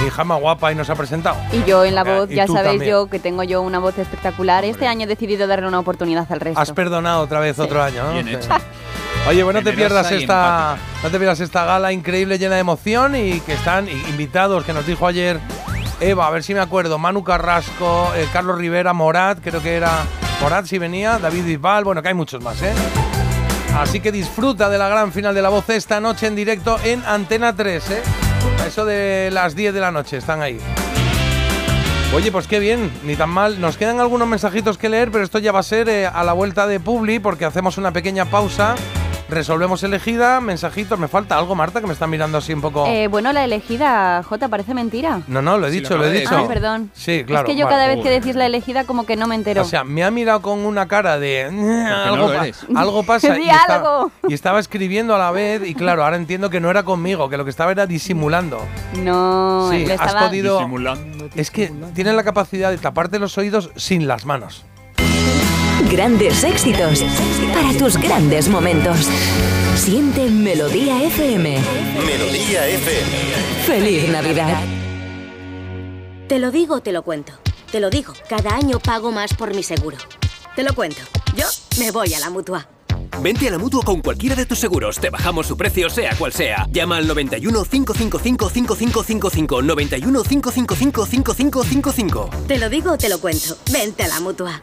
[0.00, 1.36] Mi hija más guapa y no se ha presentado.
[1.52, 2.90] Y yo en la voz, y ya sabéis también.
[2.90, 4.64] yo que tengo yo una voz espectacular.
[4.64, 6.60] Este año he decidido darle una oportunidad al resto.
[6.60, 8.12] Has perdonado otra vez otro año, ¿no?
[8.14, 8.48] Bien hecho.
[9.28, 13.14] Oye, bueno, no te pierdas esta, no te pierdas esta gala increíble llena de emoción
[13.16, 15.40] y que están i- invitados, que nos dijo ayer
[16.00, 19.90] Eva, a ver si me acuerdo, Manu Carrasco, eh, Carlos Rivera, Morat, creo que era
[20.40, 22.72] Morat si venía, David Bisbal, bueno, que hay muchos más, ¿eh?
[23.78, 27.02] Así que disfruta de la gran final de la voz esta noche en directo en
[27.06, 28.02] Antena 3, ¿eh?
[28.66, 30.58] Eso de las 10 de la noche, están ahí.
[32.14, 33.60] Oye, pues qué bien, ni tan mal.
[33.60, 36.32] Nos quedan algunos mensajitos que leer, pero esto ya va a ser eh, a la
[36.32, 38.76] vuelta de Publi, porque hacemos una pequeña pausa.
[39.28, 40.98] Resolvemos elegida, mensajitos.
[40.98, 42.86] Me falta algo, Marta, que me está mirando así un poco.
[42.86, 45.20] Eh, bueno, la elegida, J, parece mentira.
[45.28, 46.36] no, no, lo he Sí, dicho, lo lo he dicho.
[46.36, 46.90] Ah, perdón.
[46.92, 47.46] Sí, claro.
[47.48, 47.76] es que yo vale.
[47.76, 49.62] cada vez que decís la elegida como que no me entero.
[49.62, 53.74] O sea, me ha mirado con una cara de algo, pa- algo pasa y, estaba,
[53.76, 54.10] algo.
[54.28, 57.36] y estaba escribiendo a la vez y claro, ahora entiendo que no era conmigo, que
[57.38, 58.58] lo que estaba era disimulando.
[59.02, 60.26] no, sí, le has estaba...
[60.28, 64.64] podido Disimulando, Es que tienes la capacidad de taparte los oídos sin las manos.
[65.90, 67.04] Grandes éxitos
[67.52, 69.08] para tus grandes momentos.
[69.76, 71.58] Siente Melodía FM.
[72.06, 73.10] Melodía FM.
[73.66, 74.62] Feliz Navidad.
[76.28, 77.32] Te lo digo, te lo cuento.
[77.70, 79.98] Te lo digo, cada año pago más por mi seguro.
[80.56, 81.02] Te lo cuento.
[81.36, 81.46] Yo
[81.78, 82.66] me voy a la mutua.
[83.20, 84.98] Vente a la mutua con cualquiera de tus seguros.
[84.98, 86.66] Te bajamos su precio, sea cual sea.
[86.70, 89.62] Llama al 91 555 5555.
[89.62, 92.30] 91 555 5555.
[92.48, 93.56] Te lo digo, te lo cuento.
[93.70, 94.62] Vente a la mutua.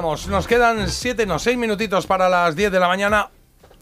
[0.00, 3.28] Nos quedan 7, no, 6 minutitos para las 10 de la mañana.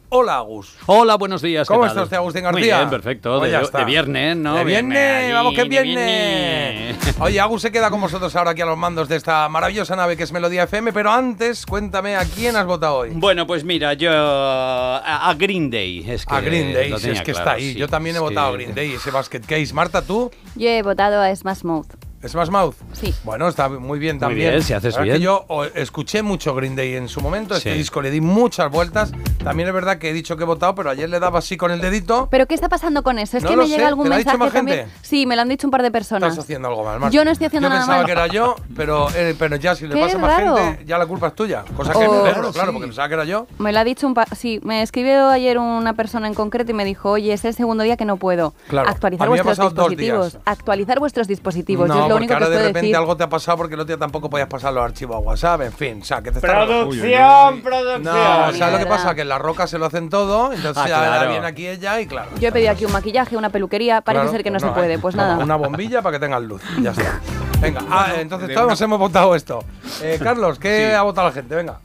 [0.09, 0.77] Hola, Agus.
[0.87, 1.69] Hola, buenos días.
[1.69, 1.91] ¿qué ¿Cómo tal?
[1.91, 2.79] está usted, Agustín Muy García?
[2.79, 3.39] bien, perfecto.
[3.39, 4.57] Pues de, viernes, ¿no?
[4.57, 6.97] De viernes, vamos que viernes.
[7.21, 10.17] Oye, Agus se queda con vosotros ahora aquí a los mandos de esta maravillosa nave
[10.17, 13.11] que es Melodía FM, pero antes, cuéntame a quién has votado hoy.
[13.13, 16.05] Bueno, pues mira, yo a, a Green Day.
[16.11, 17.75] Es que A Green Day, si es que claro, está ahí.
[17.75, 17.79] sí.
[17.79, 19.73] Yo también he votado a Green Day, ese basket case.
[19.73, 20.33] Marta, ¿tú?
[20.57, 22.10] Yo he votado a Smash Mouth.
[22.27, 22.75] ¿Smash Mouth?
[22.93, 23.15] Sí.
[23.25, 24.51] Bueno, está muy bien Muy también.
[24.51, 25.15] bien, si haces bien.
[25.17, 27.55] que yo escuché mucho Green Day en su momento.
[27.55, 27.79] Este Sí.
[27.79, 29.13] disco le di muchas vueltas.
[29.43, 31.71] También es verdad que he dicho que he votado, pero ayer le daba así con
[31.71, 32.29] el dedito.
[32.31, 33.39] ¿Pero qué está pasando con eso?
[33.39, 34.79] Es No que me sé, llega algún ¿te lo ha dicho mensaje más también.
[34.81, 34.93] gente?
[35.01, 36.29] Sí, me lo han dicho un par de personas.
[36.31, 37.15] Estás haciendo algo mal, Marta.
[37.15, 38.07] Yo no estoy haciendo yo nada pensaba mal.
[38.07, 40.57] que era yo, pero, eh, pero ya si le pasa a más raro.
[40.57, 41.65] gente, ya la culpa es tuya.
[41.75, 42.23] Cosa que Oh.
[42.25, 42.73] me Claro, claro, sí.
[42.75, 43.47] porque pensaba que era yo.
[43.59, 46.75] Me lo ha dicho un pa- sí, me escribió ayer una persona en concreto y
[46.75, 50.39] me dijo, oye, es el segundo día que no puedo Claro, actualizar vuestros dispositivos.
[50.45, 51.89] Actualizar vuestros dispositivos.
[51.89, 52.97] no, Yo lo porque único ahora de repente decir.
[52.97, 55.63] algo te ha pasado porque el otro día tampoco podías pasar los archivos a WhatsApp,
[55.63, 58.03] en fin, o sea, que te está Producción, producción.
[58.03, 58.89] No, ¿sabes lo que Verdad.
[58.89, 59.15] pasa?
[59.15, 61.31] Que en la roca se lo hacen todo, entonces Ah, ya claro.
[61.31, 62.31] viene aquí ella y claro.
[62.39, 64.75] Yo he pedido aquí un maquillaje, una peluquería, parece Claro, ser que no, pues se
[64.79, 64.99] puede.
[64.99, 65.39] Pues nada.
[65.43, 66.63] Una bombilla para que tengas luz.
[66.81, 67.21] Ya está.
[67.61, 69.65] Venga, ah, entonces todos una- hemos votado esto.
[70.03, 70.95] Eh, Carlos, ¿qué Sí.
[70.95, 71.55] ha votado la gente?
[71.55, 71.79] Venga.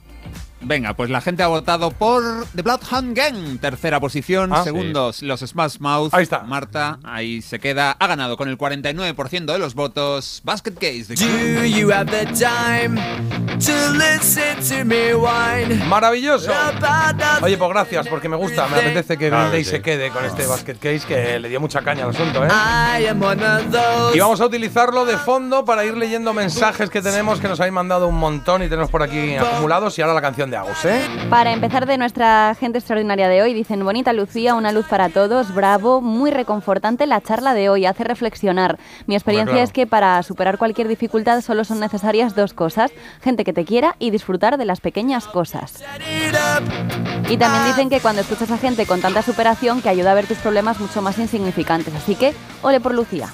[0.60, 2.22] Venga, pues la gente ha votado por
[2.54, 6.14] The Bloodhound Gang, tercera posición, Ah, segundos los Smash Mouth.
[6.14, 6.40] Ahí está.
[6.44, 10.40] Marta, ahí se queda, ha ganado con el 49% de los votos.
[10.44, 12.98] Basket Case de Do you have the time
[13.58, 15.84] to listen to me whine?
[15.86, 16.50] Maravilloso.
[17.42, 20.46] Oye, pues gracias, porque me gusta, me apetece que Green Day se quede con este
[20.46, 22.48] basket case que le dio mucha caña al asunto, ¿eh?
[22.48, 24.16] I am one of those.
[24.16, 27.74] Y vamos a utilizarlo de fondo para ir leyendo mensajes que tenemos, que nos habéis
[27.74, 29.98] mandado un montón y tenemos por aquí acumulados.
[29.98, 31.00] Y ahora la canción de Agus, ¿eh?
[31.30, 35.54] Para empezar de nuestra gente extraordinaria de hoy, dicen, bonita Lucía, una luz para todos,
[35.54, 38.78] bravo, muy reconfortante la charla de hoy, hace reflexionar.
[39.06, 39.64] Mi experiencia claro.
[39.64, 42.92] es que para superar cualquier dificultad solo son necesarias dos cosas,
[43.22, 45.82] gente que te quiera y disfrutar de las pequeñas cosas.
[47.28, 50.26] Y también dicen que cuando escuchas a gente con tanta superación que ayuda a ver
[50.26, 51.94] tus problemas mucho más insignificantes.
[51.94, 53.28] Así que, ole por Lucía.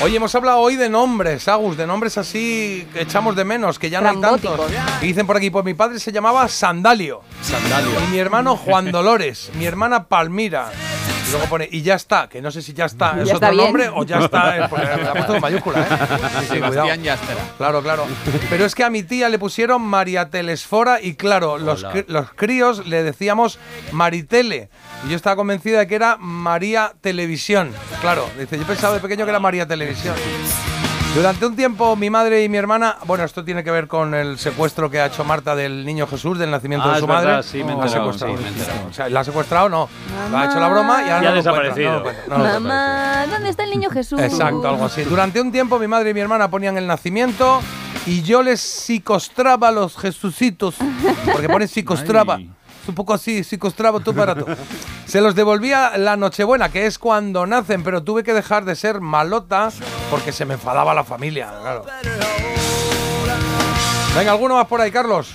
[0.00, 3.90] Oye, hemos hablado hoy de nombres, Agus, de nombres así que echamos de menos, que
[3.90, 4.60] ya no hay tantos.
[5.02, 7.22] Y dicen por aquí, pues mi padre se llamaba Sandalio.
[7.42, 7.90] Sandalio.
[8.06, 10.70] Y mi hermano Juan Dolores, mi hermana Palmira.
[11.26, 13.36] Y luego pone, y ya está, que no sé si ya está, Ya es está
[13.48, 13.64] otro bien.
[13.64, 15.84] nombre o ya está, eh, porque la ha puesto en mayúscula, ¿eh?
[15.90, 15.98] Sí,
[16.40, 16.72] sí, cuidado.
[16.72, 17.40] Sebastián Yastera.
[17.58, 18.06] Claro, claro.
[18.48, 22.86] Pero es que a mi tía le pusieron María Telesfora y claro, los, los críos
[22.86, 23.58] le decíamos
[23.92, 24.70] Maritele.
[25.06, 27.70] Y yo estaba convencida de que era María Televisión.
[28.00, 30.14] Claro, dice, yo pensaba de pequeño que era María Televisión.
[31.14, 34.38] Durante un tiempo mi madre y mi hermana, bueno, esto tiene que ver con el
[34.38, 37.42] secuestro que ha hecho Marta del niño Jesús, del nacimiento Ah, de su es madre.
[37.42, 38.36] sí, me La ha enterado, secuestrado.
[38.36, 38.42] sí,
[38.84, 38.90] me.
[38.90, 39.88] O sea, la ha secuestrado no.
[40.34, 42.04] Ha hecho la broma y ahora Y ha no encuentra, desaparecido.
[42.28, 42.44] no no.
[42.60, 44.20] Mamá, ¿dónde está el niño Jesús?
[44.20, 45.02] Exacto, algo así.
[45.04, 47.62] Durante un tiempo mi madre y mi hermana ponían el nacimiento
[48.06, 50.74] y yo les psicostraba a los jesucitos.
[51.32, 52.34] Porque pone psicostraba.
[52.36, 52.50] Ay.
[52.88, 54.46] Un poco así, psicostraba tú para tú.
[55.06, 59.00] Se los devolvía la Nochebuena, que es cuando nacen, pero tuve que dejar de ser
[59.00, 59.70] malota
[60.10, 61.84] porque se me enfadaba la familia, claro.
[64.16, 65.30] Venga, ¿alguno más por ahí, Carlos?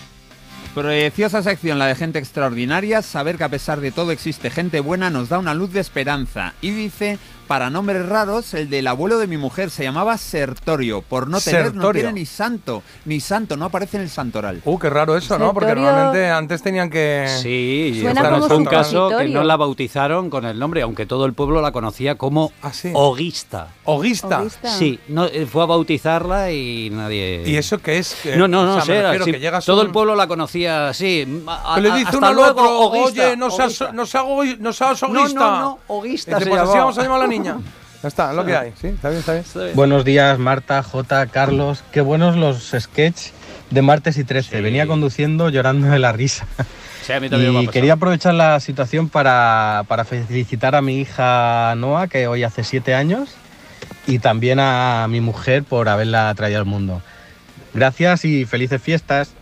[0.74, 3.04] Preciosa sección, la de gente extraordinaria.
[3.04, 6.54] Saber que a pesar de todo existe gente buena nos da una luz de esperanza.
[6.62, 11.02] Y dice, para nombres raros, el del abuelo de mi mujer se llamaba Sertorio.
[11.02, 12.84] Por no tener, no tiene ni santo.
[13.06, 14.62] Ni santo, no aparece en el santoral.
[14.66, 15.54] Uh, qué raro eso, ¿no?
[15.54, 17.28] Porque normalmente antes tenían que...
[17.42, 21.06] Sí, Suena esta como fue un caso que no la bautizaron con el nombre, aunque
[21.06, 22.92] todo el pueblo la conocía como Ah, sí.
[22.94, 23.68] Oguista.
[23.84, 24.40] Oguista.
[24.40, 24.70] Oguista.
[24.70, 27.44] Sí, no, eh, fue a bautizarla y nadie.
[27.46, 28.16] ¿Y eso qué es?
[28.24, 30.90] Que- No, no, no, o sea, sé, sí, que todo un- el pueblo la conocía
[30.90, 31.26] así.
[31.48, 33.92] a- le dice hasta uno al luego, otro, Oguista, oye, no seas, Oguista".
[33.94, 35.40] no seas, ogui- no seas No, oguista.
[35.40, 37.58] no, no, Oguista se pues vamos a llamar a la niña.
[38.02, 38.74] Ya está, es lo que hay.
[38.80, 39.76] Sí, está bien, está bien.
[39.76, 41.84] Buenos días, Marta, J, Carlos.
[41.92, 43.34] Qué buenos los sketches
[43.70, 44.58] de martes y 13.
[44.58, 44.62] Sí.
[44.62, 46.46] Venía conduciendo llorando de la risa.
[47.02, 50.82] Sí, a mí también me ha Y quería aprovechar la situación para, para felicitar a
[50.82, 53.30] mi hija Noah, que hoy hace siete años,
[54.08, 57.02] y también a mi mujer por haberla traído al mundo.
[57.74, 59.34] Gracias y felices fiestas.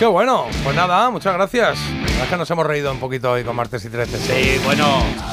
[0.00, 0.46] Qué bueno.
[0.64, 1.78] Pues nada, muchas gracias.
[1.90, 4.16] La verdad es que nos hemos reído un poquito hoy con martes y 13.
[4.16, 4.86] Sí, bueno,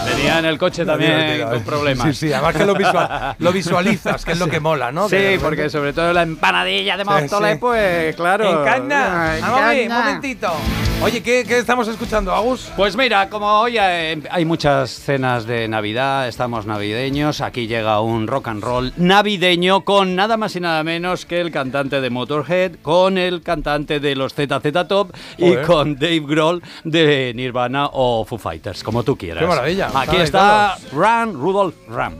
[0.05, 1.61] venía en el coche también con ¿eh?
[1.65, 2.07] problemas.
[2.17, 5.07] Sí, sí, además que lo, visual- lo visualizas, que es lo que mola, ¿no?
[5.07, 7.57] Sí, porque sobre todo la empanadilla de Sí, Móstoles, sí.
[7.61, 8.61] pues claro.
[8.61, 9.37] Encarna.
[9.39, 10.51] Vamos a ver, un momentito.
[10.99, 12.71] Oye, ¿qué, qué estamos escuchando, Agus?
[12.75, 18.47] Pues mira, como hoy hay muchas cenas de Navidad, estamos navideños, aquí llega un rock
[18.47, 23.19] and roll navideño con nada más y nada menos que el cantante de Motorhead, con
[23.19, 25.65] el cantante de los ZZ Top y Joder.
[25.65, 29.41] con Dave Grohl de Nirvana o Foo Fighters, como tú quieras.
[29.41, 32.15] Qué maravilla, Aquí está Run, Rudolph, Run.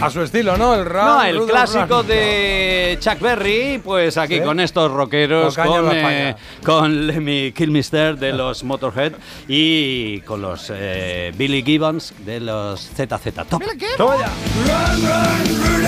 [0.00, 0.74] A su estilo, ¿no?
[0.74, 1.06] El rap.
[1.06, 2.06] No, el clásico Rap.
[2.06, 4.40] de Chuck Berry, pues aquí ¿Sí?
[4.42, 9.12] con estos rockeros, Con eh, con Lemmy Kilmister de los Motorhead
[9.48, 13.62] y con los eh, Billy Gibbons de los ZZ Top.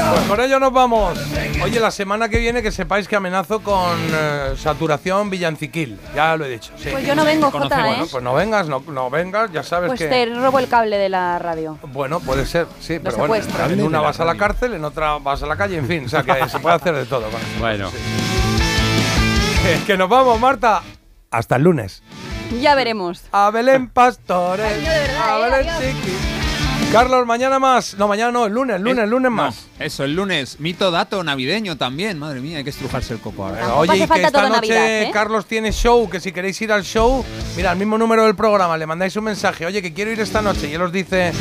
[0.08, 1.18] Pues con ello nos vamos.
[1.62, 5.98] Oye, la semana que viene que sepáis que amenazo con eh, saturación villanciquil.
[6.14, 6.72] Ya lo he dicho.
[6.78, 6.88] sí.
[6.90, 8.08] Pues yo no vengo, Jota, Bueno, ¿eh?
[8.10, 10.06] pues no vengas, no, no vengas, ya sabes Pues que.
[10.06, 11.78] te robo el cable de la radio.
[11.92, 13.34] Bueno, puede ser, sí, pero bueno,
[13.68, 16.08] en una vas a la cárcel, en otra vas a la calle, en fin, o
[16.08, 17.58] sea que se puede hacer de todo con eso.
[17.58, 17.90] Bueno.
[19.62, 20.82] Que, que nos vamos, Marta.
[21.30, 22.02] Hasta el lunes.
[22.60, 23.22] Ya veremos.
[23.32, 24.72] A Belén Pastores.
[25.20, 26.16] a Belén Chiqui.
[26.92, 27.96] Carlos, mañana más.
[27.98, 29.66] No, mañana no, el lunes, el lunes, el lunes No, más.
[29.80, 30.60] eso, el lunes.
[30.60, 32.16] Mito dato navideño también.
[32.16, 33.74] Madre mía, hay que estrujarse el coco ahora.
[33.74, 35.10] Oye, y que esta noche Navidad, ¿eh?
[35.12, 37.24] Carlos tiene show, que si queréis ir al show,
[37.56, 40.40] mira, al mismo número del programa, le mandáis un mensaje, oye, que quiero ir esta
[40.40, 41.32] noche, y él os dice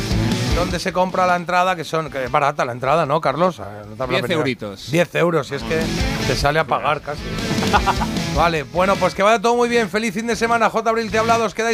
[0.56, 3.60] dónde se compra la entrada, que son que es barata la entrada, ¿no, Carlos?
[3.60, 4.38] A ver, no te hablo 10 mentira.
[4.38, 4.90] euritos.
[4.90, 5.80] 10 euros, si es que
[6.26, 7.20] te sale a pagar casi.
[8.36, 10.88] vale, bueno, pues que vaya todo muy bien, feliz fin de semana, J.
[10.88, 11.64] Abril te ha hablado, os quedáis